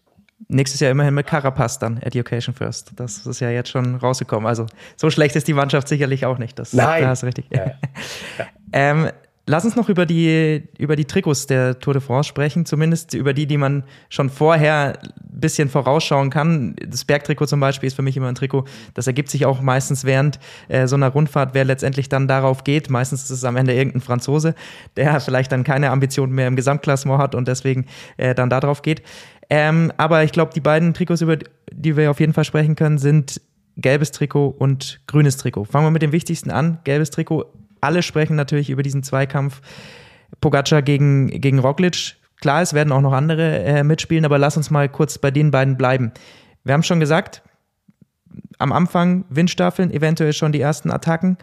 Nächstes 0.49 0.79
Jahr 0.79 0.91
immerhin 0.91 1.13
mit 1.13 1.25
Carapaz 1.25 1.79
dann, 1.79 1.97
Education 1.97 2.53
First. 2.53 2.91
Das 2.95 3.25
ist 3.25 3.39
ja 3.39 3.49
jetzt 3.49 3.69
schon 3.69 3.95
rausgekommen. 3.95 4.47
Also 4.47 4.67
so 4.95 5.09
schlecht 5.09 5.35
ist 5.35 5.47
die 5.47 5.53
Mannschaft 5.53 5.87
sicherlich 5.87 6.25
auch 6.25 6.37
nicht. 6.37 6.59
Das, 6.59 6.73
Nein. 6.73 7.01
Da 7.01 7.09
hast 7.09 7.23
du 7.23 7.25
richtig. 7.27 7.45
Ja. 7.51 7.71
ähm, 8.71 9.09
lass 9.47 9.65
uns 9.65 9.75
noch 9.75 9.89
über 9.89 10.05
die, 10.05 10.63
über 10.77 10.95
die 10.95 11.05
Trikots 11.05 11.47
der 11.47 11.79
Tour 11.79 11.93
de 11.93 12.01
France 12.01 12.27
sprechen, 12.27 12.65
zumindest 12.65 13.13
über 13.13 13.33
die, 13.33 13.47
die 13.47 13.57
man 13.57 13.83
schon 14.09 14.29
vorher 14.29 14.99
ein 15.01 15.11
bisschen 15.39 15.69
vorausschauen 15.69 16.29
kann. 16.29 16.75
Das 16.85 17.05
Bergtrikot 17.05 17.47
zum 17.47 17.59
Beispiel 17.59 17.87
ist 17.87 17.95
für 17.95 18.01
mich 18.01 18.15
immer 18.17 18.27
ein 18.27 18.35
Trikot, 18.35 18.65
das 18.93 19.07
ergibt 19.07 19.29
sich 19.29 19.45
auch 19.45 19.61
meistens 19.61 20.03
während 20.03 20.39
äh, 20.67 20.85
so 20.85 20.95
einer 20.95 21.09
Rundfahrt, 21.09 21.53
wer 21.53 21.65
letztendlich 21.65 22.09
dann 22.09 22.27
darauf 22.27 22.63
geht. 22.63 22.89
Meistens 22.89 23.23
ist 23.23 23.31
es 23.31 23.43
am 23.43 23.55
Ende 23.55 23.73
irgendein 23.73 24.01
Franzose, 24.01 24.53
der 24.97 25.19
vielleicht 25.19 25.51
dann 25.51 25.63
keine 25.63 25.89
Ambitionen 25.89 26.33
mehr 26.33 26.47
im 26.47 26.55
Gesamtklassement 26.55 27.19
hat 27.19 27.33
und 27.33 27.47
deswegen 27.47 27.85
äh, 28.17 28.35
dann 28.35 28.49
darauf 28.49 28.81
geht. 28.81 29.01
Ähm, 29.49 29.93
aber 29.97 30.23
ich 30.23 30.31
glaube, 30.31 30.53
die 30.53 30.61
beiden 30.61 30.93
Trikots, 30.93 31.21
über 31.21 31.37
die 31.71 31.95
wir 31.95 32.11
auf 32.11 32.19
jeden 32.19 32.33
Fall 32.33 32.43
sprechen 32.43 32.75
können, 32.75 32.97
sind 32.97 33.41
gelbes 33.77 34.11
Trikot 34.11 34.49
und 34.49 35.01
grünes 35.07 35.37
Trikot. 35.37 35.65
Fangen 35.65 35.85
wir 35.85 35.91
mit 35.91 36.01
dem 36.01 36.11
wichtigsten 36.11 36.51
an. 36.51 36.79
Gelbes 36.83 37.11
Trikot. 37.11 37.45
Alle 37.79 38.01
sprechen 38.01 38.35
natürlich 38.35 38.69
über 38.69 38.83
diesen 38.83 39.03
Zweikampf 39.03 39.61
Pogacar 40.41 40.81
gegen, 40.81 41.27
gegen 41.27 41.59
Roglic. 41.59 42.17
Klar, 42.41 42.61
es 42.61 42.73
werden 42.73 42.91
auch 42.91 43.01
noch 43.01 43.13
andere 43.13 43.63
äh, 43.63 43.83
mitspielen, 43.83 44.25
aber 44.25 44.37
lass 44.37 44.57
uns 44.57 44.69
mal 44.69 44.89
kurz 44.89 45.17
bei 45.17 45.31
den 45.31 45.51
beiden 45.51 45.77
bleiben. 45.77 46.11
Wir 46.63 46.73
haben 46.73 46.83
schon 46.83 46.99
gesagt, 46.99 47.41
am 48.59 48.71
Anfang 48.71 49.25
Windstaffeln, 49.29 49.91
eventuell 49.91 50.33
schon 50.33 50.51
die 50.51 50.61
ersten 50.61 50.91
Attacken. 50.91 51.37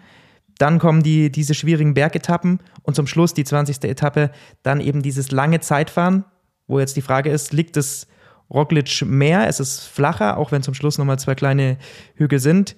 Dann 0.59 0.79
kommen 0.79 1.03
die, 1.03 1.33
diese 1.33 1.55
schwierigen 1.55 1.95
Bergetappen 1.95 2.61
und 2.83 2.95
zum 2.95 3.07
Schluss 3.07 3.35
die 3.35 3.45
20. 3.45 3.83
Etappe, 3.85 4.31
dann 4.63 4.81
eben 4.81 5.03
dieses 5.03 5.33
lange 5.33 5.61
Zeitfahren, 5.61 6.25
wo 6.67 6.79
jetzt 6.81 6.97
die 6.97 7.03
Frage 7.03 7.31
ist, 7.31 7.53
liegt 7.53 7.77
es 7.77 8.07
Roglic 8.51 9.03
mehr? 9.03 9.49
Es 9.49 9.61
ist 9.61 9.85
flacher, 9.85 10.37
auch 10.37 10.53
wenn 10.53 10.63
zum 10.63 10.75
Schluss 10.75 10.99
nochmal 10.99 11.19
zwei 11.19 11.35
kleine 11.35 11.79
Hügel 12.15 12.39
sind. 12.39 12.77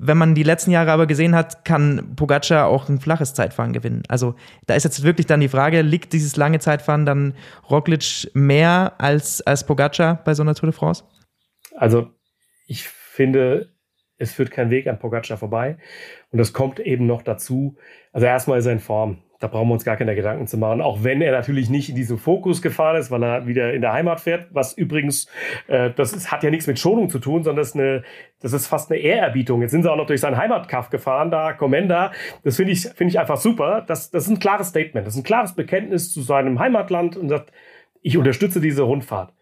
Wenn 0.00 0.16
man 0.16 0.36
die 0.36 0.44
letzten 0.44 0.70
Jahre 0.70 0.92
aber 0.92 1.06
gesehen 1.06 1.34
hat, 1.34 1.64
kann 1.64 2.14
Pogacar 2.14 2.68
auch 2.68 2.88
ein 2.88 3.00
flaches 3.00 3.34
Zeitfahren 3.34 3.72
gewinnen. 3.72 4.04
Also 4.08 4.36
da 4.66 4.74
ist 4.74 4.84
jetzt 4.84 5.02
wirklich 5.02 5.26
dann 5.26 5.40
die 5.40 5.48
Frage, 5.48 5.82
liegt 5.82 6.12
dieses 6.12 6.36
lange 6.36 6.60
Zeitfahren 6.60 7.04
dann 7.04 7.34
Roglic 7.68 8.30
mehr 8.32 8.94
als, 8.98 9.40
als 9.42 9.66
Pogacar 9.66 10.22
bei 10.22 10.34
so 10.34 10.42
einer 10.42 10.54
Tour 10.54 10.70
de 10.70 10.78
France? 10.78 11.02
Also 11.74 12.10
ich 12.68 12.86
finde, 12.88 13.74
es 14.18 14.32
führt 14.32 14.52
kein 14.52 14.70
Weg 14.70 14.86
an 14.86 15.00
Pogacar 15.00 15.36
vorbei. 15.36 15.78
Und 16.30 16.38
das 16.38 16.52
kommt 16.52 16.78
eben 16.78 17.06
noch 17.06 17.22
dazu. 17.22 17.76
Also 18.12 18.26
erstmal 18.26 18.60
ist 18.60 18.66
er 18.66 18.72
in 18.72 18.80
Form. 18.80 19.22
Da 19.40 19.46
brauchen 19.46 19.68
wir 19.68 19.74
uns 19.74 19.84
gar 19.84 19.96
keine 19.96 20.16
Gedanken 20.16 20.48
zu 20.48 20.58
machen. 20.58 20.80
Auch 20.80 21.04
wenn 21.04 21.22
er 21.22 21.30
natürlich 21.30 21.70
nicht 21.70 21.88
in 21.88 21.94
diesen 21.94 22.18
Fokus 22.18 22.60
gefahren 22.60 22.96
ist, 22.96 23.12
weil 23.12 23.22
er 23.22 23.46
wieder 23.46 23.72
in 23.72 23.82
der 23.82 23.92
Heimat 23.92 24.20
fährt. 24.20 24.48
Was 24.50 24.72
übrigens, 24.72 25.28
äh, 25.68 25.90
das 25.94 26.12
ist, 26.12 26.32
hat 26.32 26.42
ja 26.42 26.50
nichts 26.50 26.66
mit 26.66 26.78
Schonung 26.78 27.08
zu 27.08 27.20
tun, 27.20 27.44
sondern 27.44 27.62
das 27.62 27.68
ist, 27.68 27.76
eine, 27.76 28.02
das 28.40 28.52
ist 28.52 28.66
fast 28.66 28.90
eine 28.90 29.00
Ehrerbietung. 29.00 29.62
Jetzt 29.62 29.70
sind 29.70 29.82
sie 29.82 29.90
auch 29.90 29.96
noch 29.96 30.06
durch 30.06 30.20
seinen 30.20 30.36
Heimatkaff 30.36 30.90
gefahren, 30.90 31.30
da, 31.30 31.52
Comenda. 31.52 32.10
Das 32.42 32.56
finde 32.56 32.72
ich, 32.72 32.82
finde 32.82 33.12
ich 33.12 33.20
einfach 33.20 33.36
super. 33.36 33.84
Das, 33.86 34.10
das 34.10 34.24
ist 34.24 34.30
ein 34.30 34.40
klares 34.40 34.68
Statement. 34.68 35.06
Das 35.06 35.14
ist 35.14 35.20
ein 35.20 35.24
klares 35.24 35.54
Bekenntnis 35.54 36.12
zu 36.12 36.20
seinem 36.22 36.58
Heimatland 36.58 37.16
und 37.16 37.28
sagt, 37.28 37.52
ich 38.02 38.16
unterstütze 38.16 38.60
diese 38.60 38.82
Rundfahrt. 38.82 39.32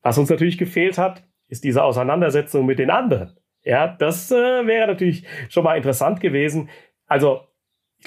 Was 0.00 0.16
uns 0.16 0.30
natürlich 0.30 0.56
gefehlt 0.56 0.96
hat, 0.96 1.24
ist 1.48 1.64
diese 1.64 1.82
Auseinandersetzung 1.82 2.64
mit 2.64 2.78
den 2.78 2.90
anderen. 2.90 3.36
Ja, 3.64 3.88
das 3.88 4.30
äh, 4.30 4.66
wäre 4.66 4.86
natürlich 4.86 5.26
schon 5.48 5.64
mal 5.64 5.76
interessant 5.76 6.20
gewesen. 6.20 6.70
Also, 7.06 7.40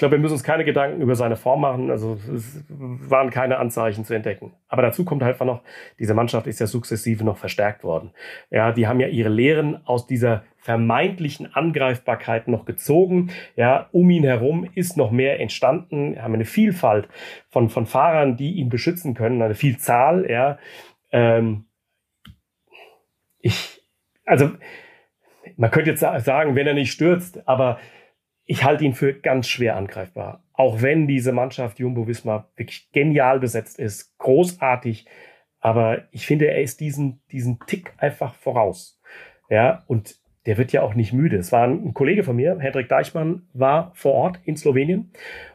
glaube, 0.00 0.16
wir 0.16 0.18
müssen 0.18 0.32
uns 0.32 0.42
keine 0.42 0.64
Gedanken 0.64 1.00
über 1.02 1.14
seine 1.14 1.36
Form 1.36 1.60
machen. 1.60 1.90
Also, 1.90 2.18
es 2.34 2.64
waren 2.68 3.30
keine 3.30 3.58
Anzeichen 3.58 4.04
zu 4.04 4.14
entdecken. 4.14 4.52
Aber 4.66 4.82
dazu 4.82 5.04
kommt 5.04 5.22
halt 5.22 5.34
einfach 5.34 5.46
noch, 5.46 5.62
diese 5.98 6.14
Mannschaft 6.14 6.46
ist 6.46 6.58
ja 6.58 6.66
sukzessive 6.66 7.22
noch 7.22 7.36
verstärkt 7.36 7.84
worden. 7.84 8.10
Ja, 8.50 8.72
die 8.72 8.88
haben 8.88 8.98
ja 8.98 9.08
ihre 9.08 9.28
Lehren 9.28 9.86
aus 9.86 10.06
dieser 10.06 10.42
vermeintlichen 10.56 11.54
Angreifbarkeit 11.54 12.48
noch 12.48 12.64
gezogen. 12.64 13.30
Ja, 13.56 13.88
um 13.92 14.10
ihn 14.10 14.24
herum 14.24 14.68
ist 14.74 14.96
noch 14.96 15.10
mehr 15.10 15.38
entstanden. 15.38 16.14
Wir 16.14 16.22
haben 16.22 16.34
eine 16.34 16.46
Vielfalt 16.46 17.08
von, 17.48 17.68
von 17.68 17.86
Fahrern, 17.86 18.36
die 18.36 18.54
ihn 18.54 18.70
beschützen 18.70 19.14
können, 19.14 19.42
eine 19.42 19.54
Vielzahl, 19.54 20.28
ja. 20.30 20.58
Ähm, 21.12 21.66
ich, 23.38 23.82
also, 24.24 24.50
man 25.56 25.70
könnte 25.70 25.90
jetzt 25.90 26.00
sagen, 26.00 26.56
wenn 26.56 26.66
er 26.66 26.74
nicht 26.74 26.90
stürzt, 26.90 27.46
aber 27.46 27.78
ich 28.50 28.64
halte 28.64 28.84
ihn 28.84 28.94
für 28.94 29.14
ganz 29.14 29.46
schwer 29.46 29.76
angreifbar. 29.76 30.42
Auch 30.54 30.82
wenn 30.82 31.06
diese 31.06 31.30
Mannschaft 31.30 31.78
Jumbo 31.78 32.08
Wismar 32.08 32.50
wirklich 32.56 32.90
genial 32.90 33.38
besetzt 33.38 33.78
ist, 33.78 34.18
großartig, 34.18 35.06
aber 35.60 36.08
ich 36.10 36.26
finde, 36.26 36.48
er 36.48 36.60
ist 36.60 36.80
diesen, 36.80 37.22
diesen 37.30 37.60
Tick 37.68 37.92
einfach 37.96 38.34
voraus. 38.34 39.00
Ja, 39.50 39.84
und 39.86 40.16
der 40.46 40.58
wird 40.58 40.72
ja 40.72 40.82
auch 40.82 40.94
nicht 40.94 41.12
müde. 41.12 41.36
Es 41.36 41.52
war 41.52 41.64
ein 41.64 41.94
Kollege 41.94 42.24
von 42.24 42.34
mir, 42.34 42.58
Hendrik 42.58 42.88
Deichmann, 42.88 43.46
war 43.52 43.92
vor 43.94 44.14
Ort 44.14 44.40
in 44.42 44.56
Slowenien 44.56 45.12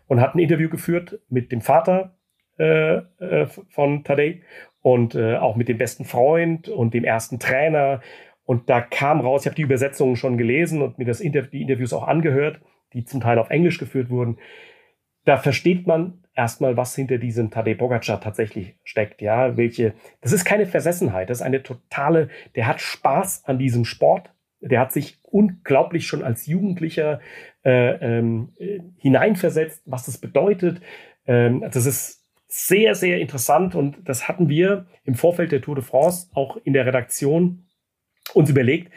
und 0.08 0.22
hat 0.22 0.34
ein 0.34 0.40
Interview 0.40 0.70
geführt 0.70 1.20
mit 1.28 1.52
dem 1.52 1.60
Vater 1.60 2.16
äh, 2.58 3.00
äh, 3.20 3.48
von 3.68 4.06
Tadej 4.06 4.44
und 4.82 5.16
äh, 5.16 5.36
auch 5.36 5.58
mit 5.58 5.68
dem 5.68 5.78
besten 5.78 6.06
Freund 6.06 6.70
und 6.70 6.94
dem 6.94 7.04
ersten 7.04 7.40
Trainer 7.40 8.00
und 8.46 8.70
da 8.70 8.80
kam 8.80 9.20
raus, 9.20 9.42
ich 9.42 9.48
habe 9.48 9.56
die 9.56 9.64
Übersetzungen 9.64 10.16
schon 10.16 10.38
gelesen 10.38 10.82
und 10.82 10.98
mir 10.98 11.06
das 11.06 11.20
Interv 11.20 11.50
die 11.50 11.62
Interviews 11.62 11.92
auch 11.92 12.08
angehört, 12.08 12.62
die 12.96 13.06
zum 13.06 13.22
Teil 13.22 13.38
auf 13.38 13.50
Englisch 13.50 13.78
geführt 13.78 14.10
wurden. 14.10 14.38
Da 15.26 15.38
versteht 15.38 15.86
man 15.86 16.24
erstmal, 16.36 16.78
was 16.78 16.96
hinter 16.96 17.18
diesem 17.18 17.52
Tadej 17.52 17.76
Pogacar 17.76 18.22
tatsächlich 18.22 18.76
steckt. 18.84 19.22
Ja, 19.22 19.58
welche, 19.58 19.94
das 20.22 20.32
ist 20.32 20.46
keine 20.46 20.66
Versessenheit, 20.66 21.30
das 21.30 21.40
ist 21.40 21.46
eine 21.46 21.64
totale, 21.64 22.30
der 22.56 22.68
hat 22.68 22.82
Spaß 22.82 23.46
an 23.46 23.60
diesem 23.60 23.86
Sport. 23.86 24.32
Der 24.62 24.80
hat 24.80 24.92
sich 24.92 25.20
unglaublich 25.22 26.08
schon 26.08 26.24
als 26.24 26.48
Jugendlicher 26.48 27.20
äh, 27.64 28.18
ähm, 28.18 28.54
hineinversetzt, 28.98 29.84
was 29.86 30.06
das 30.06 30.18
bedeutet. 30.18 30.82
Ähm, 31.28 31.62
das 31.72 31.86
ist 31.86 32.24
sehr, 32.48 32.96
sehr 32.96 33.20
interessant 33.20 33.76
und 33.76 33.98
das 34.06 34.28
hatten 34.28 34.50
wir 34.50 34.88
im 35.04 35.16
Vorfeld 35.16 35.52
der 35.52 35.62
Tour 35.62 35.76
de 35.76 35.84
France 35.84 36.30
auch 36.34 36.58
in 36.64 36.74
der 36.74 36.86
Redaktion 36.86 37.66
uns 38.34 38.50
überlegt, 38.50 38.92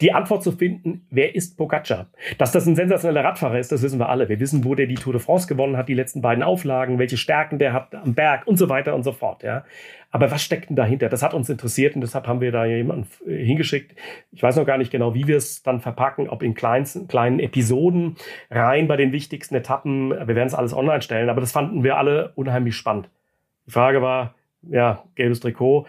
die 0.00 0.12
Antwort 0.12 0.42
zu 0.42 0.52
finden, 0.52 1.06
wer 1.10 1.34
ist 1.34 1.56
Pogacar? 1.56 2.08
Dass 2.38 2.52
das 2.52 2.66
ein 2.66 2.76
sensationeller 2.76 3.24
Radfahrer 3.24 3.58
ist, 3.58 3.72
das 3.72 3.82
wissen 3.82 3.98
wir 3.98 4.08
alle. 4.08 4.28
Wir 4.28 4.40
wissen, 4.40 4.64
wo 4.64 4.74
der 4.74 4.86
die 4.86 4.94
Tour 4.94 5.12
de 5.12 5.22
France 5.22 5.46
gewonnen 5.46 5.76
hat, 5.76 5.88
die 5.88 5.94
letzten 5.94 6.20
beiden 6.20 6.42
Auflagen, 6.42 6.98
welche 6.98 7.16
Stärken 7.16 7.58
der 7.58 7.72
hat 7.72 7.94
am 7.94 8.14
Berg 8.14 8.46
und 8.46 8.56
so 8.56 8.68
weiter 8.68 8.94
und 8.94 9.04
so 9.04 9.12
fort. 9.12 9.42
Ja. 9.42 9.64
Aber 10.10 10.30
was 10.30 10.42
steckt 10.42 10.68
denn 10.68 10.76
dahinter? 10.76 11.08
Das 11.08 11.22
hat 11.22 11.34
uns 11.34 11.48
interessiert 11.48 11.94
und 11.94 12.02
deshalb 12.02 12.26
haben 12.26 12.40
wir 12.40 12.52
da 12.52 12.64
jemanden 12.64 13.08
äh, 13.26 13.44
hingeschickt. 13.44 13.94
Ich 14.32 14.42
weiß 14.42 14.56
noch 14.56 14.66
gar 14.66 14.78
nicht 14.78 14.90
genau, 14.90 15.14
wie 15.14 15.26
wir 15.26 15.36
es 15.36 15.62
dann 15.62 15.80
verpacken, 15.80 16.28
ob 16.28 16.42
in 16.42 16.54
kleinsten, 16.54 17.08
kleinen 17.08 17.38
Episoden 17.38 18.16
rein 18.50 18.88
bei 18.88 18.96
den 18.96 19.12
wichtigsten 19.12 19.54
Etappen. 19.54 20.10
Wir 20.10 20.34
werden 20.34 20.48
es 20.48 20.54
alles 20.54 20.74
online 20.74 21.02
stellen, 21.02 21.30
aber 21.30 21.40
das 21.40 21.52
fanden 21.52 21.84
wir 21.84 21.96
alle 21.96 22.32
unheimlich 22.34 22.76
spannend. 22.76 23.08
Die 23.66 23.72
Frage 23.72 24.02
war, 24.02 24.34
ja, 24.62 25.04
gelbes 25.14 25.40
Trikot 25.40 25.86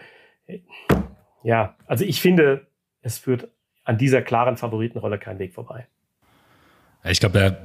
ja, 1.42 1.76
also 1.86 2.04
ich 2.04 2.20
finde, 2.20 2.66
es 3.02 3.18
führt 3.18 3.48
an 3.88 3.96
dieser 3.96 4.20
klaren 4.20 4.58
Favoritenrolle 4.58 5.18
kein 5.18 5.38
Weg 5.38 5.54
vorbei. 5.54 5.86
Ich 7.04 7.20
glaube, 7.20 7.56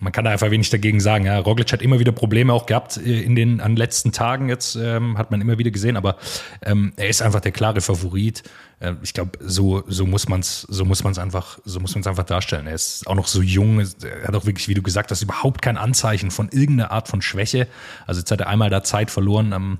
man 0.00 0.12
kann 0.12 0.24
da 0.24 0.30
einfach 0.32 0.50
wenig 0.50 0.68
dagegen 0.68 1.00
sagen. 1.00 1.24
Ja, 1.24 1.38
Roglic 1.38 1.72
hat 1.72 1.80
immer 1.80 2.00
wieder 2.00 2.12
Probleme 2.12 2.52
auch 2.52 2.66
gehabt 2.66 2.98
äh, 2.98 3.22
in 3.22 3.34
den 3.34 3.60
an 3.60 3.76
letzten 3.76 4.12
Tagen 4.12 4.48
jetzt, 4.48 4.74
ähm, 4.74 5.16
hat 5.16 5.30
man 5.30 5.40
immer 5.40 5.56
wieder 5.58 5.70
gesehen, 5.70 5.96
aber 5.96 6.16
ähm, 6.62 6.92
er 6.96 7.08
ist 7.08 7.22
einfach 7.22 7.40
der 7.40 7.52
klare 7.52 7.80
Favorit. 7.80 8.42
Äh, 8.80 8.94
ich 9.02 9.14
glaube, 9.14 9.38
so, 9.40 9.84
so 9.86 10.04
muss 10.06 10.28
man 10.28 10.40
es 10.40 10.62
so 10.62 10.84
muss 10.84 11.02
man's 11.02 11.18
einfach, 11.18 11.60
so 11.64 11.80
muss 11.80 11.94
man 11.94 12.04
einfach 12.04 12.24
darstellen. 12.24 12.66
Er 12.66 12.74
ist 12.74 13.06
auch 13.06 13.14
noch 13.14 13.28
so 13.28 13.40
jung, 13.40 13.78
er 13.78 14.28
hat 14.28 14.34
auch 14.34 14.44
wirklich, 14.44 14.68
wie 14.68 14.74
du 14.74 14.82
gesagt 14.82 15.12
hast, 15.12 15.22
überhaupt 15.22 15.62
kein 15.62 15.78
Anzeichen 15.78 16.30
von 16.30 16.48
irgendeiner 16.50 16.90
Art 16.90 17.08
von 17.08 17.22
Schwäche. 17.22 17.68
Also 18.06 18.20
jetzt 18.20 18.30
hat 18.32 18.40
er 18.40 18.48
einmal 18.48 18.68
da 18.68 18.82
Zeit 18.82 19.10
verloren 19.10 19.52
am 19.54 19.78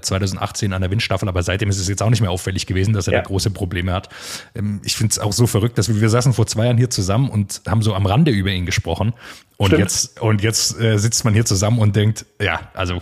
2018 0.00 0.72
äh, 0.72 0.74
an 0.74 0.80
der 0.80 0.90
Windstaffel, 0.90 1.28
aber 1.28 1.42
seitdem 1.42 1.68
ist 1.68 1.78
es 1.78 1.88
jetzt 1.88 2.02
auch 2.02 2.10
nicht 2.10 2.20
mehr 2.20 2.30
auffällig 2.30 2.66
gewesen, 2.66 2.94
dass 2.94 3.06
er 3.06 3.14
ja. 3.14 3.20
da 3.20 3.26
große 3.26 3.50
Probleme 3.50 3.92
hat. 3.92 4.08
Ähm, 4.54 4.80
ich 4.84 4.96
finde 4.96 5.12
es 5.12 5.18
auch 5.18 5.32
so 5.32 5.46
verrückt, 5.46 5.78
dass 5.78 5.88
wir, 5.88 6.00
wir 6.00 6.08
saßen 6.08 6.32
vor 6.32 6.46
zwei 6.46 6.64
Jahren 6.64 6.78
hier 6.78 6.90
zusammen 6.90 7.28
und 7.28 7.62
haben 7.66 7.82
so 7.82 7.94
am 7.94 8.06
Rande 8.06 8.30
über 8.30 8.50
ihn 8.50 8.66
gesprochen. 8.66 9.12
Und 9.56 9.68
Stimmt. 9.68 9.80
jetzt, 9.80 10.20
und 10.20 10.42
jetzt 10.42 10.80
äh, 10.80 10.98
sitzt 10.98 11.24
man 11.24 11.34
hier 11.34 11.44
zusammen 11.44 11.78
und 11.78 11.96
denkt, 11.96 12.26
ja, 12.40 12.60
also 12.74 13.00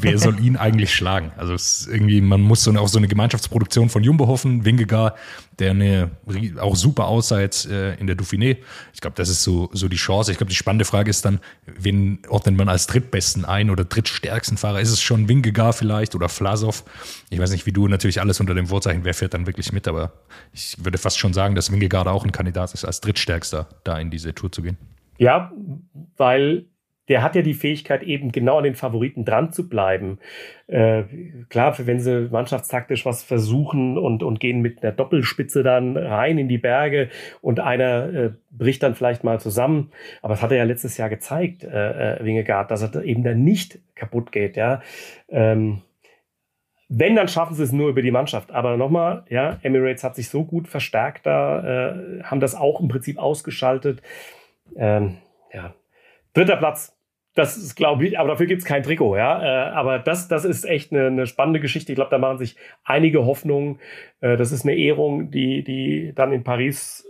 wer 0.00 0.18
soll 0.18 0.40
ihn 0.40 0.56
eigentlich 0.56 0.94
schlagen? 0.94 1.32
Also 1.36 1.54
es 1.54 1.80
ist 1.80 1.88
irgendwie, 1.88 2.20
man 2.20 2.40
muss 2.40 2.62
so 2.62 2.70
eine, 2.70 2.80
auf 2.80 2.88
so 2.88 2.98
eine 2.98 3.08
Gemeinschaftsproduktion 3.08 3.88
von 3.88 4.02
Jumbo 4.02 4.26
hoffen, 4.26 4.64
Wingegar, 4.64 5.14
der 5.58 5.70
eine 5.70 6.10
auch 6.60 6.76
super 6.76 7.06
aussah 7.06 7.40
jetzt 7.40 7.66
äh, 7.66 7.94
in 7.94 8.06
der 8.06 8.16
Dauphiné. 8.16 8.58
Ich 8.92 9.00
glaube, 9.00 9.16
das 9.16 9.28
ist 9.28 9.42
so, 9.42 9.70
so 9.72 9.88
die 9.88 9.96
Chance. 9.96 10.30
Ich 10.32 10.38
glaube, 10.38 10.50
die 10.50 10.56
spannende 10.56 10.84
Frage 10.84 11.10
ist 11.10 11.24
dann, 11.24 11.40
wen 11.66 12.20
ordnet 12.28 12.56
man 12.56 12.68
als 12.68 12.86
drittbesten 12.86 13.44
ein 13.44 13.70
oder 13.70 13.84
drittstärksten 13.84 14.56
Fahrer? 14.56 14.80
Ist 14.80 14.90
es 14.90 15.00
schon 15.00 15.28
Wingegar 15.28 15.72
vielleicht 15.72 16.14
oder 16.14 16.28
Flasov? 16.28 16.84
Ich 17.30 17.38
weiß 17.38 17.50
nicht, 17.50 17.66
wie 17.66 17.72
du 17.72 17.88
natürlich 17.88 18.20
alles 18.20 18.40
unter 18.40 18.54
dem 18.54 18.66
Vorzeichen, 18.66 19.04
wer 19.04 19.14
fährt 19.14 19.34
dann 19.34 19.46
wirklich 19.46 19.72
mit, 19.72 19.88
aber 19.88 20.12
ich 20.52 20.76
würde 20.82 20.98
fast 20.98 21.18
schon 21.18 21.32
sagen, 21.32 21.54
dass 21.54 21.72
Wingegar 21.72 22.04
da 22.04 22.10
auch 22.10 22.24
ein 22.24 22.32
Kandidat 22.32 22.74
ist, 22.74 22.84
als 22.84 23.00
drittstärkster 23.00 23.68
da 23.84 23.98
in 23.98 24.10
diese 24.10 24.34
Tour 24.34 24.52
zu 24.52 24.62
gehen. 24.62 24.76
Ja, 25.18 25.50
weil 26.16 26.66
der 27.08 27.22
hat 27.22 27.36
ja 27.36 27.42
die 27.42 27.54
Fähigkeit, 27.54 28.02
eben 28.02 28.32
genau 28.32 28.58
an 28.58 28.64
den 28.64 28.74
Favoriten 28.74 29.24
dran 29.24 29.52
zu 29.52 29.68
bleiben. 29.68 30.18
Äh, 30.66 31.04
klar, 31.48 31.76
wenn 31.78 32.00
sie 32.00 32.28
mannschaftstaktisch 32.30 33.06
was 33.06 33.22
versuchen 33.22 33.96
und, 33.98 34.22
und 34.22 34.40
gehen 34.40 34.60
mit 34.60 34.82
einer 34.82 34.92
Doppelspitze 34.92 35.62
dann 35.62 35.96
rein 35.96 36.38
in 36.38 36.48
die 36.48 36.58
Berge 36.58 37.08
und 37.40 37.60
einer 37.60 38.12
äh, 38.12 38.30
bricht 38.50 38.82
dann 38.82 38.94
vielleicht 38.94 39.22
mal 39.22 39.40
zusammen. 39.40 39.92
Aber 40.22 40.34
das 40.34 40.42
hat 40.42 40.50
er 40.50 40.58
ja 40.58 40.64
letztes 40.64 40.96
Jahr 40.96 41.08
gezeigt, 41.08 41.64
äh, 41.64 42.16
äh 42.16 42.24
Wingegaard, 42.24 42.70
dass 42.70 42.82
er 42.82 43.04
eben 43.04 43.22
dann 43.22 43.44
nicht 43.44 43.78
kaputt 43.94 44.32
geht. 44.32 44.56
Ja. 44.56 44.82
Ähm, 45.28 45.82
wenn, 46.88 47.16
dann 47.16 47.28
schaffen 47.28 47.54
sie 47.54 47.64
es 47.64 47.72
nur 47.72 47.88
über 47.88 48.02
die 48.02 48.10
Mannschaft. 48.10 48.52
Aber 48.52 48.76
nochmal, 48.76 49.24
ja, 49.28 49.58
Emirates 49.62 50.04
hat 50.04 50.14
sich 50.16 50.28
so 50.28 50.44
gut 50.44 50.68
verstärkt 50.68 51.26
da, 51.26 51.90
äh, 51.90 52.22
haben 52.22 52.40
das 52.40 52.54
auch 52.54 52.80
im 52.80 52.88
Prinzip 52.88 53.18
ausgeschaltet. 53.18 54.02
Ähm, 54.76 55.18
ja, 55.52 55.74
dritter 56.32 56.56
Platz 56.56 56.95
das 57.36 57.58
ist, 57.58 57.76
glaube 57.76 58.06
ich, 58.06 58.18
aber 58.18 58.30
dafür 58.30 58.46
gibt 58.46 58.62
es 58.62 58.66
kein 58.66 58.82
Trikot, 58.82 59.16
ja. 59.16 59.42
Äh, 59.42 59.70
aber 59.70 59.98
das, 59.98 60.26
das 60.26 60.46
ist 60.46 60.64
echt 60.64 60.90
eine, 60.90 61.08
eine 61.08 61.26
spannende 61.26 61.60
Geschichte. 61.60 61.92
Ich 61.92 61.96
glaube, 61.96 62.10
da 62.10 62.18
machen 62.18 62.38
sich 62.38 62.56
einige 62.82 63.26
Hoffnungen. 63.26 63.78
Äh, 64.20 64.38
das 64.38 64.52
ist 64.52 64.64
eine 64.64 64.74
Ehrung, 64.74 65.30
die, 65.30 65.62
die 65.62 66.12
dann 66.14 66.32
in 66.32 66.44
Paris 66.44 67.06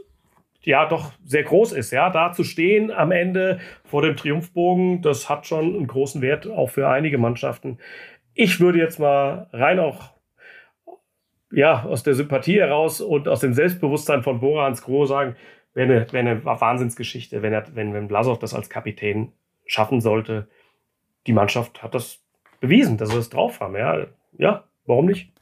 ja 0.63 0.85
doch 0.87 1.13
sehr 1.25 1.45
groß 1.45 1.73
ist, 1.73 1.93
ja. 1.93 2.11
Da 2.11 2.33
zu 2.33 2.43
stehen 2.43 2.91
am 2.91 3.13
Ende 3.13 3.61
vor 3.85 4.03
dem 4.03 4.17
Triumphbogen, 4.17 5.01
das 5.01 5.31
hat 5.31 5.47
schon 5.47 5.77
einen 5.77 5.87
großen 5.87 6.21
Wert, 6.23 6.49
auch 6.49 6.71
für 6.71 6.89
einige 6.89 7.19
Mannschaften. 7.19 7.79
Ich 8.35 8.59
würde 8.59 8.81
jetzt 8.81 8.99
mal 8.99 9.49
rein 9.53 9.79
auch 9.79 10.11
ja, 11.53 11.85
aus 11.85 12.03
der 12.03 12.15
Sympathie 12.15 12.59
heraus 12.59 13.01
und 13.01 13.29
aus 13.29 13.41
dem 13.41 13.55
Selbstbewusstsein 13.55 14.25
von 14.25 14.41
Bora 14.41 14.65
Hans 14.65 14.83
Groh 14.83 15.07
sagen, 15.07 15.37
wäre 15.73 15.89
eine, 15.89 16.13
wär 16.13 16.21
eine 16.21 16.45
Wahnsinnsgeschichte, 16.45 17.43
wenn, 17.43 17.53
er, 17.53 17.65
wenn, 17.77 17.95
wenn 17.95 18.09
Blasov 18.09 18.41
das 18.41 18.55
als 18.55 18.69
Kapitän 18.69 19.33
schaffen 19.67 20.01
sollte. 20.01 20.49
Die 21.27 21.33
Mannschaft 21.33 21.83
hat 21.83 21.95
das 21.95 22.21
bewiesen, 22.61 22.97
dass 22.97 23.11
sie 23.11 23.17
das 23.17 23.31
drauf 23.31 23.61
haben. 23.61 23.77
Ja, 23.77 24.07
ja 24.39 24.65
warum 24.87 25.07
nicht? 25.07 25.33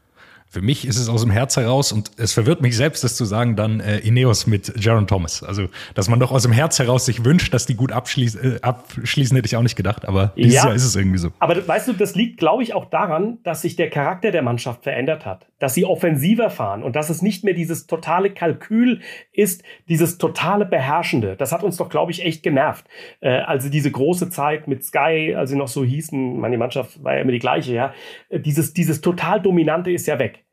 Für 0.55 0.63
mich 0.63 0.87
ist 0.87 0.99
es 0.99 1.09
aus 1.09 1.23
dem 1.23 1.33
Herz 1.33 1.57
heraus 1.57 1.91
und 1.91 2.13
es 2.17 2.33
verwirrt 2.33 2.63
mich 2.63 2.77
selbst, 2.77 3.03
das 3.03 3.17
zu 3.17 3.25
sagen, 3.25 3.57
dann 3.57 3.81
äh, 3.81 3.99
Ineos 3.99 4.47
mit 4.47 4.73
Jaron 4.81 5.09
Thomas. 5.09 5.43
Also, 5.43 5.67
dass 5.95 6.09
man 6.09 6.21
doch 6.21 6.31
aus 6.31 6.45
dem 6.45 6.53
Herz 6.53 6.79
heraus 6.79 7.07
sich 7.07 7.25
wünscht, 7.25 7.53
dass 7.53 7.67
die 7.67 7.75
gut 7.75 7.91
abschließ, 7.91 8.37
äh, 8.37 8.59
abschließen, 8.63 9.35
hätte 9.35 9.47
ich 9.47 9.57
auch 9.57 9.63
nicht 9.63 9.75
gedacht, 9.75 10.07
aber 10.07 10.33
dieses 10.37 10.55
ja, 10.55 10.67
Jahr 10.67 10.75
ist 10.77 10.85
es 10.85 10.95
irgendwie 10.95 11.19
so. 11.19 11.31
Aber 11.41 11.67
weißt 11.67 11.89
du, 11.89 11.93
das 11.93 12.15
liegt, 12.15 12.39
glaube 12.39 12.63
ich, 12.63 12.73
auch 12.73 12.85
daran, 12.85 13.39
dass 13.43 13.63
sich 13.63 13.75
der 13.75 13.91
Charakter 13.91 14.31
der 14.31 14.43
Mannschaft 14.43 14.85
verändert 14.85 15.27
hat. 15.27 15.49
Dass 15.65 15.73
sie 15.73 15.87
offensiver 15.87 16.51
fahren 16.51 16.83
und 16.83 16.95
dass 16.95 17.09
es 17.09 17.23
nicht 17.23 17.43
mehr 17.43 17.55
dieses 17.55 17.87
totale 17.87 18.29
Kalkül 18.29 19.01
ist, 19.33 19.63
dieses 19.89 20.19
totale 20.19 20.67
Beherrschende. 20.67 21.37
Das 21.37 21.53
hat 21.53 21.63
uns 21.63 21.79
doch, 21.79 21.89
glaube 21.89 22.13
ich, 22.13 22.23
echt 22.23 22.43
genervt. 22.43 22.85
Äh, 23.21 23.39
also 23.39 23.71
diese 23.71 23.91
große 23.91 24.29
Zeit 24.29 24.69
mit 24.69 24.85
Sky, 24.85 25.35
als 25.35 25.49
sie 25.49 25.57
noch 25.57 25.69
so 25.69 25.83
hießen, 25.83 26.39
meine 26.39 26.59
Mannschaft 26.59 27.03
war 27.03 27.15
ja 27.15 27.23
immer 27.23 27.33
die 27.33 27.39
gleiche, 27.39 27.73
ja. 27.73 27.95
Äh, 28.29 28.41
dieses, 28.41 28.75
dieses 28.75 29.01
total 29.01 29.41
Dominante 29.41 29.91
ist 29.91 30.07
ja 30.07 30.19
weg. 30.19 30.45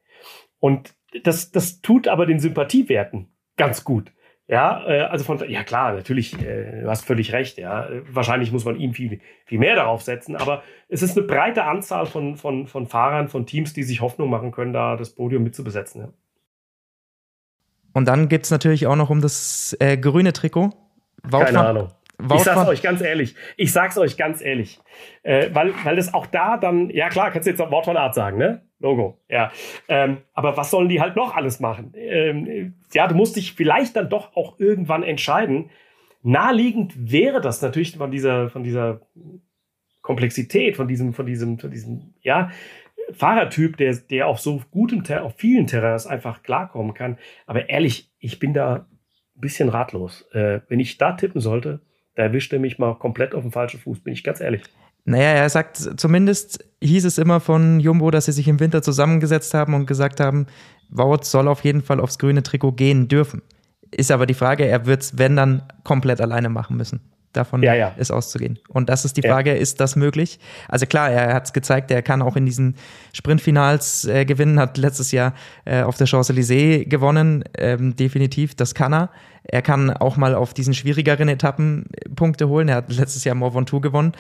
Und 0.60 0.96
das, 1.26 1.52
das 1.52 1.82
tut 1.82 2.08
aber 2.08 2.26
den 2.26 2.40
Sympathiewerten 2.40 3.34
ganz 3.58 3.84
gut. 3.84 4.14
Ja, 4.52 4.86
äh, 4.86 5.04
also 5.04 5.24
von, 5.24 5.50
ja 5.50 5.64
klar, 5.64 5.94
natürlich, 5.94 6.38
äh, 6.42 6.82
du 6.82 6.90
hast 6.90 7.06
völlig 7.06 7.32
recht, 7.32 7.58
ja. 7.58 7.88
Wahrscheinlich 8.12 8.52
muss 8.52 8.66
man 8.66 8.76
ihm 8.76 8.94
viel, 8.94 9.22
viel 9.46 9.60
mehr 9.60 9.76
darauf 9.76 10.02
setzen, 10.02 10.36
aber 10.36 10.62
es 10.90 11.02
ist 11.02 11.18
eine 11.18 11.26
breite 11.26 11.64
Anzahl 11.64 12.06
von, 12.06 12.36
von, 12.36 12.68
von 12.68 12.86
Fahrern, 12.86 13.30
von 13.30 13.46
Teams, 13.46 13.72
die 13.72 13.84
sich 13.84 14.02
Hoffnung 14.02 14.30
machen 14.30 14.52
können, 14.52 14.74
da 14.74 14.98
das 14.98 15.12
Podium 15.12 15.44
mitzubesetzen. 15.44 16.02
Ja. 16.02 16.10
Und 17.94 18.10
dann 18.10 18.28
gibt 18.28 18.44
es 18.44 18.52
natürlich 18.52 18.88
auch 18.88 18.98
noch 18.98 19.10
um 19.10 19.22
das 19.22 19.76
äh, 19.80 19.98
grüne 19.98 20.34
Trikot. 20.34 20.72
Keine 21.30 21.60
Ahnung. 21.66 21.88
Wout 22.24 22.36
ich 22.36 22.44
sag's 22.44 22.68
euch 22.68 22.82
ganz 22.82 23.02
ehrlich. 23.02 23.36
Ich 23.58 23.72
sag's 23.72 23.98
euch 23.98 24.18
ganz 24.18 24.42
ehrlich. 24.42 24.80
Äh, 25.24 25.50
weil, 25.54 25.74
weil 25.84 25.96
das 25.96 26.14
auch 26.14 26.26
da 26.26 26.58
dann, 26.58 26.90
ja 26.90 27.10
klar, 27.10 27.32
kannst 27.32 27.48
du 27.48 27.52
jetzt 27.52 27.60
Wort 27.60 27.86
von 27.86 27.98
Art 27.98 28.16
sagen, 28.16 28.38
ne? 28.38 28.62
Logo, 28.80 29.20
ja. 29.30 29.52
Ähm, 29.88 30.18
aber 30.34 30.58
was 30.58 30.72
sollen 30.72 30.90
die 30.90 31.02
halt 31.02 31.16
noch 31.16 31.36
alles 31.36 31.60
machen? 31.60 31.94
Ähm, 31.96 32.76
ja, 32.94 33.08
du 33.08 33.16
musst 33.16 33.36
dich 33.36 33.54
vielleicht 33.54 33.96
dann 33.96 34.10
doch 34.10 34.36
auch 34.36 34.60
irgendwann 34.60 35.04
entscheiden. 35.04 35.70
Naheliegend 36.24 36.94
wäre 37.12 37.42
das 37.42 37.62
natürlich 37.62 37.98
von 37.98 38.12
dieser, 38.12 38.50
von 38.50 38.64
dieser 38.64 39.02
Komplexität, 40.02 40.76
von 40.78 40.88
diesem, 40.88 41.14
von 41.14 41.26
diesem, 41.26 41.60
von 41.60 41.72
diesem, 41.72 42.14
ja, 42.22 42.50
Fahrertyp, 43.14 43.78
der, 43.78 43.96
der 43.96 44.28
auf 44.28 44.40
so 44.40 44.62
gutem, 44.72 45.04
auf 45.22 45.36
vielen 45.36 45.68
Terrains 45.68 46.08
einfach 46.08 46.44
klarkommen 46.44 46.94
kann. 46.94 47.18
Aber 47.46 47.70
ehrlich, 47.70 48.12
ich 48.20 48.40
bin 48.40 48.54
da 48.54 48.88
ein 49.36 49.42
bisschen 49.42 49.70
ratlos. 49.70 50.28
Äh, 50.32 50.62
wenn 50.70 50.80
ich 50.80 50.98
da 50.98 51.14
tippen 51.14 51.42
sollte, 51.42 51.82
da 52.16 52.24
erwischt 52.24 52.52
er 52.54 52.60
mich 52.60 52.78
mal 52.80 52.96
komplett 52.96 53.34
auf 53.34 53.42
den 53.44 53.52
falschen 53.52 53.80
Fuß, 53.80 54.00
bin 54.02 54.14
ich 54.14 54.24
ganz 54.24 54.42
ehrlich. 54.42 54.64
Naja, 55.06 55.30
er 55.30 55.50
sagt, 55.50 55.78
zumindest 56.00 56.64
hieß 56.82 57.06
es 57.06 57.18
immer 57.18 57.40
von 57.40 57.80
Jumbo, 57.80 58.12
dass 58.12 58.26
sie 58.26 58.32
sich 58.32 58.48
im 58.48 58.60
Winter 58.60 58.84
zusammengesetzt 58.84 59.54
haben 59.54 59.74
und 59.74 59.88
gesagt 59.88 60.20
haben, 60.20 60.46
Wout 60.90 61.24
soll 61.24 61.48
auf 61.48 61.64
jeden 61.64 61.82
Fall 61.82 62.00
aufs 62.00 62.20
grüne 62.20 62.44
Trikot 62.44 62.74
gehen 62.74 63.08
dürfen. 63.08 63.42
Ist 63.92 64.12
aber 64.12 64.26
die 64.26 64.34
Frage, 64.34 64.66
er 64.66 64.86
wird 64.86 65.02
es, 65.02 65.18
wenn 65.18 65.36
dann, 65.36 65.64
komplett 65.84 66.22
alleine 66.22 66.50
machen 66.50 66.78
müssen. 66.78 67.00
Davon 67.34 67.64
ja, 67.64 67.74
ja. 67.74 67.94
ist 67.98 68.12
auszugehen. 68.12 68.60
Und 68.68 68.90
das 68.90 69.06
ist 69.06 69.16
die 69.16 69.22
Frage, 69.22 69.52
ja. 69.52 69.56
ist 69.56 69.80
das 69.80 69.96
möglich? 69.96 70.40
Also 70.68 70.86
klar, 70.86 71.10
er 71.10 71.34
hat 71.34 71.46
es 71.46 71.54
gezeigt, 71.54 71.90
er 71.92 72.02
kann 72.02 72.22
auch 72.22 72.36
in 72.36 72.46
diesen 72.46 72.76
Sprintfinals 73.14 74.06
äh, 74.06 74.26
gewinnen, 74.26 74.60
hat 74.60 74.78
letztes 74.78 75.12
Jahr 75.12 75.34
äh, 75.66 75.84
auf 75.84 75.98
der 75.98 76.08
Champs-Élysées 76.08 76.86
gewonnen, 76.90 77.44
ähm, 77.58 77.96
definitiv, 77.96 78.56
das 78.56 78.76
kann 78.76 78.94
er. 78.94 79.10
Er 79.44 79.62
kann 79.62 79.90
auch 79.90 80.18
mal 80.18 80.36
auf 80.36 80.54
diesen 80.54 80.74
schwierigeren 80.74 81.28
Etappen 81.28 81.86
Punkte 82.16 82.48
holen. 82.48 82.70
Er 82.70 82.76
hat 82.76 82.94
letztes 82.94 83.24
Jahr 83.24 83.36
Mont 83.36 83.56
Ventoux 83.56 83.82
gewonnen. 83.82 84.12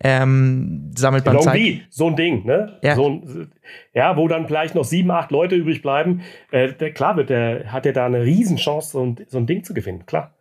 Ähm, 0.00 0.90
sammelt 0.94 1.24
beim 1.24 1.40
Zeit. 1.40 1.86
So 1.88 2.08
ein 2.08 2.16
Ding, 2.16 2.44
ne? 2.44 2.78
Ja. 2.82 2.94
So 2.94 3.08
ein, 3.08 3.50
ja, 3.94 4.16
wo 4.16 4.28
dann 4.28 4.46
vielleicht 4.46 4.74
noch 4.74 4.84
sieben, 4.84 5.10
acht 5.10 5.30
Leute 5.30 5.54
übrig 5.54 5.80
bleiben. 5.80 6.20
Äh, 6.50 6.74
der, 6.74 6.92
klar 6.92 7.16
wird, 7.16 7.30
der 7.30 7.72
hat 7.72 7.86
ja 7.86 7.92
da 7.92 8.04
eine 8.04 8.22
Riesenchance, 8.22 8.90
so 8.90 9.02
ein, 9.02 9.16
so 9.26 9.38
ein 9.38 9.46
Ding 9.46 9.64
zu 9.64 9.72
gewinnen, 9.72 10.04
klar. 10.04 10.35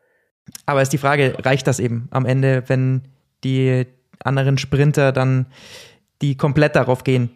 Aber 0.66 0.82
ist 0.82 0.94
die 0.94 0.98
Frage, 0.98 1.36
reicht 1.44 1.68
das 1.68 1.80
eben 1.80 2.08
am 2.12 2.26
Ende, 2.26 2.64
wenn 2.68 3.02
die 3.44 3.86
anderen 4.24 4.58
Sprinter 4.58 5.12
dann 5.12 5.48
die 6.22 6.38
komplett 6.38 6.76
darauf 6.76 7.04
gehen? 7.04 7.30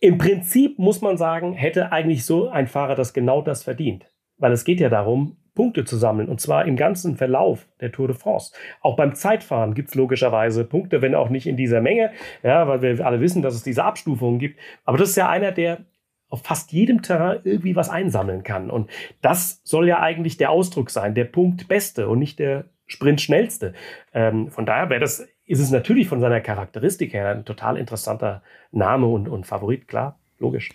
Im 0.00 0.18
Prinzip 0.18 0.78
muss 0.78 1.00
man 1.00 1.16
sagen, 1.16 1.52
hätte 1.52 1.92
eigentlich 1.92 2.24
so 2.24 2.48
ein 2.48 2.66
Fahrer 2.66 2.94
das 2.94 3.12
genau 3.12 3.40
das 3.42 3.62
verdient. 3.62 4.06
Weil 4.38 4.52
es 4.52 4.64
geht 4.64 4.80
ja 4.80 4.88
darum, 4.88 5.36
Punkte 5.54 5.84
zu 5.84 5.96
sammeln. 5.96 6.28
Und 6.28 6.40
zwar 6.40 6.64
im 6.64 6.76
ganzen 6.76 7.16
Verlauf 7.16 7.68
der 7.80 7.92
Tour 7.92 8.08
de 8.08 8.16
France. 8.16 8.52
Auch 8.80 8.96
beim 8.96 9.14
Zeitfahren 9.14 9.74
gibt 9.74 9.90
es 9.90 9.94
logischerweise 9.94 10.64
Punkte, 10.64 11.02
wenn 11.02 11.14
auch 11.14 11.28
nicht 11.28 11.46
in 11.46 11.56
dieser 11.56 11.80
Menge. 11.80 12.10
Ja, 12.42 12.66
weil 12.66 12.82
wir 12.82 13.06
alle 13.06 13.20
wissen, 13.20 13.42
dass 13.42 13.54
es 13.54 13.62
diese 13.62 13.84
Abstufungen 13.84 14.38
gibt. 14.38 14.58
Aber 14.84 14.98
das 14.98 15.10
ist 15.10 15.16
ja 15.16 15.28
einer, 15.28 15.52
der 15.52 15.84
auf 16.32 16.42
fast 16.42 16.72
jedem 16.72 17.02
Terrain 17.02 17.40
irgendwie 17.44 17.76
was 17.76 17.90
einsammeln 17.90 18.42
kann. 18.42 18.70
Und 18.70 18.90
das 19.20 19.60
soll 19.64 19.86
ja 19.86 20.00
eigentlich 20.00 20.38
der 20.38 20.50
Ausdruck 20.50 20.88
sein, 20.88 21.14
der 21.14 21.26
Punkt 21.26 21.68
Beste 21.68 22.08
und 22.08 22.18
nicht 22.18 22.38
der 22.38 22.64
Sprint 22.86 23.20
schnellste. 23.20 23.74
Ähm, 24.14 24.50
von 24.50 24.64
daher 24.64 24.88
wäre 24.88 25.00
das, 25.00 25.28
ist 25.44 25.60
es 25.60 25.70
natürlich 25.70 26.08
von 26.08 26.20
seiner 26.20 26.40
Charakteristik 26.40 27.12
her 27.12 27.28
ein 27.28 27.44
total 27.44 27.76
interessanter 27.76 28.42
Name 28.70 29.06
und, 29.08 29.28
und 29.28 29.46
Favorit, 29.46 29.88
klar, 29.88 30.18
logisch. 30.38 30.70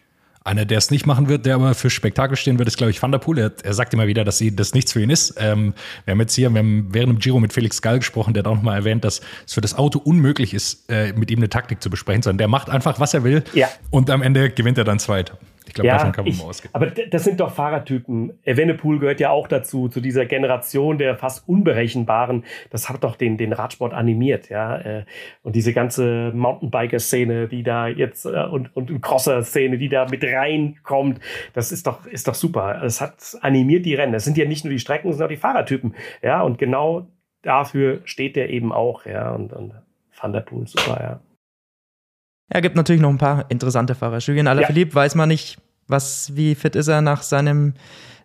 Einer, 0.47 0.63
der 0.63 0.77
es 0.77 0.91
nicht 0.91 1.05
machen 1.05 1.27
wird, 1.27 1.45
der 1.45 1.55
aber 1.55 1.75
für 1.75 1.89
Spektakel 1.89 2.37
stehen 2.37 2.57
wird, 2.57 2.69
ist, 2.69 2.77
glaube 2.77 2.91
ich, 2.91 3.01
Van 3.01 3.11
der 3.11 3.19
Poel. 3.19 3.37
Er, 3.37 3.51
er 3.63 3.73
sagt 3.73 3.93
immer 3.93 4.07
wieder, 4.07 4.23
dass 4.23 4.37
sie, 4.37 4.55
das 4.55 4.73
nichts 4.73 4.93
für 4.93 5.01
ihn 5.01 5.09
ist. 5.09 5.35
Ähm, 5.37 5.73
wir 6.05 6.13
haben 6.13 6.21
jetzt 6.21 6.35
hier, 6.35 6.49
wir 6.49 6.59
haben 6.59 6.87
während 6.91 7.11
dem 7.11 7.19
Giro 7.19 7.41
mit 7.41 7.51
Felix 7.51 7.81
Gall 7.81 7.99
gesprochen, 7.99 8.33
der 8.33 8.43
hat 8.43 8.47
auch 8.47 8.55
noch 8.55 8.61
mal 8.61 8.77
erwähnt, 8.77 9.03
dass 9.03 9.19
es 9.45 9.53
für 9.53 9.59
das 9.59 9.73
Auto 9.73 9.99
unmöglich 9.99 10.53
ist, 10.53 10.89
äh, 10.89 11.11
mit 11.11 11.31
ihm 11.31 11.39
eine 11.39 11.49
Taktik 11.49 11.83
zu 11.83 11.89
besprechen, 11.89 12.21
sondern 12.21 12.37
der 12.37 12.47
macht 12.47 12.69
einfach, 12.69 12.97
was 12.97 13.13
er 13.13 13.25
will. 13.25 13.43
Ja. 13.53 13.67
Und 13.89 14.09
am 14.09 14.21
Ende 14.21 14.49
gewinnt 14.49 14.77
er 14.77 14.85
dann 14.85 14.99
zweit. 14.99 15.33
Ich 15.67 15.73
glaube, 15.73 15.87
ja, 15.87 15.97
davon 15.97 16.11
kann 16.11 16.25
man 16.25 16.33
ich, 16.33 16.39
mal 16.39 16.49
ausgehen. 16.49 16.73
Aber 16.73 16.87
das 16.87 17.23
sind 17.23 17.39
doch 17.39 17.51
Fahrertypen. 17.51 18.39
Evenepoel 18.43 18.99
gehört 18.99 19.19
ja 19.19 19.29
auch 19.31 19.47
dazu, 19.47 19.89
zu 19.89 19.99
dieser 20.01 20.25
Generation 20.25 20.97
der 20.97 21.17
fast 21.17 21.47
Unberechenbaren. 21.47 22.45
Das 22.69 22.89
hat 22.89 23.03
doch 23.03 23.15
den, 23.15 23.37
den 23.37 23.53
Radsport 23.53 23.93
animiert, 23.93 24.49
ja. 24.49 24.77
Äh, 24.77 25.05
und 25.43 25.55
diese 25.55 25.73
ganze 25.73 26.31
Mountainbiker-Szene, 26.33 27.47
die 27.47 27.63
da 27.63 27.87
jetzt 27.87 28.25
äh, 28.25 28.45
und, 28.45 28.75
und 28.75 29.01
Crosser-Szene, 29.01 29.77
die 29.77 29.89
da 29.89 30.07
mit 30.09 30.23
reinkommt, 30.23 31.19
das 31.53 31.71
ist 31.71 31.87
doch, 31.87 32.05
ist 32.05 32.27
doch 32.27 32.35
super. 32.35 32.81
Es 32.83 33.01
hat 33.01 33.37
animiert 33.41 33.85
die 33.85 33.95
Rennen. 33.95 34.13
Es 34.13 34.23
sind 34.23 34.37
ja 34.37 34.45
nicht 34.45 34.63
nur 34.63 34.71
die 34.71 34.79
Strecken, 34.79 35.11
sondern 35.11 35.27
auch 35.27 35.31
die 35.31 35.37
Fahrertypen. 35.37 35.95
Ja, 36.21 36.41
und 36.41 36.57
genau 36.57 37.07
dafür 37.41 38.01
steht 38.05 38.35
der 38.35 38.49
eben 38.49 38.71
auch, 38.71 39.05
ja. 39.05 39.33
Und, 39.33 39.53
und 39.53 39.73
Van 40.19 40.33
der 40.33 40.41
Poel, 40.41 40.67
super, 40.67 40.99
ja. 41.01 41.19
Er 42.49 42.61
gibt 42.61 42.75
natürlich 42.75 43.01
noch 43.01 43.09
ein 43.09 43.17
paar 43.17 43.45
interessante 43.49 43.95
Fahrer. 43.95 44.19
Julien 44.19 44.47
Alaphilippe 44.47 44.91
ja. 44.91 44.95
weiß 44.95 45.15
man 45.15 45.29
nicht, 45.29 45.57
was, 45.87 46.35
wie 46.35 46.55
fit 46.55 46.75
ist 46.75 46.87
er 46.87 47.01
nach 47.01 47.23
seinem, 47.23 47.73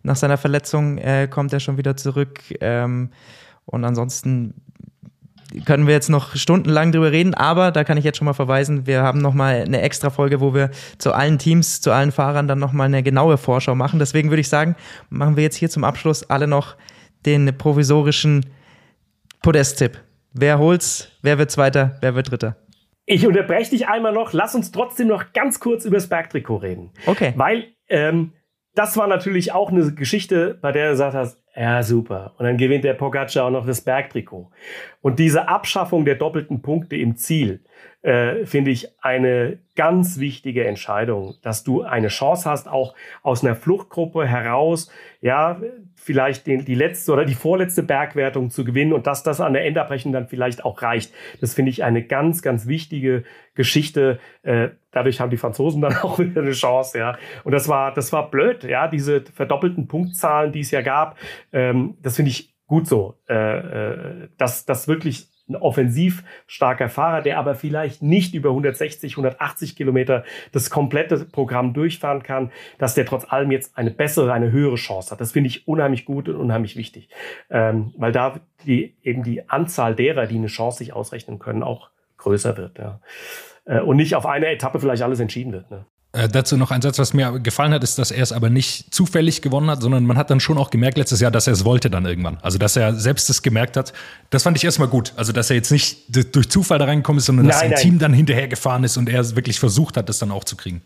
nach 0.03 0.17
seiner 0.17 0.37
Verletzung, 0.37 0.99
äh, 0.99 1.29
kommt 1.29 1.53
er 1.53 1.61
schon 1.61 1.77
wieder 1.77 1.97
zurück. 1.97 2.41
Ähm, 2.61 3.11
und 3.65 3.85
ansonsten 3.85 4.55
können 5.65 5.87
wir 5.87 5.95
jetzt 5.95 6.09
noch 6.09 6.35
stundenlang 6.35 6.93
drüber 6.93 7.13
reden, 7.13 7.35
aber 7.35 7.73
da 7.73 7.85
kann 7.85 7.99
ich 7.99 8.05
jetzt 8.05 8.19
schon 8.19 8.25
mal 8.25 8.33
verweisen, 8.33 8.87
wir 8.87 9.03
haben 9.03 9.21
noch 9.21 9.35
mal 9.35 9.57
eine 9.57 9.83
extra 9.83 10.11
Folge, 10.11 10.41
wo 10.41 10.55
wir 10.55 10.71
zu 10.99 11.13
allen 11.13 11.39
Teams, 11.39 11.81
zu 11.81 11.93
allen 11.93 12.11
Fahrern 12.11 12.49
dann 12.49 12.59
noch 12.59 12.73
mal 12.73 12.85
eine 12.85 13.03
genaue 13.03 13.37
Vorschau 13.37 13.75
machen. 13.75 13.99
Deswegen 13.99 14.31
würde 14.31 14.41
ich 14.41 14.49
sagen, 14.49 14.77
machen 15.11 15.37
wir 15.37 15.43
jetzt 15.43 15.57
hier 15.57 15.69
zum 15.69 15.85
Abschluss 15.85 16.29
alle 16.31 16.47
noch 16.47 16.77
den 17.27 17.57
provisorischen 17.57 18.47
Podest-Tipp. 19.43 20.01
Wer 20.33 20.59
holt's? 20.59 21.09
Wer 21.21 21.39
wird 21.39 21.51
Zweiter? 21.51 21.97
Wer 22.01 22.15
wird 22.15 22.31
Dritter? 22.31 22.57
Ich 23.05 23.27
unterbreche 23.27 23.71
dich 23.71 23.89
einmal 23.89 24.13
noch. 24.13 24.33
Lass 24.33 24.55
uns 24.55 24.71
trotzdem 24.71 25.09
noch 25.09 25.33
ganz 25.33 25.61
kurz 25.61 25.85
über 25.85 25.97
das 25.97 26.09
Bergtrikot 26.09 26.57
reden. 26.57 26.91
Okay. 27.07 27.33
Weil 27.37 27.67
ähm, 27.89 28.33
das 28.75 28.97
war 28.97 29.07
natürlich 29.07 29.53
auch 29.53 29.71
eine 29.71 29.93
Geschichte, 29.93 30.59
bei 30.61 30.73
der 30.73 30.87
du 30.87 30.93
gesagt 30.93 31.15
hast, 31.15 31.43
ja, 31.55 31.83
super. 31.83 32.35
Und 32.39 32.47
dann 32.47 32.57
gewinnt 32.57 32.85
der 32.85 32.95
Pogacar 32.95 33.45
auch 33.45 33.51
noch 33.51 33.67
das 33.67 33.83
Bergtrikot. 33.83 34.51
Und 35.03 35.19
diese 35.19 35.49
Abschaffung 35.49 36.07
der 36.07 36.15
doppelten 36.15 36.63
Punkte 36.63 36.97
im 36.97 37.17
Ziel, 37.17 37.63
äh, 38.01 38.47
finde 38.47 38.71
ich 38.71 38.89
eine 39.03 39.59
ganz 39.77 40.19
wichtige 40.19 40.67
Entscheidung, 40.67 41.35
dass 41.43 41.63
du 41.63 41.83
eine 41.83 42.09
Chance 42.09 42.49
hast, 42.49 42.69
auch 42.69 42.95
aus 43.23 43.45
einer 43.45 43.55
Fluchtgruppe 43.55 44.27
heraus, 44.27 44.91
ja, 45.21 45.61
vielleicht 46.03 46.49
den, 46.49 46.65
die 46.65 46.75
letzte 46.75 47.13
oder 47.13 47.25
die 47.25 47.35
vorletzte 47.35 47.85
Bergwertung 47.85 48.51
zu 48.51 48.65
gewinnen 48.65 48.93
und 48.93 49.07
dass 49.07 49.23
das 49.23 49.41
an 49.41 49.53
der 49.53 49.65
Endabrechnung 49.65 50.13
dann 50.13 50.27
vielleicht 50.27 50.65
auch 50.65 50.83
reicht. 50.83 51.15
Das 51.41 51.55
finde 51.55 51.71
ich 51.71 51.85
eine 51.85 52.03
ganz, 52.03 52.43
ganz 52.43 52.67
wichtige 52.67 53.23
Geschichte. 53.55 54.19
Äh, 54.43 54.71
dadurch 54.91 55.21
haben 55.21 55.31
die 55.31 55.37
Franzosen 55.37 55.81
dann 55.81 55.97
auch 56.03 56.19
wieder 56.19 56.43
eine 56.43 56.53
Chance, 56.53 56.99
ja. 56.99 57.17
Und 57.45 57.53
das 57.53 57.69
war, 57.69 57.95
das 57.95 58.13
war 58.13 58.31
blöd, 58.31 58.65
ja, 58.65 58.89
diese 58.89 59.23
verdoppelten 59.23 59.87
Punktzahlen, 59.87 60.51
die 60.51 60.61
es 60.61 60.73
ja 60.73 60.83
gab. 60.83 61.17
Ähm, 61.53 61.97
das 62.03 62.17
finde 62.17 62.33
ich 62.33 62.53
gut 62.67 62.89
so. 62.89 63.15
Äh, 63.29 63.35
äh, 63.35 64.29
dass 64.39 64.67
das 64.67 64.89
wirklich 64.89 65.29
ein 65.53 65.57
offensiv 65.57 66.25
starker 66.47 66.89
Fahrer, 66.89 67.23
der 67.23 67.39
aber 67.39 67.55
vielleicht 67.55 68.03
nicht 68.03 68.35
über 68.35 68.51
160, 68.51 69.13
180 69.13 69.77
Kilometer 69.77 70.25
das 70.53 70.71
komplette 70.71 71.25
Programm 71.25 71.75
durchfahren 71.75 72.23
kann, 72.23 72.51
dass 72.79 72.95
der 72.95 73.07
trotz 73.07 73.31
allem 73.31 73.51
jetzt 73.51 73.77
eine 73.77 73.91
bessere, 73.91 74.33
eine 74.33 74.53
höhere 74.53 74.77
Chance 74.77 75.11
hat. 75.11 75.21
Das 75.21 75.33
finde 75.33 75.49
ich 75.49 75.69
unheimlich 75.69 76.05
gut 76.05 76.29
und 76.29 76.37
unheimlich 76.37 76.77
wichtig, 76.77 77.09
ähm, 77.51 77.93
weil 77.97 78.13
da 78.13 78.41
die, 78.67 78.97
eben 79.03 79.23
die 79.23 79.49
Anzahl 79.49 79.95
derer, 79.95 80.27
die 80.27 80.37
eine 80.37 80.47
Chance 80.47 80.79
sich 80.79 80.93
ausrechnen 80.93 81.39
können, 81.39 81.63
auch 81.63 81.91
größer 82.19 82.57
wird. 82.57 82.79
Ja. 82.79 83.01
Äh, 83.65 83.81
und 83.81 83.97
nicht 83.97 84.15
auf 84.15 84.27
eine 84.27 84.47
Etappe 84.47 84.81
vielleicht 84.81 85.03
alles 85.03 85.21
entschieden 85.21 85.53
wird. 85.53 85.71
Ne? 85.71 85.87
Äh, 86.15 86.29
dazu 86.29 86.59
noch 86.59 86.71
ein 86.71 86.83
Satz, 86.83 86.99
was 86.99 87.15
mir 87.15 87.41
gefallen 87.41 87.73
hat, 87.73 87.83
ist, 87.83 87.99
dass 87.99 88.11
er 88.11 88.23
es 88.23 88.33
aber 88.33 88.51
nicht 88.51 88.95
zufällig 88.95 89.41
gewonnen 89.41 89.71
hat, 89.71 89.81
sondern 89.81 90.05
man 90.05 90.19
hat 90.19 90.29
dann 90.29 90.41
schon 90.41 90.59
auch 90.59 90.69
gemerkt 90.69 90.99
letztes 90.99 91.21
Jahr, 91.21 91.31
dass 91.31 91.47
er 91.47 91.55
es 91.55 91.65
wollte 91.65 91.89
dann 91.89 92.05
irgendwann. 92.05 92.39
Also, 92.43 92.59
dass 92.59 92.77
er 92.77 92.95
selbst 92.95 93.31
es 93.31 93.41
gemerkt 93.41 93.79
hat. 93.79 93.95
Das 94.29 94.43
fand 94.43 94.59
ich 94.59 94.65
erstmal 94.65 94.89
gut. 94.89 95.15
Also, 95.17 95.33
dass 95.33 95.49
er 95.49 95.57
jetzt 95.57 95.73
nicht 95.73 96.35
durch 96.35 96.51
Zufall 96.51 96.79
da 96.79 96.85
reingekommen 96.85 97.19
ist, 97.19 97.27
sondern 97.27 97.47
nein, 97.47 97.53
dass 97.53 97.61
sein 97.61 97.71
nein. 97.71 97.81
Team 97.81 97.99
dann 97.99 98.13
hinterher 98.13 98.49
gefahren 98.49 98.85
ist 98.85 98.99
und 98.99 99.09
er 99.09 99.35
wirklich 99.37 99.59
versucht 99.59 99.97
hat, 99.97 100.11
das 100.11 100.19
dann 100.19 100.31
auch 100.31 100.45
zu 100.45 100.57
kriegen 100.57 100.83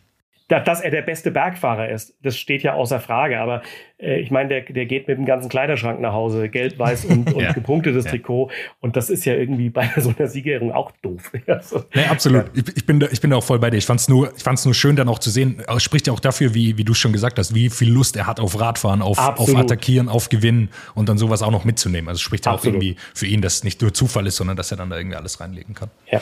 dass 0.48 0.80
er 0.80 0.90
der 0.90 1.02
beste 1.02 1.32
Bergfahrer 1.32 1.88
ist, 1.88 2.16
das 2.22 2.36
steht 2.36 2.62
ja 2.62 2.74
außer 2.74 3.00
Frage. 3.00 3.40
Aber 3.40 3.62
äh, 3.98 4.20
ich 4.20 4.30
meine, 4.30 4.48
der, 4.48 4.60
der 4.62 4.86
geht 4.86 5.08
mit 5.08 5.18
dem 5.18 5.24
ganzen 5.24 5.48
Kleiderschrank 5.48 6.00
nach 6.00 6.12
Hause, 6.12 6.48
gelb, 6.48 6.78
weiß 6.78 7.06
und, 7.06 7.32
und 7.34 7.42
ja. 7.42 7.52
gepunktetes 7.52 8.04
ja. 8.04 8.12
Trikot. 8.12 8.50
Und 8.80 8.96
das 8.96 9.10
ist 9.10 9.24
ja 9.24 9.34
irgendwie 9.34 9.70
bei 9.70 9.90
so 9.96 10.14
einer 10.16 10.28
Siegerehrung 10.28 10.70
auch 10.70 10.92
doof. 11.02 11.32
also, 11.48 11.84
nee, 11.94 12.04
absolut. 12.04 12.44
Ja. 12.54 12.62
Ich, 12.64 12.76
ich, 12.76 12.86
bin 12.86 13.00
da, 13.00 13.08
ich 13.10 13.20
bin 13.20 13.30
da 13.30 13.36
auch 13.36 13.44
voll 13.44 13.58
bei 13.58 13.70
dir. 13.70 13.78
Ich 13.78 13.86
fand 13.86 14.00
es 14.00 14.08
nur, 14.08 14.32
nur 14.64 14.74
schön, 14.74 14.94
dann 14.94 15.08
auch 15.08 15.18
zu 15.18 15.30
sehen. 15.30 15.62
Es 15.66 15.82
spricht 15.82 16.06
ja 16.06 16.12
auch 16.12 16.20
dafür, 16.20 16.54
wie, 16.54 16.78
wie 16.78 16.84
du 16.84 16.94
schon 16.94 17.12
gesagt 17.12 17.38
hast, 17.38 17.54
wie 17.54 17.68
viel 17.68 17.92
Lust 17.92 18.16
er 18.16 18.28
hat 18.28 18.38
auf 18.38 18.60
Radfahren, 18.60 19.02
auf, 19.02 19.18
auf 19.18 19.54
Attackieren, 19.54 20.08
auf 20.08 20.28
Gewinnen 20.28 20.70
und 20.94 21.08
dann 21.08 21.18
sowas 21.18 21.42
auch 21.42 21.50
noch 21.50 21.64
mitzunehmen. 21.64 22.08
Also 22.08 22.18
es 22.18 22.22
spricht 22.22 22.46
ja 22.46 22.52
auch 22.52 22.64
irgendwie 22.64 22.96
für 23.14 23.26
ihn, 23.26 23.42
dass 23.42 23.56
es 23.56 23.64
nicht 23.64 23.82
nur 23.82 23.92
Zufall 23.92 24.26
ist, 24.28 24.36
sondern 24.36 24.56
dass 24.56 24.70
er 24.70 24.76
dann 24.76 24.90
da 24.90 24.96
irgendwie 24.96 25.16
alles 25.16 25.40
reinlegen 25.40 25.74
kann. 25.74 25.90
Ja. 26.10 26.20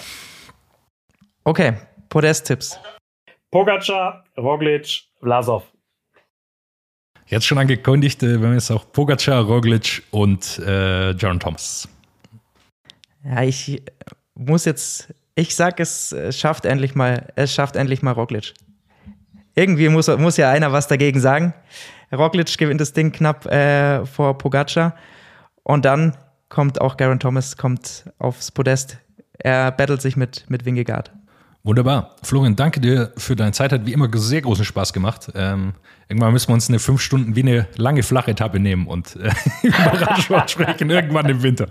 Okay, 1.45 1.75
Podest-Tipps. 2.09 2.79
Pogacar, 3.55 4.25
Roglic, 4.37 5.05
Vlasov. 5.21 5.63
Jetzt 7.27 7.47
schon 7.47 7.57
angekündigt, 7.57 8.21
äh, 8.25 8.43
wenn 8.43 8.49
wir 8.49 8.55
jetzt 8.55 8.73
auch 8.73 8.91
Pogacar, 8.91 9.45
Roglic 9.45 10.03
und 10.11 10.59
äh, 10.59 11.13
Jaron 11.13 11.39
Thomas. 11.39 11.89
Ja, 13.23 13.45
ich 13.45 13.81
muss 14.35 14.65
jetzt, 14.65 15.15
ich 15.37 15.55
sag, 15.55 15.79
es 15.79 16.13
schafft 16.31 16.65
endlich 16.65 16.97
mal, 16.97 17.33
es 17.37 17.55
schafft 17.55 17.77
endlich 17.77 18.03
mal 18.03 18.11
Roglic. 18.11 18.55
Irgendwie 19.55 19.89
muss, 19.89 20.09
muss 20.09 20.37
ja 20.37 20.51
einer 20.51 20.73
was 20.73 20.89
dagegen 20.89 21.21
sagen. 21.21 21.55
Roglic 22.13 22.59
gewinnt 22.59 22.81
das 22.81 22.93
Ding 22.93 23.13
knapp 23.13 23.47
äh, 23.47 24.05
vor 24.05 24.37
Pogacar 24.37 24.97
und 25.63 25.85
dann 25.85 26.17
kommt 26.49 26.81
auch 26.81 26.97
Garen 26.97 27.21
Thomas 27.21 27.57
kommt 27.57 28.11
aufs 28.19 28.51
Podest. 28.51 28.99
Er 29.39 29.71
battelt 29.71 30.03
sich 30.03 30.17
mit, 30.17 30.45
mit 30.51 30.65
Wingegaard. 30.65 31.13
Wunderbar. 31.65 32.15
Florian, 32.23 32.57
danke 32.57 32.79
dir 32.79 33.13
für 33.17 33.37
deine 33.37 33.53
Zeit. 33.53 33.73
Hat 33.73 33.87
wie 33.87 33.95
immer 33.95 34.11
sehr 34.13 34.43
großen 34.43 34.67
Spaß 34.67 34.93
gemacht. 34.93 35.33
Ähm, 35.35 35.73
irgendwann 36.09 36.33
müssen 36.33 36.49
wir 36.49 36.55
uns 36.55 36.69
eine 36.69 36.79
fünf 36.79 37.01
Stunden 37.01 37.37
wie 37.37 37.43
eine 37.43 37.67
lange 37.77 38.03
flache 38.03 38.33
Etappe 38.33 38.61
nehmen 38.61 38.87
und 38.87 39.17
äh, 39.17 39.31
über 39.67 39.77
Radsport 39.77 40.51
sprechen, 40.51 40.91
irgendwann 40.91 41.29
im 41.29 41.43
Winter. 41.43 41.67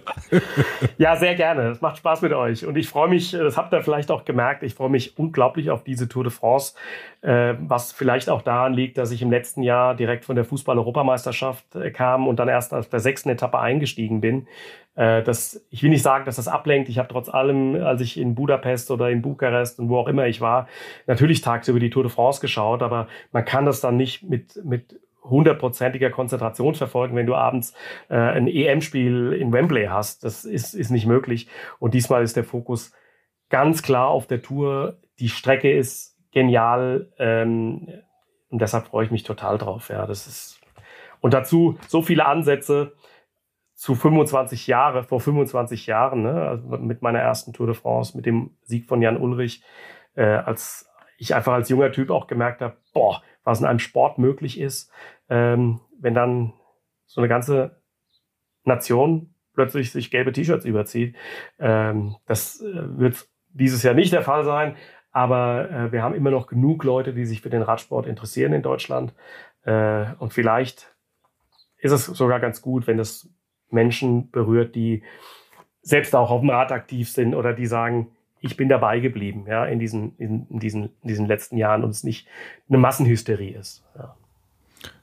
ja, 0.97 1.15
sehr 1.15 1.35
gerne. 1.35 1.69
Es 1.69 1.81
macht 1.81 1.97
Spaß 1.97 2.22
mit 2.22 2.34
euch. 2.34 2.65
Und 2.65 2.77
ich 2.77 2.88
freue 2.88 3.10
mich, 3.10 3.31
das 3.31 3.57
habt 3.57 3.73
ihr 3.73 3.81
vielleicht 3.81 4.11
auch 4.11 4.26
gemerkt, 4.26 4.64
ich 4.64 4.73
freue 4.73 4.89
mich 4.89 5.18
unglaublich 5.18 5.69
auf 5.69 5.84
diese 5.84 6.07
Tour 6.07 6.23
de 6.23 6.31
France, 6.31 6.73
äh, 7.22 7.55
was 7.60 7.91
vielleicht 7.91 8.30
auch 8.30 8.41
daran 8.41 8.73
liegt, 8.73 8.97
dass 8.97 9.11
ich 9.11 9.22
im 9.22 9.31
letzten 9.31 9.64
Jahr 9.64 9.95
direkt 9.95 10.26
von 10.26 10.35
der 10.35 10.45
Fußball-Europameisterschaft 10.45 11.76
äh, 11.76 11.91
kam 11.91 12.27
und 12.27 12.38
dann 12.38 12.47
erst 12.47 12.73
auf 12.73 12.89
der 12.89 12.99
sechsten 12.99 13.30
Etappe 13.30 13.60
eingestiegen 13.60 14.22
bin. 14.22 14.47
Äh, 14.95 15.23
das, 15.23 15.65
ich 15.72 15.81
will 15.81 15.89
nicht 15.89 16.03
sagen, 16.03 16.26
dass 16.26 16.35
das 16.35 16.47
ablenkt. 16.47 16.89
Ich 16.89 16.99
habe 16.99 17.07
trotz 17.07 17.30
allem, 17.30 17.76
als 17.76 18.01
ich 18.01 18.18
in 18.18 18.35
Budapest 18.35 18.91
oder 18.91 19.10
in 19.10 19.22
Bukarest 19.22 19.80
und 19.80 19.89
wo 19.89 19.97
auch 19.97 20.07
immer 20.07 20.27
ich 20.27 20.39
war, 20.41 20.68
natürlich 21.07 21.41
tagsüber 21.41 21.80
die 21.80 21.89
Tour 21.89 22.03
de 22.03 22.11
France 22.11 22.41
geschaut, 22.41 22.84
aber 22.84 23.07
man 23.31 23.45
kann 23.45 23.65
das 23.65 23.81
dann 23.81 23.97
nicht 23.97 24.23
mit, 24.24 24.64
mit 24.64 25.00
hundertprozentiger 25.24 26.10
Konzentration 26.10 26.76
verfolgen, 26.76 27.16
wenn 27.16 27.26
du 27.26 27.36
abends 27.36 27.74
äh, 28.10 28.16
ein 28.16 28.48
EM-Spiel 28.48 29.34
in 29.34 29.54
Wembley 29.54 29.86
hast. 29.86 30.24
Das 30.24 30.45
ist, 30.45 30.74
ist 30.74 30.90
nicht 30.90 31.06
möglich. 31.06 31.48
Und 31.80 31.94
diesmal 31.94 32.24
ist 32.24 32.36
der 32.36 32.44
Fokus 32.44 32.91
ganz 33.50 33.84
klar 33.84 34.08
auf 34.08 34.28
der 34.28 34.41
Tour. 34.41 34.98
Die 35.20 35.30
Strecke 35.30 35.72
ist 35.72 36.18
genial 36.32 37.12
ähm, 37.20 37.88
und 38.50 38.62
deshalb 38.62 38.88
freue 38.88 39.06
ich 39.06 39.12
mich 39.12 39.24
total 39.24 39.58
drauf. 39.58 39.90
Ja, 39.90 40.06
das 40.06 40.28
ist 40.28 40.60
und 41.22 41.34
dazu 41.34 41.78
so 41.88 42.02
viele 42.02 42.26
Ansätze 42.26 42.95
zu 43.76 43.95
25 43.95 44.68
Jahre, 44.68 45.04
vor 45.04 45.22
25 45.22 45.88
Jahren, 45.88 46.24
ne, 46.24 46.34
also 46.34 46.78
mit 46.78 47.02
meiner 47.02 47.20
ersten 47.20 47.54
Tour 47.54 47.68
de 47.68 47.76
France, 47.76 48.16
mit 48.18 48.26
dem 48.26 48.58
Sieg 48.64 48.88
von 48.88 49.02
Jan 49.02 49.18
Ulrich, 49.18 49.64
äh, 50.16 50.24
als 50.24 50.90
ich 51.18 51.34
einfach 51.34 51.54
als 51.54 51.70
junger 51.70 51.91
Typ 51.91 52.10
auch 52.10 52.28
gemerkt 52.28 52.62
habe, 52.62 52.76
boah, 52.94 53.24
was 53.44 53.60
in 53.60 53.65
einem 53.65 53.80
Sport 53.80 54.18
möglich 54.18 54.60
ist, 54.60 54.91
ähm, 55.30 55.82
wenn 55.99 56.14
dann 56.14 56.53
so 57.06 57.22
eine 57.22 57.28
ganze 57.28 57.82
Nation 58.64 59.34
plötzlich 59.53 59.91
sich 59.91 60.11
gelbe 60.11 60.32
T-Shirts 60.32 60.65
überzieht. 60.65 61.15
Ähm, 61.60 62.15
das 62.26 62.61
äh, 62.61 62.98
wird 62.98 63.28
dieses 63.49 63.84
Jahr 63.84 63.94
nicht 63.94 64.14
der 64.14 64.24
Fall 64.24 64.44
sein, 64.44 64.76
aber 65.11 65.70
äh, 65.70 65.91
wir 65.91 66.02
haben 66.02 66.15
immer 66.15 66.32
noch 66.32 66.48
genug 66.48 66.84
Leute, 66.84 67.14
die 67.14 67.26
sich 67.26 67.41
für 67.41 67.49
den 67.49 67.61
Radsport 67.61 68.07
interessieren 68.07 68.53
in 68.53 68.64
Deutschland. 68.64 69.14
Äh, 69.64 70.06
und 70.18 70.34
vielleicht 70.34 70.95
ist 71.78 71.91
es 71.91 72.06
sogar 72.06 72.40
ganz 72.40 72.61
gut, 72.61 72.88
wenn 72.88 72.98
das 72.98 73.30
Menschen 73.70 74.32
berührt, 74.32 74.76
die 74.76 75.03
selbst 75.82 76.15
auch 76.15 76.32
auf 76.32 76.41
dem 76.41 76.49
Rad 76.49 76.72
aktiv 76.72 77.11
sind 77.11 77.36
oder 77.36 77.53
die 77.53 77.65
sagen, 77.65 78.15
ich 78.44 78.57
bin 78.57 78.68
dabei 78.68 78.99
geblieben, 78.99 79.45
ja, 79.48 79.65
in 79.65 79.80
diesen, 79.80 80.15
in, 80.18 80.45
diesen, 80.49 80.90
in 81.02 81.07
diesen 81.07 81.28
letzten 81.28 81.57
Jahren 81.57 81.84
und 81.84 81.91
es 81.91 82.03
nicht 82.03 82.28
eine 82.68 82.78
Massenhysterie 82.78 83.56
ist. 83.57 83.84
Ja. 83.98 84.15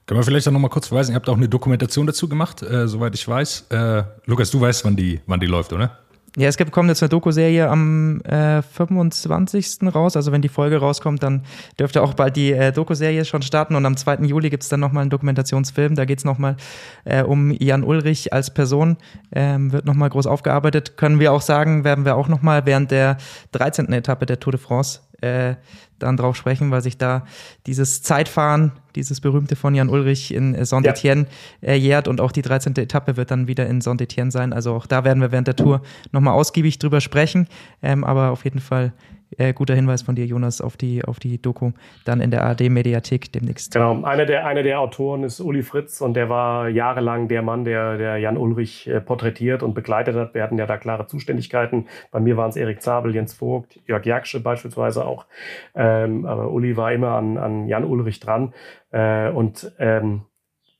Können 0.07 0.21
wir 0.21 0.25
vielleicht 0.25 0.47
auch 0.47 0.53
noch 0.53 0.61
mal 0.61 0.69
kurz 0.69 0.89
verweisen, 0.89 1.13
ihr 1.13 1.17
habt 1.17 1.29
auch 1.29 1.37
eine 1.37 1.49
Dokumentation 1.49 2.07
dazu 2.07 2.29
gemacht, 2.29 2.63
äh, 2.63 2.87
soweit 2.87 3.15
ich 3.15 3.27
weiß. 3.27 3.69
Äh, 3.71 4.03
Lukas, 4.27 4.51
du 4.51 4.61
weißt, 4.61 4.85
wann 4.85 4.95
die, 4.95 5.21
wann 5.27 5.41
die 5.41 5.47
läuft, 5.47 5.73
oder? 5.73 5.99
Ja, 6.37 6.49
es 6.49 6.57
gibt, 6.57 6.71
kommt 6.71 6.89
jetzt 6.89 7.03
eine 7.03 7.09
Doku-Serie 7.09 7.69
am 7.69 8.21
äh, 8.21 8.63
25. 8.63 9.79
raus. 9.93 10.17
Also 10.17 10.31
wenn 10.31 10.43
die 10.43 10.49
Folge 10.49 10.77
rauskommt, 10.77 11.23
dann 11.25 11.43
dürfte 11.79 12.03
auch 12.03 12.15
bald 12.15 12.37
die 12.37 12.53
äh, 12.53 12.71
Doku-Serie 12.73 13.25
schon 13.25 13.43
starten. 13.43 13.75
Und 13.75 13.85
am 13.85 13.97
2. 13.97 14.19
Juli 14.27 14.49
gibt's 14.49 14.69
dann 14.69 14.79
nochmal 14.79 15.03
einen 15.03 15.11
Dokumentationsfilm. 15.11 15.97
Da 15.97 16.05
geht's 16.05 16.25
nochmal 16.25 16.57
äh, 17.05 17.23
um 17.23 17.51
Jan 17.51 17.83
Ulrich 17.83 18.33
als 18.33 18.55
Person. 18.55 18.97
Ähm, 19.33 19.73
wird 19.73 19.87
nochmal 19.87 20.09
groß 20.09 20.27
aufgearbeitet. 20.27 20.97
Können 20.97 21.19
wir 21.19 21.33
auch 21.33 21.43
sagen, 21.43 21.83
werden 21.83 22.05
wir 22.05 22.17
auch 22.17 22.29
nochmal 22.29 22.65
während 22.65 22.93
der 22.93 23.17
13. 23.53 23.93
Etappe 23.93 24.25
der 24.25 24.39
Tour 24.39 24.53
de 24.53 24.61
France 24.61 25.01
äh, 25.21 25.55
dann 25.99 26.17
drauf 26.17 26.37
sprechen, 26.37 26.71
weil 26.71 26.81
sich 26.81 26.99
da 26.99 27.27
dieses 27.67 28.03
Zeitfahren, 28.03 28.73
dieses 28.95 29.21
berühmte 29.21 29.55
von 29.55 29.75
Jan 29.75 29.89
Ulrich 29.89 30.35
in 30.35 30.55
äh, 30.55 30.65
Saint-Etienne 30.65 31.27
ja. 31.61 31.69
äh, 31.69 31.77
jährt 31.77 32.09
und 32.09 32.21
auch 32.21 32.33
die 32.33 32.43
13. 32.43 32.77
Etappe 32.77 33.17
wird 33.17 33.31
dann 33.31 33.47
wieder 33.47 33.67
in 33.67 33.81
Saint-Etienne 33.81 34.31
sein. 34.31 34.53
Also 34.53 34.75
auch 34.75 34.87
da 34.87 35.05
werden 35.05 35.21
wir 35.21 35.33
während 35.33 35.47
der 35.47 35.57
Tour 35.57 35.83
nochmal 36.13 36.35
ausgiebig 36.35 36.79
drüber 36.79 37.01
sprechen. 37.01 37.47
Ähm, 37.83 38.05
aber 38.05 38.31
auf 38.31 38.45
jeden 38.45 38.61
Fall 38.61 38.93
äh, 39.39 39.53
guter 39.53 39.75
Hinweis 39.75 40.03
von 40.03 40.15
dir, 40.15 40.27
Jonas, 40.27 40.61
auf 40.61 40.77
die, 40.77 41.05
auf 41.05 41.19
die 41.19 41.41
Doku 41.41 41.73
dann 42.05 42.21
in 42.21 42.31
der 42.31 42.45
ARD-Mediathek 42.45 43.33
demnächst. 43.33 43.73
Genau, 43.73 44.03
einer 44.03 44.27
der, 44.27 44.47
einer 44.47 44.63
der 44.63 44.81
Autoren 44.81 45.25
ist 45.25 45.41
Uli 45.41 45.63
Fritz 45.63 46.01
und 46.01 46.15
der 46.15 46.29
war 46.29 46.69
jahrelang 46.69 47.29
der 47.29 47.43
Mann, 47.43 47.65
der, 47.65 47.97
der 47.97 48.19
Jan 48.19 48.37
Ulrich 48.37 48.89
äh, 48.89 49.01
porträtiert 49.01 49.63
und 49.63 49.75
begleitet 49.75 50.17
hat. 50.17 50.35
Wir 50.35 50.43
hatten 50.43 50.59
ja 50.59 50.67
da 50.67 50.77
klare 50.77 51.07
Zuständigkeiten. 51.07 51.87
Bei 52.11 52.21
mir 52.21 52.37
waren 52.37 52.51
es 52.51 52.57
Erik 52.57 52.83
Zabel, 52.83 53.15
Jens 53.15 53.35
Vogt, 53.35 53.81
Jörg 53.87 54.05
Jaksche 54.05 54.41
beispielsweise 54.41 55.05
auch. 55.05 55.27
Ähm, 55.75 56.27
aber 56.27 56.51
Uli 56.51 56.77
war 56.77 56.93
immer 56.93 57.13
an, 57.13 57.39
an 57.39 57.69
Jan 57.69 57.85
Ulrich 57.85 58.21
dran. 58.21 58.55
Äh, 58.91 59.31
und 59.31 59.73
ähm, 59.79 60.23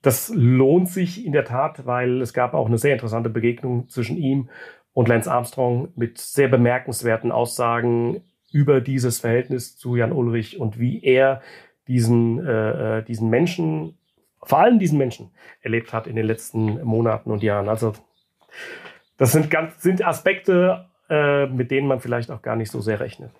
das 0.01 0.31
lohnt 0.35 0.89
sich 0.89 1.25
in 1.25 1.31
der 1.31 1.45
Tat, 1.45 1.85
weil 1.85 2.21
es 2.21 2.33
gab 2.33 2.53
auch 2.53 2.67
eine 2.67 2.77
sehr 2.77 2.93
interessante 2.93 3.29
Begegnung 3.29 3.87
zwischen 3.87 4.17
ihm 4.17 4.49
und 4.93 5.07
Lance 5.07 5.31
Armstrong 5.31 5.89
mit 5.95 6.17
sehr 6.17 6.47
bemerkenswerten 6.47 7.31
Aussagen 7.31 8.21
über 8.51 8.81
dieses 8.81 9.19
Verhältnis 9.19 9.77
zu 9.77 9.95
Jan 9.95 10.11
Ulrich 10.11 10.59
und 10.59 10.79
wie 10.79 11.03
er 11.03 11.41
diesen, 11.87 12.45
äh, 12.45 12.99
äh, 12.99 13.03
diesen 13.03 13.29
Menschen, 13.29 13.97
vor 14.43 14.59
allem 14.59 14.79
diesen 14.79 14.97
Menschen, 14.97 15.31
erlebt 15.61 15.93
hat 15.93 16.07
in 16.07 16.15
den 16.15 16.25
letzten 16.25 16.83
Monaten 16.83 17.31
und 17.31 17.43
Jahren. 17.43 17.69
Also 17.69 17.93
das 19.17 19.31
sind, 19.31 19.49
ganz, 19.49 19.81
sind 19.81 20.05
Aspekte, 20.05 20.85
äh, 21.09 21.45
mit 21.47 21.71
denen 21.71 21.87
man 21.87 21.99
vielleicht 21.99 22.31
auch 22.31 22.41
gar 22.41 22.55
nicht 22.55 22.71
so 22.71 22.81
sehr 22.81 22.99
rechnet. 22.99 23.31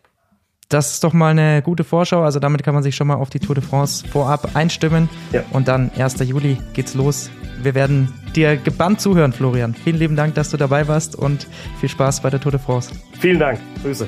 Das 0.71 0.93
ist 0.93 1.03
doch 1.03 1.11
mal 1.11 1.31
eine 1.31 1.61
gute 1.61 1.83
Vorschau. 1.83 2.23
Also 2.23 2.39
damit 2.39 2.63
kann 2.63 2.73
man 2.73 2.81
sich 2.81 2.95
schon 2.95 3.07
mal 3.07 3.15
auf 3.15 3.29
die 3.29 3.39
Tour 3.39 3.55
de 3.55 3.63
France 3.63 4.07
vorab 4.07 4.55
einstimmen. 4.55 5.09
Ja. 5.33 5.43
Und 5.51 5.67
dann 5.67 5.91
1. 5.97 6.19
Juli 6.21 6.57
geht's 6.73 6.93
los. 6.93 7.29
Wir 7.61 7.75
werden 7.75 8.13
dir 8.35 8.55
gebannt 8.55 9.01
zuhören, 9.01 9.33
Florian. 9.33 9.73
Vielen 9.73 9.97
lieben 9.97 10.15
Dank, 10.15 10.35
dass 10.35 10.49
du 10.49 10.57
dabei 10.57 10.87
warst 10.87 11.15
und 11.15 11.45
viel 11.79 11.89
Spaß 11.89 12.21
bei 12.21 12.29
der 12.29 12.39
Tour 12.39 12.53
de 12.53 12.61
France. 12.61 12.93
Vielen 13.19 13.39
Dank. 13.39 13.59
Grüße. 13.83 14.07